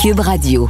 Cube 0.00 0.20
Radio. 0.20 0.66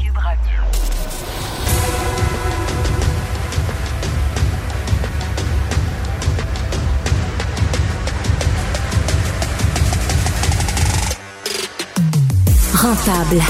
Rentable, 12.75 13.41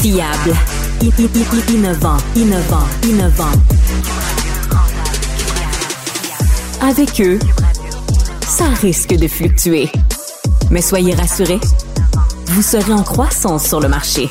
fiable, 0.00 0.52
innovant, 1.68 2.16
innovant, 2.34 2.76
innovant. 3.04 3.44
Avec 6.80 7.20
eux, 7.20 7.38
ça 8.40 8.64
risque 8.82 9.14
de 9.14 9.28
fluctuer. 9.28 9.92
Mais 10.72 10.82
soyez 10.82 11.14
rassurés, 11.14 11.60
vous 12.46 12.62
serez 12.62 12.92
en 12.92 13.04
croissance 13.04 13.64
sur 13.68 13.78
le 13.78 13.88
marché. 13.88 14.28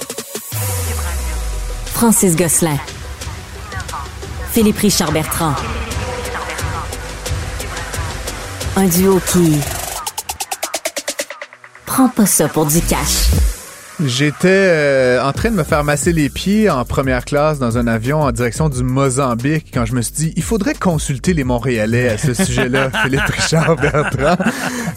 Francis 2.04 2.36
Gosselin. 2.36 2.78
Philippe 4.52 4.80
Richard 4.80 5.14
Bertrand. 5.14 5.56
Un 8.76 8.88
duo 8.88 9.22
qui 9.32 9.58
prend 11.86 12.10
pas 12.10 12.26
ça 12.26 12.50
pour 12.50 12.66
du 12.66 12.82
cash. 12.82 13.53
J'étais 14.00 14.48
euh, 14.48 15.24
en 15.24 15.34
train 15.34 15.52
de 15.52 15.56
me 15.56 15.64
faire 15.64 15.84
masser 15.84 16.14
les 16.14 16.30
pieds 16.30 16.68
en 16.68 16.84
première 16.84 17.26
classe 17.26 17.60
dans 17.60 17.78
un 17.78 17.86
avion 17.86 18.22
en 18.22 18.32
direction 18.32 18.68
du 18.68 18.82
Mozambique 18.84 19.68
quand 19.72 19.86
je 19.86 19.94
me 19.94 20.02
suis 20.02 20.14
dit 20.14 20.34
il 20.36 20.42
faudrait 20.42 20.74
consulter 20.74 21.34
les 21.34 21.44
Montréalais 21.44 22.10
à 22.10 22.18
ce 22.18 22.34
sujet-là, 22.44 22.90
Philippe 23.04 23.22
Richard 23.22 23.76
Bertrand. 23.76 24.36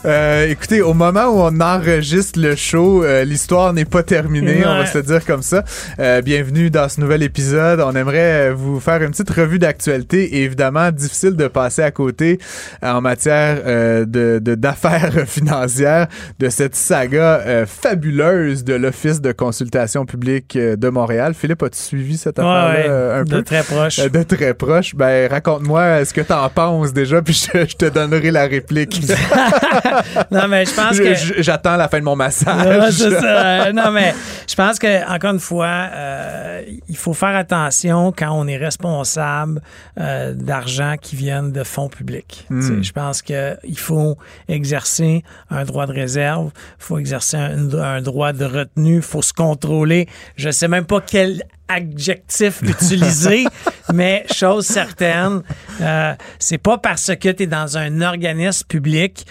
Euh, 0.07 0.49
écoutez, 0.49 0.81
au 0.81 0.95
moment 0.95 1.27
où 1.27 1.41
on 1.41 1.61
enregistre 1.61 2.41
le 2.41 2.57
show, 2.57 3.05
euh, 3.05 3.25
l'histoire 3.25 3.75
n'est 3.75 3.85
pas 3.85 4.03
terminée, 4.03 4.65
on 4.65 4.79
va 4.79 4.87
se 4.87 4.97
le 4.99 5.05
dire 5.05 5.25
comme 5.27 5.43
ça. 5.43 5.63
Euh, 5.99 6.23
bienvenue 6.23 6.71
dans 6.71 6.89
ce 6.89 7.01
nouvel 7.01 7.23
épisode. 7.23 7.81
On 7.81 7.95
aimerait 7.95 8.51
euh, 8.51 8.55
vous 8.55 8.81
faire 8.81 9.03
une 9.03 9.11
petite 9.11 9.31
revue 9.31 9.59
d'actualité 9.59 10.43
évidemment 10.43 10.91
difficile 10.91 11.37
de 11.37 11.49
passer 11.49 11.83
à 11.83 11.91
côté 11.91 12.39
en 12.83 13.01
matière 13.01 13.61
euh, 13.67 14.05
de 14.07 14.39
d'affaires 14.39 15.13
financières 15.27 16.09
de 16.39 16.49
cette 16.49 16.75
saga 16.75 17.43
euh, 17.47 17.67
fabuleuse 17.67 18.65
de 18.65 18.86
l'Office 18.87 19.21
de 19.21 19.33
consultation 19.33 20.07
publique 20.07 20.55
euh, 20.55 20.77
de 20.77 20.89
Montréal. 20.89 21.35
Philippe, 21.35 21.63
as-tu 21.65 21.79
suivi 21.79 22.17
cette 22.17 22.39
affaire-là 22.39 22.71
ouais, 22.71 22.87
euh, 22.89 23.21
un 23.21 23.25
de 23.25 23.31
peu? 23.31 23.43
très 23.43 23.63
proche. 23.65 23.99
Euh, 23.99 24.09
De 24.09 24.23
très 24.23 24.55
proche. 24.55 24.95
Ben, 24.95 25.29
raconte-moi 25.29 26.05
ce 26.05 26.15
que 26.15 26.21
t'en 26.21 26.49
penses 26.49 26.93
déjà, 26.93 27.21
puis 27.21 27.35
je, 27.35 27.67
je 27.67 27.75
te 27.75 27.87
donnerai 27.87 28.31
la 28.31 28.47
réplique. 28.47 29.01
non, 30.31 30.47
mais 30.49 30.65
je 30.67 30.75
pense 30.75 30.99
que. 31.01 31.43
J'attends 31.43 31.77
la 31.77 31.89
fin 31.89 31.99
de 31.99 32.05
mon 32.05 32.15
massage. 32.17 32.93
ça. 32.93 33.73
Non, 33.73 33.91
mais 33.91 34.15
je 34.49 34.55
pense 34.55 34.79
que 34.79 35.13
encore 35.13 35.33
une 35.33 35.41
fois, 35.41 35.89
euh, 35.93 36.63
il 36.89 36.97
faut 36.97 37.13
faire 37.15 37.35
attention 37.35 38.13
quand 38.17 38.31
on 38.33 38.47
est 38.47 38.57
responsable 38.57 39.61
euh, 39.99 40.33
d'argent 40.35 40.95
qui 41.01 41.17
viennent 41.17 41.51
de 41.53 41.65
fonds 41.65 41.89
publics. 41.89 42.47
Hmm. 42.51 42.61
Tu 42.79 42.85
Je 42.85 42.93
pense 42.93 43.21
que 43.23 43.57
il 43.65 43.79
faut 43.79 44.17
exercer 44.49 45.25
un 45.51 45.65
droit 45.65 45.87
de 45.87 45.93
réserve, 45.93 46.51
il 46.55 46.85
faut 46.85 46.99
exercer 46.99 47.37
un, 47.37 47.73
un 47.75 48.01
droit 48.01 48.33
de 48.33 48.45
retenue, 48.77 48.97
il 48.97 49.03
faut 49.03 49.23
se 49.23 49.33
contrôler. 49.33 50.09
Je 50.37 50.51
sais 50.51 50.69
même 50.69 50.85
pas 50.85 51.01
quel 51.01 51.43
adjectif 51.69 52.63
utiliser, 52.63 53.45
mais 53.93 54.25
chose 54.33 54.67
certaine, 54.67 55.43
euh, 55.81 56.15
c'est 56.39 56.59
pas 56.59 56.79
parce 56.79 57.15
que 57.17 57.29
tu 57.31 57.45
es 57.45 57.47
dans 57.47 57.77
un 57.77 58.01
organisme 58.03 58.67
public 58.69 59.27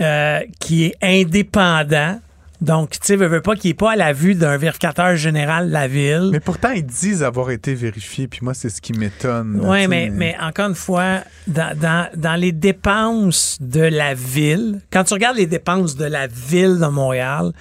euh, 0.00 0.40
qui 0.58 0.86
est 0.86 0.94
indépendant. 1.02 2.20
Donc, 2.62 2.92
tu 2.92 2.98
sais, 3.02 3.16
veux, 3.16 3.26
veux 3.26 3.42
pas 3.42 3.54
qu'il 3.54 3.70
n'est 3.70 3.74
pas 3.74 3.92
à 3.92 3.96
la 3.96 4.14
vue 4.14 4.34
d'un 4.34 4.56
vérificateur 4.56 5.14
général 5.14 5.68
de 5.68 5.72
la 5.74 5.86
ville. 5.86 6.30
Mais 6.32 6.40
pourtant, 6.40 6.70
ils 6.70 6.86
disent 6.86 7.22
avoir 7.22 7.50
été 7.50 7.74
vérifiés, 7.74 8.28
puis 8.28 8.40
moi, 8.42 8.54
c'est 8.54 8.70
ce 8.70 8.80
qui 8.80 8.94
m'étonne. 8.94 9.60
Oui, 9.62 9.86
mais, 9.86 10.08
mais 10.10 10.34
encore 10.40 10.70
une 10.70 10.74
fois, 10.74 11.20
dans, 11.46 11.78
dans, 11.78 12.08
dans 12.16 12.34
les 12.34 12.52
dépenses 12.52 13.58
de 13.60 13.82
la 13.82 14.14
ville, 14.14 14.80
quand 14.90 15.04
tu 15.04 15.12
regardes 15.12 15.36
les 15.36 15.46
dépenses 15.46 15.96
de 15.96 16.06
la 16.06 16.28
ville 16.28 16.78
de 16.80 16.86
Montréal, 16.86 17.52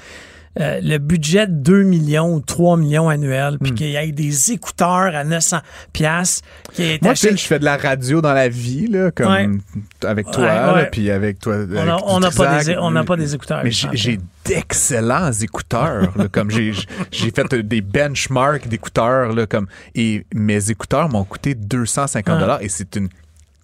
euh, 0.59 0.79
le 0.81 0.97
budget 0.97 1.47
de 1.47 1.53
2 1.53 1.83
millions 1.83 2.33
ou 2.33 2.39
3 2.39 2.77
millions 2.77 3.09
annuels, 3.09 3.55
Hmm. 3.55 3.63
puis 3.63 3.73
qu'il 3.73 3.89
y 3.89 3.95
ait 3.95 4.11
des 4.11 4.51
écouteurs 4.51 5.15
à 5.15 5.23
900 5.23 5.59
pièces 5.93 6.41
Moi, 7.01 7.15
Phil, 7.15 7.37
je 7.37 7.45
fais 7.45 7.59
de 7.59 7.65
la 7.65 7.77
radio 7.77 8.21
dans 8.21 8.33
la 8.33 8.47
vie, 8.49 8.87
là, 8.87 9.11
comme 9.11 9.31
Ouais. 9.31 9.47
avec 10.03 10.31
toi, 10.31 10.43
Ouais, 10.43 10.73
ouais. 10.75 10.89
puis 10.91 11.11
avec 11.11 11.39
toi. 11.39 11.55
on 11.55 11.59
avec 11.61 11.75
n'a 11.85 11.97
on 12.05 12.19
n'a 12.19 12.31
pas, 12.31 12.63
des- 12.63 12.77
on 12.77 13.03
pas 13.05 13.15
des 13.17 13.35
écouteurs. 13.35 13.61
Mais 13.63 13.71
j'ai 13.71 14.19
d'excellents 14.45 15.31
écouteurs, 15.31 16.11
là, 16.17 16.27
comme 16.31 16.49
j'ai 16.51 16.71
j'ai 17.11 17.31
fait 17.31 17.53
des 17.55 17.81
benchmarks 17.81 18.67
d'écouteurs, 18.67 19.33
là, 19.33 19.45
comme 19.47 19.67
et 19.95 20.25
mes 20.33 20.71
écouteurs 20.71 21.09
m'ont 21.09 21.23
coûté 21.23 21.55
250 21.55 22.39
dollars 22.39 22.61
et 22.61 22.69
c'est 22.69 22.95
une 22.95 23.09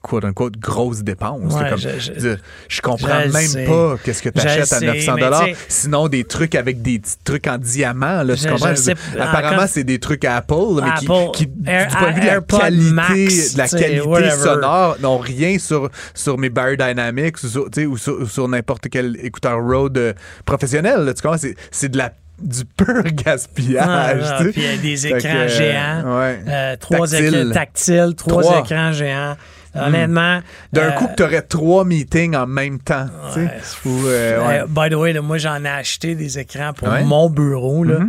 quote 0.01 0.25
unquote 0.25 0.57
grosse 0.57 1.03
dépense. 1.03 1.53
là, 1.53 1.62
Ouais, 1.63 1.69
comme, 1.69 1.78
je- 1.79 1.89
je- 2.00 2.19
je, 2.19 2.29
je 2.67 2.81
comprends 2.81 3.22
je 3.28 3.31
même 3.31 3.41
sais. 3.47 3.66
pas 3.66 3.95
qu'est-ce 4.03 4.23
que 4.23 4.29
tu 4.29 4.39
achètes 4.39 4.73
à 4.73 4.79
sais, 4.79 4.85
900 4.85 5.13
mais 5.16 5.22
dollars. 5.22 5.45
Sinon 5.67 6.07
des 6.07 6.23
trucs 6.23 6.56
avec 6.56 6.81
des 6.81 6.97
petits 7.00 7.16
trucs 7.23 7.45
en 7.47 7.57
diamant, 7.59 8.23
là, 8.23 8.35
tu 8.35 8.47
comprends? 8.47 8.75
sais- 8.75 8.95
apparemment, 9.19 9.66
c'est 9.67 9.84
des 9.84 10.00
trucs 10.00 10.25
à 10.25 10.38
Apple, 10.38 10.56
mais 10.84 10.90
qui, 11.00 11.06
Apple, 11.06 11.31
qui, 11.34 11.50
Air- 11.67 11.88
du 11.88 11.95
point 11.95 12.09
de 12.09 12.16
vue 12.16 12.22
de 12.22 12.25
la 12.25 12.41
qualité, 12.41 12.91
Max, 12.91 13.53
de 13.53 13.57
la 13.59 13.67
qualité 13.67 14.01
whatever. 14.01 14.31
sonore, 14.44 14.97
n'ont 15.01 15.17
rien 15.19 15.59
sur, 15.59 15.90
sur 16.16 16.38
mes 16.38 16.50
sur, 17.47 17.66
tu 17.69 17.81
sais, 17.81 17.85
ou 17.85 17.97
sur, 17.97 18.29
sur 18.29 18.47
n'importe 18.47 18.88
quel 18.90 19.17
écouteur 19.23 19.59
Rode 19.63 19.97
euh, 20.00 20.13
professionnel. 20.45 21.01
là, 21.01 21.13
tu 21.13 21.22
comprends? 21.22 21.38
C'est, 21.38 21.56
de 21.90 21.97
la 22.00 22.11
du 22.41 22.66
pur 22.66 23.03
gaspillage. 23.13 24.23
Ah, 24.25 24.40
puis 24.44 24.53
il 24.56 24.63
y 24.63 24.67
a 24.67 24.78
des 24.78 25.06
écrans 25.07 25.19
que, 25.19 25.28
euh, 25.28 25.47
géants, 25.47 26.19
ouais. 26.19 26.40
euh, 26.47 26.75
trois 26.79 27.13
écrans 27.13 27.51
tactiles, 27.53 28.13
trois, 28.17 28.41
Trois. 28.41 28.59
écrans 28.61 28.91
géants. 28.91 29.35
Honnêtement. 29.76 30.42
D'un 30.74 30.90
euh, 30.90 30.92
coup, 30.92 31.08
tu 31.16 31.24
aurais 31.24 31.42
trois 31.42 31.86
meetings 31.86 32.36
en 32.36 32.48
même 32.48 32.80
temps. 32.80 33.08
Ouais. 33.36 33.50
Euh, 33.86 34.48
ouais. 34.48 34.59
euh, 34.62 34.66
by 34.68 34.90
the 34.90 34.98
way, 34.98 35.14
là, 35.14 35.22
moi, 35.22 35.38
j'en 35.38 35.64
ai 35.64 35.70
acheté 35.70 36.16
des 36.16 36.40
écrans 36.40 36.74
pour 36.74 36.88
Ouais. 36.90 37.02
Mm-hmm. 37.02 37.06
mon 37.06 37.30
bureau. 37.30 37.84
Là. 37.84 38.00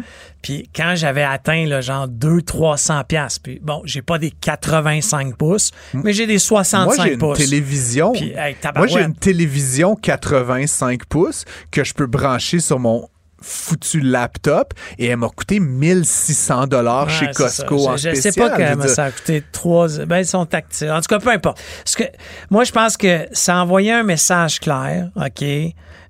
Puis 0.42 0.68
quand 0.74 0.94
j'avais 0.96 1.22
atteint 1.22 1.66
là, 1.66 1.80
genre 1.80 2.08
200-300 2.08 3.04
pièces 3.04 3.38
puis 3.38 3.60
bon, 3.62 3.80
j'ai 3.84 4.02
pas 4.02 4.18
des 4.18 4.32
85 4.32 5.36
pouces, 5.36 5.70
mais 5.94 6.12
j'ai 6.12 6.26
des 6.26 6.38
65 6.38 6.84
Moi, 6.84 6.96
j'ai 7.04 7.12
une 7.12 7.18
pouces. 7.18 7.38
télévision. 7.38 8.12
Hey, 8.14 8.56
Moi, 8.74 8.88
j'ai 8.88 9.02
une 9.02 9.14
télévision 9.14 9.94
85 9.94 11.04
pouces 11.06 11.44
que 11.70 11.84
je 11.84 11.94
peux 11.94 12.06
brancher 12.06 12.58
sur 12.58 12.80
mon 12.80 13.08
foutu 13.42 14.00
laptop 14.00 14.72
et 14.98 15.06
elle 15.08 15.16
m'a 15.18 15.28
coûté 15.28 15.60
1600 15.60 16.66
dollars 16.68 17.06
Ouais, 17.06 17.12
chez 17.12 17.26
Costco 17.32 17.78
ça. 17.78 17.90
en 17.90 17.96
je, 17.96 18.10
je 18.10 18.14
spécial. 18.14 18.32
sais 18.32 18.40
pas 18.40 18.56
je 18.56 18.62
veux 18.62 18.68
comment 18.70 18.84
dire. 18.84 18.94
ça 18.94 19.04
a 19.04 19.10
coûté 19.10 19.42
trois. 19.52 19.88
Ben, 20.06 20.18
ils 20.18 20.26
sont 20.26 20.46
tactiles. 20.46 20.90
En 20.90 21.00
tout 21.00 21.08
cas, 21.08 21.18
peu 21.18 21.30
importe. 21.30 21.60
Parce 21.84 21.94
que, 21.96 22.04
moi, 22.50 22.64
je 22.64 22.72
pense 22.72 22.96
que 22.96 23.26
ça 23.32 23.56
a 23.56 23.62
envoyé 23.62 23.92
un 23.92 24.02
message 24.02 24.60
clair, 24.60 25.10
OK? 25.16 25.42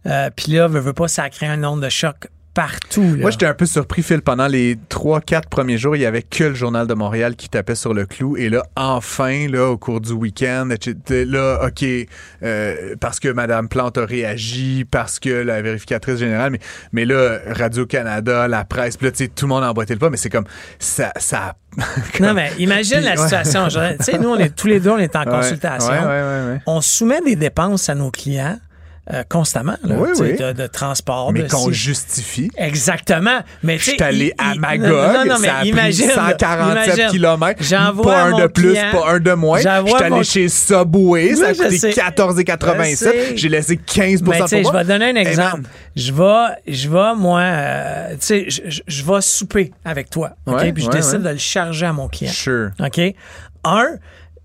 Euh, 0.06 0.30
Puis 0.36 0.52
là, 0.52 0.66
veut, 0.68 0.80
veut 0.80 0.92
pas, 0.92 1.08
ça 1.08 1.24
a 1.24 1.30
créé 1.30 1.48
un 1.48 1.62
onde 1.64 1.82
de 1.82 1.88
choc 1.88 2.16
partout. 2.54 3.02
Là. 3.02 3.22
Moi, 3.22 3.30
j'étais 3.30 3.46
un 3.46 3.54
peu 3.54 3.66
surpris, 3.66 4.02
Phil. 4.02 4.22
Pendant 4.22 4.46
les 4.46 4.76
3-4 4.90 5.48
premiers 5.48 5.78
jours, 5.78 5.96
il 5.96 6.02
y 6.02 6.06
avait 6.06 6.22
que 6.22 6.44
le 6.44 6.54
Journal 6.54 6.86
de 6.86 6.94
Montréal 6.94 7.36
qui 7.36 7.48
tapait 7.48 7.74
sur 7.74 7.94
le 7.94 8.06
clou. 8.06 8.36
Et 8.36 8.48
là, 8.48 8.62
enfin, 8.76 9.48
là, 9.48 9.68
au 9.70 9.78
cours 9.78 10.00
du 10.00 10.12
week-end, 10.12 10.68
là, 11.10 11.60
OK, 11.66 11.84
euh, 12.42 12.94
parce 13.00 13.20
que 13.20 13.28
Mme 13.28 13.68
Plante 13.68 13.98
a 13.98 14.04
réagi, 14.04 14.84
parce 14.90 15.18
que 15.18 15.30
la 15.30 15.62
vérificatrice 15.62 16.18
générale, 16.18 16.52
mais, 16.52 16.60
mais 16.92 17.04
là, 17.04 17.38
Radio-Canada, 17.46 18.48
la 18.48 18.64
presse, 18.64 18.96
puis 18.96 19.06
là, 19.06 19.12
tu 19.12 19.18
sais, 19.24 19.28
tout 19.28 19.46
le 19.46 19.50
monde 19.50 19.64
a 19.64 19.70
emboîté 19.70 19.94
le 19.94 20.00
pas, 20.00 20.10
mais 20.10 20.16
c'est 20.16 20.30
comme, 20.30 20.46
ça... 20.78 21.12
ça 21.16 21.56
Non, 22.20 22.34
mais 22.34 22.52
imagine 22.58 22.98
Puis, 22.98 23.06
la 23.06 23.16
situation. 23.16 23.68
Tu 23.68 24.04
sais, 24.04 24.18
nous, 24.18 24.28
on 24.28 24.36
est, 24.38 24.54
tous 24.54 24.66
les 24.66 24.78
deux, 24.80 24.90
on 24.90 24.98
est 24.98 25.16
en 25.16 25.22
Ouais, 25.24 25.30
consultation. 25.30 25.90
ouais, 25.92 25.98
ouais, 26.00 26.06
ouais, 26.22 26.52
ouais. 26.52 26.60
On 26.66 26.80
soumet 26.80 27.20
des 27.22 27.36
dépenses 27.36 27.88
à 27.88 27.94
nos 27.94 28.10
clients 28.10 28.58
euh, 29.12 29.24
constamment, 29.28 29.76
là, 29.82 29.96
Oui, 29.98 30.10
oui. 30.20 30.36
de, 30.36 30.52
de 30.52 30.66
transport. 30.68 31.32
Mais 31.32 31.48
qu'on 31.48 31.72
justifie. 31.72 32.50
Exactement. 32.56 33.40
Mais 33.64 33.76
Je 33.78 33.90
suis 33.90 34.02
allé 34.02 34.32
il- 34.38 34.44
à 34.44 34.54
Magog, 34.54 34.86
non, 34.88 35.24
non, 35.34 35.38
mais 35.40 35.48
ça 35.48 35.56
a 35.56 35.64
imagine, 35.64 36.06
pris 36.06 36.16
là, 36.16 36.28
147 36.28 36.94
imagine. 36.96 37.10
km. 37.10 38.02
Pas 38.02 38.22
un 38.22 38.38
de 38.42 38.46
plus, 38.46 38.70
client- 38.74 38.90
pas 38.92 39.10
un 39.10 39.18
de 39.18 39.32
moins. 39.32 39.56
Je 39.58 39.62
suis 39.62 39.68
allé 40.02 40.10
mon- 40.10 40.22
chez 40.22 40.48
Subway, 40.48 41.34
ça 41.34 41.48
a 41.48 41.52
coûté 41.54 41.78
sais. 41.78 41.90
Je 41.90 41.96
14,87. 41.96 42.96
sais. 42.96 43.36
J'ai 43.36 43.48
laissé 43.48 43.76
15 43.76 44.22
Mais 44.22 44.38
pour 44.38 44.46
je 44.46 44.54
vais 44.72 44.82
te 44.84 44.88
donner 44.88 45.06
un 45.10 45.16
Hey, 45.16 45.26
exemple. 45.26 45.62
je 45.96 46.12
vais, 46.12 46.72
je 46.72 46.88
vais, 46.88 47.14
moi, 47.16 47.40
euh, 47.40 48.10
tu 48.12 48.16
sais, 48.20 48.44
je, 48.50 48.62
je- 48.68 48.82
je 48.86 49.04
vais 49.04 49.20
souper 49.20 49.72
avec 49.84 50.10
toi, 50.10 50.30
OK? 50.46 50.54
Ouais, 50.60 50.72
Puis 50.72 50.84
je 50.84 50.88
ouais, 50.88 50.94
décide 50.96 51.14
ouais. 51.14 51.18
de 51.24 51.28
le 51.30 51.38
charger 51.38 51.86
à 51.86 51.92
mon 51.92 52.06
client. 52.08 52.30
Sure. 52.32 52.70
OK? 52.78 53.00
Un, 53.64 53.86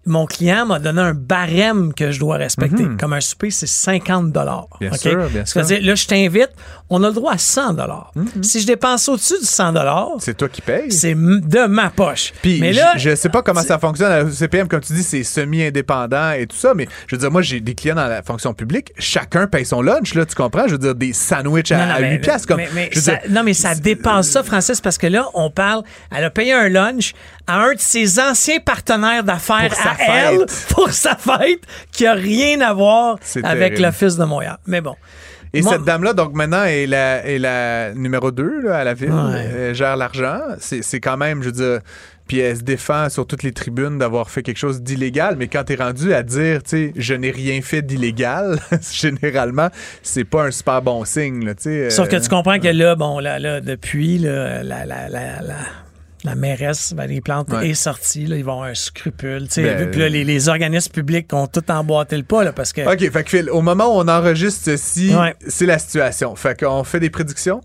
mon 0.08 0.26
client 0.26 0.66
m'a 0.66 0.80
donné 0.80 1.02
un 1.02 1.14
barème 1.14 1.94
que 1.94 2.12
je 2.12 2.20
dois 2.20 2.38
respecter. 2.38 2.86
Comme 3.00 3.14
un 3.14 3.22
souper, 3.22 3.52
c'est 3.52 3.68
50 3.68 4.32
dollars. 4.32 4.68
Mhm. 4.82 4.90
Bien 4.90 4.98
sûr, 4.98 5.30
bien 5.30 5.46
sûr. 5.46 5.62
là, 5.62 5.96
je 5.96 6.06
t'invite, 6.08 6.50
on 6.90 7.04
a 7.04 7.08
le 7.08 7.14
droit 7.14 7.34
à 7.34 7.38
100 7.38 7.74
dollars. 7.74 8.12
Si 8.42 8.62
je 8.62 8.68
dépense 8.68 9.08
au-dessus 9.10 9.40
du 9.40 9.46
100 9.46 9.74
dollars, 9.74 10.10
C'est 10.20 10.36
toi 10.38 10.50
qui 10.50 10.62
payes. 10.62 10.92
c'est 10.92 11.14
de 11.16 11.68
ma 11.68 11.90
poche. 11.90 12.34
Puis 12.42 12.60
mais 12.62 12.74
je- 12.74 12.80
là, 12.80 12.94
je, 12.98 13.16
sais 13.16 13.30
pas 13.30 13.42
comment 13.42 13.62
ça 13.64 13.78
fonctionne 13.80 14.12
à 14.12 14.24
la 14.24 14.32
CPM, 14.32 14.68
comme 14.68 14.82
tu 14.82 14.94
dis, 14.94 15.04
c'est 15.04 15.24
semi-indépendant 15.24 16.32
et 16.32 16.48
tout 16.48 16.56
ça, 16.56 16.74
mais 16.74 16.88
je 17.08 17.16
veux 17.16 17.20
dire, 17.20 17.32
moi, 17.32 17.42
j'ai 17.42 17.60
des 17.60 17.76
clients 17.76 17.96
dans 17.96 18.08
la 18.08 18.22
fonction 18.24 18.54
publique, 18.54 18.94
chacun 18.98 19.48
paye 19.48 19.66
son 19.66 19.82
lunch, 19.82 20.14
là, 20.14 20.26
tu 20.26 20.36
comprends? 20.36 20.68
Je 20.68 20.74
veux 20.74 20.78
dire, 20.78 20.96
des 20.96 21.14
sandwichs 21.14 21.72
à, 21.72 21.78
Non, 21.78 21.86
non, 21.88 21.94
à 21.96 22.00
mais- 22.00 22.12
8 22.14 22.20
piastres, 22.20 22.48
comme. 22.48 22.58
mais- 22.58 22.70
mais 22.74 22.90
je 22.92 22.96
veux 23.00 23.02
ça- 23.02 23.16
dire, 23.18 23.32
non, 23.32 23.44
mais 23.44 23.54
ça 23.54 23.76
dépasse 23.76 24.30
ça, 24.30 24.44
Francis, 24.44 24.82
parce 24.82 24.98
que 24.98 25.08
là, 25.08 25.28
on 25.34 25.50
parle, 25.50 25.84
elle 26.16 26.24
a 26.24 26.30
payé 26.30 26.54
un 26.54 26.70
lunch 26.70 27.14
à 27.48 27.62
un 27.64 27.74
de 27.74 27.80
ses 27.80 28.20
anciens 28.20 28.60
partenaires 28.60 29.24
d'affaires 29.24 29.74
à 29.84 29.96
elle 30.00 30.40
fête. 30.40 30.66
pour 30.70 30.92
sa 30.92 31.16
fête 31.16 31.62
qui 31.92 32.06
a 32.06 32.14
rien 32.14 32.62
à 32.62 32.74
voir 32.74 33.18
avec 33.44 33.80
l'Office 33.80 34.18
de 34.18 34.26
Montréal. 34.26 34.58
Mais 34.68 34.82
bon. 34.82 34.96
Et 35.54 35.62
Moi- 35.62 35.72
cette 35.72 35.84
dame-là, 35.84 36.14
donc 36.14 36.34
maintenant, 36.34 36.66
est 36.66 36.86
la, 36.86 37.26
est 37.26 37.40
la 37.40 37.94
numéro 37.94 38.32
2 38.32 38.70
à 38.70 38.84
la 38.84 38.94
ville, 38.94 39.12
Ouais. 39.12 39.50
Elle 39.70 39.76
gère 39.76 39.96
l'argent. 39.96 40.40
C'est 40.60 41.00
quand 41.00 41.16
même, 41.18 41.42
je 41.42 41.48
veux 41.48 41.52
dire, 41.54 41.80
puis 42.28 42.40
elle 42.40 42.58
se 42.58 42.62
défend 42.62 43.10
sur 43.10 43.26
toutes 43.26 43.44
les 43.44 43.54
tribunes 43.54 43.98
d'avoir 43.98 44.30
fait 44.30 44.44
quelque 44.44 44.58
chose 44.58 44.82
d'illégal, 44.82 45.36
mais 45.40 45.48
quand 45.48 45.64
t'es 45.64 45.76
rendu 45.76 46.14
à 46.14 46.24
dire, 46.24 46.62
tu 46.64 46.70
sais, 46.70 46.94
je 46.96 47.14
n'ai 47.14 47.32
rien 47.32 47.62
fait 47.62 47.82
d'illégal, 47.82 48.60
généralement, 48.92 49.70
c'est 50.04 50.26
pas 50.26 50.44
un 50.44 50.52
super 50.52 50.82
bon 50.82 51.06
signe, 51.06 51.46
tu 51.56 51.64
sais. 51.64 51.90
Sauf 51.90 52.10
que 52.10 52.18
euh, 52.18 52.20
tu 52.20 52.28
comprends 52.28 52.60
que 52.60 52.68
là, 52.68 52.96
bon, 52.96 53.20
là, 53.20 53.40
là 53.40 53.62
depuis, 53.62 54.18
là, 54.18 54.64
la, 54.64 54.86
la, 54.86 55.08
la, 55.08 55.42
la, 55.42 55.56
la 56.24 56.36
mairesse 56.36 56.94
Valérie 56.94 57.22
Plante 57.22 57.50
Ouais. 57.52 57.70
est 57.70 57.74
sortie. 57.74 58.26
Là, 58.26 58.38
ils 58.38 58.44
vont 58.44 58.54
avoir 58.54 58.68
un 58.70 58.76
scrupule. 58.76 59.48
Ben, 59.56 59.92
Puis 59.92 60.00
là, 60.00 60.10
les, 60.10 60.24
les 60.24 60.50
organismes 60.50 60.92
publics 60.92 61.32
ont 61.34 61.48
tout 61.48 61.70
emboîté 61.72 62.18
le 62.18 62.24
pas 62.24 62.44
là, 62.44 62.52
parce 62.54 62.74
que. 62.74 62.82
OK, 62.82 63.12
fait 63.12 63.24
que 63.24 63.30
Phil, 63.30 63.50
au 63.50 63.62
moment 63.62 63.86
où 63.86 64.00
on 64.00 64.08
enregistre 64.08 64.64
ceci, 64.66 65.16
Ouais. 65.16 65.36
c'est 65.48 65.66
la 65.66 65.80
situation. 65.80 66.36
Fait 66.36 66.60
qu'on 66.60 66.84
fait 66.84 67.00
des 67.00 67.10
prédictions? 67.10 67.62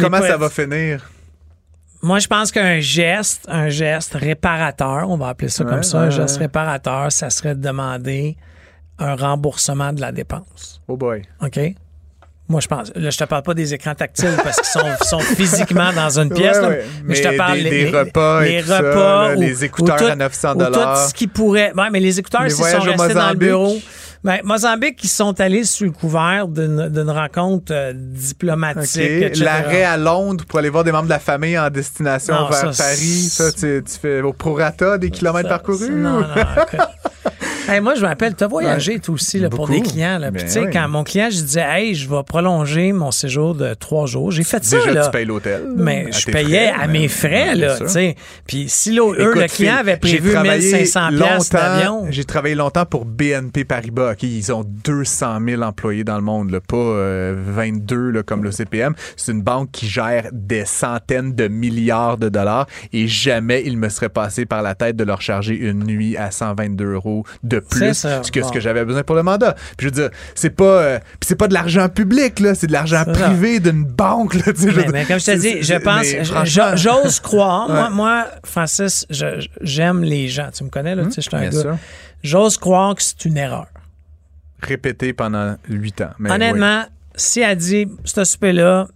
Comment 0.00 0.20
ça 0.20 0.36
va 0.36 0.48
finir? 0.50 1.10
Moi, 2.02 2.18
je 2.18 2.26
pense 2.28 2.52
qu'un 2.52 2.78
geste, 2.78 3.46
un 3.48 3.68
geste 3.68 4.14
réparateur, 4.14 5.08
on 5.10 5.16
va 5.16 5.28
appeler 5.28 5.48
ça 5.48 5.64
Ouais, 5.64 5.70
comme 5.70 5.82
ça, 5.82 6.00
un 6.00 6.10
geste 6.10 6.36
réparateur, 6.36 7.10
ça 7.10 7.30
serait 7.30 7.54
de 7.54 7.60
demander 7.62 8.36
un 8.98 9.16
remboursement 9.16 9.92
de 9.92 10.00
la 10.00 10.12
dépense. 10.12 10.80
Oh 10.88 10.96
boy. 10.96 11.22
OK? 11.42 11.58
Moi, 12.48 12.60
je 12.60 12.68
pense. 12.68 12.92
Là, 12.94 13.10
je 13.10 13.18
te 13.18 13.24
parle 13.24 13.42
pas 13.42 13.54
des 13.54 13.74
écrans 13.74 13.94
tactiles 13.96 14.36
parce 14.42 14.56
qu'ils 14.56 14.80
sont, 14.80 15.04
sont 15.04 15.18
physiquement 15.18 15.92
dans 15.92 16.20
une 16.20 16.30
pièce. 16.30 16.56
Ouais, 16.58 16.62
là, 16.62 16.68
ouais. 16.68 16.84
Mais, 17.04 17.14
je 17.16 17.22
te 17.24 17.36
parle 17.36 17.54
des- 17.58 17.70
les, 17.70 17.90
repas 17.90 18.42
et 18.42 18.48
les 18.56 18.62
tout 18.62 18.68
ça, 18.68 18.78
repas 18.78 19.28
là, 19.30 19.34
ou- 19.36 19.40
les 19.40 19.64
écouteurs 19.64 19.96
ou 19.96 19.98
tout- 19.98 20.04
à 20.12 20.14
900 20.16 20.54
ou 20.54 20.64
tout 20.64 20.80
ce 21.08 21.14
qui 21.14 21.26
pourrait. 21.26 21.72
Ouais, 21.76 21.90
mais 21.90 21.98
les 22.00 22.18
écouteurs, 22.20 22.42
s'ils 22.48 22.52
sont 22.64 22.80
restés 22.80 22.96
dans 22.96 23.04
le 23.04 23.14
Mozambique? 23.14 23.38
bureau. 23.40 23.76
Ben, 24.24 24.40
Mozambique, 24.44 24.98
ils 25.04 25.08
sont 25.08 25.40
allés 25.40 25.64
sous 25.64 25.84
le 25.84 25.90
couvert 25.92 26.48
d'une 26.48 27.10
rencontre 27.10 27.72
euh, 27.72 27.92
diplomatique. 27.94 29.02
OK. 29.02 29.22
etc. 29.22 29.44
L'arrêt 29.44 29.84
à 29.84 29.96
Londres 29.96 30.44
pour 30.48 30.58
aller 30.58 30.68
voir 30.68 30.82
des 30.84 30.90
membres 30.92 31.04
de 31.04 31.10
la 31.10 31.18
famille 31.20 31.56
en 31.58 31.70
destination 31.70 32.34
Non, 32.34 32.48
vers 32.48 32.72
ça, 32.74 32.84
Paris. 32.84 33.28
Ça, 33.30 33.52
tu, 33.52 33.82
tu 33.84 33.98
fais 34.00 34.22
au 34.22 34.32
prorata 34.32 34.98
des 34.98 35.10
kilomètres 35.10 35.48
Ça, 35.48 35.58
parcourus? 35.58 35.86
ça, 35.86 35.92
Non, 35.92 36.20
non. 36.20 36.26
Hey, 37.76 37.80
moi, 37.80 37.94
je 37.96 38.02
me 38.02 38.06
rappelle, 38.06 38.34
tu 38.36 38.44
as 38.44 38.46
voyagé, 38.46 39.00
toi 39.00 39.14
aussi, 39.16 39.40
là, 39.40 39.48
pour 39.50 39.68
des 39.68 39.80
clients. 39.80 40.18
Là. 40.18 40.30
Puis, 40.30 40.42
Ben 40.42 40.46
tu 40.46 40.52
sais, 40.52 40.60
oui. 40.60 40.70
quand 40.72 40.88
mon 40.88 41.02
client, 41.02 41.28
je 41.30 41.40
disais, 41.42 41.64
hey, 41.66 41.94
je 41.96 42.08
vais 42.08 42.22
prolonger 42.24 42.92
mon 42.92 43.10
séjour 43.10 43.54
de 43.56 43.74
trois 43.74 44.06
jours, 44.06 44.30
j'ai 44.30 44.44
fait 44.44 44.62
ça. 44.64 44.78
Déjà, 44.78 44.92
là. 44.92 45.04
tu 45.06 45.10
payes 45.10 45.24
l'hôtel. 45.24 45.64
Mais 45.74 46.06
je 46.12 46.26
payais 46.30 46.68
frais, 46.72 46.82
à 46.84 46.86
mes 46.86 47.08
frais, 47.08 47.48
Ouais, 47.48 47.54
là, 47.56 47.76
tu 47.78 47.88
sais. 47.88 48.14
Puis 48.46 48.66
si 48.68 48.92
l'au- 48.94 49.14
eux, 49.14 49.30
Écoute, 49.30 49.42
le 49.42 49.48
client 49.48 49.76
avait 49.76 49.96
prévu 49.96 50.30
travaillé 50.30 50.62
1500 50.72 51.08
piastres 51.08 51.54
longtemps- 51.56 51.66
d'avion. 51.66 52.06
J'ai 52.10 52.24
travaillé 52.24 52.54
longtemps 52.54 52.86
pour 52.86 53.04
BNP 53.04 53.64
Paribas. 53.64 54.14
Ils 54.22 54.52
ont 54.52 54.64
200 54.84 55.38
000 55.44 55.62
employés 55.62 56.04
dans 56.04 56.16
le 56.16 56.22
monde, 56.22 56.50
là, 56.52 56.60
pas 56.60 56.76
euh, 56.76 57.34
22 57.36 58.10
là, 58.10 58.22
comme 58.22 58.44
le 58.44 58.52
CPM. 58.52 58.94
C'est 59.16 59.32
une 59.32 59.42
banque 59.42 59.70
qui 59.72 59.88
gère 59.88 60.28
des 60.32 60.64
centaines 60.64 61.34
de 61.34 61.48
milliards 61.48 62.16
de 62.16 62.28
dollars 62.28 62.66
et 62.92 63.08
jamais 63.08 63.62
il 63.66 63.76
me 63.76 63.88
serait 63.88 64.08
passé 64.08 64.46
par 64.46 64.62
la 64.62 64.74
tête 64.76 64.94
de 64.96 65.04
leur 65.04 65.20
charger 65.20 65.56
une 65.56 65.82
nuit 65.84 66.16
à 66.16 66.30
122 66.30 66.92
euros 66.92 67.24
de 67.42 67.55
C'est 67.70 68.20
plus 68.20 68.30
que 68.30 68.42
ce 68.42 68.52
que 68.52 68.60
j'avais 68.60 68.84
besoin 68.84 69.02
pour 69.02 69.16
le 69.16 69.22
mandat. 69.22 69.54
Puis 69.76 69.76
je 69.80 69.84
veux 69.86 69.90
dire, 70.08 70.10
c'est 70.34 70.50
pas, 70.50 70.64
euh, 70.64 70.98
c'est 71.20 71.36
pas 71.36 71.48
de 71.48 71.54
l'argent 71.54 71.88
public 71.88 72.40
là, 72.40 72.54
c'est 72.54 72.66
de 72.66 72.72
l'argent 72.72 73.04
privé 73.04 73.60
d'une 73.60 73.84
banque 73.84 74.34
là. 74.34 74.52
je 74.56 74.66
Mais, 74.66 74.86
mais 74.92 75.04
comme 75.04 75.18
je 75.20 75.26
te 75.26 75.36
dis, 75.36 75.62
je 75.62 75.74
pense, 75.74 76.06
franchement- 76.30 76.76
j'ose 76.76 77.20
croire. 77.20 77.68
Moi, 77.68 77.82
Ouais. 77.86 77.90
moi, 77.90 78.26
Francis, 78.44 79.06
j'aime 79.60 80.02
les 80.02 80.28
gens. 80.28 80.50
Tu 80.52 80.64
me 80.64 80.70
connais, 80.70 80.94
là, 80.94 81.04
tu 81.04 81.12
sais, 81.12 81.22
je 81.22 81.28
suis 81.28 81.36
un 81.36 81.48
gars. 81.48 81.78
J'ose 82.22 82.56
croire 82.58 82.94
que 82.94 83.02
c'est 83.02 83.24
une 83.24 83.36
erreur. 83.36 83.66
Répété 84.62 85.12
pendant 85.12 85.56
8 85.68 86.00
ans. 86.00 86.10
Mais 86.18 86.30
Honnêtement, 86.32 86.84
si 87.14 87.40
elle 87.40 87.56
dit, 87.58 87.86
ce 88.04 88.24
souper-là, 88.24 88.88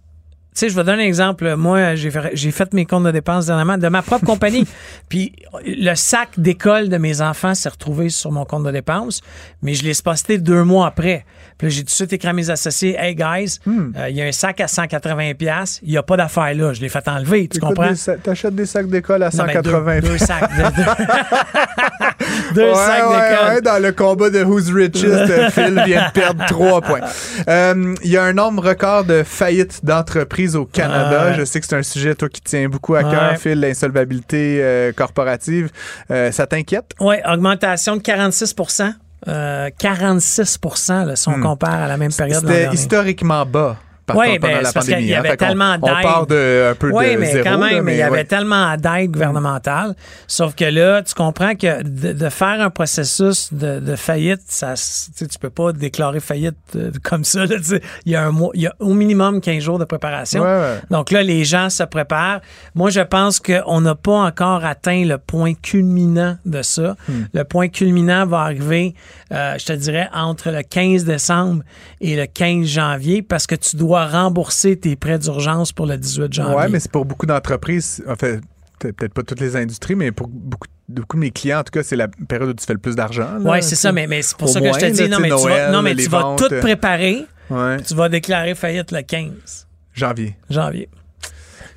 sais, 0.61 0.69
je 0.69 0.75
vais 0.75 0.83
donner 0.83 1.03
un 1.03 1.07
exemple. 1.07 1.55
Moi, 1.55 1.95
j'ai 1.95 2.11
fait, 2.51 2.73
mes 2.73 2.85
comptes 2.85 3.03
de 3.03 3.11
dépenses 3.11 3.47
dernièrement 3.47 3.77
de 3.77 3.87
ma 3.87 4.01
propre 4.01 4.25
compagnie. 4.25 4.65
Puis 5.09 5.33
le 5.65 5.95
sac 5.95 6.29
d'école 6.37 6.89
de 6.89 6.97
mes 6.97 7.21
enfants 7.21 7.55
s'est 7.55 7.69
retrouvé 7.69 8.09
sur 8.09 8.31
mon 8.31 8.45
compte 8.45 8.63
de 8.63 8.71
dépenses, 8.71 9.21
mais 9.61 9.73
je 9.73 9.83
l'ai 9.83 9.93
posté 10.03 10.37
deux 10.37 10.63
mois 10.63 10.87
après. 10.87 11.25
Puis 11.61 11.69
j'ai 11.71 11.81
tout 11.81 11.85
de 11.87 11.91
suite 11.91 12.11
écrit 12.13 12.27
à 12.27 12.33
mes 12.33 12.49
associés, 12.49 12.95
Hey 12.99 13.15
guys, 13.15 13.59
euh, 13.67 13.71
il 13.71 13.71
Hmm. 13.71 13.93
y 14.09 14.21
a 14.21 14.25
un 14.25 14.31
sac 14.31 14.59
à 14.61 14.65
180$, 14.67 15.79
il 15.83 15.89
n'y 15.91 15.97
a 15.97 16.03
pas 16.03 16.17
d'affaire 16.17 16.53
là. 16.55 16.73
Je 16.73 16.81
l'ai 16.81 16.89
fait 16.89 17.07
enlever, 17.07 17.47
tu 17.47 17.57
Écoute, 17.57 17.75
comprends? 17.75 17.93
T'achètes 18.23 18.55
des 18.55 18.65
sacs 18.65 18.87
d'école 18.87 19.23
à 19.23 19.29
Non, 19.33 19.43
mais 19.45 19.53
180 19.53 19.99
deux, 19.99 20.07
deux 20.09 20.17
sacs. 20.17 20.49
de- 20.57 20.63
deux 22.55 22.69
Ouais, 22.69 22.75
sacs 22.75 23.09
ouais, 23.09 23.29
d'école. 23.29 23.47
ouais, 23.55 23.61
dans 23.61 23.81
le 23.81 23.91
combat 23.91 24.29
de 24.29 24.43
Who's 24.43 24.69
Richest, 24.71 25.05
euh, 25.05 25.49
Phil 25.51 25.81
vient 25.85 26.07
de 26.07 26.11
perdre 26.11 26.45
3 26.47 26.81
points. 26.81 26.99
Euh, 27.47 27.95
Il 28.03 28.09
y 28.11 28.17
a 28.17 28.23
un 28.23 28.33
nombre 28.33 28.63
record 28.67 29.03
de 29.05 29.23
faillites 29.23 29.83
d'entreprises 29.85 30.55
au 30.55 30.65
Canada. 30.65 31.33
Je 31.33 31.45
sais 31.45 31.59
que 31.59 31.65
c'est 31.67 31.75
un 31.77 31.83
sujet, 31.83 32.15
toi, 32.15 32.29
qui 32.29 32.41
tient 32.41 32.67
beaucoup 32.69 32.95
à 32.95 33.03
cœur. 33.03 33.37
Phil, 33.37 33.59
l'insolvabilité 33.59 34.91
corporative. 34.95 35.69
Ça 36.09 36.47
t'inquiète? 36.47 36.91
Oui, 36.99 37.15
augmentation 37.31 37.95
de 37.95 38.01
46 38.01 38.55
euh, 38.81 38.85
46 39.25 40.59
là, 41.05 41.15
si 41.15 41.27
on 41.29 41.37
Hmm. 41.37 41.41
compare 41.43 41.81
à 41.81 41.87
la 41.87 41.97
même 41.97 42.11
période. 42.13 42.41
C'était 42.41 42.69
historiquement 42.73 43.45
bas. 43.45 43.77
Par 44.11 44.15
Ouais, 44.17 44.27
contre, 44.29 44.41
pendant 44.41 44.53
ben, 44.53 44.63
la 44.63 44.71
parce 44.71 44.85
qu'il 44.85 44.93
pandémie. 44.95 45.09
y 45.11 45.15
hein. 45.15 45.19
avait 45.19 45.37
tellement 45.37 45.75
On 45.81 45.85
d'aide. 45.87 46.01
part 46.03 46.27
de 46.27 46.69
un 46.71 46.75
peu 46.75 46.91
Oui, 46.91 47.13
de 47.13 47.19
mais 47.19 47.31
zéro. 47.31 47.43
quand 47.49 47.57
même, 47.57 47.75
là, 47.75 47.81
mais 47.81 47.93
il 47.95 47.99
y 47.99 48.01
avait 48.01 48.23
tellement 48.25 48.75
d'aide 48.77 49.11
gouvernementale. 49.11 49.95
Sauf 50.27 50.55
que 50.55 50.65
là, 50.65 51.01
tu 51.01 51.13
comprends 51.13 51.55
que 51.55 51.83
de, 51.83 52.13
de 52.13 52.29
faire 52.29 52.61
un 52.61 52.69
processus 52.69 53.53
de, 53.53 53.79
de 53.79 53.95
faillite, 53.95 54.41
ça, 54.47 54.73
tu 55.17 55.25
peux 55.39 55.49
pas 55.49 55.71
déclarer 55.73 56.19
faillite 56.19 56.55
euh, 56.75 56.91
comme 57.03 57.23
ça. 57.23 57.45
il, 58.05 58.11
y 58.11 58.15
a 58.15 58.23
un 58.23 58.31
mois, 58.31 58.51
il 58.53 58.61
y 58.61 58.67
a 58.67 58.73
au 58.79 58.93
minimum 58.93 59.41
15 59.41 59.63
jours 59.63 59.79
de 59.79 59.85
préparation. 59.85 60.43
Donc 60.89 61.11
là, 61.11 61.23
les 61.23 61.43
gens 61.45 61.69
se 61.69 61.83
préparent. 61.83 62.41
Moi, 62.75 62.89
je 62.89 63.01
pense 63.01 63.39
qu'on 63.39 63.81
n'a 63.81 63.95
pas 63.95 64.13
encore 64.13 64.65
atteint 64.65 65.03
le 65.05 65.17
point 65.17 65.53
culminant 65.53 66.37
de 66.45 66.61
ça. 66.61 66.95
Hmm. 67.07 67.23
Le 67.33 67.43
point 67.43 67.69
culminant 67.69 68.25
va 68.25 68.39
arriver, 68.41 68.95
euh, 69.31 69.55
je 69.57 69.65
te 69.65 69.73
dirais, 69.73 70.09
entre 70.13 70.49
le 70.51 70.61
15 70.63 71.03
décembre 71.05 71.63
et 71.99 72.15
le 72.15 72.25
15 72.25 72.65
janvier 72.65 73.21
parce 73.21 73.47
que 73.47 73.55
tu 73.55 73.75
dois 73.75 74.00
rembourser 74.07 74.77
tes 74.77 74.95
prêts 74.95 75.19
d'urgence 75.19 75.71
pour 75.71 75.85
le 75.85 75.97
18 75.97 76.31
janvier. 76.33 76.55
Ouais, 76.55 76.69
mais 76.69 76.79
c'est 76.79 76.91
pour 76.91 77.05
beaucoup 77.05 77.25
d'entreprises, 77.25 78.03
en 78.07 78.15
fait, 78.15 78.41
peut- 78.79 78.91
peut-être 78.93 79.13
pas 79.13 79.23
toutes 79.23 79.39
les 79.39 79.55
industries, 79.55 79.95
mais 79.95 80.11
pour 80.11 80.27
beaucoup, 80.27 80.67
beaucoup 80.89 81.15
de 81.17 81.21
mes 81.21 81.31
clients, 81.31 81.59
en 81.59 81.63
tout 81.63 81.71
cas, 81.71 81.83
c'est 81.83 81.95
la 81.95 82.07
période 82.07 82.49
où 82.49 82.53
tu 82.53 82.65
fais 82.65 82.73
le 82.73 82.79
plus 82.79 82.95
d'argent. 82.95 83.27
Oui, 83.41 83.61
c'est 83.63 83.75
ça, 83.75 83.91
mais, 83.91 84.07
mais 84.07 84.21
c'est 84.21 84.37
pour 84.37 84.49
ça 84.49 84.59
que 84.59 84.67
je 84.67 84.79
te 84.79 84.85
dis, 84.91 85.07
là, 85.07 85.07
non, 85.07 85.19
mais 85.19 85.29
tu 85.29 85.35
vas, 85.35 85.41
Noël, 85.41 85.71
non, 85.71 85.81
mais 85.81 85.93
les 85.93 86.03
tu 86.03 86.09
vas 86.09 86.21
ventes, 86.21 86.39
tout 86.39 86.53
euh, 86.53 86.59
préparer, 86.61 87.25
Ouais. 87.49 87.77
tu 87.81 87.93
vas 87.95 88.07
déclarer 88.09 88.55
faillite 88.55 88.91
le 88.91 89.01
15 89.01 89.67
Janvier. 89.93 90.37
janvier. 90.49 90.87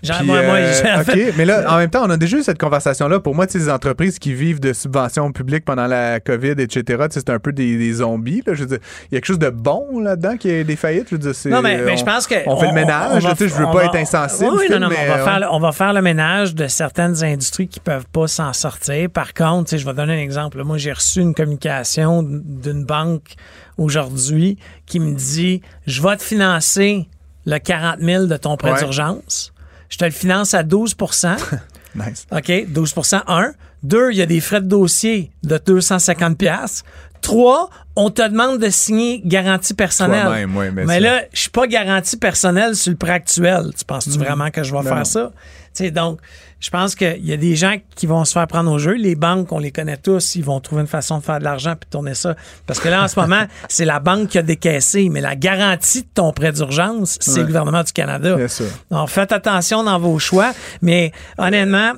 Genre, 0.05 0.19
Puis, 0.19 0.27
moi, 0.27 0.43
moi, 0.43 0.57
euh, 0.57 1.01
OK, 1.01 1.05
fait- 1.05 1.33
mais 1.37 1.45
là, 1.45 1.65
en 1.73 1.79
même 1.79 1.91
temps, 1.91 2.05
on 2.05 2.11
a 2.11 2.17
déjà 2.17 2.37
eu 2.39 2.43
cette 2.43 2.59
conversation-là. 2.59 3.21
Pour 3.21 3.35
moi, 3.35 3.47
tu 3.47 3.53
sais, 3.55 3.59
les 3.59 3.71
entreprises 3.71 4.19
qui 4.19 4.35
vivent 4.35 4.61
de 4.61 4.73
subventions 4.73 5.33
publiques 5.33 5.65
pendant 5.65 5.87
la 5.87 6.21
COVID, 6.21 6.51
etc., 6.59 6.83
tu 6.85 6.95
sais, 6.95 7.09
c'est 7.21 7.31
un 7.31 7.39
peu 7.39 7.53
des, 7.53 7.77
des 7.79 7.93
zombies. 7.95 8.43
Là. 8.47 8.55
Je 8.55 8.61
veux 8.61 8.67
dire, 8.69 8.79
il 9.11 9.15
y 9.15 9.17
a 9.17 9.21
quelque 9.21 9.27
chose 9.27 9.39
de 9.39 9.51
bon 9.51 9.99
là-dedans 10.01 10.37
qui 10.37 10.51
a 10.51 10.65
des 10.65 10.77
faillites? 10.77 11.07
Je 11.11 11.15
veux 11.15 11.19
dire, 11.21 11.35
c'est- 11.35 11.49
Non, 11.49 11.63
mais, 11.63 11.79
mais 11.79 11.93
on- 11.93 11.97
je 11.97 12.05
pense 12.05 12.27
que. 12.27 12.35
On 12.47 12.57
fait 12.57 12.69
le 12.69 12.73
ménage. 12.75 13.23
va- 13.23 13.29
là, 13.31 13.35
tu 13.37 13.45
sais, 13.45 13.49
je 13.49 13.55
veux 13.55 13.65
pas 13.67 13.73
va- 13.73 13.85
être 13.87 13.97
insensible. 13.97 14.51
Oui, 14.55 14.67
non, 14.71 14.79
non, 14.81 14.89
mais 14.89 14.97
mais, 14.97 15.11
on 15.11 15.15
va, 15.15 15.21
euh, 15.21 15.25
faire, 15.25 15.41
le- 15.41 15.47
on 15.51 15.59
va 15.61 15.73
faire 15.73 15.93
le 15.93 16.03
ménage 16.03 16.55
de 16.55 16.67
certaines 16.69 17.23
industries 17.25 17.69
qui 17.69 17.81
peuvent 17.81 18.07
pas 18.13 18.27
s'en 18.27 18.53
sortir. 18.53 19.09
Par 19.11 19.33
contre, 19.35 19.65
tu 19.65 19.71
sais, 19.71 19.79
je 19.79 19.87
vais 19.87 19.95
donner 19.95 20.15
un 20.15 20.23
exemple. 20.23 20.63
Moi, 20.65 20.79
j'ai 20.79 20.93
reçu 20.93 21.21
une 21.21 21.35
communication 21.35 22.23
d'une 22.23 22.85
banque 22.85 23.35
aujourd'hui 23.79 24.59
qui 24.87 25.01
me 25.01 25.15
dit 25.15 25.63
Je 25.87 26.03
vais 26.03 26.17
te 26.17 26.23
financer 26.23 27.07
le 27.47 27.59
40 27.59 28.01
000 28.01 28.27
de 28.27 28.37
ton 28.37 28.57
prêt 28.57 28.73
Ouais. 28.73 28.79
d'urgence. 28.79 29.53
Je 29.89 29.99
te 29.99 30.05
le 30.05 30.11
finance 30.11 30.55
à 30.55 30.63
12% 30.63 31.37
Nice. 31.95 32.27
OK, 32.33 32.49
12% 32.49 33.23
un. 33.29 33.53
Deux, 33.83 34.11
il 34.11 34.17
y 34.17 34.23
a 34.23 34.27
des 34.27 34.41
frais 34.41 34.61
de 34.61 34.67
dossier 34.67 35.31
de 35.43 35.59
250 35.59 36.37
pièces. 36.37 36.83
Trois, 37.21 37.71
on 37.97 38.11
te 38.11 38.27
demande 38.29 38.59
de 38.59 38.69
signer 38.69 39.23
garantie 39.25 39.75
personnelle. 39.75 40.25
Toi-même, 40.25 40.57
oui, 40.57 40.67
mais 40.73 40.85
mais 40.85 41.01
là, 41.01 41.23
je 41.33 41.41
suis 41.41 41.51
pas 41.51 41.67
garantie 41.67 42.17
personnelle 42.17 42.75
sur 42.77 42.91
le 42.91 42.97
prêt 42.97 43.13
actuel. 43.13 43.71
Tu 43.77 43.85
penses-tu 43.85 44.19
vraiment 44.19 44.51
que 44.51 44.63
je 44.63 44.75
vais 44.75 44.83
faire 44.83 45.07
ça? 45.07 45.33
sais, 45.73 45.91
donc, 45.91 46.21
je 46.65 46.71
pense 46.71 46.95
qu'il 46.95 47.27
y 47.27 47.33
a 47.35 47.37
des 47.37 47.57
gens 47.57 47.77
qui 47.95 48.07
vont 48.07 48.25
se 48.25 48.33
faire 48.33 48.47
prendre 48.47 48.73
au 48.73 48.79
jeu. 48.79 48.93
Les 48.93 49.17
banques, 49.17 49.53
on 49.53 49.59
les 49.59 49.71
connaît 49.71 49.99
tous, 49.99 50.35
ils 50.35 50.43
vont 50.43 50.61
trouver 50.61 50.81
une 50.81 50.87
façon 50.87 51.19
de 51.19 51.23
faire 51.23 51.39
de 51.39 51.45
l'argent 51.45 51.75
puis 51.79 51.85
de 51.85 51.91
tourner 51.91 52.15
ça. 52.15 52.37
Parce 52.67 52.81
que 52.81 52.89
là, 52.89 53.05
en 53.05 53.09
ce 53.09 53.21
moment, 53.21 53.45
c'est 53.69 53.85
la 53.85 54.01
banque 54.01 54.29
qui 54.31 54.39
a 54.39 54.43
décaissé, 54.43 55.11
mais 55.11 55.21
la 55.21 55.37
garantie 55.37 56.05
de 56.05 56.09
ton 56.15 56.33
prêt 56.33 56.53
d'urgence, 56.53 57.19
c'est 57.21 57.41
le 57.41 57.47
gouvernement 57.47 57.83
du 57.83 57.93
Canada. 57.93 58.37
Bien 58.37 58.49
sûr. 58.49 58.65
Donc, 58.91 59.11
faites 59.11 59.33
attention 59.33 59.85
dans 59.85 59.99
vos 59.99 60.19
choix. 60.19 60.55
Mais 60.81 61.13
honnêtement, 61.37 61.93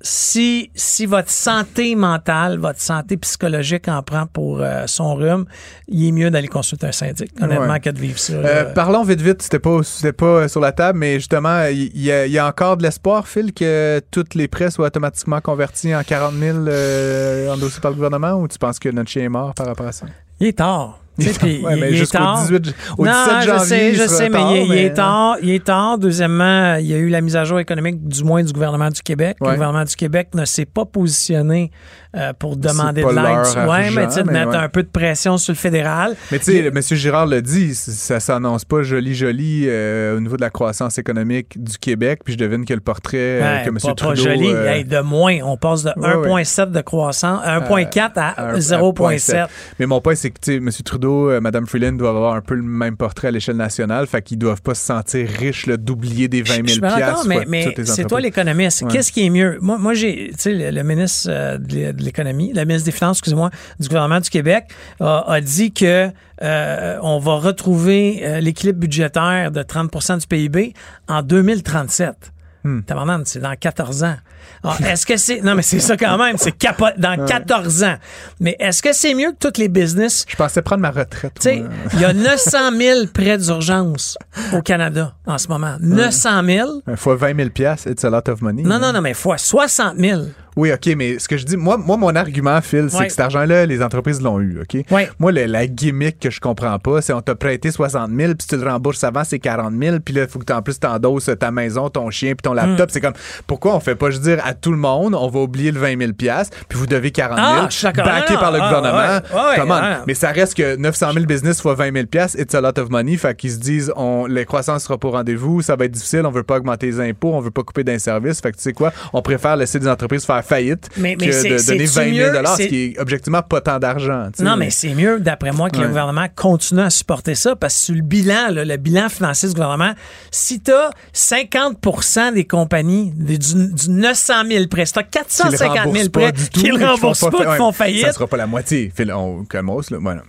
si, 0.00 0.70
si 0.74 1.06
votre 1.06 1.30
santé 1.30 1.94
mentale, 1.96 2.58
votre 2.58 2.80
santé 2.80 3.16
psychologique 3.16 3.88
en 3.88 4.02
prend 4.02 4.26
pour 4.26 4.60
euh, 4.60 4.84
son 4.86 5.14
rhume, 5.14 5.44
il 5.88 6.08
est 6.08 6.12
mieux 6.12 6.30
d'aller 6.30 6.46
consulter 6.48 6.86
un 6.86 6.92
syndic, 6.92 7.32
honnêtement, 7.40 7.66
Ouais. 7.72 7.80
que 7.80 7.90
de 7.90 7.98
vivre 7.98 8.18
ça. 8.18 8.32
Euh, 8.34 8.72
parlons 8.72 9.02
vite 9.02 9.20
vite, 9.20 9.42
c'était 9.42 9.58
pas 9.58 9.82
c'était 9.82 10.12
pas 10.12 10.46
sur 10.48 10.60
la 10.60 10.72
table, 10.72 10.98
mais 10.98 11.14
justement, 11.14 11.64
il 11.66 11.96
y, 12.00 12.12
a- 12.12 12.26
il 12.26 12.32
y 12.32 12.38
a 12.38 12.46
encore 12.46 12.76
de 12.76 12.82
l'espoir, 12.84 13.26
Phil, 13.26 13.52
que 13.52 14.00
tous 14.10 14.24
les 14.34 14.46
prêts 14.48 14.70
soient 14.70 14.86
automatiquement 14.86 15.40
convertis 15.40 15.94
en 15.94 16.02
40 16.04 16.34
000 16.34 16.58
euh, 16.68 17.52
endossés 17.52 17.80
par 17.80 17.90
le 17.90 17.96
gouvernement, 17.96 18.34
ou 18.34 18.46
tu 18.48 18.58
penses 18.58 18.78
que 18.78 18.88
notre 18.90 19.10
chien 19.10 19.24
est 19.24 19.28
mort 19.28 19.52
par 19.54 19.66
rapport 19.66 19.86
à 19.86 19.92
ça? 19.92 20.06
Il 20.40 20.46
est 20.46 20.58
tard. 20.58 21.00
Puis 21.38 21.60
Ouais, 21.64 21.74
il- 21.74 21.80
mais 21.80 21.90
il 21.92 22.00
est 22.02 22.10
tard. 22.12 22.40
18 22.42 22.74
au 22.96 23.04
non, 23.04 23.12
17 23.12 23.42
janvier, 23.48 23.94
je 23.94 24.06
sais, 24.06 24.26
je 24.26 24.30
mais 24.30 24.38
tard, 24.38 24.50
il, 24.52 24.56
est- 24.58 24.62
il 24.64 24.68
mais- 24.70 24.82
est 24.84 24.94
tard. 24.94 25.36
Il 25.42 25.50
est 25.50 25.64
tard. 25.64 25.98
Deuxièmement, 25.98 26.74
il 26.76 26.86
y 26.86 26.94
a 26.94 26.96
eu 26.98 27.08
la 27.08 27.20
mise 27.20 27.36
à 27.36 27.44
jour 27.44 27.58
économique, 27.58 28.06
du 28.06 28.24
moins 28.24 28.42
du 28.42 28.52
gouvernement 28.52 28.88
du 28.90 29.02
Québec. 29.02 29.36
Ouais. 29.40 29.48
Le 29.48 29.54
gouvernement 29.54 29.84
du 29.84 29.96
Québec 29.96 30.28
ne 30.34 30.44
s'est 30.44 30.64
pas 30.66 30.84
positionné 30.84 31.70
euh, 32.16 32.32
pour 32.38 32.56
demander 32.56 33.02
de 33.02 33.08
l'aide. 33.08 33.68
Ouais, 33.68 33.90
mais 33.90 34.06
tu 34.06 34.14
sais, 34.14 34.22
de 34.22 34.30
mettre 34.30 34.50
ouais. 34.50 34.56
un 34.56 34.68
peu 34.68 34.82
de 34.82 34.88
pression 34.88 35.36
sur 35.38 35.52
le 35.52 35.58
fédéral. 35.58 36.16
Mais 36.32 36.38
tu 36.38 36.44
sais, 36.46 36.58
M. 36.66 36.80
Girard 36.82 37.26
l'a 37.26 37.40
dit, 37.40 37.74
ça 37.74 38.20
s'annonce 38.20 38.64
pas 38.64 38.82
joli 38.82 39.14
joli 39.14 39.64
euh, 39.66 40.16
au 40.16 40.20
niveau 40.20 40.36
de 40.36 40.40
la 40.40 40.50
croissance 40.50 40.98
économique 40.98 41.62
du 41.62 41.76
Québec, 41.78 42.20
puis 42.24 42.34
je 42.34 42.38
devine 42.38 42.64
que 42.64 42.72
le 42.74 42.80
portrait 42.80 43.18
euh, 43.42 43.64
que 43.64 43.68
M. 43.68 43.74
pas, 43.82 43.94
Trudeau... 43.94 44.08
pas 44.10 44.14
joli. 44.14 44.48
euh, 44.50 44.66
Hey, 44.72 44.84
de 44.84 45.00
moins. 45.00 45.38
On 45.44 45.56
passe 45.56 45.82
de 45.82 45.90
Ouais, 45.96 46.14
ouais. 46.14 46.42
1,7 46.42 46.70
de 46.70 46.80
croissance, 46.80 47.40
1,4 47.44 48.12
à, 48.16 48.28
à- 48.28 48.48
à 48.52 48.58
0,7. 48.58 49.46
Mais 49.78 49.86
mon 49.86 50.00
point, 50.00 50.14
c'est 50.14 50.30
que 50.30 50.50
M. 50.50 50.70
Trudeau, 50.84 51.07
euh, 51.10 51.40
Mme 51.40 51.66
Freeland 51.66 51.92
doivent 51.92 52.16
avoir 52.16 52.34
un 52.34 52.40
peu 52.40 52.54
le 52.54 52.62
même 52.62 52.96
portrait 52.96 53.28
à 53.28 53.30
l'échelle 53.30 53.56
nationale, 53.56 54.06
fait 54.06 54.22
qu'ils 54.22 54.38
doivent 54.38 54.62
pas 54.62 54.74
se 54.74 54.84
sentir 54.84 55.28
riches 55.28 55.68
d'oublier 55.68 56.28
des 56.28 56.42
20 56.42 56.54
000 56.54 56.66
Je 56.66 56.72
suis 56.72 56.80
bien 56.80 56.90
d'accord, 56.96 57.22
piastres, 57.24 57.26
mais, 57.28 57.44
mais 57.46 57.74
c'est 57.84 58.06
toi 58.06 58.20
l'économiste. 58.20 58.82
Ouais. 58.82 58.88
Qu'est-ce 58.92 59.12
qui 59.12 59.24
est 59.26 59.30
mieux? 59.30 59.58
Moi, 59.60 59.78
moi 59.78 59.94
j'ai, 59.94 60.30
tu 60.32 60.34
sais, 60.38 60.54
le, 60.54 60.70
le 60.70 60.82
ministre 60.82 61.28
euh, 61.30 61.58
de 61.58 61.74
l'é- 61.74 61.92
de 61.92 62.02
l'économie, 62.02 62.52
la 62.52 62.64
ministre 62.64 62.86
des 62.86 62.92
Finances, 62.92 63.18
excusez-moi, 63.18 63.50
du 63.80 63.88
gouvernement 63.88 64.20
du 64.20 64.30
Québec, 64.30 64.64
a, 65.00 65.24
a 65.32 65.40
dit 65.40 65.72
que 65.72 66.08
euh, 66.42 66.98
on 67.02 67.18
va 67.18 67.34
retrouver 67.36 68.20
euh, 68.22 68.40
l'équilibre 68.40 68.78
budgétaire 68.80 69.50
de 69.50 69.62
30% 69.62 70.20
du 70.20 70.26
PIB 70.26 70.74
en 71.08 71.22
2037. 71.22 72.32
Hmm. 72.64 72.80
C'est 73.24 73.40
dans 73.40 73.54
14 73.54 74.04
ans. 74.04 74.16
Alors, 74.64 74.80
est-ce 74.82 75.06
que 75.06 75.16
c'est. 75.16 75.40
Non, 75.40 75.54
mais 75.54 75.62
c'est 75.62 75.78
ça 75.80 75.96
quand 75.96 76.18
même, 76.18 76.36
c'est 76.38 76.56
capo- 76.56 76.96
dans 76.98 77.24
14 77.26 77.84
ans. 77.84 77.96
Mais 78.40 78.56
est-ce 78.58 78.82
que 78.82 78.92
c'est 78.92 79.14
mieux 79.14 79.32
que 79.32 79.48
tous 79.48 79.60
les 79.60 79.68
business? 79.68 80.24
Je 80.28 80.36
pensais 80.36 80.62
prendre 80.62 80.82
ma 80.82 80.90
retraite. 80.90 81.34
tu 81.40 81.42
sais, 81.42 81.62
il 81.94 82.00
y 82.00 82.04
a 82.04 82.12
900 82.12 82.76
000 82.76 83.06
prêts 83.12 83.38
d'urgence 83.38 84.18
au 84.52 84.62
Canada 84.62 85.14
en 85.26 85.38
ce 85.38 85.48
moment. 85.48 85.76
900 85.80 86.44
000. 86.44 86.68
Une 86.86 86.96
fois 86.96 87.16
20 87.16 87.36
000 87.36 87.50
piastres, 87.50 87.88
it's 87.90 88.04
a 88.04 88.10
lot 88.10 88.28
of 88.28 88.40
money. 88.42 88.62
Non, 88.62 88.78
non, 88.78 88.92
non, 88.92 89.00
mais 89.00 89.14
fois 89.14 89.38
60 89.38 89.96
000. 89.98 90.22
Oui, 90.56 90.72
OK, 90.72 90.86
mais 90.96 91.20
ce 91.20 91.28
que 91.28 91.36
je 91.36 91.44
dis, 91.44 91.56
moi, 91.56 91.76
moi 91.76 91.96
mon 91.96 92.16
argument, 92.16 92.60
Phil, 92.60 92.88
c'est 92.90 93.04
que 93.04 93.10
cet 93.10 93.20
argent-là, 93.20 93.64
les 93.64 93.80
entreprises 93.80 94.20
l'ont 94.20 94.40
eu, 94.40 94.60
OK? 94.60 94.84
Ouais. 94.90 95.08
Moi, 95.20 95.30
le- 95.30 95.44
la 95.44 95.68
gimmick 95.68 96.18
que 96.18 96.30
je 96.30 96.40
comprends 96.40 96.80
pas, 96.80 97.00
c'est 97.00 97.12
on 97.12 97.20
t'a 97.20 97.36
prêté 97.36 97.70
60 97.70 98.10
000, 98.10 98.34
puis 98.34 98.38
si 98.40 98.48
tu 98.48 98.56
le 98.56 98.68
rembourses 98.68 99.04
avant, 99.04 99.22
c'est 99.22 99.38
40 99.38 99.72
000, 99.80 99.98
puis 100.04 100.14
là, 100.14 100.22
il 100.22 100.28
faut 100.28 100.40
que 100.40 100.44
tu 100.46 100.52
en 100.52 100.60
plus 100.60 100.80
t'endosses 100.80 101.30
ta 101.38 101.52
maison, 101.52 101.88
ton 101.90 102.10
chien, 102.10 102.30
puis 102.30 102.42
ton 102.42 102.54
laptop. 102.54 102.90
C'est 102.90 103.00
comme, 103.00 103.12
pourquoi 103.46 103.76
on 103.76 103.80
fait 103.80 103.94
pas 103.94 104.10
juste 104.10 104.22
dire 104.22 104.37
à 104.44 104.54
tout 104.54 104.70
le 104.72 104.78
monde, 104.78 105.14
on 105.14 105.28
va 105.28 105.40
oublier 105.40 105.70
le 105.72 105.80
20 105.80 105.98
000 105.98 106.12
piastres, 106.12 106.56
puis 106.68 106.78
vous 106.78 106.86
devez 106.86 107.10
40 107.10 107.36
000, 107.38 107.48
Ah, 107.48 108.02
backé 108.04 108.34
Non, 108.34 108.38
par 108.40 108.52
le 108.52 108.58
gouvernement. 108.58 108.98
ah, 108.98 109.22
ouais, 109.34 109.40
ouais, 109.50 109.56
Come 109.56 109.70
on. 109.70 109.74
ouais. 109.74 109.96
Mais 110.06 110.14
ça 110.14 110.30
reste 110.30 110.54
que 110.54 110.76
900 110.76 111.12
000 111.14 111.24
business 111.26 111.60
fois 111.60 111.74
20 111.74 111.92
000 111.92 112.06
piastres, 112.06 112.38
it's 112.40 112.54
a 112.54 112.60
lot 112.60 112.78
of 112.78 112.90
money. 112.90 113.16
Fait 113.16 113.34
qu'ils 113.36 113.52
se 113.52 113.58
disent, 113.58 113.92
on, 113.96 114.26
les 114.26 114.44
croissances 114.44 114.84
sera 114.84 114.98
pas 114.98 115.08
au 115.08 115.12
rendez-vous, 115.12 115.62
ça 115.62 115.76
va 115.76 115.84
être 115.86 115.92
difficile, 115.92 116.22
on 116.26 116.30
veut 116.30 116.42
pas 116.42 116.56
augmenter 116.56 116.86
les 116.86 117.00
impôts, 117.00 117.32
on 117.34 117.40
veut 117.40 117.50
pas 117.50 117.62
couper 117.62 117.84
d'un 117.84 117.98
service. 117.98 118.40
Fait 118.40 118.52
que 118.52 118.56
tu 118.56 118.62
sais 118.62 118.72
quoi, 118.72 118.92
on 119.12 119.22
préfère 119.22 119.56
laisser 119.56 119.78
des 119.78 119.88
entreprises 119.88 120.24
faire 120.24 120.44
faillite 120.44 120.88
Mais- 120.96 121.16
mais 121.18 121.26
que 121.28 121.32
de 121.32 121.42
donner 121.42 121.58
c'est-tu 121.58 121.84
20 121.86 122.14
000 122.14 122.32
mieux? 122.32 122.46
ce 122.56 122.62
qui 122.66 122.84
est 122.84 123.00
objectivement 123.00 123.42
pas 123.42 123.60
tant 123.60 123.78
d'argent. 123.78 124.28
Non, 124.40 124.56
mais 124.56 124.70
c'est 124.70 124.94
mieux, 124.94 125.20
d'après 125.20 125.52
moi, 125.52 125.70
que 125.70 125.78
le 125.80 125.88
gouvernement 125.88 126.26
continue 126.34 126.80
à 126.82 126.90
supporter 126.90 127.34
ça, 127.34 127.56
parce 127.56 127.74
que 127.74 127.80
sur 127.80 127.94
le 127.94 128.02
bilan, 128.02 128.48
là, 128.50 128.64
le 128.64 128.76
bilan 128.76 129.08
financier 129.08 129.48
du 129.48 129.54
gouvernement, 129.54 129.92
si 130.30 130.60
tu 130.60 130.70
as 130.72 130.90
50% 131.12 132.32
des 132.32 132.44
compagnies, 132.46 133.12
du, 133.16 133.38
du 133.38 133.90
900 133.90 134.27
000 134.48 134.66
prêts, 134.68 134.86
si 134.86 134.92
tu 134.92 134.98
as 134.98 135.02
Qu'ils 135.02 135.10
450 135.12 135.74
000 135.74 135.84
remboursent 135.84 136.08
prêts 136.08 136.32
qu'ils 136.52 136.72
ne 136.74 136.84
remboursent 136.86 137.20
pas, 137.20 137.30
qui 137.30 137.42
fa- 137.44 137.56
font 137.56 137.72
faillite, 137.72 138.06
Ça 138.06 138.12
sera 138.12 138.26
pas 138.26 138.36
la 138.36 138.46
moitié. 138.46 138.92
Phil, 138.94 139.12
on 139.12 139.44
calmos, 139.44 139.90
là. 139.90 139.98
Voilà. 140.00 140.22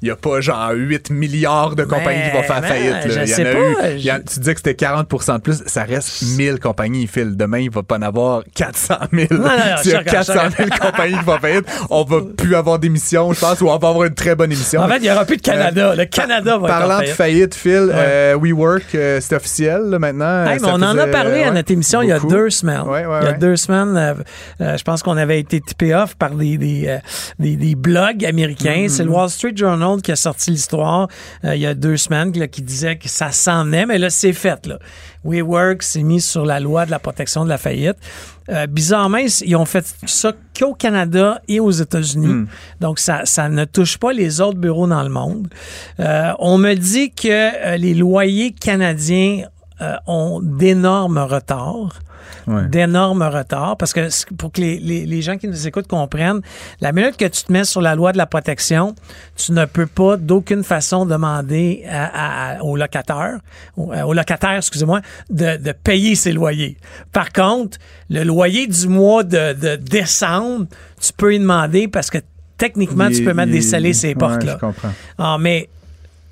Il 0.00 0.06
n'y 0.06 0.10
a 0.10 0.16
pas 0.16 0.40
genre 0.40 0.70
8 0.72 1.10
milliards 1.10 1.74
de 1.76 1.84
compagnies 1.84 2.22
qui 2.30 2.36
vont 2.36 2.42
faire 2.42 2.60
Ben, 2.60 2.68
faillite. 2.68 2.96
je 3.04 3.08
là. 3.18 3.24
Il 3.24 3.28
y 3.28 3.32
en 3.32 3.36
sais 3.36 3.46
a 3.46 3.52
pas, 3.52 3.90
eu. 3.90 3.94
il 3.96 4.04
y 4.04 4.12
en- 4.12 4.18
tu 4.20 4.38
disais 4.40 4.54
que 4.54 4.60
c'était 4.64 4.84
40% 4.86 5.34
de 5.36 5.40
plus. 5.40 5.62
Ça 5.66 5.84
reste 5.84 6.22
1000 6.36 6.58
compagnies, 6.60 7.06
Phil. 7.06 7.36
Demain, 7.36 7.58
il 7.58 7.70
va 7.70 7.82
pas 7.82 7.96
en 7.96 8.02
avoir 8.02 8.42
400 8.54 8.94
000. 9.12 9.26
non, 9.30 9.38
non, 9.38 9.48
S'il 9.82 9.92
y 9.92 9.94
a 9.94 9.98
je 9.98 10.02
suis 10.02 10.04
400 10.04 10.32
000 10.56 10.68
compagnies 10.80 11.18
qui 11.18 11.24
vont 11.24 11.38
faillite, 11.38 11.64
on 11.90 12.04
va 12.04 12.16
plus 12.36 12.54
avoir 12.54 12.78
d'émissions, 12.78 13.32
je 13.32 13.40
pense, 13.40 13.60
ou 13.60 13.68
on 13.68 13.78
va 13.78 13.88
avoir 13.88 14.04
une 14.04 14.14
très 14.14 14.34
bonne 14.34 14.52
émission. 14.52 14.80
en 14.82 14.88
fait, 14.88 14.96
il 14.98 15.02
n'y 15.02 15.10
aura 15.10 15.24
plus 15.24 15.36
de 15.36 15.42
Canada. 15.42 15.94
le 15.94 16.04
Canada 16.06 16.58
va 16.58 16.64
en 16.64 16.68
Parlant 16.68 17.00
de 17.00 17.06
faillite. 17.06 17.54
Phil, 17.54 17.90
euh, 17.92 18.36
WeWork, 18.40 18.94
euh, 18.94 19.18
c'est 19.20 19.34
officiel 19.36 19.82
là, 19.90 19.98
maintenant. 19.98 20.44
Hey, 20.46 20.54
mais 20.54 20.58
Ça 20.60 20.68
on 20.74 20.82
en 20.82 20.96
a 20.98 21.06
parlé 21.06 21.42
à 21.42 21.50
notre 21.50 21.70
émission 21.72 22.02
il 22.02 22.08
y 22.08 22.12
a 22.12 22.18
deux 22.20 22.50
semaines. 22.50 22.82
Ouais, 22.82 23.04
ouais, 23.06 23.18
il 23.22 23.24
y 23.26 23.28
a 23.28 23.32
deux 23.32 23.56
semaines, 23.56 23.96
euh, 23.96 24.14
euh, 24.60 24.76
je 24.76 24.82
pense 24.84 25.02
qu'on 25.02 25.16
avait 25.16 25.38
été 25.40 25.60
tippé 25.60 25.94
off 25.94 26.14
par 26.16 26.30
des, 26.30 26.56
des, 26.58 26.84
euh, 26.88 26.98
des, 27.38 27.56
des 27.56 27.74
blogs 27.74 28.24
américains. 28.24 28.84
Mm-hmm. 28.86 28.88
C'est 28.88 29.04
le 29.04 29.10
Wall 29.10 29.28
Street 29.30 29.52
Journal 29.54 29.71
qui 30.02 30.12
a 30.12 30.16
sorti 30.16 30.50
l'histoire 30.50 31.08
euh, 31.44 31.54
il 31.54 31.60
y 31.60 31.66
a 31.66 31.74
deux 31.74 31.96
semaines 31.96 32.36
là, 32.38 32.48
qui 32.48 32.62
disait 32.62 32.96
que 32.96 33.08
ça 33.08 33.30
s'en 33.32 33.64
venait, 33.64 33.86
mais 33.86 33.98
là, 33.98 34.10
c'est 34.10 34.32
fait. 34.32 34.66
Là. 34.66 34.78
WeWork 35.24 35.82
s'est 35.82 36.02
mis 36.02 36.20
sur 36.20 36.44
la 36.44 36.60
loi 36.60 36.86
de 36.86 36.90
la 36.90 36.98
protection 36.98 37.44
de 37.44 37.48
la 37.48 37.58
faillite. 37.58 37.96
Euh, 38.48 38.66
bizarrement, 38.66 39.18
ils 39.18 39.56
ont 39.56 39.64
fait 39.64 39.84
ça 40.06 40.32
qu'au 40.58 40.74
Canada 40.74 41.40
et 41.48 41.60
aux 41.60 41.70
États-Unis. 41.70 42.26
Hmm. 42.26 42.46
Donc, 42.80 42.98
ça, 42.98 43.22
ça 43.24 43.48
ne 43.48 43.64
touche 43.64 43.98
pas 43.98 44.12
les 44.12 44.40
autres 44.40 44.58
bureaux 44.58 44.86
dans 44.86 45.02
le 45.02 45.08
monde. 45.08 45.48
Euh, 46.00 46.32
on 46.38 46.58
me 46.58 46.74
dit 46.74 47.12
que 47.12 47.76
les 47.76 47.94
loyers 47.94 48.52
canadiens 48.52 49.44
ont 50.06 50.40
d'énormes 50.42 51.18
retards. 51.18 51.98
Ouais. 52.46 52.66
D'énormes 52.68 53.22
retards. 53.22 53.76
Parce 53.76 53.92
que 53.92 54.08
pour 54.36 54.50
que 54.52 54.60
les, 54.60 54.78
les- 54.78 55.06
les 55.06 55.22
gens 55.22 55.36
qui 55.38 55.46
nous 55.48 55.66
écoutent 55.66 55.86
comprennent, 55.86 56.40
la 56.80 56.92
minute 56.92 57.16
que 57.16 57.24
tu 57.26 57.44
te 57.44 57.52
mets 57.52 57.64
sur 57.64 57.80
la 57.80 57.94
loi 57.94 58.12
de 58.12 58.18
la 58.18 58.26
protection, 58.26 58.94
tu 59.36 59.52
ne 59.52 59.64
peux 59.64 59.86
pas 59.86 60.16
d'aucune 60.16 60.64
façon 60.64 61.06
demander 61.06 61.84
à, 61.88 62.54
à- 62.56 62.62
aux 62.62 62.76
locataires, 62.76 63.38
aux, 63.76 63.92
euh, 63.92 64.02
aux 64.02 64.12
locataires, 64.14 64.56
excusez-moi, 64.56 65.00
de, 65.30 65.56
de 65.56 65.72
payer 65.72 66.14
ses 66.14 66.32
loyers. 66.32 66.76
Par 67.12 67.32
contre, 67.32 67.78
le 68.10 68.24
loyer 68.24 68.66
du 68.66 68.88
mois 68.88 69.22
de, 69.24 69.52
de 69.52 69.76
décembre, 69.76 70.66
tu 71.00 71.12
peux 71.16 71.34
y 71.34 71.38
demander 71.38 71.88
parce 71.88 72.10
que 72.10 72.18
techniquement, 72.58 73.08
tu 73.10 73.24
peux 73.24 73.34
mettre 73.34 73.52
des 73.52 73.60
scellés 73.60 73.92
ces 73.92 74.08
ouais, 74.08 74.14
portes-là. 74.14 74.54
Je 74.60 74.66
comprends. 74.66 74.92
Ah, 75.18 75.36
mais 75.40 75.68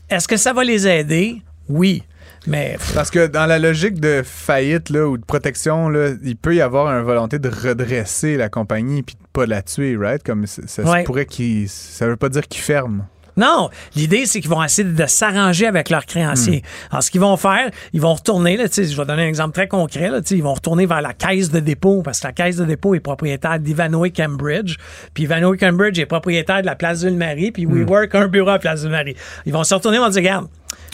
est-ce 0.09 0.27
que 0.29 0.37
ça 0.37 0.53
va 0.53 0.65
les 0.65 0.87
aider? 0.87 1.43
Oui. 1.69 2.03
Mais 2.47 2.79
Parce 2.95 3.11
que 3.11 3.27
dans 3.27 3.47
la 3.47 3.59
logique 3.59 4.01
de 4.01 4.23
faillite 4.25 4.91
là, 4.91 5.07
ou 5.07 5.19
de 5.19 5.25
protection, 5.25 5.89
là, 5.89 6.11
il 6.23 6.37
peut 6.37 6.55
y 6.55 6.61
avoir 6.61 6.87
une 6.89 7.05
volonté 7.05 7.39
de 7.39 7.49
redresser 7.49 8.37
la 8.37 8.49
compagnie 8.49 9.03
puis 9.03 9.15
de 9.15 9.21
pas 9.33 9.47
la 9.47 9.63
tuer, 9.63 9.97
right? 9.97 10.23
Comme 10.23 10.47
ça, 10.47 10.63
ça 10.67 10.83
se 10.83 11.05
pourrait. 11.05 11.27
Ça 11.67 12.07
veut 12.07 12.17
pas 12.17 12.29
dire 12.29 12.49
qu'ils 12.49 12.63
ferment. 12.63 13.05
Non, 13.37 13.71
l'idée, 13.95 14.27
c'est 14.27 14.41
qu'ils 14.41 14.51
vont 14.51 14.63
essayer 14.63 14.87
de 14.87 15.07
s'arranger 15.07 15.67
avec 15.67 15.89
leurs 15.89 16.05
créanciers. 16.05 16.63
Alors, 16.91 17.03
ce 17.03 17.11
qu'ils 17.11 17.21
vont 17.21 17.37
faire, 17.37 17.71
ils 17.93 18.01
vont 18.01 18.15
retourner, 18.15 18.57
là, 18.57 18.65
je 18.67 18.83
vais 18.83 19.05
donner 19.07 19.23
un 19.23 19.29
exemple 19.29 19.55
très 19.55 19.69
concret, 19.69 20.11
là, 20.11 20.21
ils 20.31 20.43
vont 20.43 20.55
retourner 20.55 20.85
vers 20.85 21.01
la 21.01 21.15
caisse 21.15 21.51
de 21.51 21.61
dépôt, 21.61 22.03
parce 22.03 22.21
que 22.21 22.27
la 22.27 22.33
caisse 22.33 22.57
de 22.57 22.65
dépôt 22.65 22.95
est 22.95 23.01
propriétaire 23.01 23.59
d'Ivanhoe 23.59 24.11
Cambridge, 24.15 24.77
puis 25.15 25.23
Ivanhoe 25.25 25.57
Cambridge 25.57 25.99
est 25.99 26.07
propriétaire 26.07 26.61
de 26.61 26.67
la 26.67 26.75
Place 26.75 27.03
Ville-Marie, 27.03 27.53
puis 27.53 27.65
WeWork 27.65 28.15
a 28.15 28.21
un 28.21 28.29
bureau 28.29 28.51
à 28.51 28.55
la 28.55 28.59
Place 28.59 28.83
Ville-Marie. 28.83 29.17
Ils 29.47 29.53
vont 29.53 29.65
se 29.65 29.75
retourner, 29.75 29.99
ils 29.99 30.01
vont 30.01 30.09
dire, 30.09 30.21
regarde, 30.21 30.49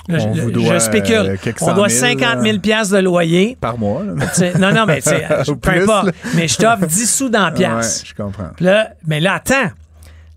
On 0.08 0.18
je, 0.34 0.40
vous 0.40 0.48
je 0.48 0.54
doit, 0.54 0.80
spécule, 0.80 1.14
euh, 1.46 1.52
on 1.62 1.74
doit 1.74 1.88
mille, 1.88 1.96
50 1.96 2.20
là. 2.20 2.42
000 2.42 2.58
piastres 2.58 2.94
de 2.94 3.00
loyer. 3.00 3.56
Par 3.60 3.76
mois. 3.78 4.02
non, 4.04 4.72
non, 4.72 4.86
mais 4.86 5.02
tu 5.02 5.10
sais, 5.10 5.26
Ou 5.50 5.56
peu 5.56 5.70
importe, 5.70 6.10
mais 6.34 6.46
je 6.46 6.56
t'offre 6.56 6.86
10 6.86 7.06
sous 7.12 7.28
dans 7.28 7.44
la 7.46 7.50
pièce. 7.50 8.02
Ouais, 8.02 8.08
je 8.10 8.14
comprends. 8.22 8.50
Là, 8.60 8.90
mais 9.06 9.20
là, 9.20 9.34
attends. 9.34 9.70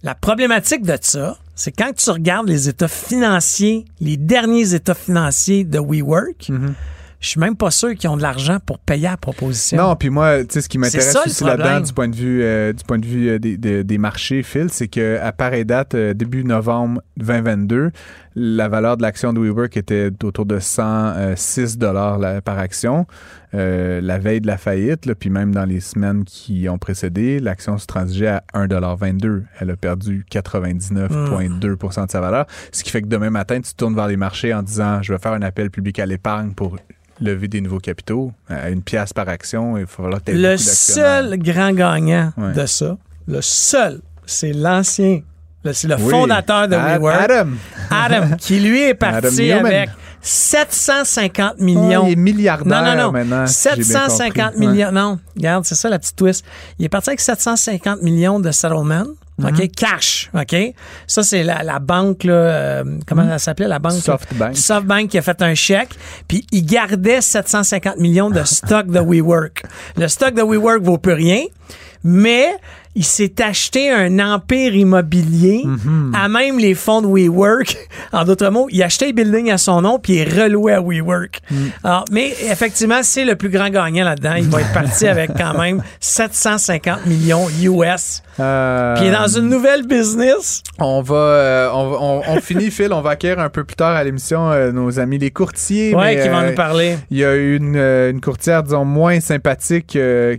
La 0.01 0.15
problématique 0.15 0.83
de 0.83 0.97
ça, 1.01 1.37
c'est 1.55 1.71
quand 1.71 1.91
tu 1.93 2.09
regardes 2.09 2.47
les 2.47 2.69
états 2.69 2.87
financiers, 2.87 3.85
les 3.99 4.15
derniers 4.17 4.73
états 4.73 4.93
financiers 4.95 5.63
de 5.65 5.77
WeWork, 5.79 6.49
Mm-hmm. 6.49 6.73
Je 7.19 7.27
suis 7.27 7.39
même 7.39 7.55
pas 7.55 7.69
sûr 7.71 7.93
qu'ils 7.95 8.09
ont 8.09 8.17
de 8.17 8.21
l'argent 8.21 8.57
pour 8.65 8.79
payer 8.79 9.07
la 9.09 9.17
proposition. 9.17 9.77
Non, 9.77 9.95
puis 9.95 10.09
moi, 10.09 10.39
tu 10.43 10.53
sais, 10.53 10.61
ce 10.61 10.69
qui 10.69 10.77
m'intéresse 10.77 11.13
aussi 11.25 11.43
là-dedans 11.43 11.65
du 11.85 11.93
point 11.93 12.07
de 12.07 12.15
vue 12.15 12.41
euh, 12.43 12.71
du 12.73 12.83
point 12.83 12.97
de 12.97 13.05
vue 13.05 13.29
euh, 13.29 13.39
des, 13.39 13.57
des- 13.57 13.83
des 13.83 13.97
marchés, 13.97 14.41
Phil, 14.43 14.67
c'est 14.69 14.87
que 14.87 15.17
à 15.21 15.31
pareille 15.31 15.65
date, 15.65 15.95
euh, 15.95 16.13
début 16.13 16.43
novembre 16.43 17.01
2022, 17.17 17.91
la 18.35 18.67
valeur 18.69 18.95
de 18.95 19.01
l'action 19.01 19.33
de 19.33 19.39
WeWork 19.39 19.75
était 19.75 20.11
autour 20.23 20.45
de 20.45 20.59
106 20.59 21.77
dollars 21.77 22.41
par 22.43 22.57
action. 22.57 23.05
La 23.51 24.17
veille 24.19 24.39
de 24.41 24.47
la 24.47 24.57
faillite, 24.57 25.05
là, 25.07 25.15
puis 25.15 25.29
même 25.29 25.53
dans 25.53 25.65
les 25.65 25.79
semaines 25.81 26.23
qui 26.23 26.69
ont 26.69 26.77
précédé, 26.77 27.39
l'action 27.39 27.77
se 27.77 27.85
transigeait 27.87 28.27
à 28.27 28.43
1,22 28.53 29.43
Elle 29.59 29.71
a 29.71 29.75
perdu 29.75 30.23
99,2% 30.31 32.05
de 32.05 32.11
sa 32.11 32.21
valeur. 32.21 32.45
Ce 32.71 32.83
qui 32.83 32.91
fait 32.91 33.01
que 33.01 33.07
demain 33.07 33.29
matin, 33.29 33.59
tu 33.61 33.73
tournes 33.73 33.95
vers 33.95 34.07
les 34.07 34.17
marchés 34.17 34.53
en 34.53 34.63
disant 34.63 35.01
je 35.01 35.11
vais 35.13 35.19
faire 35.19 35.33
un 35.33 35.41
appel 35.41 35.69
public 35.71 35.99
à 35.99 36.05
l'épargne 36.05 36.51
pour 36.53 36.77
lever 37.21 37.47
des 37.47 37.61
nouveaux 37.61 37.79
capitaux 37.79 38.31
à 38.47 38.69
une 38.69 38.81
pièce 38.81 39.13
par 39.13 39.29
action. 39.29 39.77
Il 39.77 39.85
faut 39.87 40.03
falloir 40.03 40.21
Le 40.27 40.57
seul 40.57 41.37
grand 41.37 41.71
gagnant 41.71 42.33
de 42.37 42.65
ça, 42.65 42.97
le 43.27 43.41
seul, 43.41 44.01
c'est 44.25 44.53
l'ancien 44.53 45.21
c'est 45.73 45.87
le 45.87 45.97
fondateur 45.97 46.67
de 46.67 46.75
WeWork. 46.75 47.29
Adam. 47.29 47.49
Adam, 47.89 48.35
qui 48.39 48.59
lui 48.59 48.81
est 48.81 48.93
parti 48.93 49.51
avec 49.51 49.89
750 50.21 51.59
millions. 51.59 52.05
il 52.05 52.13
est 52.13 52.15
milliardaire 52.15 52.83
non, 52.83 52.95
non, 52.95 53.03
non. 53.03 53.11
maintenant. 53.11 53.45
750 53.45 54.57
millions. 54.57 54.91
Non, 54.91 55.19
regarde, 55.35 55.65
c'est 55.65 55.75
ça 55.75 55.89
la 55.89 55.99
petite 55.99 56.15
twist. 56.15 56.45
Il 56.77 56.85
est 56.85 56.89
parti 56.89 57.09
avec 57.09 57.19
750 57.19 58.01
millions 58.01 58.39
de 58.39 58.51
settlement. 58.51 59.05
OK, 59.43 59.59
mhm. 59.59 59.67
cash, 59.69 60.29
OK? 60.33 60.55
Ça, 61.07 61.23
c'est 61.23 61.43
la, 61.43 61.79
banque, 61.79 62.23
là, 62.23 62.33
euh, 62.33 62.83
comment 63.07 63.23
mhm. 63.23 63.31
elle 63.31 63.39
s'appelait, 63.39 63.67
la 63.67 63.79
banque? 63.79 63.93
SoftBank. 63.93 64.57
SoftBank 64.57 65.09
qui 65.09 65.17
a 65.17 65.21
fait 65.21 65.41
un 65.41 65.55
chèque, 65.55 65.95
puis 66.27 66.45
il 66.51 66.65
gardait 66.65 67.21
750 67.21 67.97
millions 67.97 68.29
de 68.29 68.43
stock 68.45 68.87
de 68.87 68.99
WeWork. 68.99 69.63
Le 69.97 70.07
stock 70.07 70.33
de 70.33 70.41
WeWork 70.41 70.81
vaut 70.81 70.97
plus 70.97 71.13
rien, 71.13 71.43
mais 72.03 72.51
il 72.95 73.05
s'est 73.05 73.41
acheté 73.41 73.91
un 73.91 74.19
empire 74.19 74.75
immobilier 74.75 75.61
mhm. 75.63 76.11
à 76.15 76.27
même 76.27 76.57
les 76.57 76.73
fonds 76.73 77.01
de 77.01 77.07
WeWork. 77.07 77.77
En 78.11 78.23
d'autres 78.23 78.49
mots, 78.49 78.67
il 78.71 78.81
a 78.81 78.87
acheté 78.87 79.09
un 79.09 79.11
building 79.11 79.51
à 79.51 79.59
son 79.59 79.81
nom 79.81 79.99
puis 79.99 80.13
il 80.13 80.19
est 80.19 80.41
reloué 80.41 80.73
à 80.73 80.81
WeWork. 80.81 81.41
Mhm. 81.51 81.71
Alors, 81.83 82.05
mais 82.11 82.33
effectivement, 82.49 83.01
c'est 83.03 83.23
le 83.23 83.35
plus 83.35 83.49
grand 83.49 83.69
gagnant 83.69 84.03
là-dedans. 84.03 84.33
Il 84.35 84.49
va 84.49 84.61
être 84.61 84.73
parti 84.73 85.07
avec 85.07 85.31
quand 85.37 85.57
même 85.59 85.83
750 85.99 87.05
millions 87.05 87.47
US. 87.61 88.23
Euh, 88.39 88.95
puis 88.95 89.05
il 89.05 89.09
est 89.09 89.15
dans 89.15 89.27
une 89.27 89.49
nouvelle 89.49 89.85
business. 89.85 90.63
On 90.79 91.01
va, 91.01 91.15
euh, 91.15 91.69
on, 91.71 92.39
finit, 92.41 92.71
Phil. 92.71 92.91
On 92.93 93.01
va 93.01 93.11
acquérir 93.11 93.39
un 93.39 93.49
peu 93.49 93.63
plus 93.63 93.75
tard 93.75 93.95
à 93.95 94.03
l'émission 94.03 94.49
euh, 94.51 94.71
nos 94.71 94.99
amis 94.99 95.19
les 95.19 95.31
courtiers. 95.31 95.93
Oui, 95.95 96.19
qui 96.19 96.29
vont 96.29 96.41
nous 96.41 96.55
parler. 96.55 96.97
Il 97.11 97.17
y 97.17 97.25
a 97.25 97.35
eu 97.35 97.57
une, 97.57 97.75
une 97.75 98.21
courtière, 98.21 98.63
disons, 98.63 98.85
moins 98.85 99.19
sympathique 99.19 99.97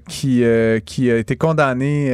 qui, 0.09 0.45
qui 0.87 1.11
a 1.11 1.17
été 1.17 1.37
condamnée 1.37 2.11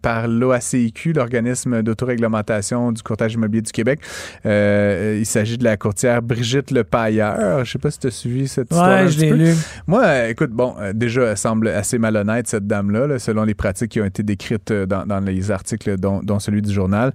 par 0.00 0.28
l'OACIQ, 0.28 1.12
l'organisme 1.12 1.82
d'autoréglementation 1.82 2.92
du 2.92 3.02
courtage 3.02 3.34
immobilier 3.34 3.62
du 3.62 3.72
Québec. 3.72 4.00
Euh, 4.46 5.16
il 5.18 5.26
s'agit 5.26 5.58
de 5.58 5.64
la 5.64 5.76
courtière 5.76 6.22
Brigitte 6.22 6.70
Lepailleur. 6.70 7.64
Je 7.64 7.70
sais 7.70 7.78
pas 7.78 7.90
si 7.90 7.98
tu 7.98 8.06
as 8.06 8.10
suivi 8.10 8.48
cette 8.48 8.70
histoire. 8.70 9.04
Oui, 9.04 9.10
je 9.10 9.20
l'ai 9.20 9.32
lu. 9.32 9.54
Moi, 9.86 10.28
écoute, 10.28 10.50
bon, 10.50 10.74
euh, 10.80 10.92
déjà, 10.92 11.22
elle 11.22 11.36
semble 11.36 11.68
assez 11.68 11.98
malhonnête, 11.98 12.48
cette 12.48 12.66
dame-là, 12.66 13.18
selon 13.18 13.44
les 13.44 13.54
pratiques 13.54 13.92
qui 13.92 14.00
ont 14.00 14.04
été 14.04 14.22
décrites 14.22 14.70
euh, 14.70 14.86
dans, 14.86 15.24
les 15.24 15.50
articles, 15.50 15.96
dont, 15.96 16.38
celui 16.38 16.62
du 16.62 16.72
journal. 16.72 17.12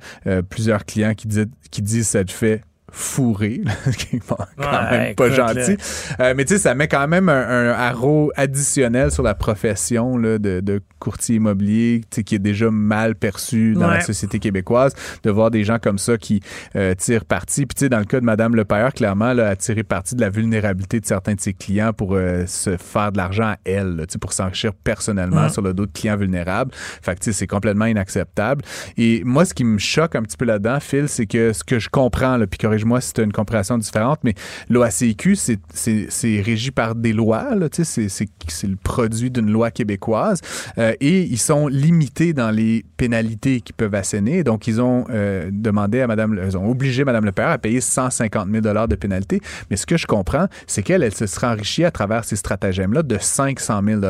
plusieurs 0.49 0.85
clients 0.85 1.13
qui, 1.13 1.27
disent, 1.27 1.47
qui 1.71 1.81
disent 1.81 2.07
cette 2.07 2.31
fait 2.31 2.61
fourré, 2.91 3.61
qui 3.97 4.17
est 4.17 4.21
quand 4.27 4.91
même 4.91 5.15
pas 5.15 5.29
gentil. 5.29 5.77
Euh, 6.19 6.33
mais 6.35 6.45
tu 6.45 6.53
sais, 6.53 6.59
ça 6.59 6.75
met 6.75 6.87
quand 6.87 7.07
même 7.07 7.29
un, 7.29 7.73
un 7.73 8.29
additionnel 8.35 9.11
sur 9.11 9.23
la 9.23 9.33
profession 9.33 10.17
là, 10.17 10.37
de, 10.37 10.59
de, 10.59 10.81
courtier 10.99 11.35
immobilier 11.35 12.01
qui 12.09 12.35
est 12.35 12.39
déjà 12.39 12.71
mal 12.71 13.15
perçu 13.15 13.73
dans 13.73 13.87
la 13.87 14.01
société 14.01 14.39
québécoise. 14.39 14.93
De 15.23 15.29
voir 15.29 15.51
des 15.51 15.63
gens 15.63 15.77
comme 15.77 15.97
ça 15.99 16.17
qui 16.17 16.41
euh, 16.75 16.95
tirent 16.95 17.25
parti. 17.25 17.65
Puis 17.65 17.75
tu 17.75 17.79
sais, 17.81 17.89
dans 17.89 17.99
le 17.99 18.05
cas 18.05 18.19
de 18.19 18.25
Madame 18.25 18.55
Lepayeur, 18.55 18.93
clairement, 18.93 19.33
là, 19.33 19.49
a 19.49 19.55
tiré 19.55 19.83
parti 19.83 20.15
de 20.15 20.21
la 20.21 20.29
vulnérabilité 20.29 20.99
de 20.99 21.05
certains 21.05 21.35
de 21.35 21.41
ses 21.41 21.53
clients 21.53 21.93
pour 21.93 22.13
euh, 22.13 22.45
se 22.47 22.77
faire 22.77 23.11
de 23.11 23.17
l'argent 23.17 23.49
à 23.49 23.57
elle, 23.65 23.97
là, 23.97 24.03
pour 24.19 24.33
s'enrichir 24.33 24.73
personnellement 24.73 25.49
sur 25.49 25.61
le 25.61 25.73
dos 25.73 25.85
de 25.85 25.91
clients 25.91 26.17
vulnérables. 26.17 26.71
Fait 26.73 27.13
que 27.15 27.19
tu 27.19 27.25
sais, 27.25 27.33
c'est 27.33 27.47
complètement 27.47 27.85
inacceptable. 27.85 28.63
Et 28.97 29.21
moi, 29.23 29.45
ce 29.45 29.53
qui 29.53 29.63
me 29.63 29.77
choque 29.77 30.15
un 30.15 30.23
petit 30.23 30.37
peu 30.37 30.45
là-dedans, 30.45 30.79
Phil, 30.79 31.07
c'est 31.07 31.27
que 31.27 31.53
ce 31.53 31.63
que 31.63 31.77
je 31.77 31.89
comprends, 31.89 32.39
puis 32.49 32.57
moi 32.83 33.01
si 33.01 33.13
tu 33.13 33.21
une 33.23 33.31
compréhension 33.31 33.77
différente, 33.77 34.19
mais 34.23 34.33
l'OACIQ, 34.69 35.35
c'est 35.35 36.41
régi 36.41 36.71
par 36.71 36.95
des 36.95 37.13
lois. 37.13 37.49
C'est 37.71 38.67
le 38.67 38.75
produit 38.75 39.31
d'une 39.31 39.51
loi 39.51 39.71
québécoise. 39.71 40.41
Euh, 40.77 40.93
et 40.99 41.21
ils 41.21 41.37
sont 41.37 41.67
limités 41.67 42.33
dans 42.33 42.51
les 42.51 42.85
pénalités 42.97 43.61
qu'ils 43.61 43.75
peuvent 43.75 43.95
asséner. 43.95 44.43
Donc, 44.43 44.67
ils 44.67 44.81
ont 44.81 45.05
euh, 45.09 45.49
demandé 45.51 46.01
à 46.01 46.07
Madame, 46.07 46.39
ils 46.45 46.57
ont 46.57 46.69
obligé 46.69 47.03
Mme 47.03 47.25
Lepère 47.25 47.49
à 47.49 47.57
payer 47.57 47.81
150 47.81 48.49
000 48.51 48.87
de 48.87 48.95
pénalité. 48.95 49.41
Mais 49.69 49.77
ce 49.77 49.85
que 49.85 49.97
je 49.97 50.07
comprends, 50.07 50.47
c'est 50.67 50.83
qu'elle, 50.83 51.03
elle 51.03 51.13
se 51.13 51.27
sera 51.27 51.53
enrichie 51.53 51.83
à 51.83 51.91
travers 51.91 52.23
ces 52.23 52.35
stratagèmes-là 52.35 53.03
de 53.03 53.17
500 53.19 53.81
000 53.85 54.01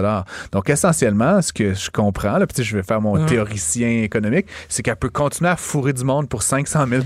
Donc, 0.51 0.69
essentiellement, 0.69 1.41
ce 1.41 1.53
que 1.53 1.73
je 1.73 1.89
comprends, 1.89 2.37
là, 2.37 2.47
puis 2.47 2.63
je 2.63 2.75
vais 2.75 2.83
faire 2.83 3.01
mon 3.01 3.25
théoricien 3.25 4.03
économique, 4.03 4.47
c'est 4.69 4.83
qu'elle 4.83 4.95
peut 4.95 5.09
continuer 5.09 5.49
à 5.51 5.55
fourrer 5.55 5.93
du 5.93 6.03
monde 6.03 6.29
pour 6.29 6.43
500 6.43 6.85
000 6.87 7.03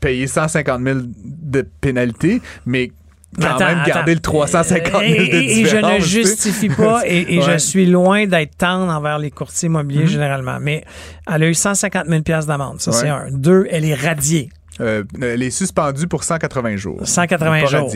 payer 0.00 0.26
150 0.26 0.79
000 0.82 0.98
de 1.24 1.66
pénalité, 1.80 2.40
mais 2.66 2.92
quand 3.38 3.58
même 3.58 3.82
garder 3.86 4.14
le 4.14 4.20
350 4.20 4.92
000 4.92 5.02
de 5.02 5.08
et, 5.08 5.60
et 5.60 5.64
je 5.66 5.76
ne 5.76 6.00
justifie 6.00 6.68
pas 6.68 7.02
et, 7.06 7.40
je 7.40 7.58
suis 7.58 7.86
loin 7.86 8.26
d'être 8.26 8.56
tendre 8.56 8.92
envers 8.92 9.18
les 9.18 9.30
courtiers 9.30 9.66
immobiliers 9.66 10.04
mm-hmm. 10.04 10.08
généralement. 10.08 10.58
Mais 10.60 10.84
elle 11.32 11.44
a 11.44 11.48
eu 11.48 11.54
150 11.54 12.06
000 12.06 12.22
d'amende. 12.46 12.80
Ça, 12.80 12.92
c'est 12.92 13.08
un. 13.08 13.30
Deux, 13.30 13.66
elle 13.70 13.84
est 13.84 13.94
radiée. 13.94 14.50
Euh, 14.80 15.04
elle 15.20 15.42
est 15.42 15.50
suspendue 15.50 16.06
pour 16.06 16.24
180 16.24 16.76
jours. 16.76 17.00
180 17.02 17.66
jours. 17.66 17.92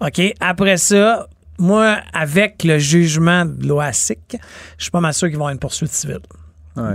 OK. 0.00 0.20
Après 0.40 0.76
ça, 0.76 1.28
moi, 1.58 1.98
avec 2.12 2.64
le 2.64 2.78
jugement 2.78 3.44
de 3.44 3.66
l'OASIC, 3.66 4.36
je 4.76 4.82
suis 4.82 4.90
pas 4.90 5.00
mal 5.00 5.14
sûr 5.14 5.28
qu'ils 5.28 5.36
vont 5.36 5.44
avoir 5.44 5.52
une 5.52 5.60
poursuite 5.60 5.92
civile. 5.92 6.20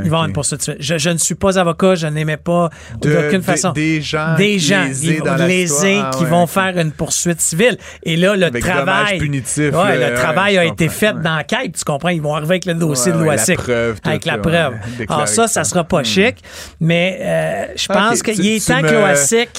Ils 0.04 0.10
vont 0.10 0.24
une 0.24 0.34
poursuite. 0.34 0.72
Je, 0.80 0.98
je, 0.98 1.10
ne 1.10 1.18
suis 1.18 1.36
pas 1.36 1.58
avocat, 1.58 1.96
je 1.96 2.08
n'aimais 2.08 2.38
pas 2.38 2.70
d'aucune 3.00 3.42
façon. 3.42 3.72
Des 3.72 4.02
gens, 4.02 4.36
des 4.36 4.60
gens 4.60 4.84
lésés, 4.84 5.22
lésés 5.48 6.02
ah, 6.04 6.12
qui 6.18 6.26
vont 6.26 6.48
faire 6.48 6.78
une 6.78 6.92
poursuite 6.92 7.42
civile. 7.42 7.78
Et 8.04 8.16
là, 8.16 8.36
le 8.36 8.50
travail, 8.60 9.18
punitif, 9.18 9.74
ouais, 9.74 10.10
le 10.10 10.16
travail 10.16 10.58
a 10.58 10.66
été 10.66 10.90
fait 10.90 11.14
dans 11.14 11.38
l'enquête. 11.38 11.76
Tu 11.78 11.84
comprends? 11.84 12.10
Ils 12.10 12.22
vont 12.22 12.36
arriver 12.36 12.54
avec 12.54 12.66
le 12.66 12.74
dossier 12.76 13.12
de 13.12 13.18
l'OASIC, 13.18 13.60
avec 14.04 14.26
la 14.26 14.38
preuve. 14.38 14.76
Alors 15.10 15.28
ça, 15.28 15.48
ça 15.48 15.64
sera 15.64 15.84
pas 15.84 16.02
hmm. 16.02 16.06
chic, 16.06 16.44
mais 16.80 17.20
euh, 17.22 17.74
je 17.76 17.88
pense 17.88 18.22
qu'il 18.22 18.46
est 18.46 18.66
temps 18.66 18.82
que 18.82 18.94
l'OASIC. 18.94 19.50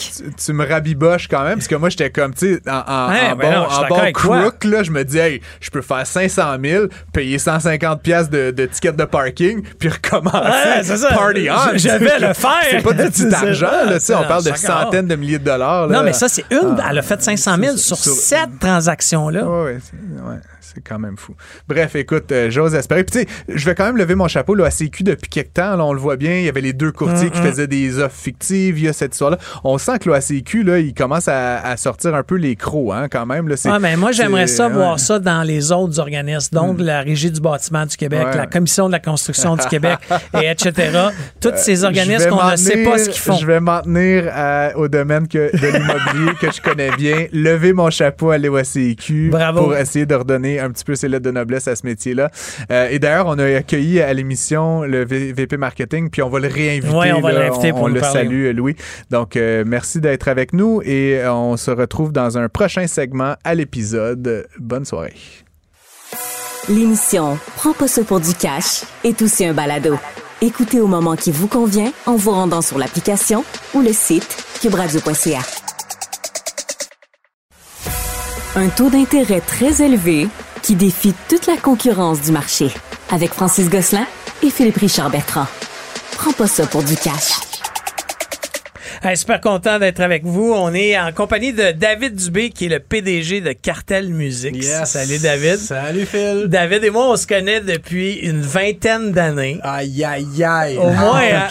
Tu, 0.44 0.52
me 0.52 0.66
rabiboches 0.66 1.28
quand 1.28 1.42
même, 1.44 1.54
parce 1.54 1.68
que 1.68 1.74
moi, 1.74 1.88
j'étais 1.88 2.10
comme, 2.10 2.32
tu 2.34 2.54
sais, 2.54 2.70
en, 2.70 2.82
en, 2.86 3.08
ben 3.08 3.34
bon, 3.36 3.46
en 3.46 3.88
bon 3.88 4.12
crook, 4.12 4.64
là, 4.64 4.82
je 4.82 4.90
me 4.90 5.04
dis, 5.04 5.18
hey, 5.18 5.40
je 5.60 5.70
peux 5.70 5.82
faire 5.82 6.06
500 6.06 6.56
000, 6.62 6.86
payer 7.12 7.38
150 7.38 8.02
pièces 8.02 8.30
de, 8.30 8.50
de 8.50 8.66
ticket 8.66 8.92
de 8.92 9.04
parking, 9.04 9.62
puis 9.78 9.90
commencer. 10.20 11.14
Party 11.14 11.48
on. 11.50 11.76
Je, 11.76 11.88
vais 11.88 12.18
le 12.18 12.34
faire. 12.34 12.50
C'est 12.70 12.82
pas 12.82 12.92
du 12.92 13.10
petit 13.10 13.34
argent, 13.34 13.66
là, 13.86 13.98
on 14.20 14.28
parle 14.28 14.44
de 14.44 14.56
centaines 14.56 15.06
de 15.06 15.16
milliers 15.16 15.38
de 15.38 15.44
dollars. 15.44 15.88
Non, 15.88 16.02
mais 16.02 16.12
ça, 16.12 16.28
c'est 16.28 16.44
une. 16.50 16.76
Ah. 16.78 16.88
elle 16.90 16.98
a 16.98 17.02
fait 17.02 17.22
500 17.22 17.56
000 17.60 17.76
sur, 17.76 17.96
cette 17.96 18.58
transaction-là. 18.58 19.44
Oui, 19.46 19.72
oui. 19.92 20.34
C'est 20.74 20.80
quand 20.80 20.98
même 20.98 21.16
fou. 21.16 21.34
Bref, 21.68 21.94
écoute, 21.94 22.32
euh, 22.32 22.50
j'ose 22.50 22.74
espérer. 22.74 23.04
Puis, 23.04 23.24
tu 23.24 23.30
sais, 23.30 23.56
je 23.56 23.64
vais 23.64 23.76
quand 23.76 23.84
même 23.84 23.96
lever 23.96 24.16
mon 24.16 24.26
chapeau 24.26 24.54
là, 24.54 24.66
à 24.66 24.70
CQ 24.70 25.04
depuis 25.04 25.28
quelques 25.28 25.52
temps. 25.52 25.76
Là, 25.76 25.84
on 25.84 25.92
le 25.92 26.00
voit 26.00 26.16
bien. 26.16 26.38
Il 26.38 26.44
y 26.44 26.48
avait 26.48 26.62
les 26.62 26.72
deux 26.72 26.90
courtiers 26.90 27.30
qui 27.30 27.38
faisaient 27.38 27.68
des 27.68 28.00
offres 28.00 28.16
fictives. 28.16 28.78
Il 28.78 28.84
y 28.84 28.88
a 28.88 28.92
cette 28.92 29.12
histoire-là. 29.12 29.38
On 29.62 29.78
sent 29.78 30.00
que 30.00 30.08
l'OACQ, 30.08 30.64
là, 30.64 30.78
il 30.80 30.92
commence 30.92 31.28
à, 31.28 31.76
sortir 31.76 32.14
un 32.14 32.22
peu 32.22 32.36
les 32.36 32.56
crocs, 32.56 32.92
hein, 32.92 33.08
quand 33.10 33.26
même. 33.26 33.46
Là, 33.48 33.54
ah, 33.66 33.78
mais 33.78 33.96
moi, 33.96 34.10
j'aimerais 34.10 34.46
ça 34.46 34.68
voir 34.68 34.98
ça 34.98 35.18
dans 35.18 35.42
les 35.42 35.70
autres 35.70 36.00
organismes. 36.00 36.56
Donc, 36.56 36.78
mm. 36.78 36.82
la 36.82 37.00
Régie 37.02 37.30
du 37.30 37.40
bâtiment 37.40 37.86
du 37.86 37.96
Québec, 37.96 38.26
la 38.34 38.46
Commission 38.46 38.86
de 38.86 38.92
la 38.92 39.00
construction 39.00 39.56
du 39.56 39.66
Québec, 39.68 39.98
et 40.42 40.46
etc. 40.46 40.90
Tous 41.40 41.52
ces 41.56 41.84
euh, 41.84 41.86
organismes 41.86 42.30
qu'on 42.30 42.50
ne 42.50 42.56
sait 42.56 42.82
pas 42.84 42.98
ce 42.98 43.10
qu'ils 43.10 43.20
font. 43.20 43.36
Je 43.36 43.46
vais 43.46 43.60
m'en 43.60 43.80
tenir 43.82 44.30
au 44.76 44.88
domaine 44.88 45.28
que, 45.28 45.50
de 45.56 45.66
l'immobilier 45.66 46.32
que 46.40 46.52
je 46.52 46.60
connais 46.60 46.90
bien. 46.96 47.26
Lever 47.32 47.72
mon 47.72 47.90
chapeau 47.90 48.30
à 48.30 48.38
l'OACQ 48.38 49.30
pour 49.54 49.76
essayer 49.76 50.06
de 50.06 50.14
redonner 50.14 50.60
un 50.60 50.70
petit 50.70 50.84
peu 50.84 50.94
ses 50.94 51.08
lettres 51.08 51.24
de 51.24 51.30
noblesse 51.30 51.68
à 51.68 51.76
ce 51.76 51.86
métier-là. 51.86 52.30
Euh, 52.70 52.88
et 52.90 52.98
d'ailleurs, 52.98 53.26
on 53.26 53.38
a 53.38 53.44
accueilli 53.44 54.00
à 54.00 54.12
l'émission 54.12 54.82
le 54.82 55.04
VP 55.04 55.56
Marketing, 55.56 56.10
puis 56.10 56.22
on 56.22 56.28
va 56.28 56.40
le 56.40 56.48
réinviter. 56.48 56.94
Oui, 56.94 57.12
on 57.12 57.20
va 57.20 57.32
l'inviter 57.32 57.70
pour 57.70 57.82
on 57.82 57.88
le 57.88 58.00
salue, 58.00 58.54
Louis. 58.54 58.76
Donc, 59.10 59.36
euh, 59.36 59.64
merci 59.66 60.00
d'être 60.00 60.28
avec 60.28 60.52
nous 60.52 60.82
et 60.84 61.20
on 61.26 61.56
se 61.56 61.70
retrouve 61.70 62.12
dans 62.12 62.38
un 62.38 62.48
prochain 62.48 62.86
segment 62.86 63.34
à 63.44 63.54
l'épisode. 63.54 64.46
Bonne 64.58 64.84
soirée. 64.84 65.43
L'émission 66.68 67.38
Prends 67.56 67.74
pas 67.74 67.88
ça 67.88 68.04
pour 68.04 68.20
du 68.20 68.32
cash 68.32 68.84
est 69.02 69.20
aussi 69.20 69.44
un 69.44 69.52
balado. 69.52 69.98
Écoutez 70.40 70.80
au 70.80 70.86
moment 70.86 71.14
qui 71.14 71.30
vous 71.30 71.46
convient 71.46 71.92
en 72.06 72.16
vous 72.16 72.30
rendant 72.30 72.62
sur 72.62 72.78
l'application 72.78 73.44
ou 73.74 73.82
le 73.82 73.92
site 73.92 74.42
cubradio.ca. 74.62 75.40
Un 78.56 78.68
taux 78.68 78.88
d'intérêt 78.88 79.40
très 79.40 79.82
élevé 79.82 80.28
qui 80.62 80.74
défie 80.74 81.12
toute 81.28 81.46
la 81.46 81.58
concurrence 81.58 82.22
du 82.22 82.32
marché. 82.32 82.70
Avec 83.10 83.34
Francis 83.34 83.68
Gosselin 83.68 84.06
et 84.42 84.48
Philippe 84.48 84.78
Richard 84.78 85.10
Bertrand. 85.10 85.46
Prends 86.12 86.32
pas 86.32 86.46
ça 86.46 86.66
pour 86.66 86.82
du 86.82 86.96
cash. 86.96 87.53
Hey, 89.06 89.18
super 89.18 89.38
content 89.38 89.78
d'être 89.78 90.00
avec 90.00 90.24
vous. 90.24 90.54
On 90.56 90.72
est 90.72 90.98
en 90.98 91.12
compagnie 91.12 91.52
de 91.52 91.72
David 91.72 92.14
Dubé, 92.14 92.48
qui 92.48 92.64
est 92.64 92.68
le 92.70 92.78
PDG 92.80 93.42
de 93.42 93.52
Cartel 93.52 94.08
Musique. 94.08 94.56
Yes. 94.56 94.84
Salut 94.88 95.18
David. 95.18 95.58
Salut 95.58 96.06
Phil. 96.06 96.46
David 96.46 96.84
et 96.84 96.88
moi, 96.88 97.10
on 97.10 97.16
se 97.16 97.26
connaît 97.26 97.60
depuis 97.60 98.14
une 98.14 98.40
vingtaine 98.40 99.12
d'années. 99.12 99.60
Aïe 99.62 100.02
aïe 100.02 100.42
aïe. 100.42 100.78
Au 100.78 100.88
moins, 100.88 101.20
hein? 101.22 101.48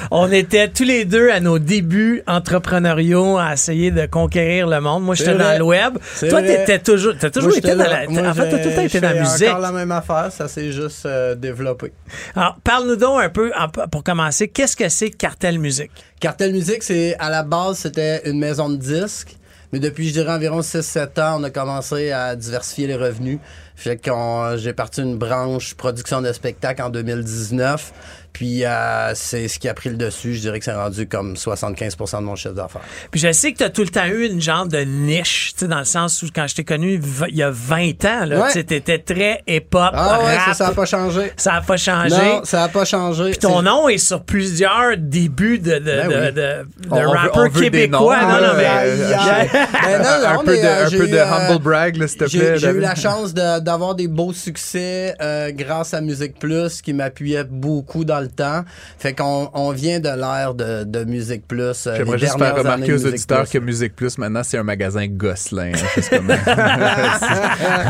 on 0.12 0.30
était 0.30 0.68
tous 0.68 0.84
les 0.84 1.04
deux 1.04 1.28
à 1.30 1.40
nos 1.40 1.58
débuts 1.58 2.22
entrepreneuriaux 2.28 3.36
à 3.36 3.54
essayer 3.54 3.90
de 3.90 4.06
conquérir 4.06 4.68
le 4.68 4.80
monde. 4.80 5.02
Moi, 5.02 5.16
j'étais 5.16 5.34
dans 5.34 5.58
le 5.58 5.64
web. 5.64 5.98
Toi, 6.20 6.40
t'étais 6.40 6.78
toujours, 6.78 7.14
t'as 7.18 7.30
toujours 7.30 7.48
Moi, 7.50 7.58
été 7.58 7.74
dans 7.74 7.82
la, 7.82 8.06
Moi, 8.06 8.28
en 8.28 8.32
fait, 8.32 8.48
t'as 8.48 8.58
tout 8.58 8.68
le 8.68 8.74
temps 8.76 8.80
j'ai- 8.82 8.86
été 8.86 9.00
dans 9.00 9.10
la 9.10 9.20
musique. 9.22 9.48
encore 9.48 9.58
la 9.58 9.72
même 9.72 9.90
affaire, 9.90 10.28
ça 10.30 10.46
s'est 10.46 10.70
juste 10.70 11.04
euh, 11.04 11.34
développé. 11.34 11.92
Alors, 12.36 12.58
parle-nous 12.62 12.94
donc 12.94 13.20
un 13.20 13.28
peu, 13.28 13.50
pour 13.90 14.04
commencer, 14.04 14.46
qu'est-ce 14.46 14.76
que 14.76 14.88
c'est 14.88 15.15
Cartel 15.18 15.58
Musique? 15.58 15.90
Cartel 16.20 16.52
Musique, 16.52 16.82
c'est 16.82 17.16
à 17.18 17.30
la 17.30 17.42
base, 17.42 17.78
c'était 17.78 18.28
une 18.28 18.38
maison 18.38 18.68
de 18.68 18.76
disques. 18.76 19.36
Mais 19.72 19.80
depuis, 19.80 20.08
je 20.08 20.12
dirais, 20.12 20.32
environ 20.32 20.60
6-7 20.60 21.20
ans, 21.20 21.40
on 21.40 21.44
a 21.44 21.50
commencé 21.50 22.12
à 22.12 22.36
diversifier 22.36 22.86
les 22.86 22.94
revenus. 22.94 23.38
Fait 23.74 23.96
que 23.96 24.10
j'ai 24.56 24.72
parti 24.72 25.02
une 25.02 25.16
branche 25.16 25.74
production 25.74 26.22
de 26.22 26.32
spectacles 26.32 26.82
en 26.82 26.90
2019. 26.90 27.92
Puis 28.36 28.66
euh, 28.66 29.12
c'est 29.14 29.48
ce 29.48 29.58
qui 29.58 29.66
a 29.66 29.72
pris 29.72 29.88
le 29.88 29.96
dessus. 29.96 30.34
Je 30.34 30.40
dirais 30.40 30.58
que 30.58 30.64
c'est 30.66 30.74
rendu 30.74 31.08
comme 31.08 31.32
75% 31.36 32.18
de 32.18 32.22
mon 32.24 32.36
chiffre 32.36 32.52
d'affaires. 32.54 32.82
Puis 33.10 33.18
je 33.18 33.32
sais 33.32 33.52
que 33.52 33.56
tu 33.58 33.64
as 33.64 33.70
tout 33.70 33.80
le 33.80 33.88
temps 33.88 34.04
eu 34.04 34.26
une 34.26 34.42
genre 34.42 34.66
de 34.66 34.80
niche, 34.80 35.52
tu 35.54 35.60
sais, 35.60 35.68
dans 35.68 35.78
le 35.78 35.86
sens 35.86 36.22
où 36.22 36.26
quand 36.34 36.46
je 36.46 36.54
t'ai 36.54 36.62
connu 36.64 37.00
il 37.30 37.34
y 37.36 37.42
a 37.42 37.50
20 37.50 38.04
ans, 38.04 38.24
là, 38.26 38.40
Ouais. 38.40 38.46
tu 38.48 38.52
sais, 38.52 38.64
t'étais 38.64 38.98
très 38.98 39.42
hip-hop, 39.46 39.90
Ah 39.94 40.18
ouais, 40.22 40.36
rap. 40.36 40.48
ça, 40.48 40.52
ça 40.54 40.68
a 40.68 40.72
pas 40.72 40.84
changé. 40.84 41.32
Ça 41.38 41.54
a 41.54 41.60
pas 41.62 41.78
changé. 41.78 42.14
Non, 42.14 42.42
ça 42.44 42.64
a 42.64 42.68
pas 42.68 42.84
changé. 42.84 43.30
Puis 43.30 43.38
ton 43.38 43.62
nom 43.62 43.88
est 43.88 43.96
sur 43.96 44.22
plusieurs 44.22 44.98
débuts 44.98 45.58
de, 45.58 45.78
de, 45.78 45.78
Ben 45.80 46.08
oui. 46.08 46.32
de, 46.90 46.94
de 46.94 47.06
rappeurs 47.06 47.50
québécois. 47.50 48.18
noms, 48.20 48.46
non, 48.48 48.52
mais. 48.54 48.66
Un 50.26 50.38
peu 50.44 50.52
mais, 50.52 50.62
de, 50.62 50.66
euh, 50.66 50.90
peu 50.90 51.06
eu, 51.06 51.10
de 51.10 51.16
euh, 51.16 51.26
humble 51.32 51.62
brag, 51.62 52.06
s'il 52.06 52.18
te 52.18 52.26
J'ai 52.26 52.38
plaît. 52.38 52.58
j'ai 52.58 52.68
eu 52.70 52.80
la 52.80 52.94
chance 52.94 53.32
de- 53.32 53.60
d'avoir 53.60 53.94
des 53.94 54.08
beaux 54.08 54.32
succès 54.32 55.14
euh, 55.20 55.50
grâce 55.52 55.94
à 55.94 56.00
Musique 56.00 56.38
Plus 56.38 56.82
qui 56.82 56.92
m'appuyait 56.92 57.44
beaucoup 57.44 58.04
dans 58.04 58.20
le 58.20 58.25
temps. 58.26 58.64
Fait 58.98 59.14
qu'on 59.14 59.50
on 59.54 59.70
vient 59.72 60.00
de 60.00 60.08
l'ère 60.08 60.54
de, 60.54 60.84
de 60.84 61.04
Musique 61.04 61.46
Plus. 61.46 61.86
euh, 61.86 61.96
J'aimerais 61.96 62.18
juste 62.18 62.38
faire 62.38 62.56
remarquer 62.56 62.92
aux 62.92 63.06
auditeurs 63.06 63.42
Plus. 63.44 63.58
que 63.58 63.64
Musique 63.64 63.96
Plus, 63.96 64.18
maintenant, 64.18 64.42
c'est 64.44 64.58
un 64.58 64.62
magasin 64.62 65.06
Gosselin. 65.06 65.72
hein, 65.74 66.16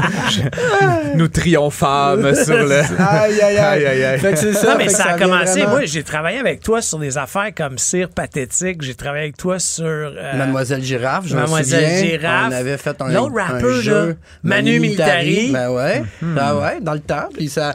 Nous 1.14 1.28
triomphâmes 1.28 2.34
sur 2.34 2.56
le... 2.56 2.80
Aïe, 3.00 3.40
aïe, 3.40 3.42
aïe. 3.42 3.58
Aïe, 3.58 3.86
aïe, 3.86 4.04
aïe. 4.04 4.18
Fait 4.20 4.32
que 4.32 4.38
c'est 4.38 4.52
ça. 4.52 4.72
Non, 4.72 4.78
mais 4.78 4.84
fait 4.84 4.90
que 4.90 4.96
ça 4.96 5.04
a 5.10 5.18
commencé. 5.18 5.60
vraiment- 5.60 5.70
Moi, 5.70 5.84
j'ai 5.84 6.02
travaillé 6.02 6.38
avec 6.38 6.60
toi 6.62 6.82
sur 6.82 6.98
des 6.98 7.18
affaires 7.18 7.50
comme 7.56 7.78
Cire 7.78 8.08
Pathétique. 8.10 8.82
J'ai 8.82 8.94
travaillé 8.94 9.24
avec 9.24 9.36
toi 9.36 9.58
sur. 9.58 9.84
euh, 9.86 10.36
Mademoiselle 10.36 10.82
Girafe, 10.82 11.26
je 11.26 11.34
me 11.34 11.40
Mademoiselle 11.40 11.98
souviens. 11.98 12.10
Girafe. 12.18 12.44
On 12.48 12.52
avait 12.52 12.76
fait 12.78 13.00
un, 13.00 13.12
L'autre 13.12 13.34
rappeur, 13.36 13.68
là, 13.68 13.80
jeu. 13.80 14.16
Manu 14.42 14.80
Militari. 14.80 15.50
Ben 15.52 15.70
ouais. 15.70 16.02
Hmm. 16.22 16.34
Ben 16.34 16.54
ouais, 16.56 16.80
dans 16.80 16.94
le 16.94 17.00
temps. 17.00 17.28
Puis 17.34 17.48
ça, 17.48 17.74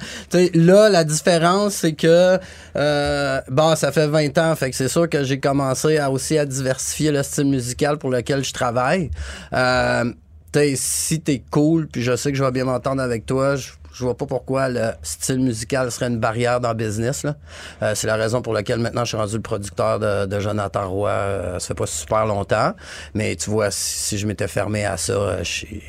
là, 0.54 0.90
la 0.90 1.04
différence, 1.04 1.76
c'est 1.76 1.94
que, 1.94 2.38
euh, 2.76 3.42
bon, 3.50 3.76
ça 3.76 3.92
fait 3.92 4.08
20 4.08 4.38
ans. 4.38 4.56
Fait 4.56 4.70
que 4.70 4.76
c'est 4.76 4.88
sûr 4.88 5.10
que 5.10 5.24
j'ai 5.24 5.40
commencé 5.40 5.98
à 5.98 6.10
aussi 6.12 6.38
à 6.38 6.46
diversifier 6.46 7.12
le 7.12 7.24
style 7.24 7.46
musical 7.46 7.98
pour 7.98 8.10
lequel 8.10 8.44
je 8.44 8.54
travaille. 8.54 9.12
Euh, 9.54 10.12
si 10.76 11.22
t'es 11.22 11.44
cool, 11.50 11.88
puis 11.88 12.02
je 12.02 12.16
sais 12.16 12.32
que 12.32 12.38
je 12.38 12.44
vais 12.44 12.52
bien 12.52 12.66
m'entendre 12.66 13.02
avec 13.02 13.26
toi, 13.26 13.56
je, 13.56 13.72
vois 14.00 14.18
pas 14.18 14.26
pourquoi 14.26 14.68
le 14.68 14.92
style 15.02 15.40
musical 15.40 15.92
serait 15.92 16.08
une 16.08 16.20
barrière 16.20 16.60
dans 16.60 16.70
le 16.70 16.76
business. 16.76 17.24
Là. 17.24 17.36
Euh, 17.82 17.94
c'est 17.96 18.08
la 18.08 18.16
raison 18.16 18.42
pour 18.42 18.54
laquelle 18.54 18.80
maintenant 18.80 19.04
je 19.04 19.10
suis 19.10 19.18
rendu 19.18 19.36
le 19.36 19.42
producteur 19.42 20.00
de, 20.00 20.26
de 20.26 20.40
Jonathan 20.40 20.90
Roy. 20.90 21.10
Euh, 21.10 21.60
ça 21.60 21.68
fait 21.68 21.74
pas 21.76 21.86
super 21.86 22.26
longtemps. 22.26 22.74
Mais 23.14 23.36
tu 23.36 23.50
vois, 23.50 23.72
si, 23.72 24.00
si 24.00 24.18
je 24.18 24.28
m'étais 24.28 24.48
fermé 24.48 24.86
à 24.86 24.98
ça, 24.98 25.14
euh, 25.14 25.38
je 25.40 25.50
suis- 25.50 25.84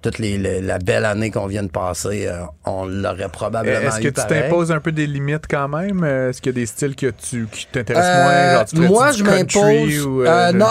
toute 0.00 0.18
les, 0.18 0.38
les- 0.38 0.60
la 0.60 0.78
belle 0.78 1.04
année 1.04 1.30
qu'on 1.30 1.46
vient 1.46 1.62
de 1.62 1.68
passer, 1.70 2.26
euh, 2.28 2.40
on 2.64 2.86
l'aurait 2.86 3.28
probablement 3.28 3.88
Est-ce 3.88 3.98
que 4.00 4.08
tu 4.08 4.12
t'imposes 4.26 4.70
un 4.72 4.80
peu 4.80 4.92
des 4.92 5.06
limites 5.06 5.44
quand 5.50 5.68
même? 5.68 6.02
Euh, 6.04 6.30
Est-ce 6.30 6.40
qu'il 6.40 6.52
y 6.52 6.54
a 6.54 6.60
des 6.60 6.66
styles 6.66 6.94
que 6.96 7.06
tu, 7.10 7.46
qui 7.50 7.66
t'intéressent 7.72 8.10
Euh, 8.16 8.22
moins? 8.24 8.64
Genre, 8.82 8.90
moi, 8.90 9.12
je 9.12 9.24
m'impose. 9.24 10.26
euh, 10.26 10.52
non, 10.52 10.66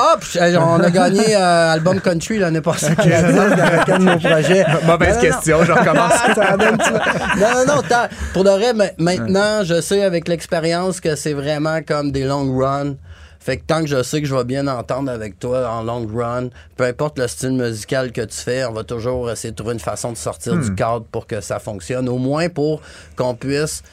on 0.78 0.80
a 0.80 0.90
gagné 0.92 1.36
album 1.36 2.00
country 2.00 2.40
l'année 2.40 2.62
passée. 2.62 2.96
par 2.96 3.06
exemple, 3.08 3.62
avec 3.62 3.90
un 3.90 4.00
de 4.00 4.04
nos 4.06 4.18
projets. 4.20 4.66
Mauvaise 4.86 4.86
Non, 4.86 4.98
non, 4.98 5.16
non. 5.16 5.20
question, 5.22 5.63
je 5.63 5.72
recommence. 5.72 6.13
Non, 7.38 7.48
non, 7.68 7.76
non. 7.76 7.82
Pour 8.34 8.44
de 8.44 8.50
vrai, 8.50 8.74
ma- 8.74 8.86
maintenant, 8.98 9.63
je 9.63 9.82
sais 9.82 10.04
avec 10.04 10.28
l'expérience 10.28 11.00
que 11.00 11.16
c'est 11.16 11.34
vraiment 11.34 11.80
comme 11.86 12.12
des 12.12 12.24
long 12.24 12.56
runs. 12.58 12.96
Fait 13.48 13.56
que 13.56 13.64
tant 13.66 13.80
que 13.80 13.88
je 13.88 14.04
sais 14.04 14.20
que 14.20 14.28
je 14.28 14.36
vais 14.36 14.44
bien 14.44 14.68
entendre 14.68 15.10
avec 15.10 15.40
toi 15.40 15.70
en 15.70 15.82
long 15.82 16.06
run, 16.06 16.50
peu 16.76 16.84
importe 16.84 17.18
le 17.18 17.30
style 17.30 17.54
musical 17.54 18.12
que 18.12 18.20
tu 18.20 18.36
fais, 18.36 18.66
on 18.66 18.74
va 18.74 18.84
toujours 18.84 19.32
essayer 19.32 19.52
de 19.52 19.56
trouver 19.56 19.72
une 19.72 19.80
façon 19.80 20.12
de 20.12 20.18
sortir 20.18 20.58
du 20.58 20.76
cadre 20.76 21.06
pour 21.10 21.28
que 21.28 21.40
ça 21.40 21.58
fonctionne. 21.58 22.10
Au 22.10 22.18
moins 22.18 22.50
pour 22.50 22.82
qu'on 23.16 23.36
puisse 23.36 23.84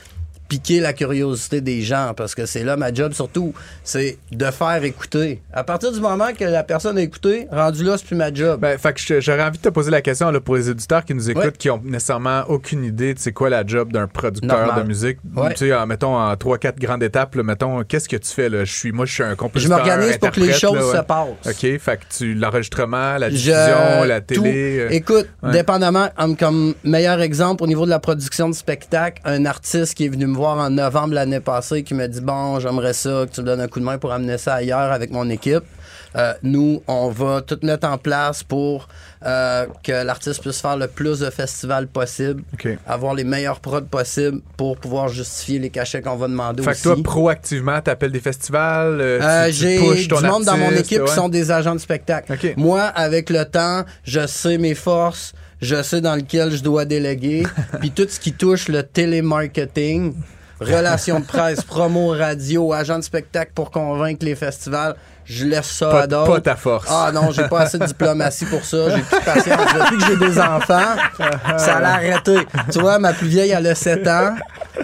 piquer 0.49 0.81
la 0.81 0.93
curiosité 0.93 1.61
des 1.61 1.81
gens 1.83 2.13
parce 2.17 2.35
que 2.35 2.47
c'est 2.47 2.65
là 2.65 2.77
ma 2.77 2.93
job 2.93 3.13
surtout 3.13 3.55
c'est 3.83 4.19
de 4.31 4.45
faire 4.51 4.85
écouter 4.85 5.41
à 5.53 5.65
partir 5.65 5.91
du 5.93 6.01
moment 6.01 6.29
que 6.39 6.45
la 6.45 6.63
personne 6.63 6.99
a 6.99 7.01
écouté 7.03 7.49
rendu 7.51 7.83
là 7.85 7.97
c'est 7.97 8.07
plus 8.07 8.17
ma 8.17 8.33
job 8.33 8.61
Ben, 8.61 8.79
fait 8.79 8.93
que 8.93 9.01
je- 9.01 9.21
j'aurais 9.21 9.43
envie 9.45 9.59
de 9.59 9.63
te 9.63 9.69
poser 9.71 9.91
la 9.91 10.03
question 10.03 10.31
là, 10.31 10.41
pour 10.41 10.57
les 10.57 10.69
éditeurs 10.71 11.05
qui 11.05 11.15
nous 11.15 11.31
écoutent, 11.31 11.45
Ouais. 11.45 11.53
qui 11.59 11.71
ont 11.71 11.81
nécessairement 11.83 12.43
aucune 12.49 12.85
idée 12.85 13.15
de 13.15 13.19
c'est 13.19 13.33
quoi 13.33 13.49
la 13.49 13.67
job 13.67 13.93
d'un 13.93 14.07
producteur 14.07 14.59
Normal. 14.67 14.83
de 14.83 14.89
musique. 14.89 15.19
Ouais. 15.35 15.51
Tu 15.55 15.67
sais, 15.69 15.75
en, 15.75 15.87
mettons 15.87 16.17
en 16.17 16.37
trois, 16.37 16.59
quatre 16.59 16.79
grandes 16.79 17.03
étapes, 17.03 17.35
là, 17.35 17.43
mettons, 17.43 17.83
qu'est-ce 17.85 18.09
que 18.09 18.17
tu 18.17 18.31
fais 18.31 18.49
là? 18.49 18.65
Je 18.65 18.73
suis, 18.73 18.93
moi, 18.93 19.07
je 19.07 19.13
suis 19.15 19.23
un 19.23 19.31
je 19.31 19.35
compositeur. 19.35 19.79
m'organise 19.79 20.19
pour 20.19 20.31
que 20.31 20.41
les 20.41 20.53
choses 20.53 20.93
là, 20.93 21.01
se 21.01 21.05
passent 21.07 21.29
OK, 21.47 21.79
fait 21.79 21.97
que 21.99 22.03
tu 22.17 22.35
l'enregistrement, 22.35 23.17
la 23.19 23.29
Je- 23.31 23.35
diffusion, 23.35 24.05
la 24.07 24.21
télé. 24.21 24.79
euh, 24.81 24.89
Écoute, 24.91 25.29
dépendamment, 25.53 26.09
comme, 26.17 26.37
comme 26.37 26.75
meilleur 26.85 27.21
exemple 27.21 27.63
au 27.63 27.67
niveau 27.67 27.85
de 27.85 27.91
la 27.91 27.99
production 27.99 28.49
de 28.49 28.55
spectacle, 28.55 29.21
un 29.25 29.45
artiste 29.47 29.95
qui 29.95 30.05
est 30.07 30.09
venu 30.09 30.27
me 30.35 30.39
voir 30.39 30.59
en 30.59 30.71
novembre 30.71 31.15
l'année 31.15 31.41
passée 31.41 31.83
qui 31.85 31.95
me 31.95 32.07
dit 32.07 32.21
bon, 32.21 32.59
j'aimerais 32.59 32.93
ça 32.93 33.25
que 33.27 33.35
tu 33.35 33.41
me 33.41 33.47
donnes 33.47 33.61
un 33.61 33.69
coup 33.69 33.81
de 33.81 33.85
main 33.85 33.99
pour 33.99 34.13
amener 34.13 34.37
ça 34.37 34.55
ailleurs 34.55 34.93
avec 34.93 35.11
mon 35.11 35.29
équipe. 35.31 35.65
Euh, 36.17 36.33
nous, 36.43 36.83
on 36.87 37.09
va 37.09 37.41
tout 37.41 37.59
mettre 37.63 37.89
en 37.89 37.99
place 37.99 38.45
pour 38.45 38.89
euh, 39.27 39.67
que 39.83 40.05
l'artiste 40.05 40.41
puisse 40.43 40.61
faire 40.61 40.77
le 40.77 40.87
plus 40.87 41.21
de 41.21 41.31
festivals 41.31 41.89
possible, 41.89 42.43
avoir 42.87 43.15
les 43.15 43.25
meilleurs 43.25 43.59
prods 43.59 43.81
possibles 43.83 44.41
pour 44.57 44.77
pouvoir 44.77 45.09
justifier 45.09 45.59
les 45.59 45.71
cachets 45.71 46.03
qu'on 46.03 46.15
va 46.17 46.29
demander 46.29 46.63
Fait 46.63 46.71
que 46.71 46.75
aussi. 46.77 46.83
toi, 46.83 46.97
proactivement, 47.03 47.81
t'appelles 47.81 48.13
des 48.13 48.21
festivals, 48.21 48.99
euh, 49.01 49.47
tu, 49.47 49.53
tu 49.53 49.57
J'ai 49.57 49.95
du 49.95 50.09
ton 50.09 50.21
monde 50.21 50.45
dans 50.45 50.57
mon 50.57 50.71
équipe 50.71 51.05
qui 51.05 51.13
sont 51.13 51.29
des 51.29 51.51
agents 51.51 51.75
de 51.75 51.81
spectacle. 51.81 52.33
Moi, 52.57 52.83
avec 52.83 53.31
le 53.31 53.45
temps, 53.45 53.85
je 54.05 54.27
sais 54.27 54.59
mes 54.59 54.75
forces, 54.75 55.33
je 55.65 55.83
sais 55.83 56.01
dans 56.01 56.15
lequel 56.15 56.51
je 56.51 56.63
dois 56.63 56.85
déléguer. 56.85 57.45
Puis 57.81 57.91
tout 57.91 58.07
ce 58.09 58.21
qui 58.21 58.33
touche 58.33 58.69
le 58.69 58.83
télémarketing, 58.83 60.15
relations 60.61 61.21
de 61.21 61.25
presse, 61.25 61.63
promo 61.67 62.09
radio, 62.09 62.73
agent 62.73 62.99
de 62.99 63.05
spectacle 63.05 63.53
pour 63.55 63.71
convaincre 63.71 64.25
les 64.25 64.35
festivals, 64.35 64.95
je 65.27 65.47
laisse 65.47 65.71
ça 65.71 65.89
Pas, 65.89 66.03
à 66.03 66.07
d'autres. 66.07 66.33
pas 66.35 66.41
ta 66.43 66.55
force. 66.55 66.87
Ah 66.91 67.11
non, 67.13 67.31
j'ai 67.31 67.49
pas 67.49 67.61
assez 67.61 67.79
de 67.79 67.87
diplomatie 67.87 68.45
pour 68.45 68.63
ça. 68.63 68.91
J'ai 68.95 69.03
plus 69.03 69.19
de 69.19 69.25
patience. 69.25 69.75
Depuis 69.75 69.97
que 69.97 70.05
j'ai 70.07 70.17
des 70.19 70.39
enfants, 70.39 70.97
ça 71.57 71.81
l'a 71.81 71.95
arrêté. 71.95 72.37
Tu 72.71 72.79
vois, 72.79 72.99
ma 72.99 73.15
plus 73.15 73.29
vieille, 73.29 73.51
elle 73.53 73.67
a 73.67 73.75
7 73.75 74.07
ans. 74.07 74.37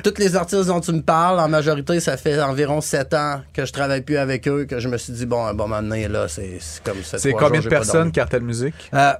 Toutes 0.03 0.19
les 0.19 0.35
artistes 0.37 0.65
dont 0.69 0.81
tu 0.81 0.93
me 0.93 1.03
parles, 1.03 1.39
en 1.41 1.49
majorité, 1.49 2.01
ça 2.01 2.17
fait 2.17 2.41
environ 2.41 2.81
7 2.81 3.13
ans 3.13 3.43
que 3.53 3.67
je 3.67 3.73
travaille 3.73 4.01
plus 4.01 4.17
avec 4.17 4.49
eux, 4.49 4.65
que 4.65 4.81
je 4.81 4.89
me 4.89 4.97
suis 4.97 5.13
dit, 5.13 5.27
bon, 5.27 5.45
un 5.45 5.53
bon 5.53 5.69
moment 5.69 5.83
donné, 5.83 6.09
là, 6.09 6.27
c'est 6.27 6.57
c'est 6.59 6.83
comme 6.83 7.03
ça. 7.03 7.19
c'est 7.19 7.33
combien 7.33 7.61
de 7.61 7.69
personnes, 7.69 8.11
Cartel 8.11 8.41
Musique? 8.41 8.91
Euh, 8.95 9.13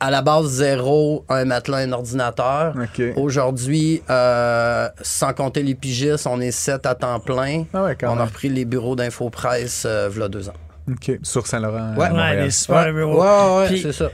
à 0.00 0.10
la 0.10 0.22
base, 0.22 0.46
zéro, 0.46 1.24
un 1.28 1.44
matelas, 1.44 1.78
un 1.78 1.92
ordinateur. 1.92 2.74
Aujourd'hui, 3.16 4.02
euh, 4.08 4.88
sans 5.02 5.34
compter 5.34 5.62
les 5.62 5.74
pigistes, 5.74 6.26
on 6.26 6.40
est 6.40 6.50
7 6.50 6.86
à 6.86 6.94
temps 6.94 7.20
plein. 7.20 7.64
Ah 7.74 7.84
ouais, 7.84 7.96
quand 8.00 8.16
on 8.16 8.18
a 8.18 8.24
repris 8.24 8.48
les 8.48 8.64
bureaux 8.64 8.96
d'infopresse 8.96 9.84
euh, 9.86 10.08
v'là 10.08 10.28
deux 10.28 10.48
ans. 10.48 10.54
OK. 10.92 11.18
Sur 11.22 11.46
Saint-Laurent. 11.46 11.94
Ouais. 11.94 12.02
Ouais, 12.04 12.08
Montréal. 12.10 12.44
les 12.44 12.50
super 12.50 12.76
Ouais, 12.86 12.92
bureaux. 12.92 13.20
ouais, 13.22 13.58
ouais, 13.62 13.66
Puis- 13.68 13.82
c'est 13.82 13.92
ça. 13.92 14.10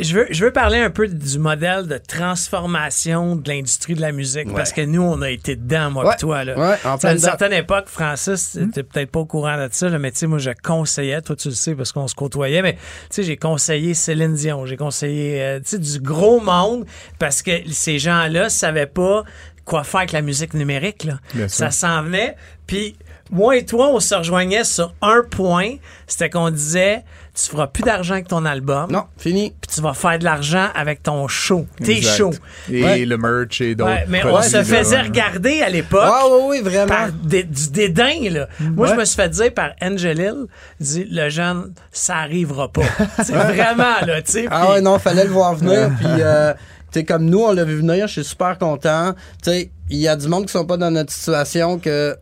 Je 0.00 0.14
veux, 0.14 0.26
je 0.30 0.44
veux 0.44 0.52
parler 0.52 0.78
un 0.78 0.90
peu 0.90 1.08
du 1.08 1.38
modèle 1.38 1.86
de 1.86 1.98
transformation 1.98 3.36
de 3.36 3.48
l'industrie 3.48 3.94
de 3.94 4.00
la 4.00 4.12
musique 4.12 4.48
Ouais. 4.48 4.54
parce 4.54 4.72
que 4.72 4.80
nous, 4.82 5.02
on 5.02 5.22
a 5.22 5.30
été 5.30 5.56
dedans, 5.56 5.90
moi 5.90 6.06
Ouais. 6.06 6.14
et 6.14 6.16
toi. 6.18 6.44
Là. 6.44 6.58
Ouais, 6.58 6.76
en 6.84 6.94
Tu 6.96 7.00
sais, 7.02 7.06
à 7.08 7.12
une 7.12 7.18
certaine 7.18 7.52
époque, 7.52 7.86
Francis, 7.86 8.58
t'es 8.72 8.82
peut-être 8.82 9.10
pas 9.10 9.20
au 9.20 9.26
courant 9.26 9.56
de 9.56 9.68
ça, 9.72 9.88
là, 9.88 9.98
mais 9.98 10.10
tu 10.10 10.18
sais, 10.18 10.26
moi, 10.26 10.38
je 10.38 10.50
conseillais, 10.62 11.20
toi, 11.22 11.36
tu 11.36 11.48
le 11.48 11.54
sais 11.54 11.74
parce 11.74 11.92
qu'on 11.92 12.08
se 12.08 12.14
côtoyait, 12.14 12.62
mais 12.62 12.74
tu 12.74 12.78
sais, 13.10 13.22
j'ai 13.22 13.36
conseillé 13.36 13.94
Céline 13.94 14.34
Dion, 14.34 14.66
j'ai 14.66 14.76
conseillé, 14.76 15.40
euh, 15.42 15.58
tu 15.60 15.70
sais, 15.70 15.78
du 15.78 16.00
gros 16.00 16.40
monde 16.40 16.84
parce 17.18 17.42
que 17.42 17.52
ces 17.70 17.98
gens-là 17.98 18.48
savaient 18.48 18.86
pas 18.86 19.24
quoi 19.64 19.84
faire 19.84 20.00
avec 20.00 20.12
la 20.12 20.22
musique 20.22 20.54
numérique, 20.54 21.04
là. 21.04 21.18
Ça 21.48 21.70
s'en 21.70 22.02
venait, 22.02 22.36
puis 22.66 22.96
moi 23.32 23.56
et 23.56 23.64
toi, 23.64 23.88
on 23.88 23.98
se 23.98 24.14
rejoignait 24.14 24.62
sur 24.64 24.94
un 25.02 25.22
point. 25.28 25.76
C'était 26.06 26.28
qu'on 26.30 26.50
disait, 26.50 27.02
tu 27.34 27.50
feras 27.50 27.66
plus 27.66 27.82
d'argent 27.82 28.12
avec 28.14 28.28
ton 28.28 28.44
album. 28.44 28.92
Non, 28.92 29.04
fini. 29.16 29.54
Puis 29.60 29.74
tu 29.74 29.80
vas 29.80 29.94
faire 29.94 30.18
de 30.18 30.24
l'argent 30.24 30.68
avec 30.74 31.02
ton 31.02 31.26
show, 31.28 31.66
tes 31.82 32.02
shows. 32.02 32.34
Et 32.70 32.84
Ouais. 32.84 33.04
le 33.06 33.16
merch 33.16 33.62
et 33.62 33.74
d'autres. 33.74 33.90
Ouais, 33.90 34.04
mais 34.08 34.22
on 34.24 34.42
se 34.42 34.62
faisait 34.62 35.00
regarder 35.00 35.62
à 35.62 35.70
l'époque. 35.70 36.02
Ah 36.04 36.24
oui, 36.30 36.40
oui, 36.50 36.60
vraiment. 36.60 36.86
par 36.88 37.10
du 37.10 37.42
dédain, 37.70 38.28
là. 38.30 38.48
Moi, 38.60 38.88
je 38.88 38.94
me 38.94 39.04
suis 39.06 39.16
fait 39.16 39.30
dire 39.30 39.54
par 39.54 39.70
Angelil, 39.80 40.44
dit, 40.78 41.06
le 41.10 41.30
jeune, 41.30 41.72
ça 41.90 42.16
arrivera 42.16 42.68
pas. 42.68 42.82
C'est 43.24 43.32
vraiment, 43.32 44.00
là, 44.06 44.20
tu 44.20 44.32
sais. 44.32 44.46
Ah 44.50 44.70
ouais, 44.72 44.80
non, 44.82 44.98
fallait 44.98 45.24
le 45.24 45.30
voir 45.30 45.54
venir. 45.54 45.90
Puis, 45.98 46.06
euh, 46.20 46.52
tu 46.92 46.98
sais, 47.00 47.04
comme 47.06 47.24
nous, 47.24 47.40
on 47.40 47.52
l'a 47.52 47.64
vu 47.64 47.76
venir, 47.76 48.06
je 48.08 48.12
suis 48.12 48.24
super 48.24 48.58
content. 48.58 49.14
Tu 49.42 49.50
sais, 49.50 49.70
il 49.88 49.98
y 49.98 50.06
a 50.08 50.16
du 50.16 50.28
monde 50.28 50.44
qui 50.44 50.52
sont 50.52 50.66
pas 50.66 50.76
dans 50.76 50.90
notre 50.90 51.12
situation 51.12 51.78
que 51.78 52.14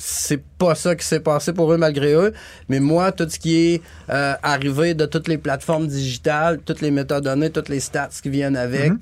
c'est 0.00 0.42
pas 0.58 0.74
ça 0.74 0.96
qui 0.96 1.06
s'est 1.06 1.20
passé 1.20 1.52
pour 1.52 1.72
eux 1.72 1.76
malgré 1.76 2.14
eux. 2.14 2.32
Mais 2.68 2.80
moi, 2.80 3.12
tout 3.12 3.28
ce 3.28 3.38
qui 3.38 3.56
est 3.56 3.82
euh, 4.08 4.34
arrivé 4.42 4.94
de 4.94 5.04
toutes 5.04 5.28
les 5.28 5.38
plateformes 5.38 5.86
digitales, 5.86 6.58
toutes 6.64 6.80
les 6.80 6.90
métadonnées, 6.90 7.50
toutes 7.50 7.68
les 7.68 7.80
stats 7.80 8.08
qui 8.22 8.30
viennent 8.30 8.56
avec, 8.56 8.92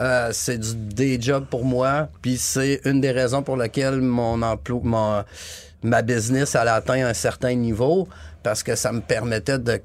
euh, 0.00 0.30
c'est 0.32 0.58
du 0.58 0.74
day 0.74 1.18
job 1.20 1.46
pour 1.48 1.64
moi. 1.64 2.08
Puis 2.20 2.36
c'est 2.36 2.80
une 2.84 3.00
des 3.00 3.12
raisons 3.12 3.42
pour 3.42 3.56
lesquelles 3.56 4.00
mon 4.00 4.42
emploi, 4.42 4.80
mon, 4.82 5.24
ma 5.82 6.02
business, 6.02 6.54
elle 6.54 6.68
a 6.68 6.74
atteint 6.74 7.06
un 7.06 7.14
certain 7.14 7.54
niveau 7.54 8.08
parce 8.42 8.62
que 8.62 8.74
ça 8.74 8.92
me 8.92 9.00
permettait 9.00 9.58
de 9.58 9.80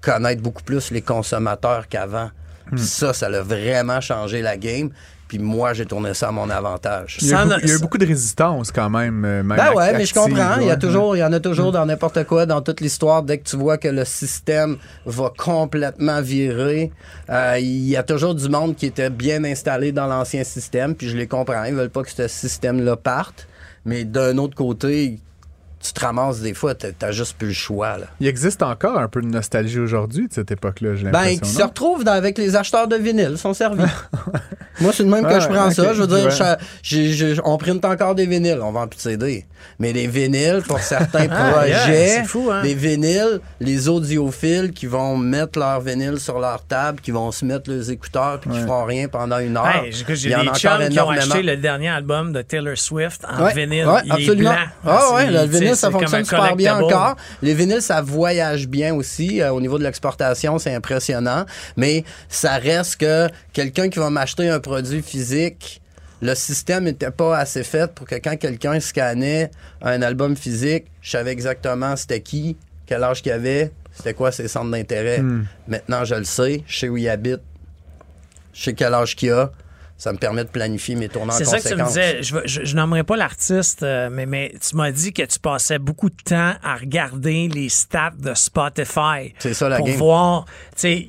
connaître 0.00 0.42
beaucoup 0.42 0.62
plus 0.62 0.90
les 0.90 1.02
consommateurs 1.02 1.88
qu'avant. 1.88 2.30
Puis 2.72 2.84
ça, 2.84 3.12
ça 3.12 3.26
a 3.26 3.42
vraiment 3.42 4.00
changé 4.00 4.42
la 4.42 4.56
game. 4.56 4.90
Puis 5.28 5.38
moi, 5.40 5.72
j'ai 5.72 5.86
tourné 5.86 6.14
ça 6.14 6.28
à 6.28 6.30
mon 6.30 6.48
avantage. 6.50 7.18
Il 7.20 7.28
y, 7.28 7.34
a 7.34 7.34
eu 7.34 7.36
Sans- 7.38 7.46
beaucoup, 7.48 7.60
il 7.62 7.68
y 7.68 7.72
a 7.72 7.74
eu 7.74 7.78
beaucoup 7.80 7.98
de 7.98 8.06
résistance 8.06 8.70
quand 8.70 8.88
même. 8.90 9.24
euh, 9.24 9.42
même 9.42 9.56
Ben 9.56 9.72
ouais, 9.72 9.82
active, 9.84 9.98
mais 9.98 10.06
je 10.06 10.14
comprends. 10.14 10.60
Il 10.60 10.66
y 10.68 10.70
a 10.70 10.76
toujours, 10.76 11.16
il 11.16 11.18
y 11.18 11.24
en 11.24 11.32
a 11.32 11.40
toujours 11.40 11.72
dans 11.72 11.84
n'importe 11.84 12.22
quoi, 12.24 12.46
dans 12.46 12.62
toute 12.62 12.80
l'histoire. 12.80 13.22
Dès 13.24 13.38
que 13.38 13.48
tu 13.48 13.56
vois 13.56 13.76
que 13.76 13.88
le 13.88 14.04
système 14.04 14.76
va 15.04 15.32
complètement 15.36 16.22
virer, 16.22 16.92
euh, 17.30 17.58
il 17.58 17.88
y 17.88 17.96
a 17.96 18.04
toujours 18.04 18.34
du 18.36 18.48
monde 18.48 18.76
qui 18.76 18.86
était 18.86 19.10
bien 19.10 19.42
installé 19.44 19.90
dans 19.90 20.06
l'ancien 20.06 20.44
système. 20.44 20.94
Puis 20.94 21.08
je 21.08 21.16
les 21.16 21.26
comprends. 21.26 21.64
Ils 21.64 21.74
veulent 21.74 21.90
pas 21.90 22.02
que 22.04 22.10
ce 22.10 22.28
système-là 22.28 22.96
parte. 22.96 23.48
Mais 23.84 24.04
d'un 24.04 24.36
autre 24.38 24.54
côté, 24.56 25.18
tu 25.86 25.92
te 25.92 26.00
ramasses 26.04 26.40
des 26.40 26.54
fois, 26.54 26.74
t'as 26.74 27.12
juste 27.12 27.36
plus 27.38 27.48
le 27.48 27.52
choix. 27.54 27.98
Là. 27.98 28.06
Il 28.20 28.26
existe 28.26 28.62
encore 28.62 28.98
un 28.98 29.08
peu 29.08 29.20
de 29.20 29.26
nostalgie 29.26 29.78
aujourd'hui 29.80 30.28
de 30.28 30.32
cette 30.32 30.50
époque-là, 30.50 30.94
j'ai 30.96 31.04
Ben, 31.04 31.12
l'impression. 31.12 31.38
qui 31.40 31.50
se 31.50 31.58
dans- 32.04 32.12
avec 32.12 32.38
les 32.38 32.56
acheteurs 32.56 32.88
de 32.88 32.96
vinyle, 32.96 33.30
ils 33.32 33.38
sont 33.38 33.54
servis. 33.54 33.84
Moi, 34.80 34.92
c'est 34.92 35.04
de 35.04 35.08
même 35.08 35.24
que 35.24 35.32
Ouais, 35.34 35.40
je 35.40 35.48
prends 35.48 35.70
ça. 35.70 35.94
Je 35.94 36.02
veux 36.02 36.06
dire, 36.06 36.26
ouais. 36.26 36.56
je- 36.82 37.40
on 37.44 37.56
printe 37.56 37.84
encore 37.84 38.14
des 38.14 38.26
vinyles, 38.26 38.58
on 38.62 38.72
vend 38.72 38.86
plus 38.86 38.96
de 38.98 39.02
CD. 39.02 39.46
Mais 39.78 39.92
les 39.92 40.06
vinyles, 40.06 40.62
pour 40.66 40.78
certains 40.80 41.26
Ah, 41.30 41.66
yeah, 41.66 41.78
projets, 41.78 42.24
fou, 42.24 42.50
hein? 42.52 42.60
les 42.62 42.74
vinyles, 42.74 43.40
les 43.60 43.88
audiophiles 43.88 44.72
qui 44.72 44.86
vont 44.86 45.16
mettre 45.16 45.58
leur 45.58 45.80
vinyle 45.80 46.18
sur 46.18 46.38
leur 46.38 46.62
table, 46.64 47.00
qui 47.00 47.10
vont 47.10 47.32
se 47.32 47.44
mettre 47.44 47.70
leurs 47.70 47.90
écouteurs 47.90 48.38
puis 48.40 48.50
qui 48.50 48.60
feront 48.60 48.84
rien 48.84 49.08
pendant 49.08 49.38
une 49.38 49.56
heure. 49.56 49.66
Hey, 49.84 49.92
j'ai 49.92 50.14
j'ai 50.14 50.28
Il 50.28 50.32
y 50.32 50.36
en 50.36 50.40
a 50.40 50.42
des 50.42 50.48
encore 50.48 50.60
chums 50.60 50.88
qui 50.90 51.00
ont 51.00 51.10
acheté 51.10 51.42
le 51.42 51.56
dernier 51.56 51.88
album 51.88 52.32
de 52.32 52.42
Taylor 52.42 52.76
Swift 52.76 53.22
en 53.26 53.44
Ouais, 53.44 53.54
vinyle. 53.54 53.86
ouais, 53.86 54.00
il 54.04 54.12
absolument. 54.12 54.50
est 54.52 54.54
blanc. 54.54 54.64
Ah 54.84 55.14
ouais, 55.14 55.30
le 55.30 55.46
vinyle, 55.46 55.75
ça 55.76 55.90
fonctionne 55.90 56.24
super 56.24 56.56
bien 56.56 56.78
encore. 56.78 57.16
Les 57.42 57.54
vinyles, 57.54 57.82
ça 57.82 58.02
voyage 58.02 58.68
bien 58.68 58.94
aussi. 58.94 59.40
Euh, 59.40 59.52
au 59.52 59.60
niveau 59.60 59.78
de 59.78 59.84
l'exportation, 59.84 60.58
c'est 60.58 60.74
impressionnant. 60.74 61.44
Mais 61.76 62.04
ça 62.28 62.56
reste 62.56 62.96
que 62.96 63.28
quelqu'un 63.52 63.88
qui 63.88 63.98
va 63.98 64.10
m'acheter 64.10 64.48
un 64.48 64.60
produit 64.60 65.02
physique, 65.02 65.80
le 66.22 66.34
système 66.34 66.84
n'était 66.84 67.10
pas 67.10 67.38
assez 67.38 67.62
fait 67.62 67.92
pour 67.92 68.06
que 68.06 68.14
quand 68.16 68.36
quelqu'un 68.36 68.80
scannait 68.80 69.50
un 69.82 70.00
album 70.02 70.36
physique, 70.36 70.86
je 71.02 71.10
savais 71.10 71.32
exactement 71.32 71.94
c'était 71.96 72.20
qui, 72.20 72.56
quel 72.86 73.02
âge 73.04 73.22
qu'il 73.22 73.32
avait, 73.32 73.72
c'était 73.92 74.14
quoi 74.14 74.32
ses 74.32 74.48
centres 74.48 74.70
d'intérêt. 74.70 75.20
Hmm. 75.20 75.46
Maintenant, 75.68 76.04
je 76.04 76.14
le 76.14 76.24
sais, 76.24 76.64
je 76.66 76.78
sais 76.78 76.88
où 76.88 76.96
il 76.96 77.08
habite, 77.08 77.40
je 78.52 78.64
sais 78.64 78.74
quel 78.74 78.94
âge 78.94 79.14
qu'il 79.16 79.32
a. 79.32 79.52
Ça 79.98 80.12
me 80.12 80.18
permet 80.18 80.44
de 80.44 80.50
planifier 80.50 80.94
mes 80.94 81.08
tournements 81.08 81.32
en 81.32 81.36
C'est 81.38 81.46
ça 81.46 81.58
que 81.58 81.68
tu 81.68 81.74
me 81.74 81.86
disais. 81.86 82.22
Je, 82.22 82.36
je, 82.44 82.64
je 82.64 82.76
nommerai 82.76 83.02
pas 83.02 83.16
l'artiste, 83.16 83.82
euh, 83.82 84.10
mais, 84.12 84.26
mais 84.26 84.52
tu 84.60 84.76
m'as 84.76 84.90
dit 84.90 85.12
que 85.14 85.22
tu 85.22 85.38
passais 85.38 85.78
beaucoup 85.78 86.10
de 86.10 86.16
temps 86.22 86.52
à 86.62 86.76
regarder 86.76 87.48
les 87.48 87.70
stats 87.70 88.12
de 88.18 88.34
Spotify. 88.34 89.32
C'est 89.38 89.54
ça, 89.54 89.68
la 89.70 89.78
pour 89.78 89.86
game. 89.86 89.96
voir, 89.96 90.44
tu 90.76 90.80
sais, 90.82 91.06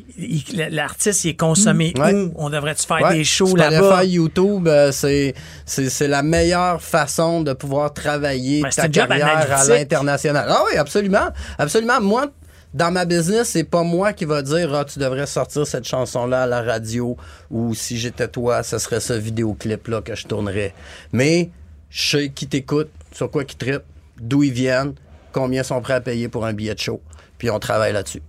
l'artiste 0.70 1.26
il 1.26 1.30
est 1.32 1.36
consommé 1.36 1.94
Mm, 1.98 2.02
ouais. 2.02 2.14
où? 2.14 2.32
On 2.36 2.50
devrait-tu 2.50 2.86
faire 2.88 3.02
Ouais, 3.02 3.14
des 3.16 3.24
shows 3.24 3.48
Spotify, 3.48 3.72
là-bas? 3.72 4.04
YouTube, 4.06 4.68
euh, 4.68 4.92
c'est, 4.92 5.34
c'est, 5.66 5.90
c'est 5.90 6.08
la 6.08 6.24
meilleure 6.24 6.82
façon 6.82 7.42
de 7.42 7.54
pouvoir 7.54 7.94
travailler 7.94 8.62
Ben, 8.62 8.70
ta 8.70 8.88
carrière 8.88 9.52
à 9.52 9.66
l'international. 9.68 10.48
Ah 10.50 10.64
oui, 10.72 10.78
absolument. 10.78 11.28
Absolument. 11.58 12.00
Moi, 12.02 12.28
dans 12.74 12.92
ma 12.92 13.06
business, 13.06 13.50
c'est 13.50 13.64
pas 13.64 13.84
moi 13.84 14.14
qui 14.14 14.26
va 14.26 14.42
dire 14.42 14.74
ah, 14.74 14.86
tu 14.86 15.00
devrais 15.00 15.26
sortir 15.26 15.66
cette 15.66 15.86
chanson-là 15.86 16.44
à 16.44 16.48
la 16.48 16.62
radio 16.62 17.18
ou 17.50 17.74
si 17.74 17.98
j'étais 17.98 18.28
toi, 18.28 18.64
ce 18.64 18.78
serait 18.78 19.00
ce 19.00 19.14
vidéoclip-là 19.14 20.02
que 20.02 20.16
je 20.16 20.28
tournerais. 20.28 20.74
Mais 21.14 21.50
je 21.90 22.18
sais 22.18 22.30
qui 22.30 22.48
t'écoute, 22.48 22.90
sur 23.12 23.32
quoi 23.32 23.44
qui 23.46 23.56
trippe, 23.56 23.84
d'où 24.20 24.44
ils 24.44 24.52
viennent, 24.54 24.94
combien 25.32 25.64
sont 25.64 25.82
prêts 25.82 25.94
à 25.94 26.02
payer 26.02 26.28
pour 26.28 26.46
un 26.46 26.54
billet 26.54 26.76
de 26.76 26.80
show. 26.80 27.02
Puis 27.38 27.50
on 27.50 27.60
travaille 27.60 27.94
là-dessus. 27.94 28.22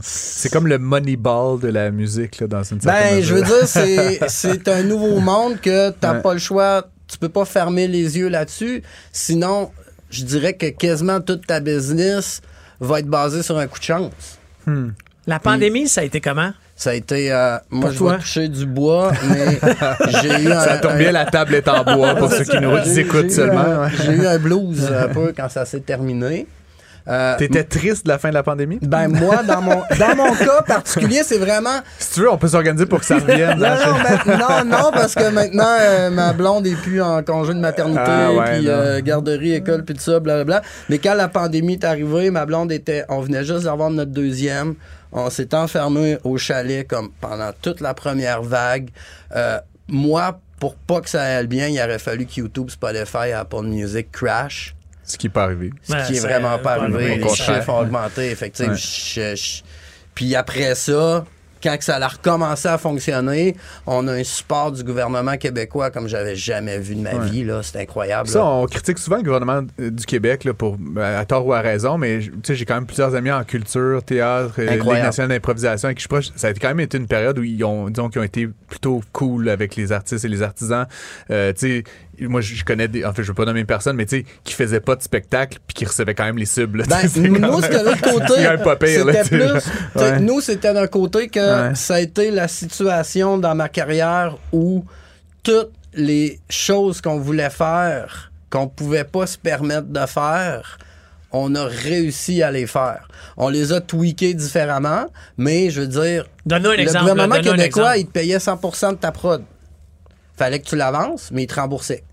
C'est 0.00 0.50
comme 0.50 0.66
le 0.66 0.78
moneyball 0.78 1.60
de 1.60 1.68
la 1.68 1.90
musique 1.90 2.40
là, 2.40 2.46
dans 2.46 2.62
une 2.62 2.80
certaine 2.80 3.16
Ben, 3.18 3.22
je 3.22 3.34
veux 3.34 3.42
dire, 3.42 3.66
c'est, 3.68 4.18
c'est 4.28 4.66
un 4.68 4.82
nouveau 4.82 5.20
monde 5.20 5.60
que 5.60 5.90
t'as 5.90 6.14
Ouais. 6.14 6.22
pas 6.22 6.32
le 6.32 6.38
choix. 6.38 6.88
Tu 7.06 7.18
peux 7.18 7.28
pas 7.28 7.44
fermer 7.44 7.86
les 7.86 8.16
yeux 8.16 8.28
là-dessus. 8.28 8.82
Sinon, 9.12 9.70
je 10.08 10.24
dirais 10.24 10.54
que 10.54 10.66
quasiment 10.70 11.20
toute 11.20 11.46
ta 11.46 11.60
business 11.60 12.40
va 12.80 12.98
être 13.00 13.06
basée 13.06 13.42
sur 13.42 13.58
un 13.58 13.66
coup 13.66 13.78
de 13.78 13.84
chance. 13.84 14.38
La 15.26 15.38
pandémie, 15.38 15.88
ça 15.88 16.02
a 16.02 16.04
été 16.04 16.20
comment? 16.20 16.52
Ça 16.76 16.90
a 16.90 16.94
été. 16.94 17.32
euh, 17.32 17.56
moi, 17.70 17.90
je 17.92 18.02
vais 18.04 18.18
toucher 18.18 18.48
du 18.48 18.66
bois, 18.66 19.12
mais 19.28 19.58
j'ai 20.22 20.42
eu 20.42 20.50
un. 20.50 20.60
Ça 20.60 20.78
tombe 20.78 20.96
bien, 20.96 21.12
la 21.12 21.24
table 21.24 21.54
est 21.54 21.68
en 21.68 21.84
bois 21.84 22.14
pour 22.16 22.30
ceux 22.32 22.44
qui 22.44 22.58
nous 22.60 22.98
écoutent 22.98 23.30
seulement. 23.30 23.88
J'ai 24.04 24.12
eu 24.12 24.26
un 24.26 24.38
blues 24.38 24.84
un 24.92 25.08
peu 25.08 25.32
quand 25.36 25.48
ça 25.48 25.64
s'est 25.64 25.80
terminé. 25.80 26.46
Euh, 27.06 27.36
T'étais 27.36 27.64
triste 27.64 28.06
de 28.06 28.10
la 28.10 28.18
fin 28.18 28.30
de 28.30 28.34
la 28.34 28.42
pandémie? 28.42 28.78
ben 28.80 29.08
moi, 29.08 29.42
dans 29.42 29.60
mon, 29.60 29.82
dans 29.98 30.16
mon 30.16 30.34
cas 30.34 30.62
particulier, 30.62 31.22
c'est 31.22 31.36
vraiment 31.38 31.80
Si 31.98 32.14
tu 32.14 32.20
veux, 32.20 32.30
on 32.32 32.38
peut 32.38 32.48
s'organiser 32.48 32.86
pour 32.86 33.00
que 33.00 33.04
ça 33.04 33.16
revienne. 33.16 33.58
Non, 33.58 33.76
non, 33.76 33.98
ben, 34.02 34.38
non, 34.38 34.64
non, 34.64 34.90
parce 34.92 35.14
que 35.14 35.28
maintenant, 35.30 35.76
euh, 35.80 36.08
ma 36.10 36.32
blonde 36.32 36.66
est 36.66 36.76
plus 36.76 37.02
en 37.02 37.22
congé 37.22 37.52
de 37.52 37.58
maternité, 37.60 38.00
Ah, 38.06 38.32
ouais, 38.32 38.58
puis 38.58 38.68
euh, 38.68 39.00
garderie, 39.02 39.52
école, 39.52 39.84
puis 39.84 39.94
tout 39.94 40.00
ça, 40.00 40.18
blablabla. 40.18 40.62
Mais 40.88 40.98
quand 40.98 41.14
la 41.14 41.28
pandémie 41.28 41.74
est 41.74 41.84
arrivée, 41.84 42.30
ma 42.30 42.46
blonde 42.46 42.72
était... 42.72 43.04
On 43.10 43.20
venait 43.20 43.44
juste 43.44 43.64
d'avoir 43.64 43.90
notre 43.90 44.12
deuxième. 44.12 44.74
On 45.12 45.28
s'est 45.28 45.54
enfermé 45.54 46.16
au 46.24 46.38
chalet 46.38 46.86
comme 46.88 47.10
pendant 47.20 47.50
toute 47.60 47.80
la 47.80 47.92
première 47.94 48.42
vague. 48.42 48.88
Moi, 49.88 50.40
pour 50.58 50.76
pas 50.76 51.00
que 51.00 51.10
ça 51.10 51.22
aille 51.22 51.46
bien, 51.46 51.68
il 51.68 51.78
aurait 51.78 51.98
fallu 51.98 52.24
que 52.26 52.40
YouTube, 52.40 52.70
Spotify, 52.70 53.32
Apple 53.32 53.64
Music 53.64 54.10
crash. 54.10 54.74
Ce 55.04 55.16
qui 55.18 55.28
peut 55.28 55.40
arriver. 55.40 55.70
Ce 55.82 55.92
Ouais, 55.92 56.02
qui 56.06 56.16
est 56.16 56.20
vraiment 56.20 56.56
pas 56.58 56.76
pas 56.76 56.82
arrivé. 56.82 57.04
arrivé, 57.12 57.24
Les 57.24 57.28
chiffres 57.34 57.68
ont 57.68 57.80
augmenté. 57.80 58.30
Effectivement. 58.30 58.74
Puis 60.14 60.34
après 60.36 60.74
ça, 60.74 61.24
quand 61.62 61.78
que 61.78 61.84
ça 61.84 61.96
a 61.96 62.08
recommencé 62.08 62.68
à 62.68 62.76
fonctionner, 62.76 63.56
on 63.86 64.06
a 64.06 64.12
un 64.12 64.22
support 64.22 64.70
du 64.70 64.84
gouvernement 64.84 65.38
québécois 65.38 65.90
comme 65.90 66.08
j'avais 66.08 66.36
jamais 66.36 66.78
vu 66.78 66.94
de 66.94 67.00
ma 67.00 67.14
Ouais. 67.14 67.26
vie. 67.30 67.42
Là. 67.42 67.62
C'est 67.62 67.80
incroyable. 67.80 68.28
Ça, 68.28 68.40
là. 68.40 68.44
on 68.44 68.66
critique 68.66 68.98
souvent 68.98 69.16
le 69.16 69.22
gouvernement 69.22 69.62
du 69.78 70.04
Québec, 70.04 70.44
là, 70.44 70.52
pour, 70.52 70.76
ben, 70.78 71.16
à 71.16 71.24
tort 71.24 71.46
ou 71.46 71.54
à 71.54 71.62
raison, 71.62 71.96
mais 71.96 72.18
tu 72.18 72.32
sais, 72.44 72.54
j'ai 72.54 72.66
quand 72.66 72.74
même 72.74 72.84
plusieurs 72.86 73.14
amis 73.14 73.32
en 73.32 73.42
culture, 73.44 74.02
théâtre, 74.02 74.54
euh, 74.58 74.70
Ligue 74.76 74.84
nationale 74.84 75.30
d'improvisation 75.30 75.86
avec 75.86 75.96
qui 75.96 76.02
je 76.02 76.02
suis 76.02 76.08
proche. 76.08 76.28
Ça 76.36 76.48
a 76.48 76.52
quand 76.52 76.68
même 76.68 76.80
été 76.80 76.98
une 76.98 77.06
période 77.08 77.38
où 77.38 77.42
ils 77.42 77.64
ont, 77.64 77.88
disons, 77.88 78.10
qu'ils 78.10 78.20
ont 78.20 78.24
été 78.24 78.46
plutôt 78.68 79.00
cool 79.12 79.48
avec 79.48 79.74
les 79.74 79.90
artistes 79.90 80.24
et 80.24 80.28
les 80.28 80.42
artisans. 80.42 80.86
Euh, 81.30 81.52
moi, 82.20 82.40
je 82.40 82.64
connais 82.64 82.88
des, 82.88 83.04
en 83.04 83.12
fait, 83.12 83.22
je 83.22 83.28
veux 83.28 83.34
pas 83.34 83.44
nommer 83.44 83.64
personne, 83.64 83.96
mais 83.96 84.06
tu 84.06 84.18
sais, 84.18 84.24
qui 84.44 84.54
faisaient 84.54 84.80
pas 84.80 84.96
de 84.96 85.02
spectacle 85.02 85.58
puis 85.66 85.74
qui 85.74 85.84
recevaient 85.84 86.14
quand 86.14 86.24
même 86.24 86.38
les 86.38 86.46
subs. 86.46 86.76
là. 86.76 86.84
Ben, 86.88 87.02
nous, 87.16 87.60
c'était 87.62 87.82
l'autre 87.82 88.00
côté. 88.02 88.42
C'était 88.86 89.24
plus. 89.24 89.38
là. 89.38 89.58
Ouais. 89.96 90.20
Nous, 90.20 90.40
c'était 90.40 90.74
d'un 90.74 90.86
côté 90.86 91.28
que 91.28 91.68
Ouais. 91.68 91.74
ça 91.74 91.94
a 91.96 92.00
été 92.00 92.30
la 92.30 92.48
situation 92.48 93.38
dans 93.38 93.54
ma 93.54 93.68
carrière 93.68 94.36
où 94.52 94.84
toutes 95.42 95.72
les 95.94 96.40
choses 96.50 97.00
qu'on 97.00 97.18
voulait 97.20 97.50
faire, 97.50 98.32
qu'on 98.50 98.66
pouvait 98.68 99.04
pas 99.04 99.26
se 99.26 99.38
permettre 99.38 99.88
de 99.88 100.06
faire, 100.06 100.78
on 101.32 101.54
a 101.54 101.64
réussi 101.64 102.42
à 102.42 102.50
les 102.50 102.66
faire. 102.66 103.08
On 103.36 103.48
les 103.48 103.72
a 103.72 103.80
tweakés 103.80 104.34
différemment, 104.34 105.06
mais 105.36 105.70
je 105.70 105.80
veux 105.82 105.86
dire, 105.88 106.26
Donne-nous 106.46 106.70
un 106.70 106.74
le 106.76 106.80
exemple. 106.80 107.10
gouvernement 107.10 107.40
québécois, 107.40 107.96
il 107.96 108.06
te 108.06 108.12
payait 108.12 108.38
100% 108.38 108.90
de 108.92 108.96
ta 108.96 109.10
prod. 109.12 109.42
Fallait 110.36 110.58
que 110.58 110.66
tu 110.66 110.76
l'avances, 110.76 111.30
mais 111.32 111.44
il 111.44 111.46
te 111.46 111.54
remboursait. 111.54 112.04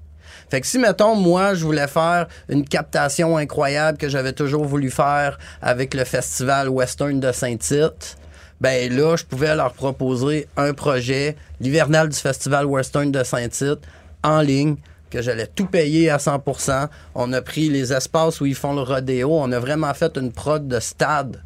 Fait 0.49 0.61
que 0.61 0.67
si, 0.67 0.77
mettons, 0.79 1.15
moi, 1.15 1.53
je 1.53 1.63
voulais 1.63 1.87
faire 1.87 2.27
une 2.49 2.65
captation 2.65 3.37
incroyable 3.37 3.97
que 3.97 4.09
j'avais 4.09 4.33
toujours 4.33 4.65
voulu 4.65 4.91
faire 4.91 5.39
avec 5.61 5.93
le 5.93 6.03
festival 6.03 6.67
western 6.69 7.19
de 7.19 7.31
Saint-Tite, 7.31 8.17
ben 8.59 8.93
là, 8.93 9.15
je 9.15 9.23
pouvais 9.23 9.55
leur 9.55 9.73
proposer 9.73 10.47
un 10.57 10.73
projet, 10.73 11.35
l'hivernal 11.61 12.09
du 12.09 12.17
festival 12.17 12.65
western 12.65 13.11
de 13.11 13.23
Saint-Tite, 13.23 13.79
en 14.23 14.41
ligne, 14.41 14.75
que 15.09 15.21
j'allais 15.21 15.47
tout 15.47 15.67
payer 15.67 16.09
à 16.09 16.17
100% 16.17 16.87
On 17.15 17.33
a 17.33 17.41
pris 17.41 17.69
les 17.69 17.93
espaces 17.93 18.41
où 18.41 18.45
ils 18.45 18.55
font 18.55 18.73
le 18.73 18.81
rodéo. 18.81 19.29
On 19.33 19.51
a 19.51 19.59
vraiment 19.59 19.93
fait 19.93 20.17
une 20.17 20.31
prod 20.31 20.67
de 20.67 20.79
stade 20.79 21.41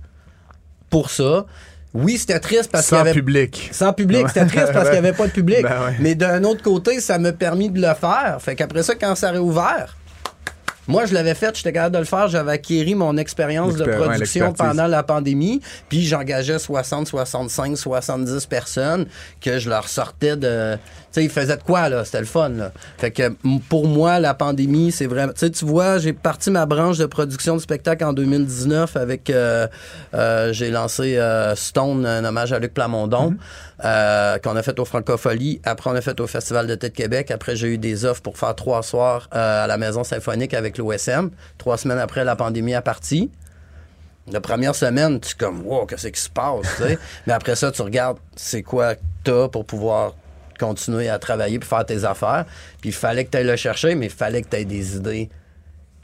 pour 0.89 1.09
ça. 1.09 1.45
Oui, 1.95 2.17
c'était 2.17 2.39
triste 2.39 2.69
parce 2.71 2.87
qu'il 2.87 2.97
y 2.97 2.99
Sans 2.99 3.05
avait 3.05 3.13
public. 3.13 3.69
sans 3.71 3.93
public, 3.93 4.27
c'était 4.27 4.45
triste 4.45 4.73
parce 4.73 4.89
qu'il 4.89 4.99
n'y 4.99 5.07
avait 5.07 5.17
pas 5.17 5.27
de 5.27 5.31
public. 5.31 5.55
Ben 5.63 5.85
ouais. 5.85 5.95
Mais 5.99 6.13
d'un 6.13 6.43
autre 6.43 6.61
côté, 6.61 6.99
ça 6.99 7.17
m'a 7.17 7.31
permis 7.31 7.69
de 7.69 7.79
le 7.79 7.93
faire. 7.93 8.37
Fait 8.39 8.55
qu'après 8.55 8.83
ça, 8.83 8.93
quand 8.95 9.15
ça 9.15 9.29
a 9.29 9.31
réouvert, 9.31 9.95
moi, 10.87 11.05
je 11.05 11.13
l'avais 11.13 11.33
fait, 11.33 11.55
j'étais 11.55 11.73
capable 11.73 11.95
de 11.95 11.99
le 11.99 12.05
faire. 12.05 12.27
J'avais 12.27 12.53
acquis 12.53 12.93
mon 12.93 13.17
expérience 13.17 13.75
de 13.75 13.85
ouais, 13.85 13.95
production 13.95 14.53
pendant 14.53 14.87
la 14.87 15.01
pandémie. 15.03 15.61
Puis 15.89 16.03
j'engageais 16.05 16.59
60, 16.59 17.07
65, 17.07 17.75
70 17.77 18.45
personnes 18.45 19.07
que 19.41 19.57
je 19.57 19.69
leur 19.69 19.87
sortais 19.87 20.37
de. 20.37 20.77
Tu 21.15 21.21
sais, 21.21 21.25
ils 21.27 21.31
faisaient 21.31 21.55
de 21.55 21.63
quoi, 21.63 21.87
là? 21.87 22.03
C'était 22.03 22.19
le 22.19 22.25
fun, 22.25 22.49
là. 22.49 22.73
Fait 22.97 23.09
que 23.09 23.31
pour 23.69 23.87
moi, 23.87 24.19
la 24.19 24.33
pandémie, 24.33 24.91
c'est 24.91 25.05
vraiment. 25.05 25.31
Tu 25.31 25.39
sais, 25.39 25.49
tu 25.49 25.63
vois, 25.63 25.97
j'ai 25.97 26.11
parti 26.11 26.51
ma 26.51 26.65
branche 26.65 26.97
de 26.97 27.05
production 27.05 27.55
de 27.55 27.61
spectacle 27.61 28.03
en 28.03 28.11
2019 28.11 28.97
avec. 28.97 29.29
euh, 29.29 29.67
euh, 30.13 30.51
j'ai 30.51 30.71
lancé 30.71 31.17
euh, 31.17 31.55
Stone, 31.55 32.05
un 32.05 32.25
hommage 32.25 32.51
à 32.51 32.59
Luc 32.59 32.73
Plamondon, 32.73 33.35
euh, 33.85 34.37
qu'on 34.39 34.57
a 34.57 34.61
fait 34.63 34.77
au 34.77 34.83
Francophonie. 34.83 35.61
Après, 35.63 35.89
on 35.89 35.95
a 35.95 36.01
fait 36.01 36.19
au 36.19 36.27
Festival 36.27 36.67
de 36.67 36.75
Tête 36.75 36.93
Québec. 36.93 37.31
Après, 37.31 37.55
j'ai 37.55 37.67
eu 37.67 37.77
des 37.77 38.03
offres 38.03 38.21
pour 38.21 38.37
faire 38.37 38.53
trois 38.53 38.83
soirs 38.83 39.29
à 39.31 39.67
la 39.67 39.77
Maison 39.77 40.03
Symphonique 40.03 40.53
avec 40.53 40.77
l'OSM. 40.77 41.29
Trois 41.57 41.77
semaines 41.77 41.99
après, 41.99 42.25
la 42.25 42.35
pandémie 42.35 42.73
a 42.73 42.81
parti. 42.81 43.31
La 44.29 44.41
première 44.41 44.75
semaine, 44.75 45.19
tu 45.19 45.31
es 45.31 45.37
comme, 45.37 45.65
wow, 45.65 45.85
qu'est-ce 45.85 46.07
qui 46.07 46.19
se 46.19 46.29
passe, 46.29 46.65
tu 46.77 46.83
sais? 46.83 46.99
Mais 47.27 47.33
après 47.33 47.55
ça, 47.55 47.71
tu 47.71 47.81
regardes, 47.83 48.17
c'est 48.35 48.63
quoi 48.63 48.95
que 48.95 49.01
t'as 49.23 49.47
pour 49.47 49.65
pouvoir 49.65 50.15
continuer 50.57 51.09
à 51.09 51.19
travailler 51.19 51.59
puis 51.59 51.67
faire 51.67 51.85
tes 51.85 52.03
affaires. 52.03 52.45
Puis 52.81 52.89
il 52.89 52.95
fallait 52.95 53.25
que 53.25 53.31
tu 53.31 53.37
ailles 53.37 53.47
le 53.47 53.55
chercher, 53.55 53.95
mais 53.95 54.07
il 54.07 54.11
fallait 54.11 54.41
que 54.41 54.49
tu 54.49 54.57
aies 54.57 54.65
des 54.65 54.95
idées 54.95 55.29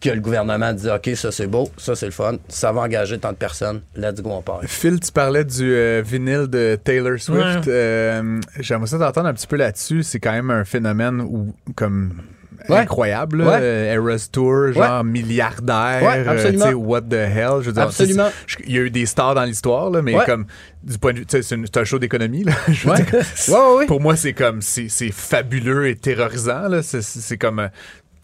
que 0.01 0.09
le 0.09 0.19
gouvernement 0.19 0.73
disait, 0.73 0.91
OK, 0.91 1.11
ça 1.15 1.31
c'est 1.31 1.45
beau, 1.45 1.69
ça 1.77 1.95
c'est 1.95 2.07
le 2.07 2.11
fun, 2.11 2.37
ça 2.47 2.71
va 2.71 2.81
engager 2.81 3.19
tant 3.19 3.31
de 3.31 3.37
personnes, 3.37 3.81
let's 3.95 4.19
go, 4.19 4.31
on 4.31 4.41
part. 4.41 4.61
Phil, 4.65 4.99
tu 4.99 5.11
parlais 5.11 5.45
du 5.45 5.75
euh, 5.75 6.01
vinyle 6.03 6.47
de 6.47 6.77
Taylor 6.83 7.19
Swift. 7.19 7.67
Ouais. 7.67 7.73
Euh, 7.73 8.41
J'aimerais 8.59 8.87
ça 8.87 8.97
t'entendre 8.97 9.27
un 9.27 9.33
petit 9.33 9.45
peu 9.45 9.57
là-dessus. 9.57 10.01
C'est 10.01 10.19
quand 10.19 10.31
même 10.31 10.49
un 10.49 10.65
phénomène 10.65 11.21
où, 11.21 11.53
comme 11.75 12.13
Ouais. 12.69 12.77
incroyable. 12.77 13.39
là. 13.43 13.49
Ouais. 13.51 13.59
Euh, 13.61 13.93
Eras 13.93 14.27
Tour, 14.31 14.71
genre 14.73 15.03
milliardaire. 15.03 16.01
Euh, 16.03 16.29
absolument. 16.31 16.65
tu 16.65 16.71
sais, 16.71 16.75
what 16.75 17.01
the 17.01 17.13
hell? 17.13 17.61
Je 17.61 17.67
veux 17.67 17.73
dire, 17.73 17.83
Absolument. 17.83 18.29
Il 18.65 18.73
y 18.73 18.77
a 18.77 18.81
eu 18.81 18.89
des 18.89 19.05
stars 19.05 19.35
dans 19.35 19.43
l'histoire, 19.43 19.91
mais 20.03 20.13
comme 20.25 20.45
du 20.83 20.97
point 20.97 21.13
de 21.13 21.19
vue, 21.19 21.25
c'est 21.29 21.77
un 21.77 21.83
show 21.83 21.99
d'économie. 21.99 22.45
Pour 23.87 24.01
moi, 24.01 24.15
c'est 24.15 24.33
comme, 24.33 24.61
c'est 24.61 24.89
fabuleux 25.11 25.87
et 25.87 25.95
terrorisant. 25.95 26.67
là. 26.67 26.81
C'est- 26.83 27.37
comme. 27.37 27.69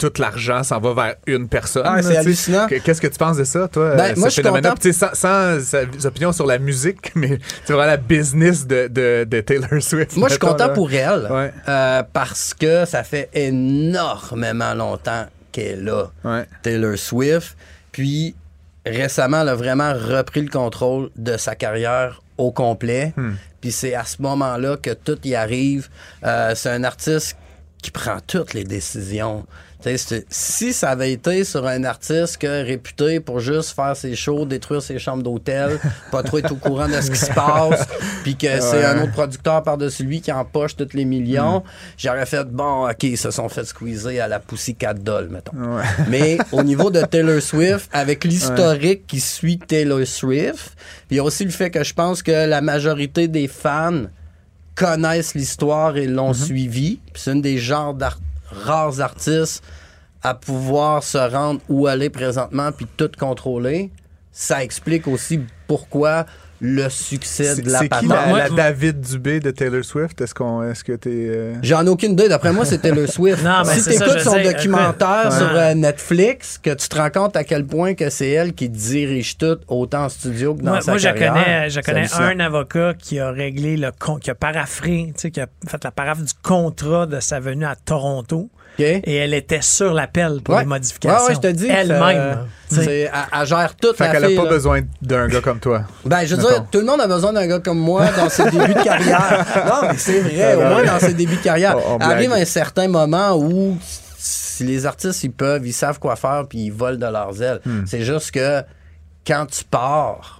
Euh, 0.04 0.10
tout 0.10 0.22
l'argent 0.22 0.64
s'en 0.64 0.80
va 0.80 0.94
vers 0.94 1.16
une 1.26 1.48
personne. 1.50 1.84
Ah, 1.86 2.02
c'est 2.02 2.12
tu 2.12 2.18
hallucinant. 2.18 2.68
Que- 2.68 2.76
Qu'est-ce 2.76 3.02
que 3.02 3.08
tu 3.08 3.18
penses 3.18 3.38
de 3.38 3.44
ça, 3.44 3.68
toi, 3.68 3.96
Ben, 3.96 4.12
euh, 4.12 4.20
moi, 4.20 4.30
phénomène-là? 4.30 4.76
tu 4.80 4.94
sans, 4.94 5.14
sans 5.14 5.58
opinions 6.06 6.32
sur 6.32 6.46
la 6.46 6.60
musique, 6.60 7.12
mais 7.16 7.40
c'est 7.66 7.74
vraiment 7.74 7.88
la 7.90 7.98
business 7.98 8.66
de, 8.68 8.88
de, 8.88 9.24
de 9.28 9.42
Taylor 9.42 9.82
Swift. 9.82 10.16
Moi, 10.18 10.28
je 10.30 10.34
suis 10.34 10.40
content 10.40 10.68
là. 10.68 10.74
pour 10.74 10.92
elle 10.94 11.28
Ouais. 11.32 11.52
euh, 11.68 12.04
parce 12.14 12.54
que 12.54 12.86
ça 12.86 13.04
fait 13.04 13.30
énormément 13.34 14.74
longtemps 14.74 15.26
qu'elle 15.52 15.80
est 15.80 15.84
là. 15.84 16.12
Ouais. 16.24 16.46
Taylor 16.62 16.98
Swift. 16.98 17.58
Puis 17.92 18.36
récemment, 18.86 19.42
elle 19.42 19.50
a 19.50 19.56
vraiment 19.56 19.94
repris 19.94 20.42
le 20.42 20.50
contrôle 20.50 21.10
de 21.16 21.38
sa 21.38 21.56
carrière 21.56 22.22
au 22.38 22.52
complet. 22.52 23.14
Hmm. 23.18 23.34
Puis 23.62 23.72
c'est 23.72 23.96
à 23.96 24.04
ce 24.06 24.22
moment-là 24.22 24.78
que 24.78 24.92
tout 24.92 25.18
y 25.26 25.34
arrive. 25.36 25.90
Euh, 26.24 26.54
c'est 26.56 26.70
un 26.70 26.84
artiste 26.84 27.36
qui 27.82 27.92
prend 27.92 28.18
toutes 28.26 28.54
les 28.54 28.64
décisions. 28.64 29.46
Si 30.30 30.74
ça 30.74 30.90
avait 30.90 31.12
été 31.12 31.44
sur 31.44 31.66
un 31.68 31.84
artiste 31.84 32.38
que 32.40 32.66
réputé 32.66 33.20
pour 33.20 33.40
juste 33.40 33.76
faire 33.76 33.96
ses 33.96 34.16
shows, 34.16 34.46
détruire 34.46 34.82
ses 34.82 34.98
chambres 35.00 35.24
d'hôtel, 35.24 35.80
pas 36.12 36.24
trop 36.24 36.40
être 36.40 36.52
au 36.52 36.56
courant 36.56 36.88
de 36.88 37.00
ce 37.00 37.12
qui 37.12 37.18
se 37.20 37.32
passe, 37.32 37.88
puis 38.24 38.36
que 38.36 38.60
c'est 38.60 38.84
un 38.84 39.04
autre 39.04 39.12
producteur 39.14 39.62
par-dessus 39.64 40.04
lui 40.04 40.20
qui 40.22 40.32
empoche 40.32 40.76
tous 40.76 40.90
les 40.94 41.06
millions, 41.06 41.64
j'aurais 41.98 42.26
fait 42.26 42.44
bon, 42.46 42.90
ok, 42.90 43.04
ils 43.04 43.18
se 43.18 43.30
sont 43.32 43.50
fait 43.50 43.66
squeezer 43.66 44.20
à 44.20 44.28
la 44.28 44.40
Pussycat 44.40 44.96
Doll, 44.96 45.30
mettons. 45.30 45.56
Ouais. 45.56 45.84
Mais 46.10 46.38
au 46.52 46.64
niveau 46.64 46.90
de 46.90 47.02
Taylor 47.02 47.42
Swift, 47.42 47.90
avec 47.94 48.24
l'historique 48.24 49.06
qui 49.08 49.20
suit 49.20 49.60
Taylor 49.60 50.06
Swift, 50.06 50.74
puis 51.08 51.16
il 51.16 51.18
y 51.18 51.20
a 51.20 51.24
aussi 51.24 51.46
le 51.46 51.52
fait 51.52 51.70
que 51.70 51.84
je 51.84 51.94
pense 51.94 52.24
que 52.24 52.32
la 52.48 52.62
majorité 52.62 53.28
des 53.28 53.48
fans 53.48 54.06
connaissent 54.76 55.34
l'histoire 55.36 55.98
et 55.98 56.08
l'ont 56.08 56.34
suivi. 56.34 57.00
Puis 57.14 57.22
c'est 57.24 57.32
une 57.34 57.42
des 57.42 57.58
genres 57.58 57.94
d'ar- 57.94 58.20
rares 58.52 59.00
artistes 59.02 59.64
à 60.24 60.34
pouvoir 60.34 61.04
se 61.04 61.18
rendre 61.18 61.62
où 61.70 61.88
aller 61.88 62.10
présentement 62.10 62.72
puis 62.72 62.88
tout 62.98 63.12
contrôler. 63.20 63.92
Ça 64.32 64.64
explique 64.64 65.08
aussi 65.08 65.42
pourquoi 65.68 66.26
le 66.60 66.90
succès 66.90 67.56
de 67.62 67.70
la 67.70 67.80
c'est 67.80 67.84
qui 67.86 67.90
patente. 67.90 68.10
la, 68.10 68.26
Moi- 68.28 68.40
la 68.40 68.50
David 68.50 69.00
Dubé 69.02 69.40
de 69.40 69.52
Taylor 69.52 69.84
Swift? 69.86 70.20
Est-ce 70.22 70.34
qu'on, 70.34 70.64
est-ce 70.64 70.84
que 70.84 70.94
t'es... 70.94 71.10
euh, 71.12 71.54
J'en 71.62 71.86
ai 71.86 71.90
aucune 71.90 72.14
idée. 72.14 72.28
D'après 72.30 72.52
moi, 72.52 72.66
c'est 72.66 72.80
Taylor 72.80 73.08
Swift. 73.08 73.44
Non, 73.44 73.62
mais 73.66 73.76
si 73.80 73.90
t'écoutes 73.90 74.18
je 74.20 74.24
son 74.24 74.32
sais. 74.34 74.44
documentaire 74.44 75.26
Écoute, 75.28 75.38
sur 75.38 75.52
ouais. 75.54 75.72
euh, 75.72 75.74
Netflix, 75.76 76.58
que 76.58 76.72
tu 76.74 76.90
te 76.90 76.98
rends 76.98 77.10
compte 77.10 77.36
à 77.36 77.44
quel 77.44 77.66
point 77.66 77.94
que 77.94 78.10
c'est 78.10 78.30
elle 78.30 78.54
qui 78.54 78.70
dirige 78.70 79.38
tout, 79.38 79.58
autant 79.68 80.06
en 80.06 80.10
studio 80.10 80.56
que 80.56 80.62
dans 80.64 80.72
Moi, 80.72 80.82
sa 80.82 80.92
moi, 80.92 80.98
je 80.98 81.04
carrière. 81.10 81.34
connais, 81.34 81.70
je 81.70 81.76
C'est 81.76 81.82
connais 81.84 82.00
hallucinant. 82.00 82.22
un 82.26 82.40
avocat 82.40 82.94
qui 82.98 83.20
a 83.20 83.30
réglé 83.32 83.78
le 83.78 83.92
con- 83.98 84.18
qui 84.18 84.32
a 84.32 84.36
paraffré, 84.36 85.12
tu 85.16 85.22
sais, 85.22 85.32
qui 85.32 85.40
a 85.42 85.48
fait 85.68 85.84
la 85.84 85.92
paraphe 85.92 86.24
du 86.24 86.34
contrat 86.42 87.06
de 87.06 87.20
sa 87.20 87.40
venue 87.40 87.66
à 87.66 87.76
Toronto. 87.76 88.50
Et 88.80 89.16
elle 89.16 89.34
était 89.34 89.62
sur 89.62 89.94
l'appel 89.94 90.42
pour 90.44 90.56
Ouais. 90.56 90.62
les 90.62 90.68
modifications. 90.68 91.18
Ouais, 91.24 91.30
ouais, 91.30 91.36
je 91.36 91.40
te 91.40 91.48
dis. 91.48 91.68
Elle-même. 91.68 92.46
c'est- 92.70 92.86
Elle, 93.02 93.12
elle 93.40 93.46
gère 93.48 93.76
toute 93.76 93.96
Fait 93.98 94.06
la 94.08 94.12
qu'elle 94.14 94.24
a 94.26 94.28
fille, 94.28 94.36
pas 94.38 94.44
là. 94.44 94.50
besoin 94.50 94.82
d'un 95.02 95.28
gars 95.28 95.42
comme 95.42 95.60
toi. 95.60 95.84
Ben, 96.06 96.26
je 96.26 96.36
veux 96.36 96.42
dire, 96.42 96.66
tout 96.72 96.80
le 96.80 96.86
monde 96.86 97.02
a 97.02 97.08
besoin 97.08 97.34
d'un 97.34 97.48
gars 97.48 97.60
comme 97.60 97.80
moi 97.80 98.06
dans 98.18 98.30
ses 98.30 98.50
débuts 98.50 98.74
de 98.74 98.84
carrière. 98.84 99.46
Non, 99.66 99.88
mais 99.90 99.98
c'est 99.98 100.20
vrai, 100.22 100.56
au 100.56 100.62
moins 100.62 100.84
dans 100.84 101.00
ses 101.00 101.14
débuts 101.14 101.38
de 101.38 101.42
carrière. 101.44 101.76
On- 101.78 101.96
on 101.96 102.00
Arrive 102.00 102.32
un 102.32 102.46
certain 102.46 102.88
moment 102.88 103.36
où 103.38 103.78
si 104.18 104.64
les 104.64 104.86
artistes, 104.86 105.24
ils 105.24 105.32
peuvent, 105.32 105.66
ils 105.66 105.74
savent 105.74 106.00
quoi 106.00 106.16
faire, 106.16 106.46
puis 106.50 106.66
ils 106.66 106.72
volent 106.72 106.98
de 106.98 107.12
leurs 107.12 107.42
ailes. 107.42 107.62
Hmm. 107.66 107.84
C'est 107.86 108.02
juste 108.02 108.32
que 108.32 108.62
quand 109.26 109.46
tu 109.46 109.64
pars, 109.64 110.37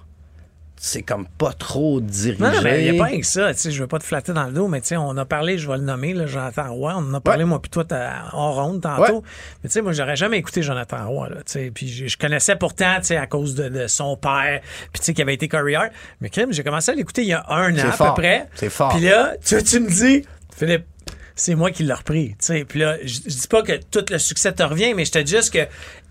c'est 0.80 1.02
comme 1.02 1.26
pas 1.26 1.52
trop 1.52 2.00
dirigé. 2.00 2.42
Non, 2.42 2.52
non, 2.52 2.62
mais 2.62 2.84
il 2.84 2.92
n'y 2.92 2.98
a 2.98 3.02
pas 3.02 3.08
rien 3.10 3.20
que 3.20 3.26
ça. 3.26 3.52
Tu 3.52 3.60
sais, 3.60 3.70
je 3.72 3.80
veux 3.80 3.88
pas 3.88 3.98
te 3.98 4.04
flatter 4.04 4.32
dans 4.32 4.44
le 4.46 4.52
dos, 4.52 4.68
mais 4.68 4.80
tu 4.80 4.88
sais, 4.88 4.96
on 4.96 5.16
a 5.16 5.24
parlé, 5.24 5.58
je 5.58 5.68
vais 5.68 5.76
le 5.76 5.82
nommer, 5.82 6.14
là, 6.14 6.26
Jonathan 6.26 6.72
Roy. 6.72 6.94
On 6.96 6.98
en 7.10 7.14
a 7.14 7.20
parlé, 7.20 7.42
Ouais. 7.44 7.48
moi, 7.48 7.60
puis 7.60 7.70
toi, 7.70 7.84
en 8.32 8.52
ronde 8.52 8.80
tantôt. 8.82 9.16
Ouais. 9.16 9.20
Mais 9.62 9.68
tu 9.68 9.74
sais, 9.74 9.82
moi, 9.82 9.92
j'aurais 9.92 10.16
jamais 10.16 10.38
écouté 10.38 10.62
Jonathan 10.62 11.08
Roy, 11.08 11.30
là. 11.30 11.36
Tu 11.38 11.42
sais, 11.46 11.70
puis 11.74 11.88
je, 11.88 12.06
je 12.06 12.16
connaissais 12.16 12.54
pourtant, 12.56 12.96
tu 12.98 13.06
sais, 13.06 13.16
à 13.16 13.26
cause 13.26 13.54
de, 13.54 13.68
de 13.68 13.86
son 13.88 14.16
père, 14.16 14.60
puis 14.92 15.00
tu 15.00 15.06
sais, 15.06 15.14
qui 15.14 15.22
avait 15.22 15.34
été 15.34 15.48
courrier. 15.48 15.78
Mais 16.20 16.30
crime, 16.30 16.52
j'ai 16.52 16.62
commencé 16.62 16.90
à 16.92 16.94
l'écouter 16.94 17.22
il 17.22 17.28
y 17.28 17.32
a 17.32 17.44
un 17.48 17.74
an 17.76 17.90
à 17.90 17.96
peu 18.14 18.20
près. 18.22 18.48
C'est 18.54 18.70
fort. 18.70 18.90
Puis 18.94 19.00
là, 19.04 19.34
tu, 19.44 19.62
tu 19.62 19.80
me 19.80 19.88
dis, 19.90 20.24
Philippe, 20.56 20.84
c'est 21.34 21.54
moi 21.54 21.70
qui 21.70 21.82
l'ai 21.84 21.92
repris. 21.94 22.34
Puis 22.68 22.80
là, 22.80 22.96
je, 23.02 23.14
je 23.26 23.36
dis 23.36 23.48
pas 23.48 23.62
que 23.62 23.72
tout 23.90 24.04
le 24.10 24.18
succès 24.18 24.52
te 24.52 24.62
revient, 24.62 24.94
mais 24.94 25.04
je 25.04 25.12
te 25.12 25.18
dis 25.18 25.32
juste 25.36 25.52
que. 25.52 25.66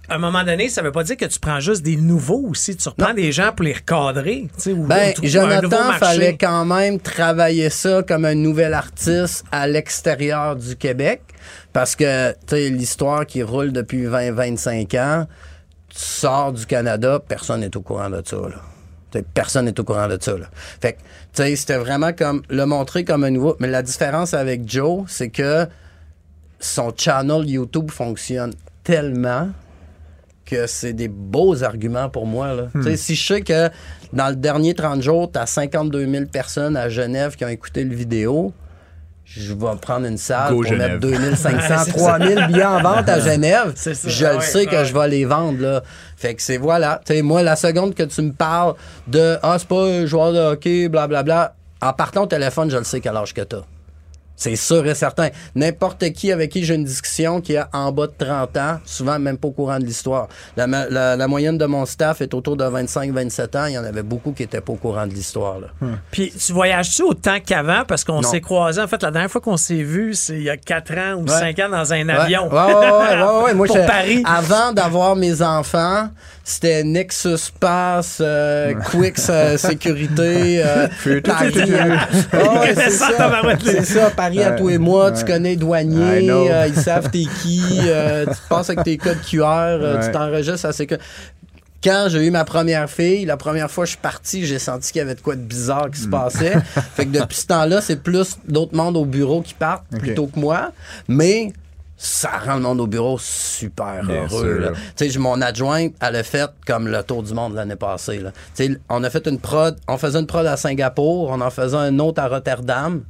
À 0.10 0.16
un 0.16 0.20
moment 0.20 0.44
donné, 0.44 0.70
ça 0.70 0.82
veut 0.82 0.94
pas 0.94 1.04
dire 1.04 1.18
que 1.18 1.26
tu 1.26 1.38
prends 1.38 1.60
juste 1.60 1.82
des 1.84 1.98
nouveaux 1.98 2.48
aussi. 2.50 2.78
Tu 2.78 2.88
reprends 2.88 3.14
des 3.14 3.34
gens 3.34 3.52
pour 3.52 3.66
les 3.66 3.74
recadrer. 3.74 4.48
Ou, 4.68 4.86
Ben, 4.86 5.14
ou 5.22 5.28
Jonathan, 5.28 5.92
fallait 6.00 6.38
quand 6.38 6.64
même 6.64 7.00
travailler 7.00 7.70
ça 7.70 8.04
comme 8.04 8.24
un 8.24 8.36
nouvel 8.36 8.74
artiste 8.74 9.44
à 9.52 9.68
l'extérieur 9.68 10.56
du 10.56 10.78
Québec. 10.78 11.22
Parce 11.74 11.96
que, 11.96 12.32
tu 12.32 12.38
sais, 12.48 12.70
l'histoire 12.70 13.26
qui 13.26 13.44
roule 13.44 13.74
depuis 13.74 14.06
20-25 14.06 14.98
ans, 14.98 15.28
tu 15.90 16.00
sors 16.00 16.54
du 16.54 16.66
Canada, 16.66 17.20
personne 17.28 17.60
n'est 17.60 17.76
au 17.76 17.82
courant 17.82 18.10
de 18.10 18.22
ça, 18.24 18.38
là. 18.38 19.22
Personne 19.34 19.66
n'est 19.66 19.80
au 19.80 19.84
courant 19.84 20.08
de 20.08 20.18
ça, 20.22 20.38
là. 20.38 20.46
Fait 20.82 20.94
que, 20.94 20.98
tu 21.34 21.44
sais, 21.44 21.56
c'était 21.58 21.78
vraiment 21.78 22.14
comme 22.14 22.44
le 22.50 22.66
montrer 22.66 23.04
comme 23.04 23.26
un 23.26 23.32
nouveau. 23.32 23.58
Mais 23.60 23.68
la 23.68 23.82
différence 23.82 24.34
avec 24.34 24.70
Joe, 24.70 25.04
c'est 25.08 25.30
que 25.30 25.68
son 26.60 26.94
channel 26.96 27.50
YouTube 27.50 27.92
fonctionne 27.92 28.54
tellement 28.84 29.50
que 30.50 30.66
c'est 30.68 30.94
des 30.94 31.08
beaux 31.08 31.64
arguments 31.64 32.10
pour 32.10 32.26
moi. 32.26 32.54
Là. 32.54 32.64
Hmm. 32.74 32.96
Si 32.96 33.16
je 33.16 33.28
sais 33.34 33.42
que 33.42 33.70
dans 34.14 34.30
le 34.30 34.36
dernier 34.36 34.74
30 34.74 35.02
jours, 35.02 35.32
tu 35.32 35.38
as 35.40 35.46
52 35.46 36.10
000 36.10 36.26
personnes 36.26 36.78
à 36.78 36.90
Genève 36.90 37.36
qui 37.36 37.44
ont 37.46 37.50
écouté 37.50 37.84
le 37.84 37.94
vidéo, 37.94 38.54
je 39.26 39.54
vais 39.54 39.66
prendre 39.82 40.06
une 40.08 40.18
salle 40.18 40.52
Go 40.54 40.62
pour 40.62 40.72
Genève. 40.72 40.92
mettre 40.94 41.02
2500, 41.02 41.58
Ouais, 41.76 41.84
c'est 41.86 41.92
3000 41.92 42.48
billets 42.48 42.64
en 42.64 42.82
vente 42.82 43.10
à 43.10 43.20
Genève. 43.32 43.74
Ça. 43.76 43.92
Je 43.94 44.26
le 44.26 44.36
Ouais, 44.38 44.42
sais 44.42 44.66
que 44.66 44.86
je 44.86 44.94
vais 44.94 45.08
les 45.10 45.26
vendre. 45.26 45.62
Là. 45.62 45.84
Fait 46.16 46.34
que 46.34 46.42
c'est 46.42 46.58
voilà. 46.58 47.02
Moi, 47.24 47.44
la 47.44 47.58
seconde 47.58 47.94
que 47.94 48.04
tu 48.04 48.22
me 48.22 48.32
parles 48.32 48.76
de 49.08 49.38
Ah, 49.44 49.58
c'est 49.60 49.68
pas 49.68 49.84
un 49.84 50.06
joueur 50.06 50.32
de 50.32 50.40
hockey, 50.40 50.88
blablabla, 50.88 51.54
en 51.82 51.92
partant 51.94 52.24
au 52.24 52.28
téléphone, 52.28 52.72
je 52.72 52.78
le 52.78 52.86
sais 52.86 53.02
quel 53.02 53.18
âge 53.18 53.34
que 53.34 53.42
t'as. 53.42 53.64
C'est 54.40 54.56
sûr 54.56 54.86
et 54.86 54.94
certain. 54.94 55.30
N'importe 55.56 56.12
qui 56.14 56.32
avec 56.32 56.52
qui 56.52 56.64
j'ai 56.64 56.76
une 56.76 56.84
discussion 56.86 57.42
qui 57.42 57.58
a 57.58 57.68
en 57.74 57.92
bas 57.92 58.06
de 58.08 58.14
30 58.18 58.56
ans, 58.58 58.80
souvent 58.86 59.18
même 59.18 59.38
pas 59.38 59.48
au 59.48 59.52
courant 59.52 59.80
de 59.80 59.84
l'histoire. 59.86 60.28
La, 60.56 60.68
ma- 60.68 60.88
la- 60.90 61.16
la 61.16 61.28
moyenne 61.28 61.58
de 61.58 61.66
mon 61.66 61.86
staff 61.88 62.22
est 62.22 62.34
autour 62.36 62.56
de 62.56 62.64
25-27 62.64 63.58
ans. 63.58 63.66
Il 63.66 63.74
y 63.74 63.78
en 63.80 63.84
avait 63.84 64.04
beaucoup 64.04 64.34
qui 64.34 64.44
étaient 64.44 64.62
pas 64.62 64.74
au 64.74 64.76
courant 64.76 65.08
de 65.08 65.14
l'histoire. 65.14 65.60
là. 65.60 65.68
Puis 66.12 66.32
tu 66.32 66.54
voyages-tu 66.54 67.02
autant 67.02 67.40
qu'avant? 67.44 67.84
Parce 67.88 68.04
qu'on 68.04 68.22
s'est 68.22 68.42
croisés. 68.42 68.80
En 68.82 68.88
fait, 68.88 69.02
la 69.02 69.10
dernière 69.12 69.32
fois 69.32 69.42
qu'on 69.42 69.58
s'est 69.58 69.82
vu, 69.82 70.14
c'est 70.14 70.36
il 70.36 70.44
y 70.44 70.50
a 70.52 70.58
4 70.58 70.94
ans 70.98 71.14
ou 71.16 71.28
5 71.28 71.58
ans 71.60 71.70
dans 71.70 71.92
un 71.94 72.08
avion. 72.08 72.48
Ouais, 72.48 72.60
ouais, 72.60 72.74
ouais, 72.76 72.92
ouais, 72.92 73.24
ouais, 73.24 73.44
ouais. 73.46 73.54
Moi, 73.56 73.66
Pour 73.78 73.86
Paris. 73.88 74.22
Avant 74.26 74.72
d'avoir 74.72 75.16
mes 75.16 75.42
enfants, 75.42 76.10
c'était 76.50 76.82
Nexus 76.86 77.52
Pass, 77.60 78.20
euh, 78.22 78.74
Quicks 78.90 79.20
euh, 79.30 79.58
Sécurité, 79.58 80.62
euh, 80.64 80.88
Paris. 81.26 81.54
Ouais, 81.54 82.60
ouais, 82.60 82.74
c'est 82.74 82.90
ça, 82.92 83.08
ça. 83.10 83.14
tabarouette. 83.18 83.60
C'est 83.66 83.84
ça, 83.84 84.10
Paris 84.12 84.42
à 84.42 84.52
tous 84.52 84.70
les 84.70 84.78
mois, 84.78 85.12
tu 85.12 85.26
connais 85.26 85.50
les 85.50 85.56
I 85.56 85.58
douaniers, 85.58 86.22
know. 86.26 86.48
euh, 86.50 86.68
ils 86.70 86.82
savent 86.82 87.10
t'es 87.12 87.26
qui, 87.42 87.80
euh, 87.88 88.26
tu 88.26 88.38
passes 88.50 88.70
avec 88.70 88.84
tes 88.86 88.98
codes 88.98 89.20
QR, 89.30 89.44
euh, 89.44 89.98
Ouais. 90.00 90.06
tu 90.06 90.12
t'enregistres 90.14 90.66
à 90.68 90.72
codes. 90.88 91.00
Quand 91.84 92.08
j'ai 92.10 92.26
eu 92.26 92.32
ma 92.32 92.44
première 92.46 92.90
fille, 92.90 93.26
la 93.26 93.36
première 93.38 93.70
fois 93.70 93.84
que 93.84 93.88
je 93.90 93.92
suis 93.92 94.02
parti, 94.02 94.46
j'ai 94.46 94.58
senti 94.58 94.92
qu'il 94.94 95.00
y 95.00 95.02
avait 95.04 95.16
de 95.16 95.22
quoi 95.22 95.36
de 95.36 95.42
bizarre 95.42 95.88
Hmm. 95.88 95.92
qui 95.92 96.00
se 96.02 96.08
passait. 96.08 96.54
fait 96.96 97.06
que 97.06 97.12
depuis 97.20 97.38
ce 97.38 97.48
temps-là, 97.48 97.82
c'est 97.82 98.02
plus 98.02 98.38
d'autres 98.48 98.76
mondes 98.76 98.96
au 98.98 99.06
bureau 99.06 99.42
qui 99.42 99.54
partent 99.54 99.86
plutôt 100.00 100.28
que 100.28 100.40
moi. 100.40 100.72
Mais 101.10 101.52
ça 101.98 102.30
rend 102.46 102.56
le 102.56 102.62
monde 102.62 102.80
au 102.80 102.88
bureau 102.88 103.18
super 103.20 104.04
Bien 104.06 104.28
heureux. 104.32 104.74
Tu 104.96 105.10
sais, 105.10 105.20
mon 105.20 105.42
adjointe, 105.42 105.94
elle 106.00 106.16
a 106.16 106.24
fait 106.24 106.50
comme 106.66 106.88
le 106.88 107.04
tour 107.04 107.24
du 107.24 107.34
monde 107.34 107.56
l'année 107.56 107.76
passée. 107.76 108.20
là. 108.20 108.32
Tu 108.56 108.66
sais, 108.68 108.80
on 108.88 109.04
a 109.04 109.10
fait 109.10 109.26
une 109.28 109.40
prod, 109.40 109.76
on 109.88 109.98
faisait 109.98 110.20
une 110.20 110.28
prod 110.28 110.46
à 110.46 110.58
Singapour, 110.58 111.30
on 111.32 111.42
en 111.42 111.50
faisait 111.50 111.76
un 111.76 111.98
autre 112.00 112.22
à 112.22 112.28
Rotterdam. 112.28 113.04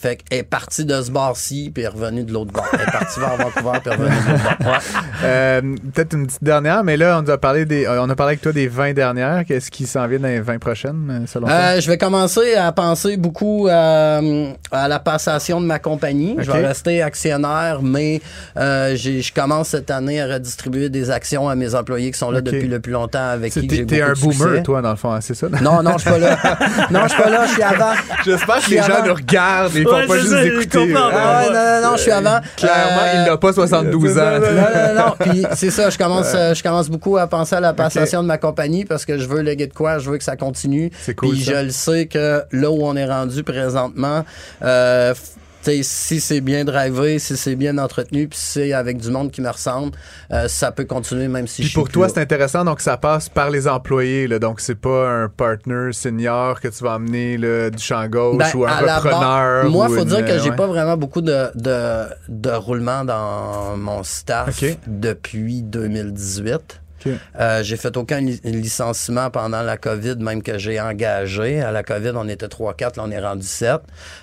Fait 0.00 0.16
qu'elle 0.16 0.38
est 0.38 0.42
partie 0.42 0.86
de 0.86 1.02
ce 1.02 1.10
bar-ci, 1.10 1.70
puis 1.74 1.82
elle 1.82 1.90
est 1.90 1.92
revenue 1.92 2.24
de 2.24 2.32
l'autre 2.32 2.52
bar. 2.52 2.64
Elle 2.72 2.80
est 2.80 2.90
partie 2.90 3.20
vers 3.20 3.36
Vancouver, 3.36 3.80
puis 3.82 3.92
est 3.92 3.96
revenue 3.96 4.16
de 4.16 4.32
l'autre. 4.32 4.56
Ouais. 4.60 5.00
Euh, 5.24 5.60
Peut-être 5.92 6.14
une 6.14 6.26
petite 6.26 6.42
dernière, 6.42 6.82
mais 6.84 6.96
là, 6.96 7.18
on 7.18 7.22
nous 7.22 7.30
a 7.30 7.36
parlé 7.36 7.66
des, 7.66 7.84
euh, 7.84 8.02
on 8.02 8.08
a 8.08 8.14
parlé 8.14 8.30
avec 8.30 8.40
toi 8.40 8.52
des 8.52 8.66
20 8.66 8.94
dernières. 8.94 9.44
Qu'est-ce 9.44 9.70
qui 9.70 9.86
s'en 9.86 10.06
vient 10.06 10.18
dans 10.18 10.28
les 10.28 10.40
20 10.40 10.58
prochaines, 10.58 11.06
euh, 11.10 11.26
selon 11.26 11.46
toi? 11.48 11.54
Euh, 11.54 11.80
je 11.80 11.90
vais 11.90 11.98
commencer 11.98 12.54
à 12.54 12.72
penser 12.72 13.18
beaucoup 13.18 13.68
à 13.70 14.20
la 14.88 14.98
passation 15.00 15.60
de 15.60 15.66
ma 15.66 15.78
compagnie. 15.78 16.36
Je 16.38 16.50
vais 16.50 16.66
rester 16.66 17.02
actionnaire, 17.02 17.80
mais 17.82 18.22
euh, 18.56 18.96
je 18.96 19.32
commence 19.34 19.68
cette 19.68 19.90
année 19.90 20.20
à 20.20 20.26
redistribuer 20.26 20.88
des 20.88 21.10
actions 21.10 21.48
à 21.48 21.54
mes 21.54 21.74
employés 21.74 22.10
qui 22.10 22.18
sont 22.18 22.30
là 22.30 22.40
depuis 22.40 22.68
le 22.68 22.80
plus 22.80 22.92
longtemps 22.92 23.28
avec 23.28 23.52
qui 23.52 23.68
j'ai 23.68 23.86
t'es 23.86 24.00
un 24.00 24.12
de 24.12 24.18
boomer, 24.18 24.62
toi, 24.62 24.80
dans 24.80 24.90
le 24.90 24.96
fond, 24.96 25.12
hein, 25.12 25.20
c'est 25.20 25.34
ça? 25.34 25.48
Non, 25.60 25.82
non, 25.82 25.92
je 25.98 26.02
suis 26.02 26.10
pas 26.10 26.18
là. 26.18 26.38
non, 26.90 27.00
je 27.02 27.08
suis 27.12 27.22
pas 27.22 27.30
là, 27.30 27.46
je 27.46 27.52
suis 27.52 27.62
avant. 27.62 27.92
J'espère 28.24 28.64
que 28.64 28.70
les 28.70 28.78
gens 28.78 29.04
nous 29.06 29.14
regardent 29.14 29.76
et 29.76 29.84
pas 30.06 30.18
juste 30.18 30.32
écouter. 30.44 30.94
euh, 30.94 30.98
Ah 31.12 31.42
ouais, 31.42 31.46
non, 31.52 31.82
non, 31.82 31.90
non, 31.90 31.96
je 31.96 32.02
suis 32.02 32.10
avant. 32.10 32.40
Clairement, 32.56 33.02
Euh, 33.02 33.12
il 33.14 33.24
n'a 33.30 33.36
pas 33.36 33.52
72 33.52 34.18
ans. 34.18 34.22
non, 34.32 34.40
non, 34.40 35.06
non. 35.06 35.14
Puis 35.18 35.44
c'est 35.54 35.70
ça, 35.70 35.90
je 35.90 35.98
commence, 35.98 36.32
euh, 36.34 36.54
je 36.54 36.62
commence 36.62 36.88
beaucoup 36.88 37.16
à 37.16 37.26
penser 37.26 37.56
à 37.56 37.60
la 37.60 37.72
passation 37.72 38.22
de 38.22 38.28
ma 38.28 38.38
compagnie 38.38 38.84
parce 38.84 39.04
que 39.04 39.18
je 39.18 39.26
veux 39.26 39.40
léguer 39.40 39.66
de 39.66 39.74
quoi, 39.74 39.98
je 39.98 40.10
veux 40.10 40.18
que 40.18 40.24
ça 40.24 40.36
continue. 40.36 40.90
C'est 41.02 41.14
cool, 41.14 41.30
Puis 41.34 41.44
ça. 41.44 41.52
je 41.60 41.64
le 41.66 41.70
sais 41.70 42.06
que 42.06 42.42
là 42.52 42.70
où 42.70 42.84
on 42.84 42.96
est 42.96 43.06
rendu 43.06 43.42
présentement, 43.42 44.24
euh, 44.62 45.14
si 45.62 46.20
c'est 46.20 46.40
bien 46.40 46.64
drivé, 46.64 47.18
si 47.18 47.36
c'est 47.36 47.54
bien 47.56 47.76
entretenu, 47.78 48.28
puis 48.28 48.38
si 48.38 48.46
c'est 48.52 48.72
avec 48.72 48.96
du 48.98 49.10
monde 49.10 49.30
qui 49.30 49.40
me 49.42 49.48
ressemble, 49.50 49.92
euh, 50.32 50.48
ça 50.48 50.72
peut 50.72 50.84
continuer 50.84 51.28
même 51.28 51.46
si 51.46 51.62
Puis 51.62 51.70
je 51.70 51.74
pour 51.74 51.86
suis 51.86 51.92
toi, 51.94 52.06
plus 52.06 52.14
c'est 52.14 52.20
intéressant, 52.20 52.64
donc 52.64 52.80
ça 52.80 52.96
passe 52.96 53.28
par 53.28 53.50
les 53.50 53.68
employés, 53.68 54.26
là, 54.26 54.38
donc 54.38 54.60
c'est 54.60 54.74
pas 54.74 55.08
un 55.10 55.28
partner 55.28 55.92
senior 55.92 56.60
que 56.60 56.68
tu 56.68 56.82
vas 56.82 56.94
amener 56.94 57.36
là, 57.36 57.70
du 57.70 57.82
champ 57.82 58.06
gauche 58.08 58.38
Ben, 58.38 58.50
ou 58.54 58.64
un 58.64 58.70
repreneur. 58.76 59.70
Moi, 59.70 59.86
ou 59.88 59.94
faut 59.94 60.02
une- 60.02 60.08
dire 60.08 60.24
que 60.24 60.38
j'ai 60.38 60.50
ouais. 60.50 60.56
pas 60.56 60.66
vraiment 60.66 60.96
beaucoup 60.96 61.20
de, 61.20 61.48
de, 61.54 62.04
de 62.28 62.50
roulement 62.50 63.04
dans 63.04 63.76
mon 63.76 64.02
staff 64.02 64.62
depuis 64.86 65.62
2018. 65.62 66.80
Euh, 67.38 67.62
j'ai 67.62 67.76
fait 67.76 67.96
aucun 67.96 68.20
li- 68.20 68.40
licenciement 68.44 69.30
pendant 69.30 69.62
la 69.62 69.76
COVID, 69.76 70.16
même 70.16 70.42
que 70.42 70.58
j'ai 70.58 70.80
engagé. 70.80 71.60
À 71.60 71.72
la 71.72 71.82
COVID, 71.82 72.12
on 72.14 72.28
était 72.28 72.46
3-4, 72.48 72.96
là, 72.96 73.04
on 73.06 73.10
est 73.10 73.20
rendu 73.20 73.46
7. 73.46 73.80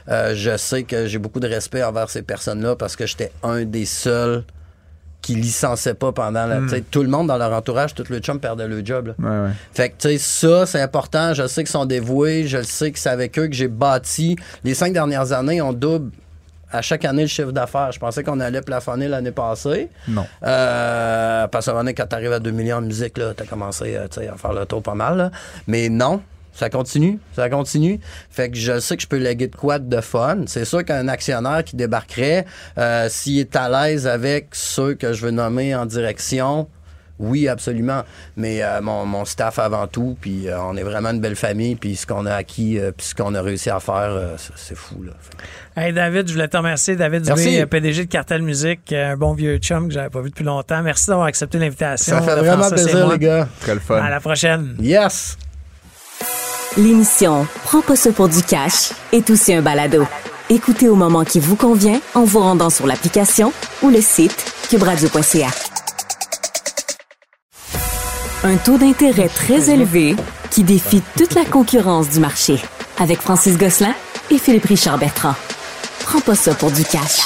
Euh, 0.09 0.33
je 0.35 0.55
sais 0.57 0.83
que 0.83 1.07
j'ai 1.07 1.17
beaucoup 1.17 1.39
de 1.39 1.47
respect 1.47 1.83
envers 1.83 2.09
ces 2.09 2.21
personnes-là 2.21 2.75
parce 2.75 2.95
que 2.95 3.05
j'étais 3.05 3.31
un 3.43 3.63
des 3.65 3.85
seuls 3.85 4.43
qui 5.21 5.35
licenciait 5.35 5.95
pas 5.95 6.11
pendant 6.13 6.45
la. 6.45 6.67
sais, 6.69 6.81
Tout 6.81 7.01
le 7.03 7.09
monde 7.09 7.27
dans 7.27 7.37
leur 7.37 7.51
entourage, 7.51 7.93
tout 7.93 8.05
le 8.09 8.19
chum 8.19 8.39
perdait 8.39 8.67
le 8.67 8.85
job. 8.85 9.07
là. 9.07 9.13
Ouais, 9.19 9.47
ouais. 9.47 9.53
Fait 9.73 9.89
que, 9.89 9.95
tu 9.97 10.09
sais, 10.09 10.17
ça, 10.19 10.65
c'est 10.65 10.79
important. 10.81 11.33
Je 11.33 11.47
sais 11.47 11.63
qu'ils 11.63 11.71
sont 11.71 11.85
dévoués. 11.85 12.47
Je 12.47 12.57
le 12.57 12.63
sais 12.63 12.91
que 12.91 12.99
c'est 12.99 13.09
avec 13.09 13.37
eux 13.37 13.47
que 13.47 13.53
j'ai 13.55 13.67
bâti. 13.67 14.37
Les 14.63 14.73
cinq 14.73 14.93
dernières 14.93 15.33
années, 15.33 15.61
on 15.61 15.73
double 15.73 16.11
à 16.71 16.81
chaque 16.81 17.05
année 17.05 17.23
le 17.23 17.27
chiffre 17.27 17.51
d'affaires. 17.51 17.91
Je 17.91 17.99
pensais 17.99 18.23
qu'on 18.23 18.39
allait 18.39 18.61
plafonner 18.61 19.07
l'année 19.07 19.31
passée. 19.31 19.89
Non. 20.07 20.25
Euh, 20.43 21.47
parce 21.47 21.65
que 21.67 21.91
quand 21.91 22.07
t'arrives 22.07 22.33
à 22.33 22.39
2 22.39 22.51
millions 22.51 22.81
de 22.81 22.87
musique, 22.87 23.17
là, 23.17 23.33
t'as 23.35 23.45
commencé 23.45 23.95
euh, 23.95 24.07
à 24.33 24.37
faire 24.37 24.53
le 24.53 24.65
tour 24.65 24.81
pas 24.81 24.95
mal. 24.95 25.17
là. 25.17 25.31
Mais 25.67 25.89
non. 25.89 26.21
Ça 26.53 26.71
continue, 26.71 27.19
ça 27.35 27.51
continue. 27.51 27.99
Fait 28.31 28.49
que 28.49 28.57
je 28.57 28.79
sais 28.79 28.97
que 28.97 29.03
je 29.03 29.07
peux 29.07 29.17
léguer 29.17 29.45
de 29.45 29.55
quoi 29.55 29.77
de 29.77 30.01
fun. 30.01 30.39
C'est 30.47 30.65
sûr 30.65 30.83
qu'un 30.83 31.07
actionnaire 31.07 31.63
qui 31.63 31.75
débarquerait, 31.75 32.45
euh, 32.79 33.07
s'il 33.09 33.37
est 33.37 33.55
à 33.55 33.69
l'aise 33.69 34.07
avec 34.07 34.47
ceux 34.53 34.95
que 34.95 35.13
je 35.13 35.23
veux 35.23 35.31
nommer 35.31 35.75
en 35.75 35.85
direction, 35.85 36.67
oui, 37.19 37.47
absolument. 37.47 38.03
Mais 38.35 38.61
euh, 38.61 38.81
mon, 38.81 39.05
mon 39.05 39.25
staff 39.25 39.59
avant 39.59 39.87
tout, 39.87 40.17
puis 40.21 40.47
euh, 40.47 40.59
on 40.61 40.77
est 40.77 40.83
vraiment 40.83 41.09
une 41.09 41.19
belle 41.19 41.35
famille, 41.35 41.75
puis 41.75 41.95
ce 41.95 42.05
qu'on 42.05 42.25
a 42.25 42.33
acquis, 42.35 42.77
euh, 42.77 42.91
puis 42.95 43.07
ce 43.07 43.15
qu'on 43.15 43.33
a 43.35 43.41
réussi 43.41 43.69
à 43.69 43.79
faire, 43.79 44.09
euh, 44.11 44.35
c'est- 44.55 44.75
fou. 44.75 45.01
Là. 45.03 45.13
Hey 45.75 45.93
David, 45.93 46.27
je 46.27 46.33
voulais 46.33 46.47
te 46.47 46.57
remercier. 46.57 46.95
David 46.95 47.25
Merci. 47.25 47.51
Dubé, 47.51 47.65
PDG 47.65 48.05
de 48.05 48.09
Cartel 48.11 48.41
Musique, 48.43 48.93
un 48.93 49.17
bon 49.17 49.33
vieux 49.33 49.57
chum 49.57 49.87
que 49.87 49.93
j'avais 49.93 50.09
pas 50.09 50.21
vu 50.21 50.29
depuis 50.29 50.43
longtemps. 50.45 50.81
Merci 50.83 51.07
d'avoir 51.07 51.27
accepté 51.27 51.57
l'invitation. 51.57 52.15
Ça 52.17 52.21
fait 52.21 52.35
de 52.35 52.45
vraiment 52.45 52.69
plaisir, 52.69 53.07
les 53.09 53.17
gars. 53.19 53.47
Très 53.61 53.73
le 53.73 53.79
fun. 53.79 53.97
À 53.97 54.09
la 54.09 54.19
prochaine. 54.19 54.75
Yes! 54.79 55.37
L'émission 56.77 57.47
Prends 57.63 57.81
pas 57.81 57.95
ça 57.95 58.11
pour 58.11 58.29
du 58.29 58.43
cash 58.43 58.91
est 59.11 59.27
aussi 59.31 59.53
un 59.53 59.61
balado. 59.63 60.05
Écoutez 60.49 60.87
au 60.87 60.95
moment 60.95 61.23
qui 61.23 61.39
vous 61.39 61.55
convient 61.55 61.99
en 62.13 62.23
vous 62.23 62.39
rendant 62.39 62.69
sur 62.69 62.85
l'application 62.85 63.51
ou 63.81 63.89
le 63.89 63.99
site 64.01 64.45
cubradio.ca. 64.69 65.47
Un 68.43 68.57
taux 68.57 68.77
d'intérêt 68.77 69.27
très 69.29 69.69
élevé 69.69 70.15
qui 70.51 70.63
défie 70.63 71.01
toute 71.17 71.33
la 71.35 71.45
concurrence 71.45 72.09
du 72.09 72.19
marché. 72.19 72.57
Avec 72.99 73.19
Francis 73.19 73.57
Gosselin 73.57 73.93
et 74.31 74.37
Philippe 74.37 74.65
Richard 74.65 74.97
Bertrand. 74.97 75.35
Prends 75.99 76.21
pas 76.21 76.35
ça 76.35 76.53
pour 76.55 76.71
du 76.71 76.83
cash. 76.83 77.21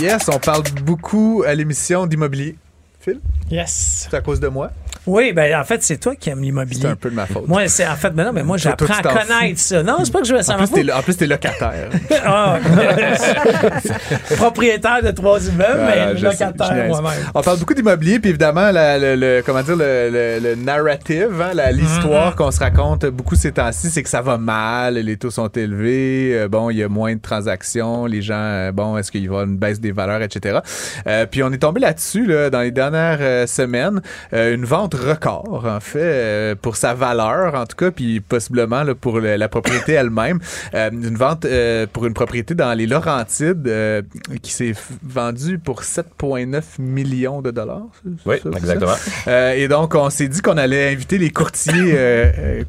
Yes, 0.00 0.28
on 0.32 0.38
parle 0.38 0.62
beaucoup 0.84 1.42
à 1.46 1.54
l'émission 1.54 2.06
d'immobilier. 2.06 2.56
Phil, 3.00 3.20
Yes. 3.50 4.06
c'est 4.10 4.16
à 4.16 4.20
cause 4.20 4.38
de 4.40 4.48
moi? 4.48 4.70
Oui, 5.06 5.32
ben 5.32 5.58
en 5.58 5.64
fait, 5.64 5.82
c'est 5.82 5.96
toi 5.98 6.14
qui 6.14 6.30
aimes 6.30 6.42
l'immobilier. 6.42 6.80
C'est 6.82 6.88
un 6.88 6.96
peu 6.96 7.10
de 7.10 7.14
ma 7.14 7.26
faute. 7.26 7.48
Moi, 7.48 7.66
c'est 7.68 7.86
en 7.86 7.96
fait, 7.96 8.10
ben 8.10 8.24
non, 8.24 8.32
mais 8.32 8.42
moi, 8.42 8.56
j'apprends 8.58 8.94
à 8.94 9.02
connaître 9.02 9.58
ça. 9.60 9.82
Non, 9.82 9.98
c'est 10.04 10.12
pas 10.12 10.20
que 10.20 10.26
je 10.26 10.34
veux 10.34 10.42
ça 10.42 10.54
en, 10.54 10.58
plus, 10.58 10.68
t'es, 10.70 10.80
fout. 10.80 10.86
lo- 10.86 10.94
en 10.94 11.02
plus, 11.02 11.16
t'es 11.16 11.26
locataire. 11.26 11.88
Ah, 12.24 12.58
propriétaire 14.36 15.02
de 15.02 15.10
trois 15.10 15.40
immeubles, 15.46 15.80
mais 15.86 16.16
je 16.16 16.24
locataire 16.24 16.86
moi-même. 16.88 17.12
On 17.34 17.40
parle 17.42 17.58
beaucoup 17.58 17.74
d'immobilier, 17.74 18.18
puis 18.20 18.30
évidemment, 18.30 18.70
la- 18.70 18.98
le, 18.98 19.16
le- 19.16 19.42
comment 19.44 19.62
dire, 19.62 19.76
le, 19.76 20.10
le- 20.10 20.38
le 20.40 20.54
narrative, 20.56 21.40
hein, 21.40 21.52
l'histoire 21.72 22.36
qu'on 22.36 22.50
se 22.50 22.60
raconte 22.60 23.06
beaucoup 23.06 23.34
ces 23.34 23.52
temps-ci, 23.52 23.90
c'est 23.90 24.02
que 24.02 24.08
ça 24.08 24.20
va 24.22 24.38
mal, 24.38 24.94
les 24.94 25.16
taux 25.16 25.30
sont 25.30 25.48
élevés, 25.48 26.32
euh, 26.34 26.48
bon, 26.48 26.70
il 26.70 26.78
y 26.78 26.82
a 26.82 26.88
moins 26.88 27.14
de 27.14 27.20
transactions, 27.20 28.06
les 28.06 28.22
gens, 28.22 28.34
euh, 28.36 28.72
bon, 28.72 28.96
est-ce 28.98 29.10
qu'il 29.10 29.22
y 29.24 29.28
aura 29.28 29.44
une 29.44 29.56
baisse 29.56 29.80
des 29.80 29.92
valeurs, 29.92 30.22
etc. 30.22 30.58
Euh, 31.06 31.26
puis 31.26 31.42
on 31.42 31.50
est 31.52 31.58
tombé 31.58 31.80
là-dessus 31.80 32.26
là, 32.26 32.50
dans 32.50 32.60
les 32.60 32.70
dernières 32.70 33.48
semaines, 33.48 34.00
une 34.32 34.64
vente 34.64 34.89
record, 34.94 35.64
en 35.66 35.80
fait, 35.80 35.98
euh, 36.02 36.54
pour 36.60 36.76
sa 36.76 36.94
valeur, 36.94 37.54
en 37.54 37.66
tout 37.66 37.76
cas, 37.76 37.90
puis 37.90 38.20
possiblement 38.20 38.82
là, 38.82 38.94
pour 38.94 39.20
le- 39.20 39.36
la 39.36 39.48
propriété 39.48 39.92
elle-même. 39.92 40.38
Euh, 40.74 40.90
une 40.90 41.16
vente 41.16 41.44
euh, 41.44 41.86
pour 41.92 42.06
une 42.06 42.14
propriété 42.14 42.54
dans 42.54 42.72
les 42.74 42.86
Laurentides 42.86 43.66
euh, 43.68 44.02
qui 44.42 44.52
s'est 44.52 44.74
vendue 45.02 45.58
pour 45.58 45.82
7,9 45.82 46.62
millions 46.78 47.42
de 47.42 47.50
dollars. 47.50 47.82
Oui, 48.26 48.36
ça, 48.42 48.50
exactement. 48.56 48.92
ça? 48.94 49.30
Euh, 49.30 49.52
et 49.54 49.68
donc, 49.68 49.94
on 49.94 50.10
s'est 50.10 50.28
dit 50.28 50.40
qu'on 50.42 50.56
allait 50.58 50.92
inviter 50.92 51.18
les 51.18 51.30
courtiers 51.30 51.94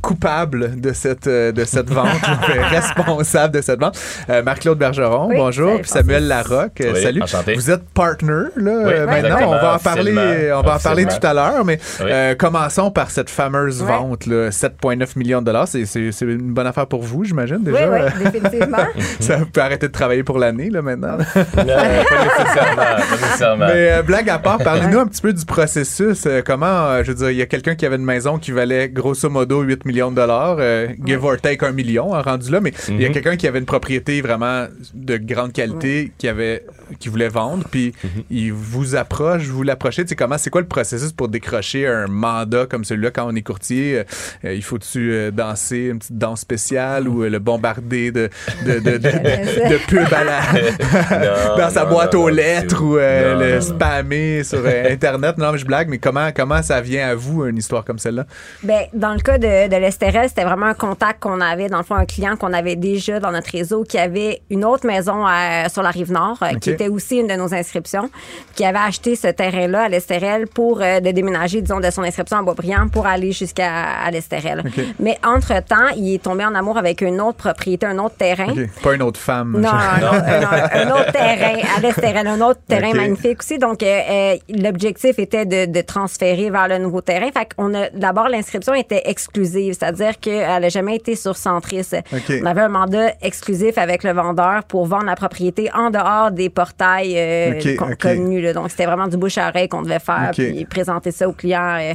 coupables 0.01 0.80
de 0.80 0.93
cette, 0.93 1.28
euh, 1.28 1.51
de 1.51 1.63
cette 1.65 1.89
vente, 1.89 2.07
responsables 2.69 3.53
de 3.53 3.61
cette 3.61 3.80
vente. 3.80 3.97
Euh, 4.30 4.43
Marc-Claude 4.43 4.78
Bergeron, 4.78 5.28
Oui, 5.30 5.36
bonjour. 5.38 5.82
Puis 5.82 5.89
Samuel. 5.89 6.28
Larocque, 6.28 6.82
Oui, 6.93 7.01
salut. 7.01 7.22
enchanté. 7.24 7.55
Vous 7.55 7.72
êtes 7.72 7.84
partner, 7.89 8.43
là, 8.55 8.72
Oui, 8.86 8.93
maintenant. 9.07 9.38
On 9.47 9.51
va 9.51 9.76
en 9.76 9.80
parler, 9.80 10.51
on 10.55 10.61
va 10.61 10.76
en 10.76 10.80
parler 10.80 11.05
tout 11.05 11.26
à 11.26 11.34
l'heure, 11.34 11.65
mais 11.65 11.80
Oui. 11.99 12.11
Euh, 12.12 12.36
commençons 12.36 12.91
par 12.91 13.09
cette 13.12 13.30
fameuse 13.30 13.82
Ouais. 13.82 13.88
vente, 13.88 14.26
là, 14.26 14.49
7,9 14.51 15.18
millions 15.18 15.39
de 15.41 15.45
dollars. 15.45 15.68
C'est, 15.68 15.86
c'est, 15.86 16.12
c'est 16.12 16.26
une 16.26 16.53
bonne 16.53 16.68
affaire 16.68 16.88
pour 16.88 17.01
vous, 17.01 17.24
j'imagine, 17.24 17.64
déjà. 17.64 17.89
Oui, 17.89 17.99
oui, 18.18 18.24
définitivement. 18.32 18.78
Ça 19.20 19.39
peut 19.51 19.62
arrêter 19.62 19.88
de 19.88 19.91
travailler 19.93 20.24
pour 20.24 20.38
l'année, 20.39 20.70
là, 20.70 20.82
maintenant. 20.82 21.18
Non, 21.36 21.66
pas 21.66 22.24
nécessairement. 22.24 22.76
Pas 22.76 22.97
nécessairement. 23.22 23.66
Mais 23.68 23.91
euh, 23.93 24.01
blague 24.03 24.30
à 24.30 24.39
part, 24.39 24.57
parlez-nous 24.59 24.99
un 24.99 25.07
petit 25.07 25.22
peu 25.22 25.34
du 25.34 25.45
processus. 25.45 26.26
Euh, 26.26 26.41
comment, 26.45 26.66
euh, 26.66 27.03
je 27.03 27.09
veux 27.12 27.16
dire, 27.18 27.30
il 27.32 27.38
y 27.38 27.41
a 27.41 27.45
quelqu'un 27.45 27.76
qui 27.76 27.86
avait 27.86 27.95
une 27.95 28.05
maison 28.05 28.38
qui 28.38 28.51
valait 28.51 28.89
grosso 28.89 29.30
modo 29.30 29.62
8 29.62 29.86
millions 29.86 30.12
de 30.12 30.16
dollars, 30.16 30.57
euh, 30.59 30.88
give 31.05 31.24
or 31.24 31.38
take 31.38 31.66
un 31.66 31.72
million, 31.72 32.14
hein, 32.14 32.22
rendu 32.22 32.51
là, 32.51 32.59
mais 32.62 32.74
il 32.89 33.01
y 33.01 33.05
a 33.05 33.07
Mhm. 33.09 33.14
quelqu'un 33.14 33.36
qui 33.38 33.47
avait 33.47 33.59
une 33.59 33.66
propriété 33.66 34.22
vraiment 34.22 34.66
de 34.93 35.18
grande 35.18 35.53
qualité, 35.53 36.12
qui 36.18 36.28
avait, 36.28 36.66
qui 36.99 37.09
voulait 37.09 37.30
vendre, 37.30 37.64
puis 37.70 37.93
Mhm. 38.03 38.24
il 38.30 38.53
vous 38.53 38.95
approche, 38.95 39.43
vous 39.43 39.64
l'approchez. 39.64 40.03
Tu 40.03 40.09
sais, 40.09 40.16
comment, 40.16 40.38
c'est 40.38 40.49
quoi 40.49 40.62
le 40.62 40.68
processus 40.68 41.12
pour 41.12 41.28
décrocher 41.30 41.88
un 41.88 42.01
mandat 42.08 42.66
comme 42.66 42.84
celui-là 42.84 43.12
quand 43.12 43.26
on 43.28 43.36
est 43.36 43.41
courtier? 43.41 43.99
Euh, 43.99 44.04
euh, 44.45 44.54
il 44.54 44.64
faut-tu 44.64 45.12
euh, 45.14 45.32
danser 45.32 45.89
une 45.91 45.99
petite 45.99 46.18
danse 46.18 46.41
spéciale 46.41 47.08
ou 47.08 47.24
euh, 47.24 47.30
le 47.30 47.39
bombarder 47.39 48.12
de, 48.12 48.30
de, 48.66 48.74
de, 48.80 48.80
de, 48.80 48.97
de, 48.97 48.99
de 49.70 49.78
pubs 49.88 50.14
à 50.14 50.24
la, 50.24 50.41
Non, 51.52 51.58
dans 51.58 51.70
sa 51.70 51.84
non, 51.84 51.89
boîte 51.91 52.14
non, 52.14 52.22
aux 52.24 52.30
non, 52.30 52.36
lettres 52.36 52.84
ou 52.84 52.97
euh, 52.97 53.56
le 53.56 53.62
spammer 53.62 54.43
sur 54.43 54.62
euh, 54.66 54.91
Internet. 54.91 55.38
Non, 55.38 55.52
mais 55.52 55.58
je 55.58 55.66
blague, 55.66 55.89
mais 55.89 55.97
comment, 55.99 56.30
comment 56.36 56.62
ça 56.62 56.82
vient 56.82 57.08
à 57.10 57.16
vous, 57.16 57.45
une 57.45 57.58
histoire 57.58 57.86
comme 57.86 57.99
celle-là? 57.99 58.26
Ben, 58.64 58.84
dans 58.93 59.14
le 59.14 59.20
cas 59.20 59.38
de, 59.38 59.68
de 59.70 59.76
l'Estérel, 59.76 60.30
c'était 60.30 60.43
vraiment 60.43 60.68
un 60.68 60.74
contact 60.74 61.22
qu'on 61.22 61.41
avait, 61.41 61.68
dans 61.68 61.78
le 61.78 61.84
fond, 61.84 61.95
un 61.95 62.06
client 62.06 62.36
qu'on 62.38 62.54
avait 62.54 62.76
déjà 62.76 63.20
dans 63.20 63.32
notre 63.32 63.52
réseau 63.52 63.84
qui 63.84 63.97
avait 63.97 64.41
une 64.49 64.66
autre 64.66 64.88
maison 64.88 65.26
à- 65.26 65.70
sur 65.70 65.84
la 65.84 65.89
rive 65.91 66.12
nord, 66.12 66.43
qui 66.60 66.72
était 66.72 66.88
aussi 66.88 67.18
une 67.18 67.28
de 67.28 67.36
nos 67.36 67.54
inscriptions, 67.54 68.10
qui 68.56 68.66
avait 68.66 68.80
acheté 68.80 69.16
ce 69.16 69.28
terrain-là 69.28 69.84
à 69.84 69.89
l'Estérel 69.89 70.47
pour 70.47 70.82
euh, 70.82 70.99
de 70.99 71.12
déménager, 71.12 71.62
disons, 71.62 71.80
de 71.80 71.89
son 71.91 72.03
inscription 72.03 72.37
à 72.37 72.41
Boisbriand 72.41 72.87
pour 72.89 73.05
aller 73.07 73.31
jusqu'à 73.31 74.09
l'Estérel. 74.11 74.63
Mais 74.99 75.17
entre-temps, 75.25 75.89
il 75.95 76.15
est 76.15 76.23
tombé 76.23 76.45
en 76.45 76.55
amour 76.55 76.77
avec 76.77 77.01
une 77.01 77.21
autre 77.21 77.37
propriété, 77.37 77.85
un 77.85 77.97
autre 77.99 78.15
terrain. 78.17 78.53
Pas 78.83 78.93
une 78.95 79.01
autre 79.01 79.19
femme. 79.19 79.57
Non, 79.59 79.69
Je- 79.69 80.05
un, 80.05 80.07
autre- 80.09 80.25
un- 80.25 80.79
un 80.87 80.91
autre 80.91 81.11
terrain, 81.11 81.57
à 81.77 81.79
l'Estérel, 81.81 82.27
un 82.27 82.41
autre 82.41 82.59
terrain 82.67 82.93
magnifique 82.93 83.39
aussi. 83.41 83.57
Donc, 83.57 83.83
euh, 83.83 83.99
euh, 84.09 84.35
l'objectif 84.49 85.19
était 85.19 85.45
de, 85.45 85.65
de 85.71 85.81
transférer 85.81 86.49
vers 86.49 86.67
le 86.67 86.77
nouveau 86.77 87.01
terrain. 87.01 87.27
Fait 87.33 87.47
qu'on 87.55 87.73
a, 87.73 87.89
d'abord, 87.89 88.29
l'inscription 88.29 88.73
était 88.73 89.03
exclusive, 89.05 89.73
c'est-à-dire 89.77 90.19
qu'elle 90.19 90.61
n'a 90.61 90.69
jamais 90.69 90.95
été 90.95 91.15
sur 91.15 91.35
Centris. 91.35 91.87
Ok. 92.13 92.33
On 92.41 92.45
avait 92.45 92.61
un 92.61 92.69
mandat 92.69 93.11
exclusif 93.21 93.77
avec 93.77 94.03
le 94.03 94.11
vendeur 94.13 94.63
pour 94.63 94.85
vendre 94.85 95.05
la 95.05 95.15
propriété 95.15 95.69
en 95.73 95.89
dehors 95.89 96.31
des 96.31 96.49
portails 96.49 97.15
euh, 97.17 97.53
connus. 97.99 98.41
là. 98.41 98.53
Donc, 98.53 98.69
c'était 98.71 98.85
vraiment 98.85 99.07
du 99.07 99.17
bouche 99.17 99.37
à 99.37 99.49
oreille 99.49 99.67
qu'on 99.67 99.81
devait 99.81 99.99
faire, 99.99 100.31
puis 100.53 100.65
présenter 100.65 101.11
ça 101.11 101.27
aux 101.27 101.33
clients 101.33 101.77
euh, 101.82 101.93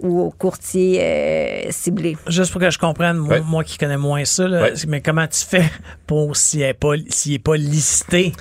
ou 0.00 0.20
aux 0.20 0.30
courtiers 0.30 0.98
euh, 1.00 1.70
ciblés. 1.70 2.16
Juste 2.26 2.52
pour 2.52 2.60
que 2.60 2.70
je 2.70 2.78
comprenne, 2.78 3.16
moi, 3.16 3.34
Ouais. 3.36 3.40
moi 3.40 3.64
qui 3.64 3.78
connais 3.78 3.96
moins 3.96 4.24
ça, 4.24 4.46
là, 4.48 4.62
Ouais. 4.62 4.72
mais 4.88 5.00
comment 5.00 5.26
tu 5.26 5.44
fais 5.44 5.70
pour 6.06 6.36
s'il 6.36 6.60
n'est 6.60 6.74
pas, 6.74 6.94
est 6.94 7.38
pas 7.42 7.56
listé? 7.56 8.32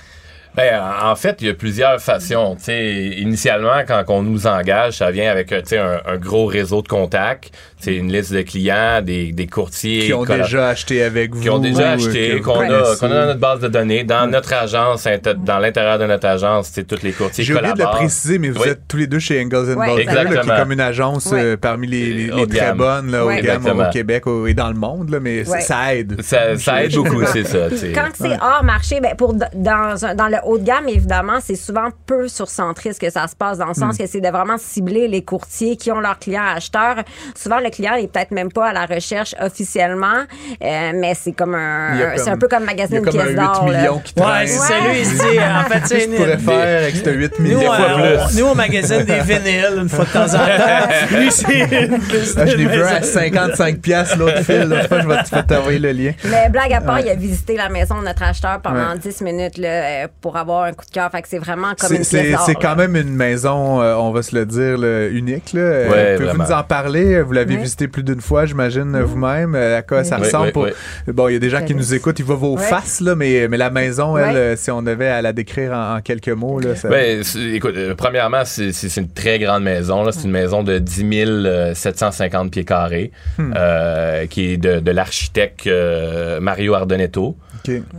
Ben, 0.55 0.81
en 1.03 1.15
fait, 1.15 1.37
il 1.41 1.47
y 1.47 1.49
a 1.49 1.53
plusieurs 1.53 1.99
façons. 2.01 2.55
Tu 2.57 2.65
sais, 2.65 2.93
initialement, 3.17 3.83
quand 3.87 4.03
on 4.09 4.21
nous 4.21 4.47
engage, 4.47 4.97
ça 4.97 5.09
vient 5.11 5.31
avec 5.31 5.47
tu 5.47 5.55
sais, 5.65 5.77
un, 5.77 6.01
un 6.05 6.17
gros 6.17 6.45
réseau 6.45 6.81
de 6.81 6.87
contacts. 6.89 7.51
C'est 7.79 7.95
une 7.95 8.11
liste 8.11 8.31
de 8.31 8.41
clients, 8.43 9.01
des, 9.01 9.31
des 9.31 9.47
courtiers 9.47 10.01
Qui 10.05 10.13
ont 10.13 10.23
déjà 10.23 10.67
acheté 10.67 11.01
avec 11.03 11.33
vous. 11.33 11.41
qui 11.41 11.49
ont 11.49 11.57
déjà 11.57 11.91
acheté, 11.91 12.39
qu'on 12.41 12.59
a, 12.59 12.95
qu'on 12.99 13.07
a 13.07 13.09
dans 13.21 13.25
notre 13.27 13.39
base 13.39 13.59
de 13.61 13.69
données, 13.69 14.03
dans 14.03 14.27
notre 14.29 14.53
agence, 14.53 15.07
dans 15.37 15.57
l'intérieur 15.57 15.97
de 15.97 16.05
notre 16.05 16.27
agence, 16.27 16.69
c'est 16.71 16.85
tous 16.85 17.01
les 17.01 17.11
courtiers 17.11 17.43
J'ai 17.43 17.55
oublié 17.55 17.73
de 17.73 17.79
le 17.79 17.85
préciser, 17.85 18.37
mais 18.37 18.49
vous 18.49 18.61
Oui. 18.61 18.69
êtes 18.69 18.81
tous 18.87 18.97
les 18.97 19.07
deux 19.07 19.17
chez 19.17 19.43
Engels 19.43 19.73
Balter, 19.75 20.03
là, 20.03 20.11
qui 20.11 20.19
est 20.19 20.21
exactement. 20.27 20.57
comme 20.57 20.71
une 20.73 20.79
agence 20.79 21.29
euh, 21.33 21.57
parmi 21.57 21.87
les, 21.87 22.29
très 22.49 22.73
bonnes 22.73 23.09
là, 23.09 23.25
gamme 23.41 23.65
au 23.79 23.89
Québec 23.91 24.27
au- 24.27 24.45
et 24.45 24.53
dans 24.53 24.67
le 24.69 24.75
monde, 24.75 25.09
là, 25.09 25.19
mais 25.19 25.43
ça- 25.45 25.95
aide. 25.95 26.21
Ça, 26.21 26.55
ça 26.57 26.83
aide 26.83 26.93
beaucoup, 26.93 27.25
c'est 27.33 27.45
ça. 27.45 27.67
quand 27.95 28.09
c'est 28.13 28.37
hors 28.41 28.63
marché, 28.63 28.99
ben 29.01 29.15
pour 29.15 29.33
dans, 29.33 30.05
un- 30.05 30.13
dans 30.13 30.27
le 30.27 30.37
haut 30.45 30.57
de 30.57 30.63
gamme, 30.63 30.87
évidemment, 30.87 31.39
c'est 31.41 31.55
souvent 31.55 31.89
peu 32.05 32.27
sur 32.27 32.49
centris 32.49 32.97
que 32.99 33.09
ça 33.09 33.27
se 33.27 33.35
passe, 33.35 33.57
dans 33.57 33.67
le 33.67 33.73
sens 33.73 33.95
Hmm. 33.95 33.97
que 34.03 34.07
c'est 34.07 34.21
de 34.21 34.27
vraiment 34.29 34.57
cibler 34.57 35.07
les 35.07 35.23
courtiers 35.23 35.75
qui 35.77 35.91
ont 35.91 35.99
leurs 35.99 36.19
clients 36.19 36.43
acheteurs. 36.55 36.97
Souvent, 37.35 37.59
le 37.59 37.69
client 37.69 37.93
est 37.95 38.07
peut-être 38.11 38.31
même 38.31 38.51
pas 38.51 38.67
à 38.69 38.73
la 38.73 38.85
recherche 38.85 39.35
officiellement, 39.41 40.25
euh, 40.63 40.91
mais 40.95 41.13
c'est 41.15 41.31
comme 41.31 41.55
un, 41.55 42.15
c'est 42.17 42.23
comme- 42.25 42.33
un 42.33 42.37
peu 42.37 42.47
comme 42.47 42.59
Il 42.63 42.63
y 42.63 42.67
magasiner 42.67 42.97
a 42.97 42.99
une 43.01 43.05
comme 43.05 43.19
un 43.19 43.23
pièce 43.23 43.35
8 43.35 43.35
d'or. 43.35 43.67
là. 43.69 43.77
millions 43.79 43.99
qui 43.99 44.13
Ouais, 44.17 44.47
c'est 44.47 44.73
Ouais. 44.73 44.91
lui, 44.93 44.99
il 44.99 45.05
se 45.05 45.13
dit, 45.13 45.39
en 45.39 45.69
fait, 45.69 45.81
c'est 45.85 46.07
tu 46.09 46.15
pourrais 46.15 46.37
faire 46.37 46.77
avec 46.83 46.95
ce 46.95 47.09
8 47.09 47.39
Nous, 47.39 47.45
millions? 47.45 47.59
on, 47.71 47.75
fois 47.75 47.87
on- 47.95 48.27
plus. 48.27 48.37
nous, 48.39 48.45
on 48.45 48.55
magasine 48.55 49.03
des 49.03 49.19
vinyles 49.21 49.77
une 49.81 49.89
fois 49.89 50.05
de 50.05 50.09
temps 50.11 50.25
en 50.25 50.37
temps. 50.37 50.91
Lui, 51.17 51.31
c'est 51.31 51.59
une 51.85 51.99
Ah, 52.37 52.45
je 52.45 52.55
l'ai 52.57 52.65
vu 52.65 52.81
à 52.83 52.99
maison. 52.99 53.07
55 53.13 53.77
piastres 53.79 54.17
l'autre 54.17 54.41
fil. 54.43 54.61
L'autre 54.63 54.87
fois, 54.87 55.01
je 55.01 55.07
vais 55.35 55.43
t'envoyer 55.43 55.79
le 55.79 55.91
lien. 55.91 56.11
Mais 56.25 56.49
blague 56.49 56.73
à 56.73 56.81
part, 56.81 56.99
il 56.99 57.09
a 57.09 57.15
visité 57.15 57.55
la 57.55 57.69
maison 57.69 57.99
de 57.99 58.05
notre 58.05 58.23
acheteur 58.23 58.59
pendant 58.61 58.91
Ouais. 58.93 58.97
10 58.99 59.21
minutes 59.21 59.57
là, 59.57 59.67
euh, 59.69 60.07
pour 60.31 60.39
avoir 60.39 60.63
un 60.63 60.71
coup 60.71 60.85
de 60.85 60.91
cœur. 60.91 61.11
Fait 61.11 61.21
que 61.21 61.27
c'est 61.27 61.39
vraiment 61.39 61.73
comme 61.77 61.89
C'est- 61.89 61.95
une 61.97 62.03
C'est 62.05 62.23
pièce 62.23 62.39
c'est 62.45 62.55
quand 62.55 62.77
même 62.77 62.95
une 62.95 63.13
maison, 63.13 63.81
euh, 63.81 63.95
on 63.95 64.11
va 64.11 64.21
se 64.21 64.33
le 64.33 64.45
dire, 64.45 64.77
là, 64.77 65.07
unique. 65.09 65.51
Là. 65.53 65.59
Euh, 65.61 65.89
Ouais, 65.91 66.15
Pouvez-vous 66.15 66.37
nous 66.43 66.51
en 66.53 66.63
parler? 66.63 67.21
Vous 67.21 67.33
l'avez 67.33 67.55
Oui. 67.55 67.61
visité 67.63 67.89
plus 67.89 68.03
d'une 68.03 68.21
fois, 68.21 68.45
j'imagine, 68.45 68.97
vous-même. 69.01 69.55
Euh, 69.55 69.79
À 69.79 69.81
quoi 69.81 70.05
ça 70.05 70.15
ressemble? 70.17 70.45
oui, 70.47 70.51
pour... 70.53 70.63
oui. 70.63 70.71
Bon, 71.13 71.27
il 71.27 71.33
y 71.33 71.35
a 71.35 71.39
des 71.39 71.49
gens 71.49 71.63
qui 71.65 71.75
nous 71.75 71.93
écoutent, 71.93 72.17
ils 72.19 72.25
voient 72.25 72.35
vos 72.37 72.55
faces, 72.55 73.01
là, 73.01 73.13
mais, 73.15 73.47
mais 73.49 73.57
la 73.57 73.69
maison, 73.69 74.17
elle, 74.17 74.57
si 74.57 74.71
on 74.71 74.81
devait 74.81 75.09
à 75.09 75.21
la 75.21 75.33
décrire 75.33 75.73
en, 75.73 75.97
en 75.97 76.01
quelques 76.01 76.29
mots, 76.29 76.59
là, 76.61 76.75
ça... 76.77 76.87
Ben, 76.87 77.21
écoute, 77.53 77.75
euh, 77.75 77.93
premièrement, 77.95 78.43
c'est 78.45 78.71
c'est- 78.71 78.87
c'est 78.87 79.01
une 79.01 79.09
très 79.11 79.37
grande 79.39 79.63
maison. 79.63 80.03
là. 80.03 80.11
C'est 80.13 80.23
une 80.23 80.31
maison 80.31 80.63
de 80.63 80.77
10 80.77 81.03
euh, 81.45 81.73
750 81.73 82.51
pieds 82.51 82.63
carrés, 82.63 83.11
Hmm. 83.37 83.53
euh, 83.57 84.25
qui 84.27 84.53
est 84.53 84.57
de, 84.57 84.79
de 84.79 84.91
l'architecte 84.91 85.67
euh, 85.67 86.39
Mario 86.39 86.73
Ardonetto, 86.73 87.35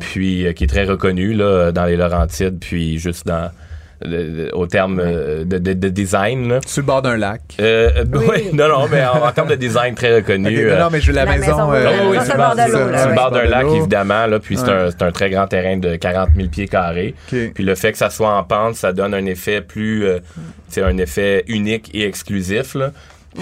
Puis 0.00 0.46
euh, 0.46 0.52
qui 0.52 0.64
est 0.64 0.68
très 0.68 0.84
reconnu 0.84 1.32
là, 1.34 1.72
dans 1.72 1.84
les 1.84 1.96
Laurentides, 1.96 2.58
puis 2.60 2.98
juste 2.98 3.26
dans 3.26 3.50
le- 4.04 4.46
le- 4.46 4.56
au 4.56 4.66
terme 4.66 4.98
euh, 5.00 5.44
de, 5.44 5.58
de- 5.58 5.74
de 5.74 5.88
design. 5.88 6.48
là. 6.48 6.58
Sur 6.66 6.82
le 6.82 6.86
bord 6.86 7.02
d'un 7.02 7.16
lac. 7.16 7.40
Euh, 7.60 8.04
Oui. 8.12 8.24
oui, 8.28 8.42
non, 8.52 8.68
non, 8.68 8.88
mais 8.90 9.04
en, 9.04 9.24
en 9.24 9.30
termes 9.30 9.48
de 9.50 9.54
design 9.54 9.94
très 9.94 10.16
reconnu. 10.16 10.66
Non, 10.76 10.88
mais 10.90 11.00
je 11.00 11.06
veux 11.06 11.12
la, 11.16 11.24
La 11.24 11.36
maison. 11.38 11.70
oui, 11.70 12.18
sur 12.24 12.34
le 12.36 13.14
bord, 13.14 13.30
d'un 13.30 13.44
lac, 13.44 13.66
évidemment, 13.72 14.26
là, 14.26 14.40
puis 14.40 14.56
c'est 14.56 14.64
Ouais. 14.64 14.72
un, 14.72 14.90
c'est 14.90 15.02
un 15.02 15.12
très 15.12 15.30
grand 15.30 15.46
terrain 15.46 15.76
de 15.76 15.94
40 15.94 16.30
000 16.34 16.48
pieds 16.48 16.66
carrés. 16.66 17.14
Puis 17.28 17.52
le 17.64 17.74
fait 17.76 17.92
que 17.92 17.98
ça 17.98 18.10
soit 18.10 18.34
en 18.36 18.42
pente, 18.42 18.74
ça 18.74 18.92
donne 18.92 19.14
un 19.14 19.24
effet 19.26 19.60
plus, 19.60 20.04
euh, 20.04 20.18
c'est 20.68 20.82
un 20.82 20.98
effet 20.98 21.44
unique 21.46 21.90
et 21.94 22.04
exclusif. 22.06 22.74
Là. 22.74 22.90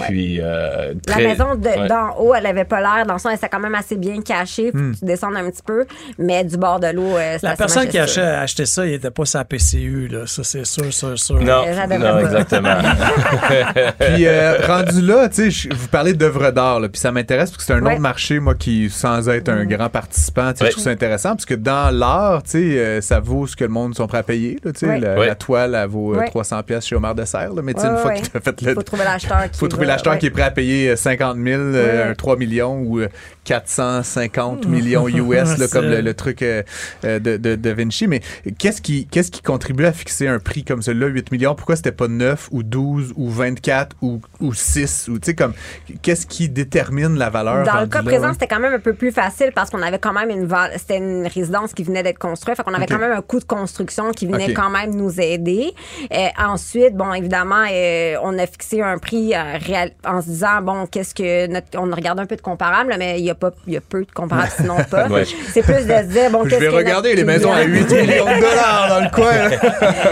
Puis 0.07 0.39
euh, 0.41 0.93
La 1.07 1.15
maison 1.17 1.55
de- 1.55 1.67
ouais. 1.67 1.87
d'en 1.87 2.15
haut, 2.19 2.33
elle 2.33 2.45
avait 2.45 2.63
pas 2.65 2.79
l'air. 2.79 3.05
Dans 3.05 3.13
le 3.13 3.19
sens, 3.19 3.31
elle 3.31 3.37
était 3.37 3.49
quand 3.49 3.59
même 3.59 3.75
assez 3.75 3.97
bien 3.97 4.21
cachée. 4.21 4.71
Faut 4.71 4.77
Hmm. 4.77 4.93
que 4.93 4.99
tu 4.99 5.05
descendes 5.05 5.35
un 5.35 5.49
petit 5.49 5.61
peu. 5.65 5.85
Mais 6.17 6.43
du 6.43 6.57
bord 6.57 6.79
de 6.79 6.87
l'eau, 6.87 7.17
euh, 7.17 7.33
c'était 7.35 7.47
La 7.47 7.55
personne 7.55 7.87
qui 7.87 7.97
a 7.97 8.01
majestueux. 8.01 8.23
acheté, 8.23 8.35
acheté 8.41 8.65
ça, 8.65 8.85
il 8.85 8.91
n'était 8.93 9.11
pas 9.11 9.25
sa 9.25 9.43
PCU, 9.43 10.07
là. 10.07 10.25
Ça, 10.27 10.43
c'est 10.43 10.65
sûr, 10.65 10.91
sûr, 10.93 11.17
sûr. 11.19 11.35
Non, 11.41 11.63
Euh, 11.67 11.73
j'avais 11.75 11.97
non, 11.97 12.19
exactement. 12.19 12.75
Puis 13.99 14.27
euh, 14.27 14.57
rendu 14.65 15.01
là, 15.01 15.29
tu 15.29 15.51
sais, 15.51 15.69
vous 15.73 15.87
parlez 15.87 16.13
d'œuvres 16.13 16.51
d'art, 16.51 16.79
là, 16.79 16.89
puis 16.89 16.99
ça 16.99 17.11
m'intéresse 17.11 17.51
parce 17.51 17.57
que 17.57 17.63
c'est 17.63 17.73
un 17.73 17.81
Ouais. 17.83 17.93
autre 17.93 18.01
marché, 18.01 18.39
moi, 18.39 18.55
qui, 18.55 18.89
sans 18.89 19.27
être 19.29 19.49
un 19.49 19.65
grand 19.65 19.89
participant, 19.89 20.51
tu 20.51 20.59
sais, 20.59 20.63
Ouais. 20.65 20.69
je 20.69 20.75
trouve 20.75 20.83
ça 20.85 20.89
intéressant 20.91 21.29
parce 21.31 21.45
que 21.45 21.53
dans 21.55 21.93
l'art, 21.95 22.43
tu 22.43 22.51
sais, 22.51 22.57
euh, 22.79 23.01
ça 23.01 23.19
vaut 23.19 23.47
ce 23.47 23.55
que 23.55 23.63
le 23.63 23.69
monde 23.69 23.95
sont 23.95 24.07
prêts 24.07 24.19
à 24.19 24.23
payer, 24.23 24.57
là, 24.63 24.71
tu 24.71 24.79
sais, 24.79 24.87
Ouais. 24.87 24.99
la, 24.99 25.19
Ouais. 25.19 25.27
la 25.27 25.35
toile, 25.35 25.75
elle 25.75 25.87
vaut 25.89 26.13
euh, 26.13 26.19
Ouais. 26.19 26.27
300 26.27 26.61
pièces 26.63 26.85
chez 26.85 26.95
Omar 26.95 27.15
Dessert, 27.15 27.53
là, 27.53 27.61
mais 27.63 27.73
tu 27.73 27.81
sais, 27.81 27.87
Ouais, 27.87 27.93
une 27.93 27.99
fois 27.99 28.11
ouais. 28.11 28.21
que 28.21 28.27
tu 28.27 28.37
as 28.37 28.39
fait 28.41 28.61
le... 28.61 28.73
faut 28.75 28.81
trouver 28.83 29.03
l'acheteur 29.03 29.49
qui 29.51 29.59
l'acheteur 29.85 30.13
ouais. 30.13 30.19
qui 30.19 30.25
est 30.27 30.29
prêt 30.31 30.43
à 30.43 30.51
payer 30.51 30.89
euh, 30.89 30.95
50 30.95 31.37
000, 31.37 31.61
euh, 31.61 32.05
Ouais. 32.05 32.11
un 32.11 32.15
3 32.15 32.37
millions 32.37 32.79
ou 32.81 32.99
euh, 32.99 33.07
450 33.43 34.67
millions 34.67 35.07
US, 35.07 35.57
là, 35.57 35.67
comme 35.71 35.85
le, 35.85 36.01
le 36.01 36.13
truc 36.13 36.41
euh, 36.41 36.63
euh, 37.05 37.19
de, 37.19 37.37
de, 37.37 37.55
de 37.55 37.69
Vinci. 37.71 38.07
Mais 38.07 38.21
qu'est-ce 38.57 38.81
qui, 38.81 39.07
qu'est-ce 39.07 39.31
qui 39.31 39.41
contribue 39.41 39.85
à 39.85 39.91
fixer 39.91 40.27
un 40.27 40.39
prix 40.39 40.63
comme 40.63 40.81
celui-là, 40.81 41.07
8 41.07 41.31
millions? 41.31 41.55
Pourquoi 41.55 41.75
c'était 41.75 41.91
pas 41.91 42.07
9 42.07 42.49
ou 42.51 42.63
12 42.63 43.13
ou 43.15 43.29
24 43.29 43.95
ou, 44.01 44.21
ou 44.39 44.53
6? 44.53 45.07
Ou, 45.09 45.19
tu 45.19 45.27
sais, 45.27 45.35
comme, 45.35 45.53
qu'est-ce 46.01 46.25
qui 46.27 46.49
détermine 46.49 47.17
la 47.17 47.29
valeur? 47.29 47.65
Dans 47.65 47.81
le 47.81 47.87
cas 47.87 47.99
là, 47.99 48.03
présent, 48.03 48.27
ouais? 48.27 48.33
c'était 48.33 48.47
quand 48.47 48.59
même 48.59 48.73
un 48.73 48.79
peu 48.79 48.93
plus 48.93 49.11
facile 49.11 49.51
parce 49.53 49.69
qu'on 49.69 49.81
avait 49.81 49.99
quand 49.99 50.13
même 50.13 50.29
une 50.29 50.45
val- 50.45 50.71
c'était 50.77 50.97
une 50.97 51.27
résidence 51.27 51.73
qui 51.73 51.83
venait 51.83 52.03
d'être 52.03 52.19
construite, 52.19 52.55
fait 52.57 52.63
qu'on 52.63 52.73
avait 52.73 52.85
quand 52.85 52.99
même 52.99 53.11
un 53.11 53.21
coût 53.21 53.39
de 53.39 53.45
construction 53.45 54.11
qui 54.11 54.27
venait 54.27 54.53
quand 54.53 54.69
même 54.69 54.95
nous 54.95 55.19
aider. 55.19 55.71
Euh, 56.13 56.27
ensuite, 56.37 56.95
bon, 56.95 57.13
évidemment, 57.13 57.65
euh, 57.71 58.15
on 58.23 58.37
a 58.37 58.45
fixé 58.45 58.81
un 58.81 58.97
prix 58.97 59.33
euh, 59.33 59.57
réel 59.57 59.93
en 60.05 60.21
se 60.21 60.27
disant 60.27 60.61
bon, 60.61 60.85
qu'est-ce 60.85 61.13
que 61.15 61.47
notre, 61.47 61.67
on 61.77 61.89
regarde 61.93 62.19
un 62.19 62.25
peu 62.25 62.35
de 62.35 62.41
comparable, 62.41 62.95
mais 62.99 63.19
il 63.19 63.25
y 63.25 63.30
y 63.31 63.33
a 63.33 63.35
pas, 63.35 63.51
il 63.67 63.73
y 63.73 63.77
a 63.77 63.81
peu 63.81 64.01
de 64.05 64.11
comparables, 64.11 64.51
sinon 64.57 64.77
pas. 64.89 65.07
Ouais. 65.11 65.23
C'est 65.53 65.61
plus 65.63 65.85
de 65.85 65.91
se 65.97 66.03
dire, 66.03 66.29
bon, 66.31 66.43
Je 66.45 66.49
qu'est-ce 66.49 66.61
vais 66.61 66.67
que 66.69 66.75
regarder 66.75 67.15
les 67.15 67.23
maisons 67.23 67.51
à 67.51 67.63
client- 67.63 67.87
8 67.89 67.91
millions 68.01 68.25
de 68.25 68.39
dollars 68.41 68.85
dans 68.89 68.99
le 69.01 69.09
coin. 69.09 69.57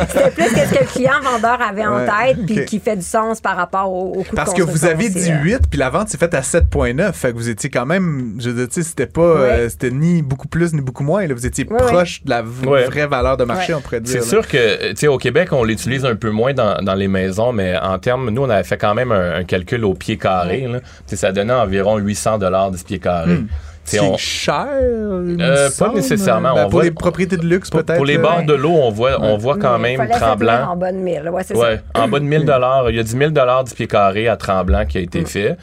C'était 0.08 0.32
plus 0.32 0.54
qu'est-ce 0.56 0.74
que 0.74 0.80
le 0.80 0.86
client 0.90 1.14
vendeur 1.24 1.62
avait 1.62 1.86
en 1.86 2.00
tête, 2.06 2.46
puis 2.46 2.66
qui 2.66 2.80
fait 2.80 2.96
du 2.96 3.02
sens 3.04 3.40
par 3.42 3.56
rapport 3.56 3.92
au, 3.92 4.14
au 4.20 4.24
coût 4.24 4.36
Parce 4.36 4.54
de 4.54 4.58
que 4.58 4.64
vous 4.64 4.86
avez 4.86 5.06
aussi, 5.08 5.24
dit 5.24 5.32
euh. 5.32 5.42
8, 5.44 5.60
puis 5.70 5.80
la 5.80 5.90
vente 5.90 6.10
s'est 6.10 6.18
faite 6.18 6.34
à 6.34 6.42
7,9. 6.42 7.14
Fait 7.14 7.32
que 7.32 7.38
vous 7.38 7.50
étiez 7.50 7.70
quand 7.70 7.86
même, 7.86 8.36
je 8.40 8.50
veux 8.50 8.66
dire, 8.68 8.84
c'était 8.84 9.06
pas, 9.08 9.22
euh, 9.22 9.70
c'était 9.70 9.92
ni 9.92 10.22
beaucoup 10.22 10.48
plus 10.48 10.74
ni 10.74 10.82
beaucoup 10.82 11.04
moins. 11.04 11.26
là. 11.28 11.34
Vous 11.34 11.46
étiez 11.46 11.66
Ouais, 11.70 11.78
proche 11.78 12.24
de 12.24 12.30
la 12.30 12.42
Ouais. 12.42 12.86
vraie 12.86 13.08
valeur 13.08 13.38
de 13.38 13.44
marché, 13.44 13.74
Ouais. 13.74 13.80
on 13.80 13.82
pourrait 13.82 14.02
dire. 14.02 14.22
C'est 14.24 14.28
sûr 14.28 14.48
que, 14.48 14.90
tu 14.92 14.96
sais, 14.98 15.08
au 15.08 15.18
Québec, 15.18 15.50
on 15.52 15.64
l'utilise 15.64 16.06
un 16.06 16.16
peu 16.16 16.30
moins 16.32 16.54
dans, 16.54 16.82
dans 16.82 16.96
les 16.96 17.08
maisons, 17.08 17.52
mais 17.54 17.78
en 17.78 17.98
termes, 18.00 18.30
nous, 18.30 18.42
on 18.44 18.50
avait 18.50 18.64
fait 18.64 18.78
quand 18.78 18.94
même 18.94 19.12
un, 19.12 19.36
un 19.36 19.44
calcul 19.44 19.84
au 19.86 19.94
pied 19.94 20.18
carré. 20.18 20.68
là. 20.68 20.80
Ça 21.08 21.32
donnait 21.32 21.54
environ 21.54 21.98
800 21.98 22.38
dollars 22.38 22.72
du 22.72 22.82
pied 22.84 23.00
carré. 23.00 23.09
Hmm. 23.26 23.48
Tu 23.86 23.96
sais, 23.96 24.04
C'est 24.04 24.08
on- 24.12 24.18
cher. 24.18 24.68
Euh, 24.72 25.70
pas 25.80 25.92
nécessairement. 25.94 26.54
Ben, 26.54 26.60
On 26.62 26.64
pour 26.66 26.72
voit- 26.74 26.84
les 26.84 26.92
propriétés 26.92 27.38
de 27.38 27.46
luxe, 27.48 27.72
peut-être. 27.72 27.96
pour 27.96 28.06
les 28.06 28.20
bords 28.20 28.44
de 28.46 28.54
l'eau, 28.54 28.70
on 28.70 28.92
voit, 28.92 29.18
on 29.20 29.36
voit 29.38 29.58
quand 29.58 29.80
Mais 29.80 29.98
même 29.98 30.08
Tremblant. 30.12 30.70
en 30.74 30.76
bas 30.76 30.92
de 30.92 30.98
1000. 30.98 31.28
Ouais, 31.32 31.42
c'est 31.44 31.56
Ouais, 31.58 31.82
ça. 31.96 32.04
en 32.04 32.08
bas 32.08 32.20
de 32.20 32.26
1000 32.26 32.46
dollars, 32.46 32.88
il 32.92 32.98
y 32.98 33.00
a 33.00 33.04
10 33.04 33.18
000 33.18 33.32
dollars 33.32 33.64
du 33.64 33.74
pied 33.74 33.88
carré 33.88 34.28
à 34.28 34.36
Tremblant 34.38 34.86
qui 34.86 35.00
a 35.00 35.02
été 35.02 35.26
fait. 35.26 35.58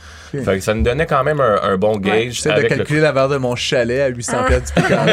Fait 0.44 0.56
que 0.58 0.60
ça 0.60 0.74
nous 0.74 0.82
donnait 0.82 1.06
quand 1.06 1.22
même 1.22 1.40
un, 1.40 1.60
un 1.62 1.76
bon 1.76 1.96
gauge. 1.98 2.32
J'essaie 2.32 2.48
de 2.48 2.54
avec 2.56 2.70
le- 2.70 2.76
calculer 2.78 3.00
la 3.00 3.12
valeur 3.12 3.28
de 3.28 3.36
mon 3.36 3.54
chalet 3.54 4.00
à 4.02 4.08
800 4.08 4.38
Ah. 4.40 4.44
pièces 4.48 4.64
du 4.64 4.72
pied 4.72 4.84
carré. 4.88 5.12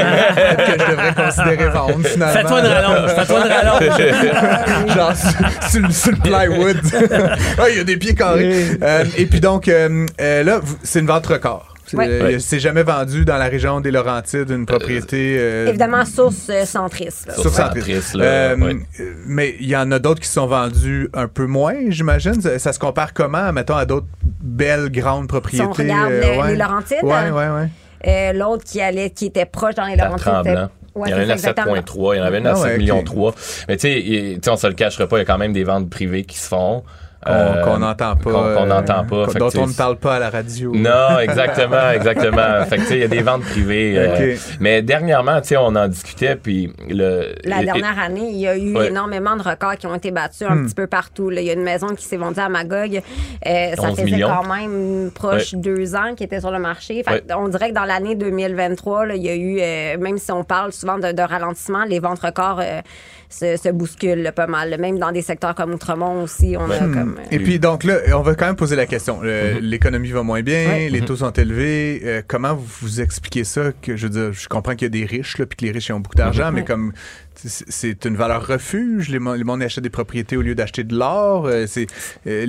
Que 0.58 0.84
je 0.84 0.92
devrais 0.92 1.14
considérer 1.14 1.70
vendre 1.70 2.04
finalement. 2.08 2.34
Fais-toi 2.34 2.60
une 2.62 2.66
rallonge, 2.66 3.10
fais-toi 3.12 3.40
une 3.46 3.52
rallonge. 3.52 4.88
Genre 4.96 5.16
sur, 5.16 5.70
sur 5.70 5.82
le- 5.82 5.92
sur 5.92 6.12
le 6.12 6.18
plywood. 6.18 6.78
Ah, 7.60 7.70
Il 7.70 7.78
y 7.78 7.80
a 7.80 7.84
des 7.84 7.98
pieds 7.98 8.16
carrés. 8.16 8.54
Euh, 8.82 9.04
et 9.18 9.26
puis 9.28 9.40
donc, 9.40 9.68
euh, 9.68 10.06
euh, 10.20 10.44
là, 10.44 10.60
c'est 10.82 11.00
une 11.00 11.06
vente 11.08 11.28
record. 11.28 11.72
C'est 11.86 11.98
Ouais. 11.98 12.08
euh, 12.08 12.40
c'est 12.40 12.60
jamais 12.60 12.84
vendu 12.84 13.26
dans 13.26 13.38
la 13.38 13.46
région 13.50 13.82
des 13.82 13.92
Laurentides 13.92 14.50
une 14.50 14.66
propriété. 14.66 15.36
euh, 15.40 15.68
Évidemment, 15.68 16.06
source 16.06 16.48
euh, 16.50 16.66
centriste. 16.66 17.28
là. 17.28 17.34
Sur 17.36 17.52
centriste. 17.54 18.16
Euh, 18.16 18.56
ouais. 18.58 18.76
euh, 19.02 19.14
Mais 19.26 19.56
il 19.60 19.68
y 19.68 19.76
en 19.76 19.92
a 19.92 20.00
d'autres 20.00 20.22
qui 20.22 20.30
sont 20.30 20.48
vendus 20.48 21.10
un 21.14 21.28
peu 21.28 21.46
moins, 21.46 21.76
j'imagine. 21.90 22.42
Ça, 22.42 22.58
ça 22.60 22.74
se 22.74 22.80
compare 22.80 23.14
comment, 23.14 23.52
mettons, 23.52 23.76
à 23.76 23.86
d'autres 23.86 24.08
belles 24.42 24.90
grandes 24.92 25.28
propriétés? 25.28 25.64
Si 25.64 25.70
on 25.70 25.74
regarde 25.74 26.12
euh, 26.12 26.22
les- 26.22 26.38
ouais. 26.40 26.48
les 26.52 26.56
Laurentides, 26.58 26.98
Ouais, 27.04 27.30
ouais, 27.32 27.50
ouais. 27.50 27.70
Euh, 28.06 28.34
L'autre 28.34 28.64
qui 28.66 28.82
allait, 28.82 29.10
qui 29.12 29.28
était 29.28 29.46
proche 29.46 29.76
dans 29.76 29.86
les 29.86 29.96
Laurentides. 29.96 30.70
Ouais, 30.96 31.08
il 31.08 31.12
y 31.12 31.14
en 31.16 31.18
a 31.18 31.24
une 31.24 31.32
à 31.32 31.34
exactement. 31.34 31.74
7.3, 31.76 32.14
il 32.16 32.18
y 32.20 32.22
en 32.22 32.24
avait 32.26 32.38
une 32.40 32.48
à 32.48 32.52
Ah 32.56 32.60
ouais, 32.62 32.70
7 32.70 32.78
millions 32.78 33.00
ok. 33.00 33.06
3. 33.06 33.36
Mais 33.68 33.78
tu 33.78 33.82
sais, 33.88 34.00
il- 34.00 34.36
tu 34.36 34.40
sais, 34.44 34.50
on 34.52 34.58
se 34.58 34.68
le 34.68 34.74
cachera 34.74 35.08
pas, 35.08 35.18
il 35.18 35.20
y 35.20 35.24
a 35.24 35.26
quand 35.26 35.38
même 35.40 35.52
des 35.54 35.64
ventes 35.64 35.90
privées 35.90 36.24
qui 36.24 36.38
se 36.38 36.48
font. 36.48 36.84
Qu'on 37.26 37.32
Euh, 37.32 37.63
qu'on 37.63 37.78
n'entend 37.80 38.15
pas. 38.15 38.24
qu'on- 38.24 38.32
qu'on 38.32 38.63
euh, 38.63 38.65
n'entend 38.65 39.05
pas. 39.05 39.26
Dont 39.28 39.49
on 39.57 39.67
ne 39.67 39.74
parle 39.74 39.95
pas 39.97 40.15
à 40.15 40.19
la 40.19 40.30
radio. 40.30 40.74
Non, 40.76 41.19
exactement, 41.21 41.89
exactement. 41.95 42.65
fait 42.65 42.78
que 42.78 42.82
tu 42.82 42.88
sais, 42.88 42.93
il 42.95 43.01
y 43.01 43.03
a 43.03 43.07
des 43.07 43.21
ventes 43.21 43.43
privées. 43.43 43.93
euh, 43.97 44.34
Ok. 44.36 44.39
mais 44.59 44.82
dernièrement, 44.82 45.39
tu 45.41 45.49
sais, 45.49 45.57
on 45.57 45.67
en 45.76 45.88
discutait, 45.88 46.36
puis 46.36 46.71
le. 46.89 47.34
La 47.45 47.61
et- 47.61 47.65
dernière 47.65 47.97
année, 47.99 48.30
il 48.32 48.38
y 48.39 48.47
a 48.47 48.57
eu 48.57 48.76
Ouais. 48.76 48.88
énormément 48.88 49.36
de 49.36 49.41
records 49.43 49.78
qui 49.78 49.88
ont 49.88 49.95
été 49.95 50.11
battus 50.11 50.47
Hmm. 50.47 50.51
un 50.53 50.63
petit 50.65 50.76
peu 50.76 50.88
partout. 50.88 51.30
là. 51.30 51.41
Il 51.41 51.47
y 51.47 51.49
a 51.49 51.53
une 51.53 51.63
maison 51.63 51.88
qui 51.95 52.03
s'est 52.05 52.17
vendue 52.17 52.39
à 52.39 52.49
Magog. 52.49 53.01
Euh, 53.45 53.74
ça 53.76 53.82
11 53.89 53.91
faisait 53.91 54.03
millions. 54.05 54.28
quand 54.30 54.53
même 54.53 55.11
proche 55.13 55.53
deux 55.55 55.95
ans 55.95 56.15
qui 56.15 56.24
était 56.24 56.39
sur 56.39 56.51
le 56.51 56.59
marché. 56.59 57.03
Fait 57.03 57.21
que 57.26 57.34
On 57.34 57.47
dirait 57.47 57.69
que 57.69 57.76
dans 57.76 57.86
l'année 57.86 58.15
2023, 58.15 59.05
là, 59.05 59.15
il 59.15 59.24
y 59.24 59.30
a 59.30 59.36
eu, 59.36 59.59
euh, 59.61 59.97
même 59.97 60.17
si 60.17 60.32
on 60.32 60.43
parle 60.43 60.71
souvent 60.74 60.97
de, 60.97 61.11
de 61.11 61.21
ralentissement, 61.21 61.84
les 61.86 61.99
ventes 61.99 62.19
records 62.19 62.59
euh, 62.61 62.82
se, 63.34 63.58
se 63.58 63.70
bousculent 63.70 64.22
là, 64.22 64.32
pas 64.32 64.48
mal. 64.48 64.76
Même 64.80 65.00
dans 65.00 65.12
des 65.12 65.22
secteurs 65.22 65.56
comme 65.56 65.74
Outremont 65.74 66.24
aussi, 66.24 66.56
on 66.58 66.70
a 66.70 66.78
comme... 66.80 67.18
euh, 67.20 67.26
Et 67.32 67.40
puis 67.40 67.60
donc 67.60 67.84
là, 67.84 67.98
on 68.16 68.22
va 68.22 68.36
quand 68.36 68.46
même 68.46 68.56
poser 68.56 68.76
la 68.76 68.86
question. 68.86 69.22
Le- 69.22 69.60
L'économie 69.60 70.12
va 70.12 70.24
moins 70.24 70.42
bien, 70.42 70.68
Ouais. 70.68 70.90
les 70.90 71.02
taux 71.02 71.16
sont 71.18 71.32
élevés. 71.32 72.02
Euh, 72.04 72.22
comment 72.28 72.54
vous, 72.56 72.66
vous 72.82 73.02
expliquez 73.02 73.44
ça? 73.44 73.72
Que 73.82 73.96
je 73.98 74.08
veux 74.08 74.10
dire, 74.14 74.34
je 74.34 74.48
comprends 74.48 74.74
qu'il 74.74 74.84
y 74.84 74.86
a 74.86 74.90
des 75.02 75.06
riches 75.06 75.38
là, 75.38 75.46
puis 75.46 75.58
que 75.58 75.66
les 75.66 75.72
riches 75.72 75.90
ils 75.90 75.94
ont 75.94 76.00
beaucoup 76.00 76.16
d'argent, 76.16 76.52
mais 76.52 76.64
comme 76.64 76.94
c'est- 77.36 78.06
une 78.06 78.16
valeur 78.16 78.46
refuge, 78.48 79.10
les, 79.10 79.20
les 79.20 79.44
monde 79.44 79.62
achètent 79.62 79.84
des 79.84 79.90
propriétés 79.90 80.38
au 80.38 80.42
lieu 80.42 80.56
d'acheter 80.56 80.84
de 80.84 80.96
l'or. 80.96 81.46
euh, 81.48 81.66
c'est 81.68 81.88
euh, 82.28 82.46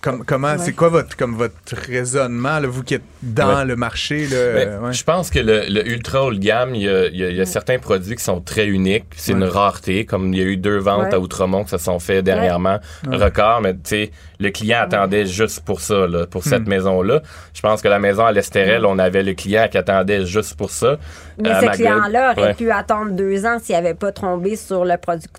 comme- 0.00 0.24
comment, 0.24 0.56
c'est 0.58 0.72
quoi 0.72 0.88
votre 0.88 1.16
comme 1.16 1.34
votre 1.34 1.54
raisonnement 1.74 2.58
là, 2.60 2.66
vous 2.68 2.82
qui 2.82 2.94
êtes 2.94 3.02
dans 3.22 3.58
Ouais. 3.58 3.64
le 3.64 3.76
marché 3.76 4.26
là, 4.26 4.52
Ben, 4.54 4.68
euh, 4.68 4.80
ouais? 4.80 4.92
Je 4.92 5.04
pense 5.04 5.30
que 5.30 5.38
le, 5.38 5.62
le 5.68 5.86
ultra 5.88 6.24
haut 6.24 6.32
de 6.32 6.38
gamme, 6.38 6.74
il 6.74 6.82
y 6.82 6.88
a, 6.88 7.06
il 7.06 7.16
y 7.16 7.24
a- 7.24 7.30
il 7.30 7.36
y 7.36 7.40
a 7.40 7.46
certains 7.46 7.78
produits 7.78 8.16
qui 8.16 8.24
sont 8.24 8.40
très 8.40 8.66
uniques. 8.66 9.04
C'est 9.16 9.32
une 9.32 9.44
rareté, 9.44 10.04
comme 10.04 10.32
il 10.32 10.38
y 10.38 10.42
a 10.42 10.46
eu 10.46 10.56
deux 10.56 10.78
ventes 10.78 11.06
Ouais. 11.06 11.14
à 11.14 11.20
Outremont 11.20 11.64
qui 11.64 11.70
se 11.70 11.78
sont 11.78 11.98
fait 11.98 12.22
dernièrement, 12.22 12.78
record, 13.10 13.60
mais 13.62 13.74
tu 13.74 13.80
sais, 13.84 14.10
le 14.38 14.50
client 14.50 14.80
attendait 14.82 15.24
juste 15.26 15.60
pour 15.64 15.80
ça, 15.80 16.06
là, 16.06 16.26
pour 16.26 16.42
Hmm. 16.42 16.50
cette 16.50 16.66
maison-là. 16.68 17.22
Je 17.54 17.60
pense 17.62 17.80
que 17.82 17.88
la 17.88 17.98
maison 17.98 18.26
à 18.26 18.32
l'Estérel, 18.32 18.84
on 18.84 18.98
avait 18.98 19.22
le 19.22 19.32
client 19.34 19.66
qui 19.70 19.78
attendait 19.78 20.26
juste 20.26 20.54
pour 20.56 20.70
ça. 20.70 20.98
Mais 21.42 21.54
ce 21.60 21.66
client-là 21.74 22.32
aurait 22.32 22.42
Ouais. 22.48 22.54
pu 22.54 22.70
attendre 22.70 23.12
deux 23.12 23.44
ans 23.46 23.58
s'il 23.62 23.74
n'avait 23.74 23.94
pas 23.96 24.12
tombé 24.12 24.56
sur 24.56 24.84
le 24.84 24.94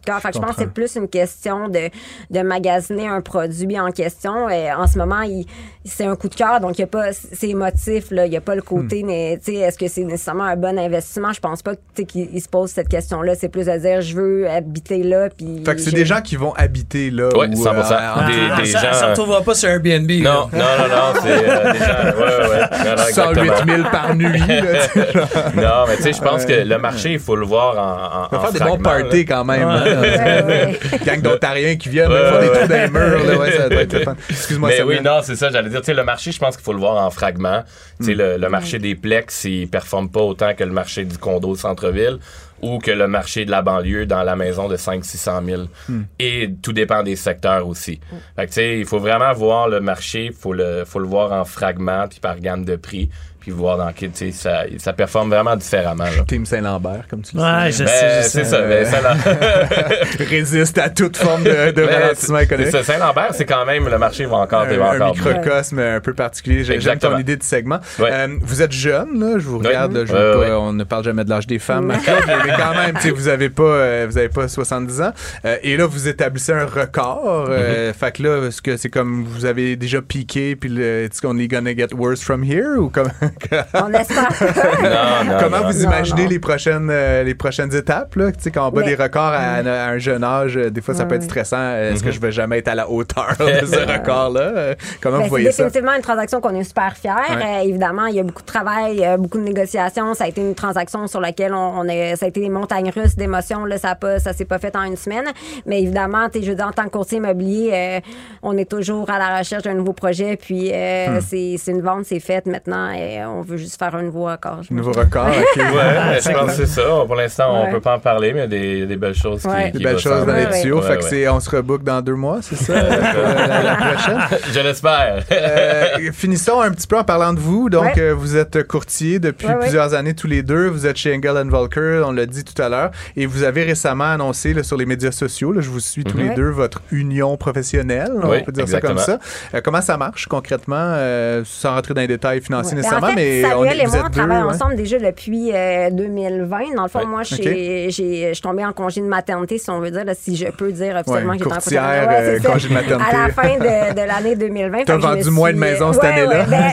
cœur. 0.06 0.20
Fait 0.22 0.30
que 0.30 0.36
je 0.36 0.40
pense 0.40 0.56
que 0.56 0.62
c'est 0.62 0.74
plus 0.74 0.96
une 0.96 1.08
question 1.08 1.70
de, 1.70 1.90
de 2.30 2.42
magasiner 2.42 3.08
un 3.08 3.22
produit 3.22 3.80
en 3.80 3.92
question. 3.92 4.50
Et 4.50 4.72
en 4.72 4.88
ce 4.88 4.98
moment, 4.98 5.22
il, 5.22 5.46
c'est 5.88 6.06
un 6.06 6.16
coup 6.16 6.30
de 6.30 6.36
cœur, 6.36 6.60
donc 6.60 6.78
il 6.78 6.82
y 6.82 6.84
a 6.84 6.88
pas, 6.88 7.12
c'est 7.14 7.50
émotif, 7.50 8.12
là. 8.12 8.26
Il 8.26 8.30
n'y 8.30 8.38
a 8.38 8.42
pas 8.42 8.56
le 8.56 8.62
côté, 8.62 9.04
Hmm. 9.04 9.08
mais, 9.08 9.40
tu 9.44 9.52
sais, 9.54 9.58
est-ce 9.60 9.78
que 9.78 9.88
c'est 9.88 10.04
nécessairement 10.04 10.44
un 10.46 10.56
bon 10.56 10.78
investissement? 10.78 11.34
Je 11.34 11.40
pense 11.40 11.62
pas 11.62 11.76
que, 11.76 11.80
tu 11.96 12.02
sais, 12.02 12.06
qu'il 12.06 12.28
il 12.34 12.42
se 12.42 12.50
pose 12.50 12.70
cette 12.72 12.90
question-là. 12.90 13.36
C'est 13.36 13.50
plus 13.50 13.66
de 13.66 13.78
dire, 13.78 14.02
je 14.02 14.16
veux 14.16 14.50
habiter 14.50 15.04
là, 15.04 15.30
puis. 15.36 15.64
Fait 15.66 15.76
que 15.76 15.82
c'est 15.82 15.92
des 15.92 16.06
gens 16.06 16.22
qui 16.22 16.36
vont 16.36 16.54
habiter 16.56 17.10
là. 17.12 17.30
Ouais, 17.36 17.48
ou, 17.48 17.64
100%. 17.64 17.68
euh, 17.68 18.28
Des- 18.28 18.34
Ah, 18.52 18.62
des 18.62 18.66
ça, 18.68 18.80
gens- 18.80 18.94
ça 18.94 19.06
ne 19.06 19.10
retrouvera 19.12 19.42
pas 19.42 19.56
sur 19.56 19.70
Airbnb. 19.70 20.10
là. 20.10 20.18
Non, 20.24 20.50
non, 20.54 20.60
non, 20.60 20.88
non, 20.88 21.20
c'est 21.22 21.30
euh, 21.50 21.72
des 21.74 21.80
gens. 21.80 22.18
Ouais, 22.18 22.50
ouais. 22.50 22.62
Non, 22.86 22.96
non, 22.96 23.04
108 23.12 23.40
exactement. 23.42 23.76
000 23.78 23.90
par 23.92 24.16
nuit. 24.16 24.40
Là. 24.48 25.24
Non, 25.56 25.86
mais 25.88 25.96
tu 25.98 26.04
sais, 26.04 26.14
je 26.14 26.22
pense 26.22 26.46
que 26.46 26.54
le 26.54 26.78
marché, 26.78 27.14
il 27.14 27.20
faut 27.20 27.36
le 27.36 27.46
voir 27.46 27.76
en. 27.78 28.24
en 28.24 28.28
On 28.32 28.40
va 28.42 28.50
en 28.50 28.52
faire 28.52 28.52
des 28.66 28.72
bons 28.72 28.78
parties 28.84 29.26
quand 29.26 29.46
même. 29.46 29.68
hein. 29.68 29.84
Ouais, 29.84 30.44
ouais. 30.44 30.80
Gang 31.06 31.22
d'Ontariens 31.22 31.76
qui 31.76 31.90
viennent, 31.90 32.12
Ouais, 32.12 32.20
ils 32.22 32.34
font 32.34 32.40
des 32.40 32.48
trous 32.60 32.68
dans 32.68 32.76
les 32.76 32.90
murs. 32.90 34.16
Excuse-moi, 34.30 34.70
Mais 34.70 34.82
oui, 34.84 35.00
non, 35.04 35.20
c'est 35.24 35.36
ça, 35.36 35.50
j'allais 35.50 35.70
dire. 35.70 35.77
Tu 35.80 35.86
sais, 35.86 35.94
le 35.94 36.04
marché, 36.04 36.32
je 36.32 36.40
pense 36.40 36.56
qu'il 36.56 36.64
faut 36.64 36.74
le 36.74 36.80
voir 36.80 37.04
en 37.06 37.10
fragments. 37.12 37.64
Tu 38.00 38.06
sais, 38.08 38.14
Hmm. 38.14 38.18
le, 38.18 38.38
le 38.38 38.50
marché 38.50 38.80
des 38.80 38.96
plex, 38.96 39.44
il 39.46 39.68
performe 39.70 40.10
pas 40.10 40.22
autant 40.22 40.54
que 40.54 40.64
le 40.64 40.72
marché 40.72 41.06
du 41.06 41.18
condo 41.18 41.50
au 41.50 41.56
centre-ville 41.56 42.20
ou 42.62 42.80
que 42.80 42.90
le 42.92 43.08
marché 43.08 43.46
de 43.46 43.52
la 43.52 43.62
banlieue 43.62 44.06
dans 44.08 44.24
la 44.24 44.36
maison 44.36 44.68
de 44.68 44.78
500-600 44.78 45.46
000. 45.46 45.62
Hmm. 45.90 46.02
Et 46.20 46.50
tout 46.62 46.74
dépend 46.74 47.04
des 47.04 47.16
secteurs 47.16 47.68
aussi. 47.68 48.00
Fait 48.36 48.44
que, 48.44 48.48
tu 48.48 48.54
sais, 48.54 48.80
il 48.80 48.86
faut 48.86 49.00
vraiment 49.00 49.32
voir 49.34 49.68
le 49.70 49.80
marché, 49.80 50.26
il 50.26 50.34
faut 50.34 50.54
le, 50.54 50.84
faut 50.86 51.00
le 51.00 51.08
voir 51.08 51.32
en 51.32 51.46
fragments 51.46 52.08
puis 52.08 52.20
par 52.20 52.40
gamme 52.40 52.66
de 52.66 52.76
prix, 52.76 53.10
puis 53.48 53.56
voir 53.56 53.78
dans 53.78 53.90
quel, 53.96 54.12
tu 54.12 54.26
sais, 54.26 54.32
ça, 54.34 54.64
ça 54.78 54.92
performe 54.92 55.30
vraiment 55.30 55.56
différemment. 55.56 56.04
là. 56.04 56.26
Team 56.28 56.46
Saint-Lambert, 56.46 57.04
comme 57.10 57.22
tu 57.22 57.38
le 57.38 57.42
Ouais, 57.42 57.72
sais. 57.72 57.86
je 57.86 57.90
sais, 57.90 58.02
Ben, 58.02 58.18
je 58.18 58.28
sais. 58.28 58.44
c'est 58.44 58.44
ça, 58.44 58.62
ben, 58.62 58.86
Résiste 60.30 60.78
à 60.78 60.90
toute 60.90 61.16
forme 61.16 61.44
de, 61.44 61.72
de 61.72 61.86
Ben, 61.86 61.90
ralentissement 61.90 62.40
économique. 62.40 62.76
Saint-Lambert, 62.84 63.30
c'est 63.34 63.46
quand 63.46 63.66
même, 63.66 63.88
le 63.88 63.98
marché 63.98 64.26
va 64.26 64.38
encore, 64.38 64.64
un, 64.64 64.78
va 64.78 64.92
un 64.92 64.96
encore 65.00 65.16
microcosme 65.16 65.80
un 65.80 66.00
peu 66.02 66.14
particulier. 66.14 66.66
J'ai- 66.66 66.74
J'aime 66.82 66.98
ton 67.00 67.08
Exactement. 67.08 67.18
idée 67.20 67.38
de 67.38 67.44
segment. 67.44 67.80
Ouais. 68.00 68.10
Euh, 68.12 68.28
vous 68.42 68.62
êtes 68.62 68.72
jeune, 68.74 69.18
là, 69.20 69.40
je 69.40 69.46
vous 69.48 69.60
regarde. 69.60 69.94
là, 69.94 70.04
je 70.06 70.12
Ouais, 70.14 70.20
veux 70.20 70.32
pas- 70.34 70.40
ouais. 70.40 70.52
On 70.52 70.74
ne 70.74 70.84
parle 70.84 71.04
jamais 71.06 71.24
de 71.24 71.30
l'âge 71.30 71.48
des 71.48 71.60
femmes, 71.60 71.86
mais 71.88 71.96
quand 72.06 72.76
même, 72.76 72.96
tu 72.96 73.02
sais, 73.04 73.12
vous 73.12 73.30
avez 73.30 73.50
pas, 73.50 73.64
euh, 73.64 74.08
vous 74.10 74.18
avez 74.18 74.30
pas 74.30 74.48
70 74.50 75.02
ans. 75.02 75.14
Euh, 75.46 75.56
et 75.64 75.78
là, 75.78 75.86
vous 75.86 76.08
établissez 76.10 76.52
un 76.52 76.66
record. 76.66 77.48
euh, 77.50 77.94
Fait 77.94 78.12
que 78.12 78.24
là, 78.24 78.48
est-ce 78.48 78.62
que 78.62 78.76
c'est 78.76 78.90
comme 78.90 79.24
vous 79.24 79.46
avez 79.46 79.76
déjà 79.78 80.02
piqué, 80.02 80.56
puis 80.56 80.70
le, 80.70 81.06
it's 81.06 81.24
only 81.24 81.48
gonna 81.48 81.74
get 81.76 81.88
worse 81.96 82.22
from 82.22 82.44
here, 82.44 82.78
ou 82.78 82.90
comme, 82.90 83.10
On 83.74 83.92
espère. 83.94 84.30
Non, 84.82 85.32
non, 85.34 85.38
comment 85.40 85.58
non. 85.60 85.68
vous 85.72 85.80
Non, 85.80 85.84
imaginez 85.92 86.24
non. 86.24 86.30
les 86.30 86.40
prochaines, 86.40 86.90
euh, 86.92 87.24
les 87.24 87.36
prochaines 87.36 87.74
étapes, 87.76 88.16
là? 88.16 88.32
Tu 88.32 88.38
sais, 88.44 88.52
quand 88.52 88.68
on 88.68 88.72
bat 88.72 88.82
Mais- 88.82 88.96
des 88.96 89.02
records 89.04 89.22
à, 89.34 89.38
à 89.56 89.88
un 89.90 89.98
jeune 89.98 90.24
âge, 90.24 90.58
euh, 90.58 90.70
des 90.70 90.82
fois, 90.82 90.94
ça 90.94 91.06
peut 91.06 91.16
être 91.16 91.24
stressant. 91.24 91.74
Est-ce 91.76 92.04
que 92.04 92.12
je 92.12 92.20
vais 92.20 92.32
jamais 92.32 92.60
être 92.60 92.68
à 92.68 92.76
la 92.76 92.90
hauteur 92.90 93.36
de 93.40 93.46
ce 93.66 93.80
record-là? 93.80 94.42
Euh, 94.42 94.76
Comment 95.02 95.18
Ben, 95.18 95.20
vous 95.20 95.24
c'est 95.26 95.30
voyez 95.30 95.52
ça? 95.52 95.64
définitivement 95.64 95.96
une 95.96 96.02
transaction 96.02 96.42
qu'on 96.42 96.56
est 96.56 96.64
super 96.64 96.96
fiers. 96.98 97.12
Ouais. 97.12 97.44
Euh, 97.44 97.60
évidemment, 97.64 98.06
il 98.08 98.16
y 98.16 98.20
a 98.20 98.24
beaucoup 98.24 98.42
de 98.42 98.48
travail, 98.48 99.04
euh, 99.06 99.18
beaucoup 99.18 99.38
de 99.38 99.44
négociations. 99.44 100.14
Ça 100.14 100.26
a 100.26 100.28
été 100.28 100.42
une 100.42 100.56
transaction 100.56 101.08
sur 101.08 101.20
laquelle 101.22 101.54
on, 101.54 101.80
on 101.80 101.88
est, 101.88 102.16
ça 102.16 102.26
a 102.26 102.30
été 102.30 102.40
des 102.40 102.50
montagnes 102.50 102.92
russes 102.96 103.16
d'émotions. 103.16 103.66
Là, 103.66 103.78
ça 103.78 103.90
a 103.92 103.96
pas, 103.96 104.20
ça 104.20 104.34
s'est 104.34 104.46
pas 104.46 104.60
fait 104.60 104.76
en 104.76 104.84
une 104.84 104.98
semaine. 104.98 105.26
Mais 105.66 105.82
évidemment, 105.82 106.30
t'es, 106.30 106.42
je 106.42 106.50
veux 106.50 106.56
dire, 106.56 106.68
en 106.68 106.72
tant 106.72 106.84
que 106.84 106.90
courtier 106.90 107.18
immobilier, 107.18 107.72
euh, 107.74 108.00
on 108.44 108.58
est 108.58 108.70
toujours 108.70 109.10
à 109.10 109.18
la 109.20 109.38
recherche 109.40 109.64
d'un 109.64 109.74
nouveau 109.74 109.94
projet. 109.94 110.38
Puis 110.38 110.72
euh, 110.74 111.08
Hmm. 111.08 111.20
c'est, 111.22 111.56
c'est 111.58 111.72
une 111.72 111.82
vente, 111.82 112.06
c'est 112.06 112.20
faite 112.20 112.46
maintenant. 112.48 112.92
Et 112.92 113.17
on 113.26 113.42
veut 113.42 113.58
juste 113.58 113.78
faire 113.80 113.94
un 113.96 114.04
nouveau 114.04 114.26
record. 114.26 114.62
Nouveau 114.70 114.92
record, 114.92 115.28
ok. 115.56 115.56
Ouais, 115.58 116.20
je 116.22 116.32
pense 116.32 116.52
que 116.52 116.66
c'est 116.66 116.66
ça. 116.68 116.82
Pour 117.06 117.16
l'instant, 117.16 117.46
on 117.54 117.66
Ouais. 117.66 117.72
peut 117.72 117.82
pas 117.82 117.96
en 117.96 118.00
parler, 118.00 118.34
mais 118.34 118.40
il 118.40 118.42
y 118.42 118.46
a 118.46 118.48
des, 118.48 118.86
des 118.86 118.96
belles 118.98 119.14
choses 119.16 119.42
qui, 119.42 119.48
Ouais. 119.48 119.72
qui 119.72 119.78
Des 119.80 119.84
belles 119.84 120.00
choses 120.00 120.26
dans 120.26 120.34
les 120.34 120.62
tuyaux. 120.62 120.82
Ouais, 120.82 120.88
fait 120.88 120.98
que 120.98 121.04
c'est, 121.04 121.28
on 121.30 121.40
se 121.40 121.50
rebook 121.50 121.84
dans 121.84 122.02
deux 122.02 122.16
mois, 122.16 122.40
c'est 122.42 122.56
ça? 122.56 122.74
euh, 122.76 123.48
la, 123.48 123.64
la 123.64 123.76
prochaine? 123.76 124.20
Je 124.54 124.60
l'espère. 124.60 125.24
Euh, 125.32 126.12
finissons 126.14 126.62
un 126.62 126.72
petit 126.72 126.88
peu 126.88 126.98
en 126.98 127.04
parlant 127.04 127.34
de 127.34 127.40
vous. 127.40 127.70
Donc, 127.70 127.84
Ouais. 127.84 128.00
euh, 128.00 128.14
vous 128.14 128.36
êtes 128.38 128.68
courtier 128.68 129.20
depuis 129.20 129.48
Ouais, 129.48 129.54
ouais. 129.54 129.60
plusieurs 129.60 129.94
années 129.94 130.14
tous 130.14 130.28
les 130.28 130.44
deux. 130.44 130.68
Vous 130.68 130.86
êtes 130.86 130.98
chez 130.98 131.16
Engel 131.16 131.48
Volker, 131.50 132.04
on 132.06 132.12
l'a 132.12 132.26
dit 132.26 132.44
tout 132.44 132.60
à 132.62 132.70
l'heure. 132.70 132.92
Et 133.16 133.26
vous 133.26 133.44
avez 133.44 133.64
récemment 133.64 134.06
annoncé 134.12 134.54
là, 134.54 134.64
sur 134.64 134.78
les 134.78 134.86
médias 134.86 135.12
sociaux, 135.12 135.52
là, 135.52 135.62
je 135.62 135.70
vous 135.70 135.80
suis 135.80 136.04
tous 136.04 136.18
les 136.18 136.30
Ouais. 136.30 136.36
deux, 136.36 136.50
votre 136.50 136.82
union 136.92 137.38
professionnelle. 137.38 138.12
on 138.22 138.42
peut 138.44 138.52
dire 138.52 138.68
ça 138.68 138.82
comme 138.82 138.98
ça. 138.98 139.20
Euh, 139.54 139.62
comment 139.64 139.82
ça 139.82 139.98
marche 139.98 140.28
concrètement, 140.28 140.76
euh, 140.78 141.42
sans 141.46 141.74
rentrer 141.76 141.94
dans 141.94 142.02
les 142.02 142.08
détails 142.08 142.42
financiers 142.42 142.72
Ouais. 142.72 142.78
Nécessairement? 142.78 143.07
Fait, 143.10 143.16
mais 143.16 143.42
Samuel 143.42 143.82
et 143.82 143.86
moi, 143.88 143.96
on 144.00 144.04
deux, 144.04 144.10
travaille 144.12 144.38
ouais. 144.44 144.50
ensemble 144.54 144.76
déjà 144.76 145.00
depuis 145.00 145.52
euh, 145.54 145.90
2020. 145.92 146.76
Dans 146.76 146.84
le 146.84 146.90
fond, 146.90 147.00
Ouais. 147.00 147.06
moi, 147.06 147.24
j'ai- 147.24 147.90
j'ai- 147.90 148.28
je 148.30 148.34
suis 148.34 148.42
tombée 148.42 148.66
en 148.66 148.74
congé 148.74 149.02
de 149.02 149.06
maternité, 149.08 149.58
si 149.58 149.70
on 149.70 149.80
veut 149.80 149.92
dire, 149.92 150.06
là, 150.06 150.14
si 150.16 150.36
je 150.36 150.46
peux 150.48 150.72
dire 150.72 150.96
officiellement 150.96 151.34
Ouais, 151.34 151.38
que 151.38 151.44
j'étais 151.44 151.52
en 151.52 151.56
congé 151.56 151.76
de 151.76 151.76
courtière, 151.76 151.84
maternité. 152.08 152.32
Ouais, 152.32 152.46
euh, 152.48 152.52
congé 152.54 152.70
de 152.70 152.74
maternité. 152.74 153.10
À 153.16 153.28
la 153.28 153.34
fin 153.34 153.58
de, 153.58 153.94
de 153.94 154.08
l'année 154.08 154.36
2020. 154.36 154.84
T'as 154.86 154.94
Fait 154.94 155.00
que 155.00 155.02
je 155.02 155.08
me 155.08 155.14
vendu 155.16 155.30
moins 155.32 155.54
de 155.54 155.58
maisons 155.58 155.94
cette 155.94 156.04
année-là. 156.04 156.46
ben, 156.46 156.72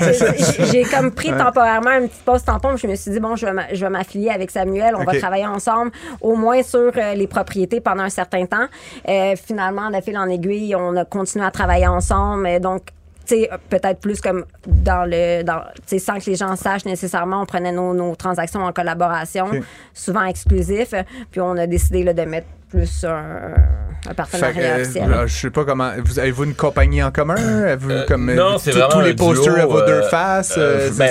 j'ai- 0.72 0.82
comme 0.94 1.10
pris 1.12 1.30
temporairement 1.32 1.90
une 2.00 2.08
petite 2.08 2.24
pause 2.24 2.44
tampon. 2.44 2.76
Je 2.76 2.86
me 2.86 2.94
suis 2.94 3.10
dit, 3.10 3.20
bon, 3.20 3.36
je 3.36 3.46
vais 3.46 3.90
m'affilier 3.90 4.30
avec 4.30 4.50
Samuel. 4.50 4.94
On 4.98 5.04
va 5.04 5.18
travailler 5.18 5.46
ensemble, 5.46 5.90
au 6.20 6.34
moins 6.36 6.62
sur 6.62 6.92
euh, 6.96 7.14
les 7.14 7.26
propriétés 7.26 7.80
pendant 7.80 8.02
un 8.04 8.10
certain 8.10 8.46
temps. 8.46 8.66
Euh, 9.08 9.34
finalement, 9.36 9.90
de 9.90 10.00
fil 10.00 10.16
en 10.18 10.28
aiguille, 10.28 10.74
on 10.76 10.96
a 10.96 11.04
continué 11.04 11.44
à 11.44 11.50
travailler 11.50 11.86
ensemble. 11.86 12.60
Donc, 12.60 12.82
tu 12.86 12.92
peut-être 13.26 14.00
plus 14.00 14.20
comme 14.20 14.44
dans 14.66 15.08
le. 15.08 15.42
Dans, 15.42 15.62
sans 15.98 16.18
que 16.18 16.30
les 16.30 16.36
gens 16.36 16.54
sachent 16.56 16.84
nécessairement, 16.84 17.42
on 17.42 17.46
prenait 17.46 17.72
nos, 17.72 17.94
nos 17.94 18.14
transactions 18.14 18.60
en 18.60 18.72
collaboration, 18.72 19.50
souvent 19.92 20.24
exclusifs. 20.24 20.94
Puis 21.30 21.40
on 21.40 21.56
a 21.56 21.66
décidé 21.66 22.02
là, 22.02 22.12
de 22.12 22.22
mettre 22.22 22.46
plus 22.74 23.04
un, 23.04 24.12
partenariat 24.14 24.74
euh, 24.76 24.82
officiel. 24.82 25.12
euh, 25.12 25.26
je 25.26 25.32
sais 25.34 25.50
pas 25.50 25.64
comment. 25.64 25.92
Vous, 26.04 26.18
avez-vous 26.18 26.44
une 26.44 26.54
compagnie 26.54 27.02
en 27.02 27.10
commun? 27.10 27.36
Avez-vous 27.36 27.90
Euh, 27.90 28.06
comme, 28.06 28.28
euh, 28.28 28.34
non, 28.34 28.58
c'est 28.58 28.70
tous- 28.72 28.78
vraiment 28.78 28.92
tous 28.94 29.00
les 29.00 29.14
posters 29.14 29.54
duo, 29.54 29.62
à 29.62 29.66
vos 29.66 29.80
deux 29.86 29.92
euh, 29.92 30.08
faces? 30.08 30.54
euh, 30.58 30.60
euh, 30.60 30.90
c'est- 30.92 31.02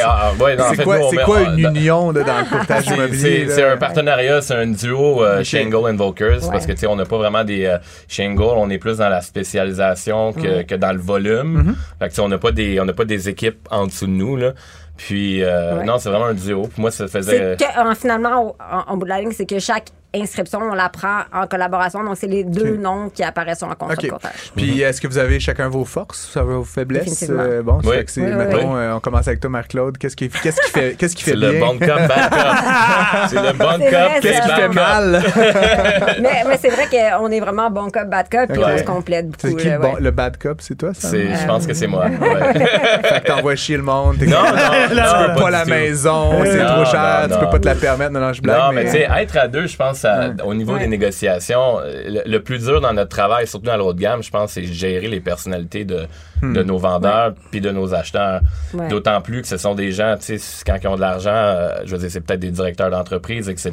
ouais, 0.43 0.55
non, 0.55 0.63
en 0.65 0.69
c'est 0.69 0.75
fait, 0.75 1.23
quoi, 1.23 1.41
une 1.41 1.59
union 1.59 2.11
là, 2.11 2.23
dans 2.23 2.39
le 2.39 2.45
courtage 2.57 2.87
immobilier? 2.87 3.47
C'est 3.49 3.63
un 3.63 3.77
partenariat, 3.77 4.41
c'est 4.41 4.55
un 4.55 4.67
duo 4.67 5.23
euh. 5.23 5.43
Shingle 5.43 5.87
Invokers 5.89 6.43
Ouais. 6.43 6.49
parce 6.51 6.65
que 6.65 6.73
tu 6.73 6.79
sais 6.79 6.87
on 6.87 6.95
n'a 6.95 7.05
pas 7.05 7.17
vraiment 7.17 7.43
des 7.43 7.65
euh, 7.65 7.77
Shingle, 8.07 8.41
on 8.43 8.69
est 8.69 8.77
plus 8.77 8.97
dans 8.97 9.09
la 9.09 9.21
spécialisation 9.21 10.33
que, 10.33 10.63
que 10.63 10.75
dans 10.75 10.91
le 10.91 10.99
volume. 10.99 11.61
Mm-hmm. 11.61 11.75
Fait 11.99 12.05
que 12.05 12.09
tu 12.09 12.15
sais, 12.15 12.21
on 12.21 12.29
n'a 12.29 12.37
pas 12.37 12.51
des 12.51 12.79
on 12.79 12.85
n'a 12.85 12.93
pas 12.93 13.05
des 13.05 13.29
équipes 13.29 13.67
en 13.71 13.87
dessous 13.87 14.05
de 14.07 14.11
nous 14.11 14.35
là. 14.35 14.51
Puis 14.97 15.41
euh, 15.43 15.77
Ouais. 15.79 15.85
non, 15.85 15.97
c'est 15.97 16.09
vraiment 16.09 16.25
un 16.25 16.33
duo. 16.33 16.63
Puis 16.71 16.81
moi 16.81 16.91
ça 16.91 17.07
faisait 17.07 17.57
que, 17.57 17.95
finalement, 17.95 18.43
au- 18.49 18.55
en, 18.59 18.91
en 18.93 18.97
bout 18.97 19.05
de 19.05 19.09
la 19.09 19.21
ligne, 19.21 19.31
c'est 19.31 19.45
que 19.47 19.57
chaque 19.59 19.87
inscription, 20.15 20.59
on 20.71 20.73
la 20.75 20.89
prend 20.89 21.21
en 21.33 21.47
collaboration. 21.47 22.03
Donc, 22.03 22.17
c'est 22.17 22.27
les 22.27 22.43
deux 22.43 22.77
noms 22.77 23.09
qui 23.09 23.23
apparaissent 23.23 23.59
sur 23.59 23.69
un 23.69 23.75
contrat 23.75 23.95
OK. 23.95 24.03
de 24.03 24.09
courtage. 24.09 24.51
Puis 24.55 24.81
est-ce 24.81 25.01
que 25.01 25.07
vous 25.07 25.17
avez 25.17 25.39
chacun 25.39 25.69
vos 25.69 25.85
forces, 25.85 26.37
vos 26.37 26.63
faiblesses? 26.63 27.25
Euh, 27.29 27.61
bon, 27.63 27.79
Oui. 27.83 27.95
fait 27.97 28.05
que 28.05 28.11
c'est, 28.11 28.21
Oui, 28.21 28.27
oui, 28.29 28.35
mettons, 28.35 28.75
euh, 28.75 28.93
on 28.93 28.99
commence 28.99 29.27
avec 29.27 29.39
toi, 29.39 29.49
Marc-Claude. 29.49 29.97
Qu'est-ce 29.97 30.15
qui, 30.15 30.29
qu'est-ce 30.29 30.61
qui 30.61 30.71
fait, 30.71 30.95
qu'est-ce 30.97 31.15
qui 31.15 31.23
fait 31.23 31.31
c'est 31.31 31.37
bien? 31.37 31.51
le 31.51 31.59
bon 31.59 31.79
cop 31.79 31.87
bad 31.87 32.29
cop. 32.29 32.39
c'est 33.29 33.35
le 33.41 33.53
bon 33.53 33.69
C'est 33.79 33.89
cop 33.89 34.21
Qu'est-ce 34.21 34.41
qui 34.41 34.49
fait 34.55 34.69
mal? 34.69 35.23
mais 36.21 36.43
mais 36.47 36.57
c'est 36.61 36.69
vrai 36.69 36.87
qu'on 36.89 37.29
est 37.31 37.39
vraiment 37.39 37.69
bon 37.71 37.89
cop, 37.89 38.07
bad 38.07 38.27
cop, 38.29 38.49
puis 38.51 38.61
on 38.63 38.77
se 38.77 38.83
complète 38.83 39.27
beaucoup. 39.29 39.47
C'est 39.47 39.55
qui 39.55 39.67
là, 39.67 39.75
le, 39.75 39.81
bon- 39.81 39.93
ouais. 39.95 40.01
le 40.01 40.11
bad 40.11 40.37
cop? 40.37 40.61
C'est 40.61 40.75
toi, 40.75 40.93
ça? 40.93 41.09
C'est 41.09 41.33
je 41.35 41.45
pense 41.47 41.65
que 41.67 41.73
c'est 41.73 41.87
moi. 41.87 42.05
ouais. 42.05 42.53
Fait 43.03 43.21
que 43.21 43.27
t'envoies 43.27 43.55
chier 43.55 43.77
le 43.77 43.83
monde. 43.83 44.17
Non, 44.21 44.43
non, 44.43 44.51
tu 44.51 45.33
peux 45.35 45.41
pas 45.41 45.49
la 45.49 45.65
maison, 45.65 46.43
c'est 46.45 46.63
trop 46.65 46.85
cher, 46.85 47.27
tu 47.31 47.37
peux 47.39 47.49
pas 47.49 47.59
te 47.59 47.65
la 47.65 47.75
permettre. 47.75 48.11
Non, 48.11 48.19
non, 48.19 48.33
je 48.33 48.41
blague. 48.41 48.57
Non, 48.59 48.71
mais 48.71 48.85
tu 48.85 48.91
sais, 48.91 49.09
euh, 49.09 49.15
être 49.15 49.37
à 49.37 49.47
deux, 49.47 49.67
je 49.67 49.75
pense, 49.75 50.02
au 50.45 50.53
niveau 50.53 50.73
Ouais. 50.73 50.79
des 50.79 50.87
négociations, 50.87 51.79
euh, 51.79 52.03
le, 52.07 52.21
le 52.31 52.39
plus 52.43 52.59
dur 52.65 52.81
dans 52.81 52.93
notre 52.93 53.09
travail, 53.09 53.47
surtout 53.47 53.65
dans 53.67 53.77
le 53.77 53.83
haut 53.83 53.93
de 53.93 53.99
gamme, 54.01 54.23
je 54.23 54.29
pense, 54.31 54.51
c'est 54.53 54.63
gérer 54.63 55.07
les 55.07 55.19
personnalités 55.21 55.85
de, 55.85 56.05
Hmm. 56.41 56.51
de 56.53 56.61
nos 56.63 56.77
vendeurs 56.77 57.35
puis 57.51 57.61
de 57.61 57.69
nos 57.71 57.93
acheteurs. 57.93 58.41
Ouais. 58.73 58.89
D'autant 58.89 59.21
plus 59.21 59.41
que 59.43 59.47
ce 59.47 59.55
sont 59.55 59.75
des 59.75 59.93
gens, 59.93 60.17
tu 60.19 60.37
sais, 60.37 60.63
quand 60.65 60.75
ils 60.81 60.87
ont 60.89 60.95
de 60.97 60.99
l'argent, 61.01 61.29
euh, 61.33 61.77
je 61.85 61.91
veux 61.93 61.99
dire, 61.99 62.11
c'est 62.11 62.19
peut-être 62.19 62.41
des 62.41 62.51
directeurs 62.51 62.89
d'entreprise, 62.89 63.47
etc. 63.47 63.71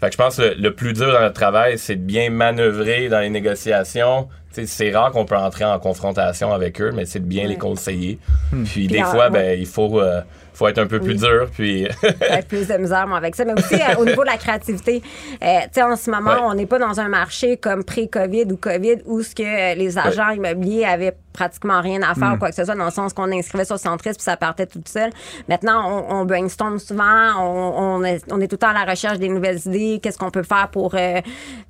Fait 0.00 0.06
que 0.06 0.12
je 0.12 0.16
pense 0.16 0.36
que 0.36 0.42
le, 0.42 0.54
le 0.54 0.72
plus 0.74 0.92
dur 0.92 1.12
dans 1.12 1.18
notre 1.20 1.34
travail, 1.34 1.78
c'est 1.78 1.96
de 1.96 2.02
bien 2.02 2.30
manœuvrer 2.30 3.08
dans 3.08 3.18
les 3.18 3.30
négociations. 3.30 4.28
C'est 4.52 4.90
rare 4.92 5.10
qu'on 5.10 5.24
peut 5.24 5.36
entrer 5.36 5.64
en 5.64 5.78
confrontation 5.80 6.52
avec 6.52 6.80
eux, 6.80 6.92
mais 6.94 7.06
c'est 7.06 7.20
de 7.20 7.24
bien 7.24 7.46
les 7.48 7.56
conseiller. 7.56 8.18
Hmm. 8.52 8.62
Puis, 8.64 8.86
Puis 8.86 8.86
des 8.86 9.02
fois, 9.02 9.24
ouais. 9.26 9.30
ben, 9.30 9.58
il 9.60 9.66
faut, 9.66 10.00
euh, 10.00 10.20
faut 10.60 10.68
être 10.68 10.78
un 10.78 10.86
peu 10.86 11.00
plus 11.00 11.14
dur. 11.16 11.48
Puis, 11.52 11.88
plus 12.48 12.68
de 12.68 12.74
misère, 12.76 13.06
moi, 13.08 13.16
avec 13.16 13.34
ça. 13.34 13.44
Mais 13.46 13.54
aussi, 13.54 13.74
euh, 13.74 13.96
au 13.98 14.04
niveau 14.04 14.20
de 14.22 14.26
la 14.28 14.36
créativité, 14.36 15.02
euh, 15.42 15.46
tu 15.64 15.68
sais, 15.72 15.82
en 15.82 15.96
ce 15.96 16.10
moment, 16.10 16.30
Ouais. 16.32 16.40
on 16.44 16.54
n'est 16.54 16.66
pas 16.66 16.78
dans 16.78 17.00
un 17.00 17.08
marché 17.08 17.56
comme 17.56 17.82
pré-COVID 17.82 18.44
ou 18.52 18.56
COVID 18.56 18.96
où 19.06 19.22
ce 19.22 19.34
que 19.34 19.42
euh, 19.42 19.74
les 19.74 19.96
agents 19.98 20.28
immobiliers 20.30 20.84
avaient 20.84 21.14
pratiquement 21.32 21.80
rien 21.80 22.02
à 22.02 22.12
Hmm. 22.12 22.18
faire 22.18 22.32
ou 22.34 22.38
quoi 22.38 22.48
que 22.50 22.54
ce 22.56 22.64
soit, 22.64 22.74
dans 22.74 22.84
le 22.84 22.90
sens 22.90 23.12
qu'on 23.12 23.30
inscrivait 23.32 23.64
sur 23.64 23.78
Centris 23.78 24.10
puis 24.12 24.22
ça 24.22 24.36
partait 24.36 24.66
tout 24.66 24.80
seul. 24.86 25.10
Maintenant, 25.48 26.04
on, 26.08 26.16
on 26.20 26.24
brainstorm 26.24 26.78
souvent, 26.78 27.34
on, 27.38 27.98
on, 28.00 28.04
est, 28.04 28.22
on 28.30 28.40
est 28.40 28.48
tout 28.48 28.54
le 28.54 28.58
temps 28.58 28.68
à 28.74 28.84
la 28.84 28.90
recherche 28.90 29.18
des 29.18 29.28
nouvelles 29.28 29.60
idées, 29.66 30.00
qu'est-ce 30.02 30.18
qu'on 30.18 30.30
peut 30.30 30.42
faire 30.42 30.68
pour 30.72 30.94
euh, 30.94 31.20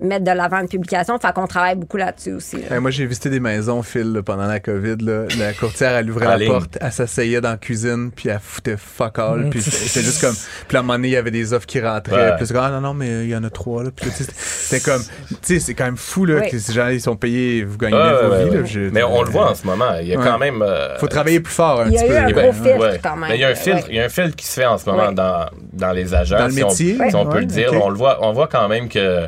mettre 0.01 0.25
de 0.25 0.31
l'avant 0.31 0.61
une 0.61 0.69
publication. 0.69 1.19
Fait 1.19 1.33
qu'on 1.33 1.47
travaille 1.47 1.77
beaucoup 1.77 1.97
là-dessus 1.97 2.33
aussi. 2.33 2.57
là. 2.57 2.75
Hey, 2.77 2.81
moi, 2.81 2.91
j'ai 2.91 3.07
visité 3.07 3.29
des 3.31 3.41
maisons, 3.41 3.83
Phil, 3.83 4.13
là, 4.13 4.23
pendant 4.23 4.47
la 4.47 4.61
COVID. 4.61 4.97
Là. 5.01 5.25
La 5.39 5.53
courtière, 5.53 5.93
elle 5.93 6.11
ouvrait 6.11 6.27
En 6.27 6.31
la 6.31 6.37
ligne. 6.39 6.49
porte, 6.53 6.79
elle 6.81 6.93
s'asseyait 6.93 7.41
dans 7.41 7.51
la 7.51 7.57
cuisine, 7.57 8.11
puis 8.15 8.29
elle 8.29 8.41
foutait 8.41 8.77
fuck 8.77 9.19
all. 9.19 9.49
Puis 9.51 9.63
c'était 9.63 10.05
juste 10.05 10.21
comme. 10.21 10.35
Puis 10.69 10.77
à 10.77 10.81
un 10.81 10.83
moment 10.83 10.95
donné, 10.95 11.09
il 11.09 11.13
y 11.13 11.17
avait 11.17 11.31
des 11.31 11.53
offres 11.53 11.67
qui 11.67 11.81
rentraient. 11.81 12.31
Ouais. 12.31 12.37
Puis 12.37 12.47
c'est 12.47 12.55
comme, 12.55 12.65
ah 12.65 12.71
non, 12.71 12.81
non, 12.81 12.95
mais 12.95 13.25
il 13.25 13.31
y 13.31 13.37
en 13.37 13.45
a 13.45 13.51
trois. 13.51 13.85
Là. 13.85 13.91
Puis 13.95 14.07
là, 14.07 14.13
tu 14.17 14.25
sais, 14.25 14.31
c'était 14.35 14.91
comme. 14.91 15.03
Tu 15.03 15.37
sais, 15.43 15.61
c'est 15.61 15.75
quand 15.75 15.85
même 15.85 15.97
fou 15.97 16.25
là, 16.25 16.41
Oui. 16.43 16.51
que 16.51 16.59
ces 16.59 16.73
gens 16.73 16.89
ils 16.89 17.01
sont 17.01 17.17
payés, 17.17 17.65
vous 17.65 17.77
gagnez 17.79 17.97
Ouais, 17.97 18.23
vos 18.27 18.31
ouais, 18.31 18.45
vies. 18.45 18.51
ouais. 18.51 18.57
là. 18.59 18.65
Je- 18.65 18.81
Mais 18.91 19.03
on 19.03 19.23
le 19.23 19.31
voit 19.31 19.50
en 19.51 19.55
ce 19.55 19.67
moment. 19.67 19.85
Il 20.01 20.09
y 20.09 20.15
a 20.15 20.19
Ouais. 20.19 20.25
quand 20.25 20.39
même. 20.39 20.63
euh, 20.63 20.97
Faut 20.99 21.07
travailler 21.09 21.41
plus 21.41 21.53
fort 21.53 21.81
un 21.83 21.87
Il 21.87 21.93
y 21.95 21.99
a 21.99 22.03
petit 22.03 22.11
eu 22.11 22.15
peu. 22.35 22.41
un 22.41 22.43
gros 22.45 22.53
filtre 22.53 22.79
ouais. 22.79 23.01
quand 23.03 23.17
même. 23.17 23.29
Mais 23.31 23.37
il 23.37 23.41
y 23.41 23.45
a 23.45 23.49
un 23.49 23.55
filtre, 23.55 23.79
Ouais. 23.85 23.91
il 23.91 23.95
y 23.97 24.01
a 24.01 24.05
un 24.05 24.09
filtre 24.09 24.37
qui 24.37 24.47
se 24.47 24.61
fait 24.61 24.67
en 24.67 24.79
ce 24.79 24.89
moment 24.89 25.09
Ouais. 25.09 25.15
dans, 25.15 25.47
dans 25.73 25.93
les 25.93 26.15
agents. 26.15 26.39
Dans 26.39 26.47
le 26.47 26.53
si 26.53 26.65
on- 26.65 26.69
métier? 26.69 26.99
si 27.09 27.17
on 27.17 27.27
peut 27.27 27.35
Ouais, 27.35 27.41
le 27.41 27.47
dire, 27.47 27.73
on 27.85 27.89
le 27.91 27.97
voit, 27.97 28.19
on 28.23 28.33
voit 28.33 28.47
quand 28.49 28.69
même 28.69 28.89
que 28.89 29.27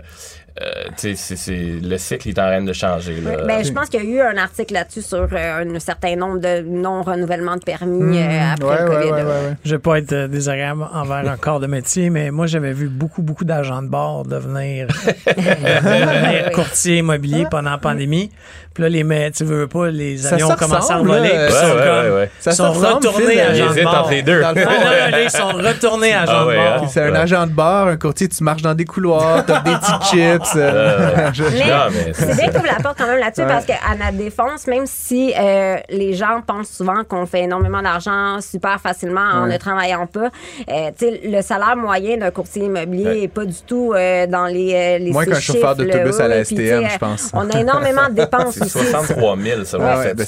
euh, 0.61 0.91
c'est- 0.97 1.81
le 1.83 1.97
cycle 1.99 2.29
est 2.29 2.39
en 2.39 2.43
train 2.47 2.63
de 2.63 2.73
changer. 2.73 3.21
là. 3.21 3.45
Ben, 3.47 3.65
je 3.65 3.73
pense 3.73 3.89
qu'il 3.89 4.03
y 4.05 4.07
a 4.07 4.11
eu 4.17 4.21
un 4.21 4.37
article 4.37 4.75
là-dessus 4.75 5.01
sur 5.03 5.27
euh, 5.33 5.65
un 5.65 5.79
certain 5.81 6.15
nombre 6.17 6.39
de 6.41 6.61
non-renouvellement 6.61 7.57
de 7.57 7.63
permis 7.65 8.19
euh, 8.19 8.53
après 8.53 8.67
Ouais, 8.67 8.83
le 8.83 8.87
COVID. 8.89 9.11
ouais, 9.13 9.23
ouais, 9.23 9.23
ouais. 9.23 9.57
Je 9.65 9.71
vais 9.75 9.79
pas 9.79 9.99
être 9.99 10.13
euh, 10.13 10.29
désagréable 10.29 10.87
envers 10.93 11.27
un 11.31 11.37
corps 11.39 11.61
de 11.61 11.67
métier, 11.67 12.11
mais 12.11 12.31
moi, 12.31 12.47
j'avais 12.47 12.73
vu 12.73 12.89
beaucoup, 12.89 13.23
beaucoup 13.23 13.45
d'agents 13.47 13.83
de 13.83 13.89
bord 13.89 14.25
devenir, 14.27 14.89
devenir 15.27 16.51
courtier 16.53 16.99
immobilier 16.99 17.47
pendant 17.51 17.71
la 17.71 17.79
pandémie. 17.79 18.31
Puis 18.75 18.83
là, 18.85 18.89
les 18.89 19.05
mais 19.05 19.31
tu 19.31 19.45
veux 19.45 19.67
pas, 19.67 19.91
les 19.91 20.27
avions 20.33 20.49
ont 20.51 20.55
commencé 20.57 20.93
à 20.95 20.99
voler. 20.99 21.29
ils 21.31 21.51
sont 21.53 21.65
ouais, 21.67 21.71
comme- 21.73 21.79
ouais, 22.07 22.11
ouais. 22.17 22.31
Ça 22.41 22.53
ils 22.53 22.55
sont 22.55 22.73
se 22.73 22.79
ressemble, 22.79 22.95
retournés 23.07 23.27
Phil, 23.33 23.41
agents 23.41 23.53
Ils 23.53 23.61
de 23.69 23.73
hésitent 23.73 23.83
bord. 23.85 23.95
entre 23.99 24.11
les 24.11 24.23
deux. 24.23 24.41
Dans 24.41 24.53
le 24.53 24.61
fond, 24.63 24.71
non, 24.71 24.77
non, 24.81 25.11
là, 25.11 25.23
ils 25.23 25.31
sont 25.31 25.49
retournés 25.49 26.15
agents 26.15 26.33
Ah 26.35 26.47
ouais, 26.47 26.55
de 26.57 26.61
hein? 26.61 26.79
bord. 26.79 26.89
C'est 26.91 27.03
un 27.03 27.13
Ouais. 27.13 27.19
agent 27.19 27.47
de 27.49 27.53
bar, 27.53 27.89
un 27.89 27.97
courtier, 27.99 28.29
tu 28.29 28.43
marches 28.43 28.63
dans 28.63 28.73
des 28.75 28.87
couloirs, 28.87 29.45
t'as 29.45 29.61
des 29.61 29.73
petits 29.73 30.11
chips. 30.11 30.42
Euh, 30.57 31.31
je- 31.33 31.43
Mais, 31.45 31.67
Non, 31.67 31.85
mais 31.91 32.13
c'est 32.13 32.37
bien 32.37 32.47
que 32.49 32.53
tu 32.53 32.59
ouvres 32.59 32.67
la 32.77 32.83
porte 32.83 32.99
quand 32.99 33.07
même 33.07 33.19
là-dessus 33.19 33.43
Ouais. 33.43 33.49
parce 33.49 33.65
qu'à 33.67 33.75
notre 33.99 34.17
défense, 34.17 34.67
même 34.67 34.85
si 34.87 35.33
euh, 35.39 35.77
les 35.91 36.15
gens 36.15 36.41
pensent 36.47 36.71
souvent 36.71 37.03
qu'on 37.09 37.27
fait 37.27 37.43
énormément 37.43 37.83
d'argent 37.83 38.41
super 38.41 38.81
facilement 38.81 39.21
en 39.21 39.45
Ouais. 39.45 39.53
ne 39.55 39.59
travaillant 39.59 40.07
pas, 40.07 40.31
euh, 40.69 40.91
tu 40.99 41.07
sais, 41.07 41.21
le 41.25 41.43
salaire 41.43 41.77
moyen 41.77 42.17
d'un 42.19 42.31
courtier 42.31 42.65
immobilier 42.65 43.05
Ouais. 43.05 43.21
n'est 43.23 43.29
pas 43.29 43.45
du 43.45 43.61
tout 43.67 43.93
euh, 43.95 44.27
dans 44.27 44.47
les, 44.47 44.73
euh, 44.75 44.99
les 44.99 45.11
Moins 45.13 45.25
qu'un 45.25 45.41
chauffeur 45.41 45.75
d'autobus 45.77 46.21
à 46.21 46.29
la 46.29 46.45
STM, 46.45 46.89
je 46.89 46.99
pense. 46.99 47.31
On 47.35 47.49
a 47.51 47.61
énormément 47.61 48.09
de 48.09 48.15
dépenses 48.23 48.55
c'est 48.55 48.63
aussi. 48.65 48.79
63 48.79 49.37
000 49.37 49.65
ça 49.65 49.79
va 49.79 49.97
faire 50.03 50.15
ben. 50.15 50.25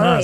Ah, 0.00 0.18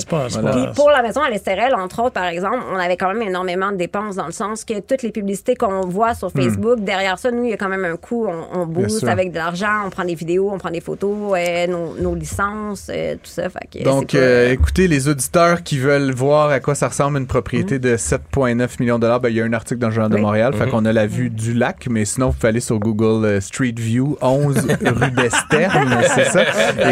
Puis 0.53 0.67
pour 0.75 0.91
la 0.91 1.03
maison 1.03 1.23
à 1.23 1.31
l'Estérel, 1.31 1.75
entre 1.75 2.01
autres, 2.03 2.13
par 2.13 2.27
exemple, 2.27 2.59
on 2.73 2.79
avait 2.79 2.97
quand 2.97 3.09
même 3.13 3.23
énormément 3.23 3.71
de 3.73 3.77
dépenses 3.77 4.17
dans 4.17 4.27
le 4.27 4.33
sens 4.33 4.65
que 4.65 4.81
toutes 4.81 5.03
les 5.03 5.11
publicités 5.13 5.55
qu'on 5.55 5.81
voit 5.83 6.15
sur 6.15 6.31
Facebook, 6.31 6.81
derrière 6.81 7.19
ça, 7.19 7.31
nous, 7.31 7.45
il 7.45 7.51
y 7.51 7.53
a 7.53 7.57
quand 7.57 7.69
même 7.69 7.85
un 7.85 7.97
coût. 7.97 8.27
On, 8.29 8.61
on 8.61 8.67
booste 8.67 9.06
avec 9.13 9.31
de 9.33 9.37
l'argent, 9.37 9.83
on 9.87 9.91
prend 9.91 10.05
des 10.05 10.15
vidéos, 10.15 10.51
on 10.53 10.59
prend 10.59 10.71
des 10.71 10.81
photos, 10.81 11.17
euh, 11.37 11.67
nos, 11.67 11.95
nos 12.01 12.15
licences, 12.15 12.91
euh, 12.93 13.15
tout 13.15 13.31
ça. 13.31 13.49
Fait 13.49 13.79
que 13.81 13.85
Donc, 13.85 14.13
pas- 14.13 14.19
euh, 14.19 14.53
écoutez, 14.53 14.89
les 14.89 15.09
auditeurs 15.09 15.63
qui 15.63 15.79
veulent 15.79 16.13
voir 16.13 16.51
à 16.51 16.61
quoi 16.61 16.75
ça 16.75 16.89
ressemble 16.89 17.19
une 17.19 17.27
propriété 17.27 17.79
de 17.79 17.97
7,9 17.97 18.81
millions 18.81 18.97
de 18.97 19.03
dollars, 19.03 19.21
ben, 19.21 19.29
il 19.29 19.37
y 19.37 19.41
a 19.41 19.45
un 19.45 19.53
article 19.53 19.81
dans 19.81 19.89
le 19.89 19.93
Journal 19.95 20.13
de. 20.13 20.17
Montréal. 20.17 20.55
Fait 20.55 20.65
Mhm. 20.67 20.71
qu'on 20.71 20.85
a 20.85 20.93
la 20.93 21.07
vue 21.07 21.31
du 21.31 21.53
lac, 21.55 21.87
mais 21.91 22.05
sinon, 22.05 22.29
vous 22.29 22.33
pouvez 22.35 22.49
aller 22.49 22.61
sur 22.61 22.79
Google 22.79 23.25
euh, 23.27 23.41
Street 23.41 23.75
View, 23.77 24.17
11 24.21 24.57
rue 24.85 25.11
d'Esterne, 25.11 25.99
c'est 26.15 26.25
ça. 26.25 26.43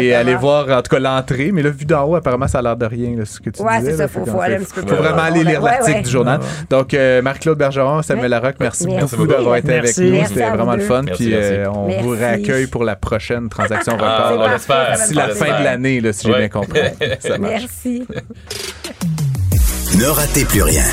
Et 0.01 0.13
aller 0.13 0.35
voir, 0.35 0.69
en 0.69 0.81
tout 0.81 0.95
cas, 0.95 0.99
l'entrée. 0.99 1.51
Mais 1.51 1.61
là, 1.63 1.69
vu 1.69 1.85
d'en 1.85 2.03
haut, 2.05 2.15
apparemment, 2.15 2.47
ça 2.47 2.59
a 2.59 2.61
l'air 2.61 2.77
de 2.77 2.85
rien, 2.85 3.15
là, 3.17 3.25
ce 3.25 3.39
que 3.39 3.49
tu 3.49 3.61
Ouais, 3.61 3.79
disais. 3.79 3.91
c'est 3.91 3.97
ça, 3.97 4.07
faut, 4.07 4.25
faut 4.25 4.39
aller 4.41 4.55
un 4.55 4.59
petit 4.59 4.73
peu 4.73 4.81
faut 4.81 4.87
plus 4.87 4.95
vraiment 4.95 5.15
loin. 5.17 5.23
aller 5.25 5.43
lire 5.43 5.61
l'article 5.61 5.97
ouais. 5.97 6.01
du 6.03 6.09
journal. 6.09 6.39
Donc, 6.69 6.93
euh, 6.93 7.21
Marc-Claude 7.21 7.57
Bergeron, 7.57 8.01
Samuel. 8.01 8.25
Larocque, 8.31 8.55
merci, 8.59 8.87
Merci. 8.87 9.15
beaucoup 9.15 9.27
d'avoir 9.27 9.55
été 9.57 9.73
avec 9.75 9.97
nous. 9.97 10.25
C'était 10.25 10.49
vraiment 10.49 10.75
le 10.75 10.81
fun. 10.81 11.03
Merci, 11.03 11.23
Puis 11.23 11.33
merci. 11.33 11.53
euh, 11.53 11.69
on 11.71 11.87
vous 12.05 12.11
réaccueille 12.11 12.67
pour 12.67 12.83
la 12.83 12.95
prochaine 12.95 13.49
transaction 13.49 13.97
Ah, 13.99 14.29
record. 14.29 14.45
on 14.47 14.49
l'espère. 14.51 14.95
D'ici 14.97 15.13
la 15.13 15.29
fin 15.35 15.59
de 15.59 15.63
l'année, 15.63 16.01
là, 16.01 16.13
si 16.13 16.27
j'ai 16.27 16.33
bien 16.37 16.49
compris. 16.49 16.79
Ça 17.19 17.37
marche. 17.37 17.53
Merci. 17.61 18.03
Ne 19.97 20.05
ratez 20.05 20.45
plus 20.45 20.61
rien. 20.61 20.83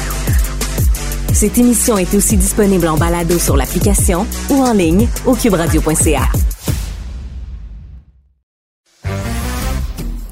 Cette 1.33 1.57
émission 1.59 1.97
est 1.99 2.13
aussi 2.15 2.37
disponible 2.37 2.87
en 2.89 2.97
balado 2.97 3.39
sur 3.39 3.57
l'application 3.57 4.27
ou 4.51 4.63
en 4.63 4.73
ligne 4.73 5.09
au 5.27 5.35
cuberadio.ca. 5.35 6.23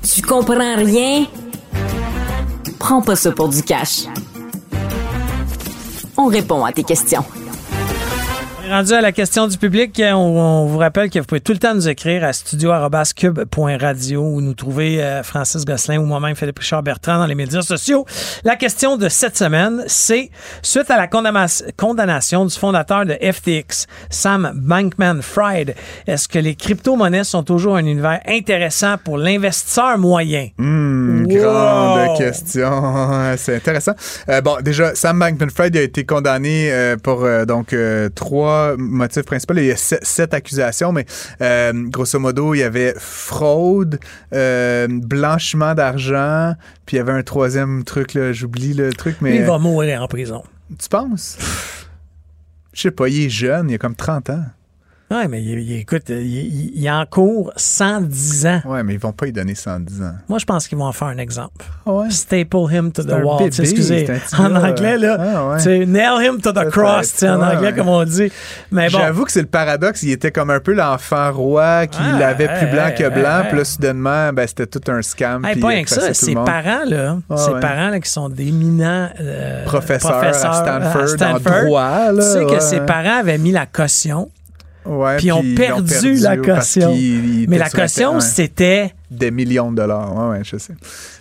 Tu 0.02 0.22
comprends 0.22 0.76
rien? 0.76 1.26
Prends 2.78 3.02
pas 3.02 3.16
ça 3.16 3.32
pour 3.32 3.48
du 3.48 3.62
cash. 3.62 4.04
On 6.16 6.26
répond 6.26 6.64
à 6.64 6.72
tes 6.72 6.84
questions. 6.84 7.24
Rendu 8.70 8.92
à 8.92 9.00
la 9.00 9.12
question 9.12 9.46
du 9.46 9.56
public, 9.58 10.00
on, 10.04 10.14
on 10.14 10.66
vous 10.66 10.78
rappelle 10.78 11.10
que 11.10 11.18
vous 11.18 11.24
pouvez 11.24 11.40
tout 11.40 11.52
le 11.52 11.58
temps 11.58 11.74
nous 11.74 11.88
écrire 11.88 12.24
à 12.24 12.32
studio.cube.radio 12.32 14.22
ou 14.22 14.40
nous 14.40 14.54
trouver 14.54 15.02
euh, 15.02 15.22
Francis 15.22 15.64
Gosselin 15.64 15.98
ou 15.98 16.04
moi-même 16.04 16.34
Philippe 16.34 16.58
Richard 16.58 16.82
Bertrand 16.82 17.18
dans 17.18 17.26
les 17.26 17.34
médias 17.34 17.62
sociaux. 17.62 18.06
La 18.44 18.56
question 18.56 18.96
de 18.96 19.08
cette 19.08 19.36
semaine, 19.36 19.82
c'est 19.86 20.30
suite 20.62 20.90
à 20.90 20.96
la 20.96 21.06
condamna- 21.06 21.62
condamnation 21.76 22.44
du 22.46 22.54
fondateur 22.56 23.04
de 23.06 23.14
FTX, 23.14 23.86
Sam 24.08 24.52
Bankman-Fried, 24.54 25.74
est-ce 26.06 26.28
que 26.28 26.38
les 26.38 26.54
crypto-monnaies 26.54 27.24
sont 27.24 27.42
toujours 27.42 27.76
un 27.76 27.84
univers 27.84 28.20
intéressant 28.26 28.96
pour 29.04 29.18
l'investisseur 29.18 29.98
moyen? 29.98 30.48
Hmm, 30.58 31.26
Wow. 31.30 31.36
Grande 31.40 32.18
question. 32.18 32.70
C'est 33.36 33.56
intéressant. 33.56 33.92
Euh, 34.28 34.40
bon, 34.40 34.56
déjà, 34.62 34.94
Sam 34.94 35.18
Bankman-Fried 35.18 35.76
a 35.76 35.82
été 35.82 36.04
condamné 36.04 36.70
euh, 36.72 36.96
pour 36.96 37.24
euh, 37.24 37.44
donc 37.44 37.72
euh, 37.72 38.08
trois 38.60 38.76
motifs 38.76 39.24
principaux. 39.24 39.54
Il 39.54 39.64
y 39.66 39.70
a 39.70 39.76
sept, 39.76 40.04
sept 40.04 40.34
accusations, 40.34 40.92
mais 40.92 41.06
euh, 41.40 41.72
grosso 41.88 42.18
modo, 42.18 42.54
il 42.54 42.58
y 42.58 42.62
avait 42.62 42.94
fraude, 42.98 43.98
euh, 44.34 44.86
blanchiment 44.90 45.74
d'argent, 45.74 46.54
puis 46.86 46.96
il 46.96 46.98
y 46.98 47.00
avait 47.00 47.12
un 47.12 47.22
troisième 47.22 47.84
truc, 47.84 48.14
là, 48.14 48.32
j'oublie 48.32 48.74
le 48.74 48.92
truc, 48.92 49.16
mais 49.20 49.36
Il 49.36 49.44
va 49.44 49.58
mourir 49.58 50.02
en 50.02 50.08
prison. 50.08 50.42
tu 50.78 50.88
penses? 50.88 51.38
Je 52.72 52.82
sais 52.82 52.90
pas, 52.90 53.08
il 53.08 53.26
est 53.26 53.30
jeune, 53.30 53.70
il 53.70 53.74
a 53.74 53.78
comme 53.78 53.96
30 53.96 54.30
ans. 54.30 54.44
Ouais, 55.10 55.26
mais 55.26 55.42
il, 55.42 55.58
il- 55.58 55.80
écoute, 55.80 56.04
il, 56.08 56.16
il, 56.26 56.72
il 56.76 56.90
en 56.90 57.04
court 57.04 57.52
110 57.56 58.46
ans. 58.46 58.60
Ouais, 58.64 58.82
mais 58.84 58.94
ils 58.94 59.00
vont 59.00 59.12
pas 59.12 59.26
y 59.26 59.32
donner 59.32 59.56
110 59.56 60.02
ans. 60.02 60.12
Moi, 60.28 60.38
je 60.38 60.44
pense 60.44 60.68
qu'ils 60.68 60.78
vont 60.78 60.84
en 60.84 60.92
faire 60.92 61.08
un 61.08 61.18
exemple. 61.18 61.64
Ah 61.84 61.92
ouais? 61.92 62.10
Staple 62.10 62.72
him 62.72 62.92
to 62.92 63.02
the 63.02 63.12
wall. 63.22 63.38
bébé, 63.38 63.56
excusez, 63.58 64.06
en 64.38 64.48
gars. 64.50 64.68
anglais, 64.68 64.98
là, 64.98 65.16
Ah 65.18 65.48
ouais. 65.48 65.56
tu 65.56 65.62
sais, 65.64 65.86
nail 65.86 66.24
him 66.24 66.40
to 66.40 66.52
the 66.52 66.70
cross, 66.70 67.22
en 67.24 67.40
anglais, 67.42 67.68
ouais. 67.70 67.74
comme 67.74 67.88
on 67.88 68.04
dit. 68.04 68.30
Mais 68.70 68.88
bon, 68.88 68.98
J'avoue 68.98 69.24
que 69.24 69.32
c'est 69.32 69.40
le 69.40 69.48
paradoxe. 69.48 70.02
Il 70.04 70.12
était 70.12 70.30
comme 70.30 70.50
un 70.50 70.60
peu 70.60 70.74
l'enfant 70.74 71.32
roi 71.32 71.86
qui 71.88 71.98
Ah, 72.00 72.16
l'avait 72.18 72.46
plus 72.46 72.66
blanc 72.68 72.86
hey, 72.86 72.94
que 72.94 73.08
blanc. 73.08 73.40
hey. 73.42 73.48
Puis 73.48 73.58
là, 73.58 73.64
soudainement, 73.64 74.32
ben, 74.32 74.46
c'était 74.46 74.66
tout 74.68 74.92
un 74.92 75.02
scam. 75.02 75.42
puis 75.42 75.60
pas 75.60 75.68
rien 75.68 75.82
que 75.82 75.90
ça, 75.90 76.14
ses 76.14 76.34
parents, 76.34 76.84
là, 76.86 77.18
Ah, 77.28 77.36
ses 77.36 77.52
parents, 77.60 77.88
là, 77.90 77.98
qui 77.98 78.10
sont 78.10 78.28
d'éminents 78.28 79.08
euh, 79.20 79.64
Professeur, 79.64 80.12
professeurs 80.12 80.52
à 80.52 80.54
Stanford, 80.54 81.08
Stanford, 81.08 81.64
droit. 81.64 82.12
Là, 82.12 82.22
Tu 82.22 82.22
sais 82.22 82.46
que 82.46 82.60
ses 82.60 82.80
parents 82.80 83.18
avaient 83.18 83.38
mis 83.38 83.50
la 83.50 83.66
caution, 83.66 84.30
Ouais, 84.86 85.16
puis 85.18 85.26
ils 85.26 85.32
ont 85.32 85.44
perdu 85.54 86.14
la 86.20 86.36
caution. 86.38 86.94
mais 87.48 87.58
la 87.58 87.68
caution, 87.68 88.14
ouais, 88.14 88.20
c'était... 88.20 88.94
des 89.10 89.30
millions 89.30 89.70
de 89.70 89.76
dollars. 89.76 90.16
Ouais, 90.16 90.38
ouais, 90.38 90.44
je 90.44 90.56
sais. 90.56 90.72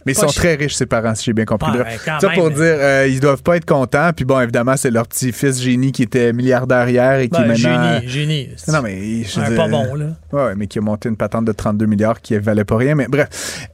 Mais 0.05 0.13
ils 0.13 0.15
sont 0.15 0.27
très 0.27 0.55
riches, 0.55 0.75
ses 0.75 0.85
parents, 0.85 1.13
si 1.13 1.25
j'ai 1.25 1.33
bien 1.33 1.43
compris. 1.45 1.71
Ouais, 1.71 1.79
ouais, 1.79 1.99
quand 2.05 2.19
ça 2.21 2.29
pour 2.29 2.49
dire, 2.51 2.57
euh, 2.61 3.07
ils 3.09 3.19
doivent 3.19 3.43
pas 3.43 3.57
être 3.57 3.65
contents. 3.65 4.11
Puis 4.15 4.23
bon, 4.23 4.39
évidemment, 4.39 4.77
c'est 4.77 4.91
leur 4.91 5.07
petit-fils 5.07 5.61
génie 5.61 5.91
qui 5.91 6.03
était 6.03 6.31
milliardaire 6.31 6.87
hier 6.87 7.19
et 7.19 7.27
qui 7.27 7.37
Ben, 7.39 7.47
maintenant. 7.47 7.99
génie, 7.99 8.07
génie. 8.09 8.49
Non, 8.69 8.81
mais 8.81 9.23
je 9.23 9.39
dire- 9.41 9.55
pas 9.55 9.67
bon, 9.67 9.93
là. 9.93 10.05
Ouais, 10.31 10.43
ouais, 10.45 10.55
mais 10.55 10.67
qui 10.67 10.79
a 10.79 10.81
monté 10.81 11.09
une 11.09 11.17
patente 11.17 11.43
de 11.45 11.51
32 11.51 11.85
milliards 11.85 12.21
qui 12.21 12.37
valait 12.37 12.63
pas 12.63 12.77
rien. 12.77 12.95
Mais 12.95 13.07
bref, 13.09 13.27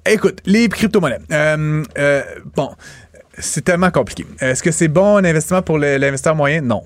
écoute, 0.09 0.39
les 0.45 0.67
crypto-monnaies. 0.67 1.19
Euh, 1.31 1.83
euh, 1.99 2.21
bon, 2.55 2.69
c'est 3.37 3.63
tellement 3.63 3.91
compliqué. 3.91 4.25
Est-ce 4.39 4.63
que 4.63 4.71
c'est 4.71 4.87
bon 4.87 5.17
un 5.17 5.25
investissement 5.25 5.61
pour 5.61 5.77
l'investisseur 5.77 6.35
moyen? 6.35 6.61
Non. 6.61 6.81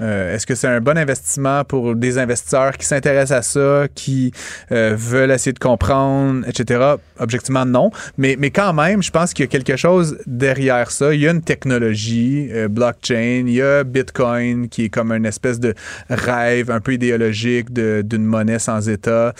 Euh, 0.00 0.34
Est-ce 0.34 0.46
que 0.46 0.54
c'est 0.54 0.68
un 0.68 0.80
bon 0.80 0.96
investissement 0.98 1.64
pour 1.64 1.94
des 1.94 2.18
investisseurs 2.18 2.76
qui 2.76 2.86
s'intéressent 2.86 3.38
à 3.38 3.42
ça, 3.42 3.86
qui 3.94 4.32
euh, 4.72 4.94
veulent 4.96 5.30
essayer 5.30 5.52
de 5.52 5.58
comprendre, 5.58 6.46
etc.? 6.48 6.96
Objectivement, 7.18 7.64
non. 7.64 7.90
Mais, 8.18 8.36
mais 8.38 8.50
quand 8.50 8.72
même, 8.72 9.02
je 9.02 9.10
pense 9.10 9.32
qu'il 9.32 9.44
y 9.44 9.48
a 9.48 9.50
quelque 9.50 9.76
chose 9.76 10.18
derrière 10.26 10.90
ça. 10.90 11.14
Il 11.14 11.20
y 11.20 11.28
a 11.28 11.30
une 11.30 11.42
technologie, 11.42 12.48
euh, 12.52 12.68
blockchain, 12.68 13.44
il 13.46 13.54
y 13.54 13.62
a 13.62 13.84
Bitcoin 13.84 14.68
qui 14.68 14.86
est 14.86 14.88
comme 14.88 15.12
une 15.12 15.26
espèce 15.26 15.60
de 15.60 15.74
rêve 16.08 16.70
un 16.70 16.80
peu 16.80 16.94
idéologique 16.94 17.72
d'une 17.72 18.24
monnaie 18.24 18.58
sans 18.58 18.88
État, 18.88 19.32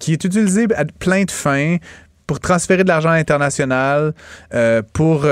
qui 0.00 0.12
est 0.12 0.24
utilisé 0.24 0.66
à 0.74 0.84
plein 0.84 1.24
de 1.24 1.30
fins 1.30 1.76
pour 2.26 2.40
transférer 2.40 2.82
de 2.82 2.88
l'argent 2.88 3.10
international, 3.10 4.12
pour... 4.92 5.26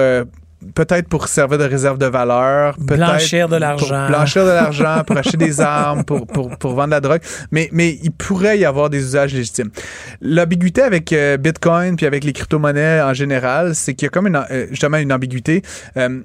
Peut-être 0.74 1.08
pour 1.08 1.28
servir 1.28 1.58
de 1.58 1.64
réserve 1.64 1.98
de 1.98 2.06
valeur. 2.06 2.76
peut-être 2.76 2.96
Blanchir 2.96 3.48
de 3.48 3.56
l'argent. 3.56 4.08
Blanchir 4.08 4.44
de 4.44 4.50
l'argent, 4.50 5.02
pour 5.06 5.16
acheter 5.16 5.36
des 5.36 5.60
armes, 5.60 6.04
pour, 6.04 6.26
pour, 6.26 6.56
pour 6.56 6.74
vendre 6.74 6.86
de 6.86 6.90
la 6.92 7.00
drogue. 7.00 7.20
Mais, 7.50 7.68
mais 7.72 7.98
il 8.02 8.10
pourrait 8.10 8.58
y 8.58 8.64
avoir 8.64 8.90
des 8.90 8.98
usages 8.98 9.34
légitimes. 9.34 9.70
L'ambiguïté 10.20 10.82
avec 10.82 11.12
euh, 11.12 11.36
Bitcoin 11.36 11.96
puis 11.96 12.06
avec 12.06 12.24
les 12.24 12.32
crypto-monnaies 12.32 13.02
en 13.02 13.14
général, 13.14 13.74
c'est 13.74 13.94
qu'il 13.94 14.06
y 14.06 14.08
a 14.08 14.10
comme 14.10 14.26
une, 14.26 14.42
euh, 14.50 14.66
justement 14.70 14.96
une 14.96 15.12
ambiguïté. 15.12 15.62
Euh, 15.96 16.20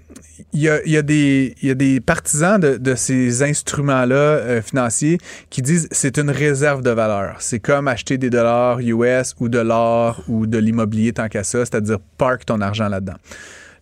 il, 0.54 0.62
y 0.62 0.70
a, 0.70 0.80
il, 0.86 0.92
y 0.92 0.98
a 0.98 1.02
des, 1.02 1.56
il 1.62 1.68
y 1.68 1.72
a 1.72 1.76
des 1.76 2.00
partisans 2.00 2.60
de, 2.60 2.78
de 2.78 2.96
ces 2.96 3.44
instruments-là 3.44 4.16
euh, 4.16 4.62
financiers 4.62 5.18
qui 5.50 5.62
disent 5.62 5.88
c'est 5.92 6.18
une 6.18 6.30
réserve 6.30 6.82
de 6.82 6.90
valeur. 6.90 7.36
C'est 7.40 7.60
comme 7.60 7.88
acheter 7.88 8.18
des 8.18 8.30
dollars 8.30 8.80
US 8.80 9.36
ou 9.40 9.50
de 9.50 9.60
l'or 9.60 10.24
ou 10.28 10.48
de 10.48 10.58
l'immobilier 10.58 11.14
tant 11.14 11.28
qu'à 11.28 11.44
ça, 11.44 11.60
c'est-à-dire 11.60 11.98
park 12.18 12.46
ton 12.46 12.62
argent 12.62 12.88
là-dedans. 12.88 13.18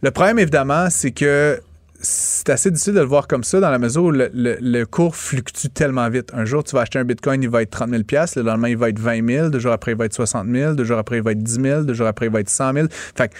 Le 0.01 0.11
problème, 0.11 0.39
évidemment, 0.39 0.89
c'est 0.89 1.11
que 1.11 1.59
c'est 2.01 2.49
assez 2.49 2.71
difficile 2.71 2.93
de 2.93 2.99
le 2.99 3.05
voir 3.05 3.27
comme 3.27 3.43
ça 3.43 3.59
dans 3.59 3.69
la 3.69 3.79
mesure 3.79 4.03
où 4.05 4.11
le, 4.11 4.83
cours 4.85 5.15
fluctue 5.15 5.67
tellement 5.67 6.09
vite. 6.09 6.31
Un 6.33 6.45
jour, 6.45 6.63
tu 6.63 6.73
vas 6.75 6.81
acheter 6.81 6.99
un 6.99 7.03
bitcoin, 7.03 7.43
il 7.43 7.49
va 7.49 7.61
être 7.61 7.71
30 7.71 7.89
000 7.89 8.03
le 8.37 8.41
lendemain, 8.43 8.69
il 8.69 8.77
va 8.77 8.89
être 8.89 8.99
20 8.99 9.27
000 9.27 9.49
deux 9.49 9.59
jours 9.59 9.73
après, 9.73 9.91
il 9.91 9.97
va 9.97 10.05
être 10.05 10.13
60 10.13 10.47
000 10.47 10.73
deux 10.75 10.85
jours 10.85 10.99
après, 10.99 11.17
il 11.17 11.23
va 11.23 11.33
être 11.33 11.43
10 11.43 11.61
000 11.61 11.83
deux 11.83 11.93
jours 11.93 12.07
après, 12.07 12.27
il 12.27 12.31
va 12.31 12.39
être 12.39 12.49
100 12.49 12.73
000 12.73 12.87
Fait 12.89 13.27
que 13.27 13.33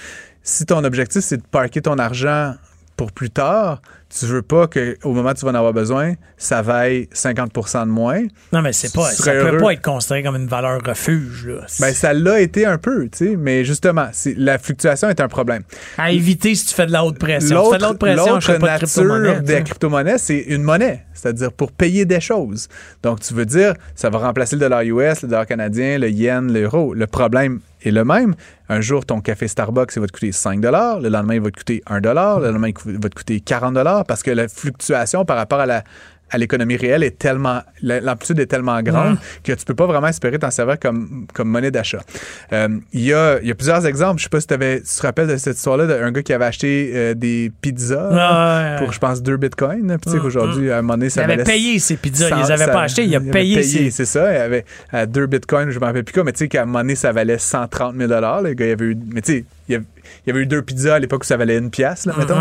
si 0.43 0.65
ton 0.65 0.83
objectif, 0.83 1.21
c'est 1.21 1.37
de 1.37 1.43
parker 1.49 1.81
ton 1.81 1.97
argent 1.97 2.55
pour 2.97 3.13
plus 3.13 3.29
tard, 3.29 3.81
tu 4.09 4.25
veux 4.25 4.41
pas 4.41 4.67
qu'au 4.67 5.13
moment 5.13 5.29
où 5.29 5.33
tu 5.33 5.45
vas 5.45 5.51
en 5.51 5.55
avoir 5.55 5.73
besoin, 5.73 6.13
ça 6.35 6.61
vaille 6.63 7.07
50% 7.13 7.85
de 7.85 7.91
moins. 7.91 8.21
Non, 8.51 8.61
mais 8.61 8.73
c'est 8.73 8.91
pas, 8.91 9.11
ça 9.11 9.31
peut 9.31 9.37
heureux. 9.37 9.57
pas 9.57 9.73
être 9.73 9.83
considéré 9.83 10.23
comme 10.23 10.35
une 10.35 10.47
valeur 10.47 10.81
refuge. 10.83 11.47
Là. 11.47 11.65
Ben, 11.79 11.93
ça 11.93 12.13
l'a 12.13 12.39
été 12.41 12.65
un 12.65 12.79
peu, 12.79 13.07
tu 13.09 13.17
sais, 13.17 13.35
mais 13.37 13.63
justement, 13.63 14.07
la 14.37 14.57
fluctuation 14.57 15.09
est 15.09 15.19
un 15.21 15.27
problème. 15.27 15.61
à 15.97 16.11
éviter 16.11 16.55
si 16.55 16.65
tu 16.65 16.73
fais 16.73 16.87
de 16.87 16.91
la 16.91 17.05
haute 17.05 17.19
pression. 17.19 17.65
Tu 17.65 17.71
fais 17.71 17.77
de 17.77 17.83
la 17.83 17.91
haute 17.91 17.99
pression, 17.99 18.39
je 18.39 18.51
l'autre 18.51 18.65
pas 18.65 18.73
de 18.73 18.85
crypto-monnaie. 18.85 19.41
des 19.41 19.63
crypto-monnaies, 19.63 20.17
c'est 20.17 20.39
une 20.39 20.63
monnaie, 20.63 21.05
c'est-à-dire 21.13 21.51
pour 21.51 21.71
payer 21.71 22.05
des 22.05 22.19
choses. 22.19 22.67
Donc, 23.03 23.19
tu 23.19 23.35
veux 23.35 23.45
dire, 23.45 23.75
ça 23.93 24.09
va 24.09 24.17
remplacer 24.17 24.55
le 24.55 24.61
dollar 24.61 24.81
US, 24.81 25.21
le 25.21 25.27
dollar 25.27 25.45
canadien, 25.45 25.99
le 25.99 26.09
yen, 26.09 26.51
l'euro. 26.51 26.95
Le 26.95 27.05
problème 27.05 27.59
est 27.81 27.91
le 27.91 28.03
même. 28.03 28.35
Un 28.67 28.81
jour, 28.81 29.05
ton 29.05 29.21
café 29.21 29.47
Starbucks, 29.47 29.91
il 29.95 29.99
va 29.99 30.07
te 30.07 30.11
coûter 30.11 30.31
5 30.31 30.63
Le 30.63 31.09
lendemain, 31.09 31.35
il 31.35 31.41
va 31.41 31.51
te 31.51 31.57
coûter 31.57 31.81
1 31.87 31.99
Le 31.99 32.11
lendemain, 32.11 32.69
il 32.85 32.99
va 32.99 33.09
te 33.09 33.15
coûter 33.15 33.39
40 33.39 34.05
parce 34.07 34.23
que 34.23 34.31
la 34.31 34.47
fluctuation 34.47 35.25
par 35.25 35.37
rapport 35.37 35.59
à 35.59 35.65
la 35.65 35.83
à 36.31 36.37
l'économie 36.37 36.75
réelle 36.77 37.03
est 37.03 37.17
tellement 37.17 37.61
l'amplitude 37.81 38.39
est 38.39 38.45
tellement 38.45 38.81
grande 38.81 39.17
que 39.43 39.51
tu 39.53 39.65
peux 39.65 39.73
pas 39.75 39.85
vraiment 39.85 40.07
espérer 40.07 40.37
t'en 40.39 40.51
servir 40.51 40.79
comme, 40.79 41.25
comme 41.33 41.49
monnaie 41.49 41.71
d'achat. 41.71 42.01
Euh, 42.53 42.67
Il 42.93 43.01
y, 43.01 43.13
a, 43.13 43.39
il 43.41 43.47
y 43.47 43.51
a 43.51 43.55
plusieurs 43.55 43.85
exemples. 43.85 44.19
Je 44.19 44.23
sais 44.23 44.29
pas 44.29 44.39
si 44.41 44.47
tu 44.47 44.55
te 44.57 45.01
rappelles 45.01 45.27
de 45.27 45.37
cette 45.37 45.57
histoire-là 45.57 45.87
d'un 45.87 46.11
gars 46.11 46.21
qui 46.23 46.33
avait 46.33 46.45
acheté 46.45 46.91
euh, 46.93 47.13
des 47.13 47.51
pizzas 47.61 48.09
Ah, 48.11 48.75
pour, 48.79 48.87
ouais. 48.87 48.93
je 48.93 48.99
pense, 48.99 49.21
2 49.21 49.37
bitcoins. 49.37 49.87
Puis 49.87 49.97
tu 50.03 50.09
sais 50.11 50.15
Hum, 50.17 50.21
qu'aujourd'hui, 50.23 50.71
à 50.71 50.77
un 50.77 50.81
moment 50.81 50.93
donné, 50.95 51.07
Il 51.07 51.11
ça 51.11 51.23
avait 51.23 51.33
valait 51.37 51.43
payé 51.43 51.79
ses 51.79 51.97
pizzas. 51.97 52.29
Il 52.29 52.35
les 52.43 52.51
avait 52.51 52.65
ça- 52.65 52.71
pas 52.71 52.81
achetées. 52.83 53.05
Il 53.05 53.13
a 53.13 53.17
avait 53.17 53.31
payé, 53.31 53.63
ses. 53.63 53.91
c'est 53.91 54.05
ça. 54.05 54.31
Il 54.33 54.37
avait 54.37 54.65
à 54.91 55.05
2 55.05 55.25
bitcoins, 55.27 55.69
je 55.71 55.79
me 55.79 55.85
rappelle 55.85 56.03
plus 56.03 56.13
quoi, 56.13 56.23
mais 56.23 56.31
tu 56.33 56.39
sais 56.39 56.47
qu'à 56.47 56.63
un 56.63 56.65
moment 56.65 56.79
donné, 56.79 56.95
ça 56.95 57.11
valait 57.11 57.37
130 57.37 57.95
000 57.97 58.09
Le 58.09 58.53
gars, 58.53 58.65
il 58.65 58.71
avait 58.71 58.85
eu. 58.85 58.97
Mais 59.13 59.21
tu 59.21 59.31
sais, 59.33 59.45
il 59.67 59.71
y 59.73 59.75
avait- 59.75 59.85
il 59.97 59.98
y 60.27 60.31
avait 60.31 60.41
eu 60.41 60.45
deux 60.45 60.61
pizzas 60.61 60.95
à 60.95 60.99
l'époque 60.99 61.23
où 61.23 61.27
ça 61.27 61.37
valait 61.37 61.57
une 61.57 61.69
pièce, 61.69 62.05
là, 62.05 62.13
mettons. 62.17 62.39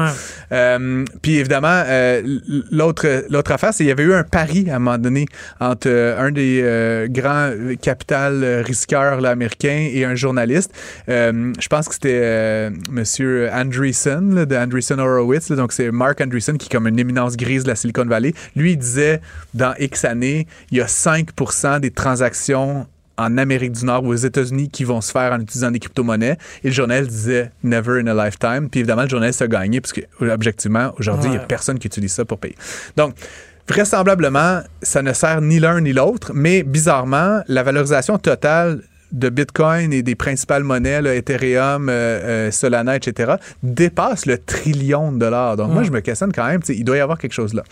Euh, 0.52 1.04
puis 1.22 1.38
évidemment, 1.38 1.82
euh, 1.86 2.22
l'autre 2.70 3.24
l'autre 3.28 3.52
affaire, 3.52 3.72
c'est 3.72 3.78
qu'il 3.78 3.88
y 3.88 3.92
avait 3.92 4.04
eu 4.04 4.14
un 4.14 4.24
pari 4.24 4.70
à 4.70 4.76
un 4.76 4.78
moment 4.78 4.98
donné 4.98 5.26
entre 5.60 5.88
euh, 5.88 6.18
un 6.18 6.30
des 6.30 7.08
grands 7.10 7.50
capital 7.80 8.42
euh, 8.42 8.62
risqueurs 8.62 9.20
là, 9.20 9.30
américains 9.30 9.88
et 9.92 10.04
un 10.04 10.14
journaliste. 10.14 10.72
Je 11.08 11.68
pense 11.68 11.88
que 11.88 11.94
c'était 11.94 12.70
Monsieur 12.90 13.48
Andreessen 13.52 14.34
là, 14.34 14.46
de 14.46 14.56
Andreessen 14.56 15.00
Horowitz. 15.00 15.50
donc 15.52 15.72
c'est 15.72 15.90
Mark 15.90 16.20
Andreessen 16.20 16.58
qui 16.58 16.66
est 16.66 16.72
comme 16.72 16.86
une 16.86 16.98
éminence 16.98 17.36
grise 17.36 17.64
de 17.64 17.68
la 17.68 17.76
Silicon 17.76 18.04
Valley. 18.04 18.34
Lui, 18.56 18.72
il 18.72 18.78
disait 18.78 19.20
dans 19.54 19.74
X 19.78 20.04
années, 20.04 20.46
il 20.70 20.78
y 20.78 20.80
a 20.80 20.86
5% 20.86 21.80
des 21.80 21.90
transactions 21.90 22.86
en 23.18 23.36
Amérique 23.36 23.72
du 23.72 23.84
Nord 23.84 24.04
ou 24.04 24.12
aux 24.12 24.14
États-Unis 24.14 24.70
qui 24.70 24.84
vont 24.84 25.00
se 25.00 25.12
faire 25.12 25.32
en 25.32 25.40
utilisant 25.40 25.70
des 25.70 25.80
crypto-monnaies. 25.80 26.38
Et 26.64 26.68
le 26.68 26.74
journal 26.74 27.06
disait 27.06 27.50
never 27.62 28.00
in 28.00 28.06
a 28.06 28.24
lifetime. 28.24 28.70
Puis 28.70 28.80
évidemment, 28.80 29.02
le 29.02 29.08
journaliste 29.08 29.42
a 29.42 29.48
gagné 29.48 29.80
parce 29.80 29.92
que, 29.92 30.00
objectivement, 30.20 30.92
aujourd'hui, 30.98 31.28
il 31.28 31.32
n'y 31.32 31.36
a 31.36 31.40
personne 31.40 31.78
qui 31.78 31.88
utilise 31.88 32.12
ça 32.12 32.24
pour 32.24 32.38
payer. 32.38 32.54
Donc, 32.96 33.14
vraisemblablement, 33.68 34.60
ça 34.80 35.02
ne 35.02 35.12
sert 35.12 35.40
ni 35.40 35.58
l'un 35.58 35.80
ni 35.80 35.92
l'autre, 35.92 36.32
mais 36.32 36.62
bizarrement, 36.62 37.42
la 37.48 37.62
valorisation 37.62 38.18
totale 38.18 38.82
de 39.12 39.28
Bitcoin 39.28 39.92
et 39.92 40.02
des 40.02 40.14
principales 40.14 40.64
monnaies, 40.64 41.00
là, 41.02 41.14
Ethereum, 41.14 41.88
euh, 41.88 41.92
euh, 41.92 42.50
Solana, 42.50 42.96
etc., 42.96 43.34
dépasse 43.62 44.26
le 44.26 44.38
trillion 44.38 45.12
de 45.12 45.18
dollars. 45.18 45.56
Donc, 45.56 45.72
moi, 45.72 45.82
je 45.82 45.90
me 45.90 46.00
questionne 46.00 46.32
quand 46.32 46.46
même, 46.46 46.60
il 46.68 46.84
doit 46.84 46.96
y 46.96 47.00
avoir 47.00 47.18
quelque 47.18 47.32
chose 47.32 47.54
là. 47.54 47.62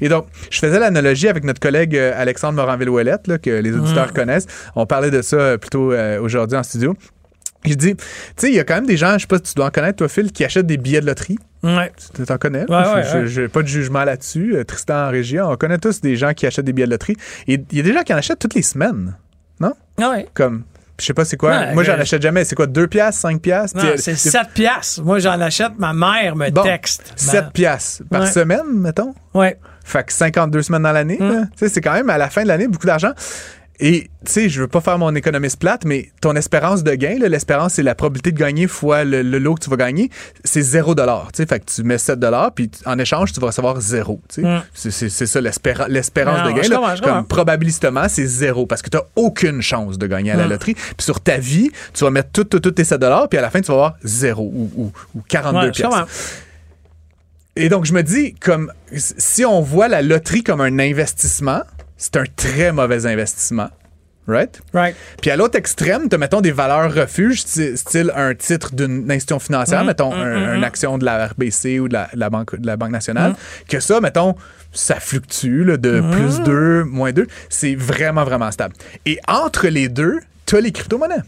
Et 0.00 0.08
donc, 0.08 0.26
je 0.50 0.58
faisais 0.58 0.78
l'analogie 0.78 1.28
avec 1.28 1.44
notre 1.44 1.60
collègue 1.60 1.96
euh, 1.96 2.12
Alexandre 2.16 2.56
Moranville-Ouellette, 2.56 3.38
que 3.40 3.50
les 3.50 3.72
auditeurs 3.72 4.12
connaissent. 4.12 4.46
On 4.74 4.86
parlait 4.86 5.10
de 5.10 5.22
ça 5.22 5.58
plutôt 5.58 5.92
euh, 5.92 6.20
aujourd'hui 6.20 6.56
en 6.56 6.62
studio. 6.62 6.96
Je 7.64 7.74
dis, 7.74 7.96
tu 7.96 8.04
sais, 8.36 8.48
il 8.48 8.54
y 8.54 8.60
a 8.60 8.64
quand 8.64 8.76
même 8.76 8.86
des 8.86 8.96
gens, 8.96 9.14
je 9.14 9.22
sais 9.22 9.26
pas 9.26 9.38
si 9.38 9.42
tu 9.42 9.54
dois 9.54 9.66
en 9.66 9.70
connaître, 9.70 9.96
toi, 9.96 10.08
Phil, 10.08 10.30
qui 10.30 10.44
achètent 10.44 10.66
des 10.66 10.76
billets 10.76 11.00
de 11.00 11.06
loterie. 11.06 11.38
Ouais. 11.64 11.90
Tu 12.14 12.22
t'en 12.22 12.38
connais? 12.38 12.64
Ouais, 12.70 12.94
ouais, 12.94 13.02
Je-. 13.04 13.26
J'ai 13.26 13.48
pas 13.48 13.62
de 13.62 13.66
jugement 13.66 14.04
là-dessus. 14.04 14.56
Tristan 14.66 15.08
en 15.08 15.10
régie, 15.10 15.40
on 15.40 15.56
connaît 15.56 15.78
tous 15.78 16.00
des 16.00 16.14
gens 16.14 16.32
qui 16.32 16.46
achètent 16.46 16.64
des 16.64 16.72
billets 16.72 16.86
de 16.86 16.92
loterie. 16.92 17.16
Et 17.48 17.60
il 17.72 17.76
y 17.76 17.80
a 17.80 17.82
des 17.82 17.92
gens 17.92 18.02
qui 18.02 18.14
en 18.14 18.18
achètent 18.18 18.38
toutes 18.38 18.54
les 18.54 18.62
semaines. 18.62 19.16
Non? 19.58 19.72
Ouais. 19.98 20.28
Comme, 20.34 20.62
je 21.00 21.04
sais 21.06 21.14
pas 21.14 21.24
c'est 21.24 21.36
quoi. 21.36 21.50
Ouais, 21.50 21.74
Moi, 21.74 21.82
j'en 21.84 21.96
que- 21.96 22.00
achète 22.02 22.22
jamais. 22.22 22.44
C'est 22.44 22.54
quoi, 22.54 22.66
2 22.66 22.86
piastres, 22.86 23.20
5 23.22 23.40
piastres? 23.40 23.78
T'sais, 23.78 23.96
c'est 23.98 24.12
des- 24.12 24.30
7 24.30 24.48
piastres. 24.54 25.02
Moi, 25.02 25.18
j'en 25.18 25.40
achète. 25.40 25.72
Ma 25.78 25.92
mère 25.92 26.36
me 26.36 26.50
Bon, 26.50 26.62
texte. 26.62 27.12
7 27.16 27.50
piastres 27.52 28.02
par 28.10 28.22
Ouais. 28.22 28.30
semaine, 28.30 28.64
mettons. 28.72 29.14
Ouais. 29.34 29.58
Fait 29.84 30.04
que 30.04 30.12
52 30.12 30.62
semaines 30.62 30.82
dans 30.82 30.92
l'année. 30.92 31.18
Mm. 31.20 31.48
sais, 31.56 31.68
C'est 31.68 31.80
quand 31.80 31.92
même 31.92 32.10
à 32.10 32.18
la 32.18 32.28
fin 32.28 32.42
de 32.42 32.48
l'année 32.48 32.66
beaucoup 32.66 32.86
d'argent. 32.86 33.12
Et 33.78 34.08
tu 34.24 34.32
sais, 34.32 34.48
je 34.48 34.62
veux 34.62 34.68
pas 34.68 34.80
faire 34.80 34.98
mon 34.98 35.14
économiste 35.14 35.58
plate, 35.58 35.84
mais 35.84 36.10
ton 36.22 36.34
espérance 36.34 36.82
de 36.82 36.94
gain, 36.94 37.18
l'espérance, 37.20 37.74
c'est 37.74 37.82
la 37.82 37.94
probabilité 37.94 38.32
de 38.32 38.38
gagner 38.38 38.66
fois 38.68 39.04
le, 39.04 39.20
le 39.20 39.38
lot 39.38 39.54
que 39.56 39.64
tu 39.64 39.68
vas 39.70 39.76
gagner, 39.76 40.10
c'est 40.44 40.62
0 40.62 40.94
dollar. 40.94 41.28
Fait 41.36 41.46
que 41.60 41.64
tu 41.66 41.82
mets 41.82 41.98
7 41.98 42.18
dollars, 42.18 42.52
puis 42.52 42.70
en 42.86 42.98
échange, 42.98 43.34
tu 43.34 43.40
vas 43.40 43.48
recevoir 43.48 43.78
0. 43.80 44.18
Mm. 44.38 44.58
C'est 44.72 44.90
c'est- 44.90 45.10
c'est 45.10 45.26
ça 45.26 45.42
l'espéra- 45.42 45.88
l'espérance 45.88 46.42
de 46.48 46.52
gain. 46.56 46.62
je 46.62 46.70
là. 46.70 46.76
comprends, 46.76 46.96
je 46.96 47.02
comprends. 47.02 47.16
Comme 47.18 47.26
probabilistement, 47.26 48.08
c'est 48.08 48.24
0 48.26 48.64
parce 48.64 48.80
que 48.80 48.88
tu 48.88 48.96
aucune 49.14 49.60
chance 49.60 49.98
de 49.98 50.06
gagner 50.06 50.30
à 50.30 50.36
la 50.36 50.46
Mm. 50.46 50.50
loterie. 50.50 50.74
Puis 50.74 50.94
sur 51.04 51.20
ta 51.20 51.36
vie, 51.36 51.70
tu 51.92 52.02
vas 52.04 52.10
mettre 52.10 52.30
tous 52.32 52.44
tout, 52.44 52.60
tout 52.60 52.70
tes 52.70 52.84
7 52.84 52.98
dollars, 53.00 53.28
puis 53.28 53.38
à 53.38 53.42
la 53.42 53.50
fin, 53.50 53.60
tu 53.60 53.66
vas 53.68 53.74
avoir 53.74 53.96
0 54.02 54.42
ou, 54.42 54.70
ou, 54.74 54.92
ou 55.14 55.20
42 55.28 55.66
Ouais, 55.68 55.72
comprends. 55.82 56.04
Et 57.56 57.68
donc, 57.68 57.84
je 57.86 57.92
me 57.94 58.02
dis, 58.02 58.34
comme 58.34 58.70
si 58.94 59.44
on 59.44 59.60
voit 59.60 59.88
la 59.88 60.02
loterie 60.02 60.42
comme 60.42 60.60
un 60.60 60.78
investissement, 60.78 61.60
c'est 61.96 62.16
un 62.16 62.24
très 62.36 62.72
mauvais 62.72 63.06
investissement. 63.06 63.68
Right? 64.28 64.60
Right. 64.74 64.96
Puis 65.22 65.30
à 65.30 65.36
l'autre 65.36 65.56
extrême, 65.56 66.08
tu 66.08 66.18
mettons 66.18 66.40
des 66.40 66.50
valeurs 66.50 66.92
refuges, 66.92 67.42
style 67.42 68.12
un 68.16 68.34
titre 68.34 68.74
d'une 68.74 69.08
institution 69.08 69.38
financière, 69.38 69.84
Mm, 69.84 69.86
mettons 69.86 70.12
un- 70.12 70.56
une 70.56 70.64
action 70.64 70.98
de 70.98 71.04
la 71.04 71.28
RBC 71.28 71.78
ou 71.78 71.86
de 71.86 71.92
la, 71.92 72.08
de 72.12 72.18
la 72.18 72.28
banque, 72.28 72.56
de 72.58 72.66
la 72.66 72.76
Banque 72.76 72.90
nationale, 72.90 73.30
Mm. 73.32 73.36
que 73.68 73.78
ça, 73.78 74.00
mettons, 74.00 74.34
ça 74.72 74.96
fluctue 74.98 75.62
là, 75.64 75.76
de 75.76 76.00
plus 76.10 76.40
2, 76.40 76.82
moins 76.82 77.12
2. 77.12 77.28
C'est 77.48 77.76
vraiment, 77.76 78.24
vraiment 78.24 78.50
stable. 78.50 78.74
Et 79.06 79.20
entre 79.28 79.68
les 79.68 79.88
deux, 79.88 80.18
tu 80.44 80.56
as 80.56 80.60
les 80.60 80.72
crypto-monnaies. 80.72 81.22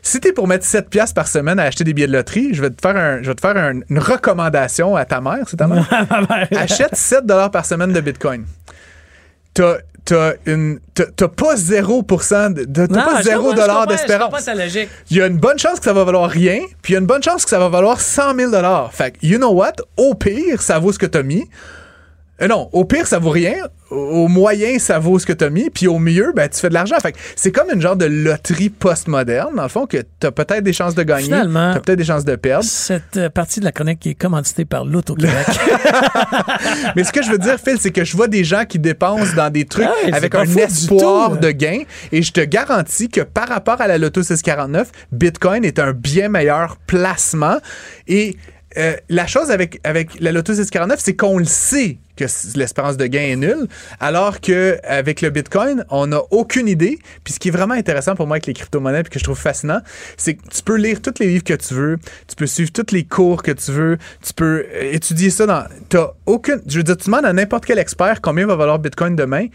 Si 0.00 0.18
t'es 0.20 0.32
pour 0.32 0.48
mettre 0.48 0.64
7 0.66 0.88
piastres 0.90 1.14
par 1.14 1.28
semaine 1.28 1.58
à 1.58 1.64
acheter 1.64 1.84
des 1.84 1.92
billets 1.94 2.06
de 2.06 2.12
loterie, 2.12 2.54
je 2.54 2.60
vais 2.62 2.70
te 2.70 2.80
faire, 2.80 2.96
un, 2.96 3.22
je 3.22 3.28
vais 3.28 3.34
te 3.34 3.40
faire 3.42 3.56
un- 3.56 3.80
une 3.88 3.98
recommandation 3.98 4.96
à 4.96 5.04
ta 5.04 5.20
mère, 5.20 5.44
c'est 5.46 5.56
ta 5.58 5.66
mère? 5.66 5.86
Achète 6.56 6.94
7 6.96 7.24
par 7.52 7.64
semaine 7.66 7.92
de 7.92 8.00
Bitcoin. 8.00 8.44
T'as 9.54 9.78
t'as 10.04 10.32
une 10.44 10.80
t'as 10.94 11.28
pas 11.28 11.54
0% 11.54 12.52
de, 12.52 12.86
t'as 12.86 13.04
pas 13.04 13.18
je 13.18 13.22
0 13.24 13.42
comprends, 13.42 13.56
je 13.56 13.66
comprends, 13.66 13.82
Je 13.82 13.88
d'espérance. 13.88 14.48
Il 15.10 15.16
y 15.16 15.22
a 15.22 15.26
une 15.26 15.38
bonne 15.38 15.58
chance 15.58 15.78
que 15.78 15.84
ça 15.84 15.92
va 15.92 16.04
valoir 16.04 16.28
rien, 16.28 16.60
puis 16.82 16.92
il 16.92 16.94
y 16.94 16.96
a 16.96 17.00
une 17.00 17.06
bonne 17.06 17.22
chance 17.22 17.44
que 17.44 17.50
ça 17.50 17.58
va 17.58 17.68
valoir 17.68 18.00
100 18.00 18.34
000 18.36 18.52
Fait 18.92 19.12
que, 19.12 19.26
you 19.26 19.38
know 19.38 19.52
what? 19.52 19.72
Au 19.96 20.14
pire, 20.14 20.60
ça 20.60 20.78
vaut 20.78 20.92
ce 20.92 20.98
que 20.98 21.06
t'as 21.06 21.22
mis. 21.22 21.48
Euh, 22.42 22.48
non, 22.48 22.68
au 22.72 22.84
pire, 22.84 23.06
ça 23.06 23.18
vaut 23.18 23.30
rien. 23.30 23.54
Au 23.90 24.26
moyen, 24.26 24.78
ça 24.80 24.98
vaut 24.98 25.20
ce 25.20 25.26
que 25.26 25.32
t'as 25.32 25.50
mis. 25.50 25.70
Puis 25.70 25.86
au 25.86 26.00
mieux, 26.00 26.32
ben, 26.34 26.48
tu 26.48 26.58
fais 26.58 26.68
de 26.68 26.74
l'argent. 26.74 26.96
Fait 27.00 27.12
que 27.12 27.18
c'est 27.36 27.52
comme 27.52 27.70
une 27.72 27.80
genre 27.80 27.94
de 27.94 28.06
loterie 28.06 28.70
postmoderne, 28.70 29.54
dans 29.54 29.62
le 29.62 29.68
fond, 29.68 29.86
que 29.86 29.98
t'as 30.18 30.32
peut-être 30.32 30.64
des 30.64 30.72
chances 30.72 30.96
de 30.96 31.04
gagner, 31.04 31.24
Finalement- 31.24 31.74
t'as 31.74 31.80
peut-être 31.80 31.98
des 31.98 32.04
chances 32.04 32.24
de 32.24 32.34
perdre. 32.34 32.64
Cette 32.64 33.16
euh, 33.18 33.30
partie 33.30 33.60
de 33.60 33.64
la 33.64 33.72
chronique 33.72 34.00
qui 34.00 34.10
est 34.10 34.14
commanditée 34.14 34.64
par 34.64 34.84
l'Auto-Québec. 34.84 35.46
Mais 36.96 37.04
ce 37.04 37.12
que 37.12 37.22
je 37.22 37.30
veux 37.30 37.38
dire, 37.38 37.56
Phil, 37.64 37.76
c'est 37.78 37.92
que 37.92 38.04
je 38.04 38.16
vois 38.16 38.26
des 38.26 38.42
gens 38.42 38.64
qui 38.64 38.80
dépensent 38.80 39.34
dans 39.36 39.50
des 39.50 39.64
trucs 39.64 39.86
ouais, 40.04 40.12
avec 40.12 40.34
un 40.34 40.44
espoir 40.44 41.30
tout, 41.30 41.36
de 41.36 41.50
gain. 41.52 41.82
Et 42.10 42.22
je 42.22 42.32
te 42.32 42.40
garantis 42.40 43.08
que 43.08 43.20
par 43.20 43.48
rapport 43.48 43.80
à 43.80 43.86
la 43.86 43.98
Loto 43.98 44.22
649, 44.24 44.90
Bitcoin 45.12 45.64
est 45.64 45.78
un 45.78 45.92
bien 45.92 46.28
meilleur 46.28 46.78
placement. 46.86 47.58
Et 48.08 48.36
euh, 48.76 48.96
la 49.08 49.26
chose 49.26 49.50
avec, 49.50 49.80
avec 49.84 50.20
la 50.20 50.32
Loto 50.32 50.54
649, 50.54 51.00
c'est 51.00 51.14
qu'on 51.14 51.38
le 51.38 51.44
sait 51.44 51.98
que 52.16 52.24
l'espérance 52.56 52.96
de 52.96 53.06
gain 53.06 53.22
est 53.22 53.36
nulle, 53.36 53.66
alors 54.00 54.40
que 54.40 54.78
avec 54.84 55.20
le 55.20 55.30
Bitcoin, 55.30 55.84
on 55.90 56.08
n'a 56.08 56.20
aucune 56.30 56.68
idée. 56.68 56.98
Puis 57.24 57.34
ce 57.34 57.40
qui 57.40 57.48
est 57.48 57.50
vraiment 57.50 57.74
intéressant 57.74 58.14
pour 58.14 58.26
moi 58.26 58.36
avec 58.36 58.46
les 58.46 58.54
crypto-monnaies, 58.54 59.02
puis 59.02 59.12
que 59.12 59.18
je 59.18 59.24
trouve 59.24 59.38
fascinant, 59.38 59.80
c'est 60.16 60.34
que 60.34 60.48
tu 60.48 60.62
peux 60.62 60.76
lire 60.76 61.02
tous 61.02 61.14
les 61.18 61.26
livres 61.26 61.44
que 61.44 61.54
tu 61.54 61.74
veux, 61.74 61.98
tu 62.28 62.36
peux 62.36 62.46
suivre 62.46 62.70
tous 62.72 62.92
les 62.92 63.04
cours 63.04 63.42
que 63.42 63.52
tu 63.52 63.72
veux, 63.72 63.98
tu 64.24 64.32
peux 64.32 64.66
euh, 64.72 64.92
étudier 64.92 65.30
ça 65.30 65.46
dans... 65.46 65.64
T'as 65.88 66.12
aucune... 66.26 66.60
Je 66.66 66.78
veux 66.78 66.84
dire, 66.84 66.96
tu 66.96 67.06
demandes 67.06 67.26
à 67.26 67.32
n'importe 67.32 67.66
quel 67.66 67.78
expert 67.78 68.20
combien 68.20 68.46
va 68.46 68.56
valoir 68.56 68.78
Bitcoin 68.78 69.16
demain, 69.16 69.46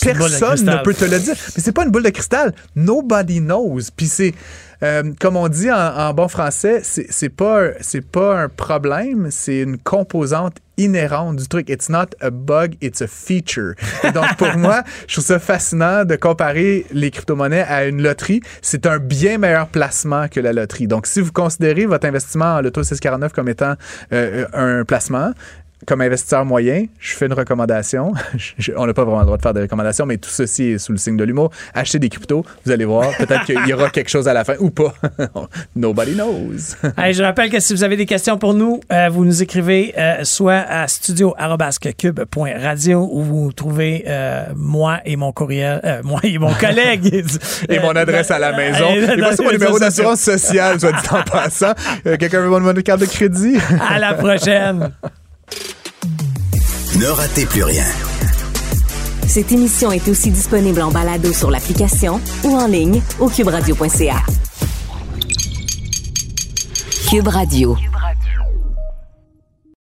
Personne 0.00 0.64
ne 0.64 0.82
peut 0.82 0.94
te 0.94 1.04
le 1.04 1.18
dire. 1.18 1.34
Mais 1.56 1.62
c'est 1.62 1.72
pas 1.72 1.84
une 1.84 1.90
boule 1.90 2.04
de 2.04 2.10
cristal. 2.10 2.54
Nobody 2.76 3.40
knows. 3.40 3.80
Puis 3.96 4.06
c'est, 4.06 4.34
euh, 4.82 5.12
comme 5.20 5.36
on 5.36 5.48
dit 5.48 5.70
en, 5.70 5.76
en 5.76 6.14
bon 6.14 6.28
français, 6.28 6.80
c'est 6.82 7.28
pas, 7.28 7.70
pas 8.12 8.42
un 8.42 8.48
problème, 8.48 9.28
c'est 9.30 9.60
une 9.60 9.78
composante 9.78 10.58
inhérente 10.78 11.36
du 11.36 11.48
truc. 11.48 11.68
It's 11.68 11.88
not 11.88 12.06
a 12.20 12.30
bug, 12.30 12.76
it's 12.80 13.02
a 13.02 13.06
feature. 13.06 13.74
Et 14.04 14.12
donc, 14.12 14.36
pour 14.36 14.48
moi, 14.56 14.84
je 15.06 15.14
trouve 15.14 15.24
ça 15.24 15.38
fascinant 15.38 16.04
de 16.04 16.16
comparer 16.16 16.86
les 16.92 17.10
crypto-monnaies 17.10 17.64
à 17.68 17.84
une 17.86 18.00
loterie. 18.00 18.40
C'est 18.62 18.86
un 18.86 18.98
bien 18.98 19.38
meilleur 19.38 19.66
placement 19.66 20.28
que 20.28 20.40
la 20.40 20.52
loterie. 20.52 20.86
Donc, 20.86 21.06
si 21.06 21.20
vous 21.20 21.32
considérez 21.32 21.84
votre 21.86 22.06
investissement 22.06 22.54
en 22.56 22.60
Loto 22.62 22.82
649 22.82 23.32
comme 23.32 23.48
étant 23.48 23.74
euh, 24.12 24.46
un 24.52 24.84
placement, 24.84 25.32
comme 25.86 26.00
investisseur 26.00 26.44
moyen, 26.44 26.84
je 26.98 27.14
fais 27.14 27.26
une 27.26 27.32
recommandation. 27.32 28.12
Je- 28.58 28.72
on 28.76 28.86
n'a 28.86 28.94
pas 28.94 29.04
vraiment 29.04 29.20
le 29.20 29.26
droit 29.26 29.36
de 29.36 29.42
faire 29.42 29.54
des 29.54 29.62
recommandations, 29.62 30.06
mais 30.06 30.16
tout 30.18 30.30
ceci 30.30 30.72
est 30.72 30.78
sous 30.78 30.92
le 30.92 30.98
signe 30.98 31.16
de 31.16 31.24
l'humour. 31.24 31.50
Achetez 31.74 31.98
des 31.98 32.08
cryptos, 32.08 32.44
vous 32.64 32.72
allez 32.72 32.84
voir. 32.84 33.10
Peut-être 33.16 33.44
qu'il 33.44 33.58
y 33.66 33.72
aura 33.72 33.90
quelque 33.90 34.10
chose 34.10 34.28
à 34.28 34.32
la 34.32 34.44
fin 34.44 34.54
ou 34.58 34.70
pas. 34.70 34.94
Nobody 35.76 36.14
knows. 36.14 36.76
Hey, 36.96 37.14
je 37.14 37.22
rappelle 37.22 37.50
que 37.50 37.60
si 37.60 37.74
vous 37.74 37.84
avez 37.84 37.96
des 37.96 38.06
questions 38.06 38.38
pour 38.38 38.54
nous, 38.54 38.80
euh, 38.92 39.08
vous 39.08 39.24
nous 39.24 39.42
écrivez 39.42 39.94
euh, 39.98 40.24
soit 40.24 40.64
à 40.68 40.86
studio.cube.radio 40.88 43.08
où 43.12 43.22
vous 43.22 43.52
trouvez 43.52 44.04
euh, 44.06 44.44
moi 44.56 45.00
et 45.04 45.16
mon 45.16 45.32
courriel, 45.32 46.00
moi 46.04 46.20
et 46.22 46.38
mon 46.38 46.52
collègue. 46.54 47.24
Et 47.68 47.78
mon 47.80 47.94
adresse 47.96 48.30
à 48.30 48.38
la 48.38 48.52
maison. 48.52 48.86
Et 48.90 48.98
Et 48.98 49.16
voici 49.20 49.42
mon 49.42 49.50
numéro 49.52 49.78
d'assurance 49.78 50.20
sociale, 50.20 50.78
soit 50.80 50.92
dit 50.92 51.08
en 51.10 51.22
passant. 51.22 51.72
Quelqu'un 52.04 52.40
veut 52.40 52.48
mon 52.48 52.72
carte 52.82 53.00
de 53.00 53.06
crédit? 53.06 53.56
À 53.88 53.98
la 53.98 54.14
prochaine. 54.14 54.90
Ne 56.98 57.06
ratez 57.06 57.46
plus 57.46 57.62
rien. 57.62 57.84
Cette 59.26 59.52
émission 59.52 59.92
est 59.92 60.08
aussi 60.08 60.30
disponible 60.30 60.80
en 60.82 60.90
balado 60.90 61.32
sur 61.32 61.50
l'application 61.50 62.20
ou 62.44 62.56
en 62.56 62.66
ligne 62.66 63.02
au 63.20 63.28
cuberadio.ca. 63.28 64.22
Cube 67.08 67.28
Radio. 67.28 67.76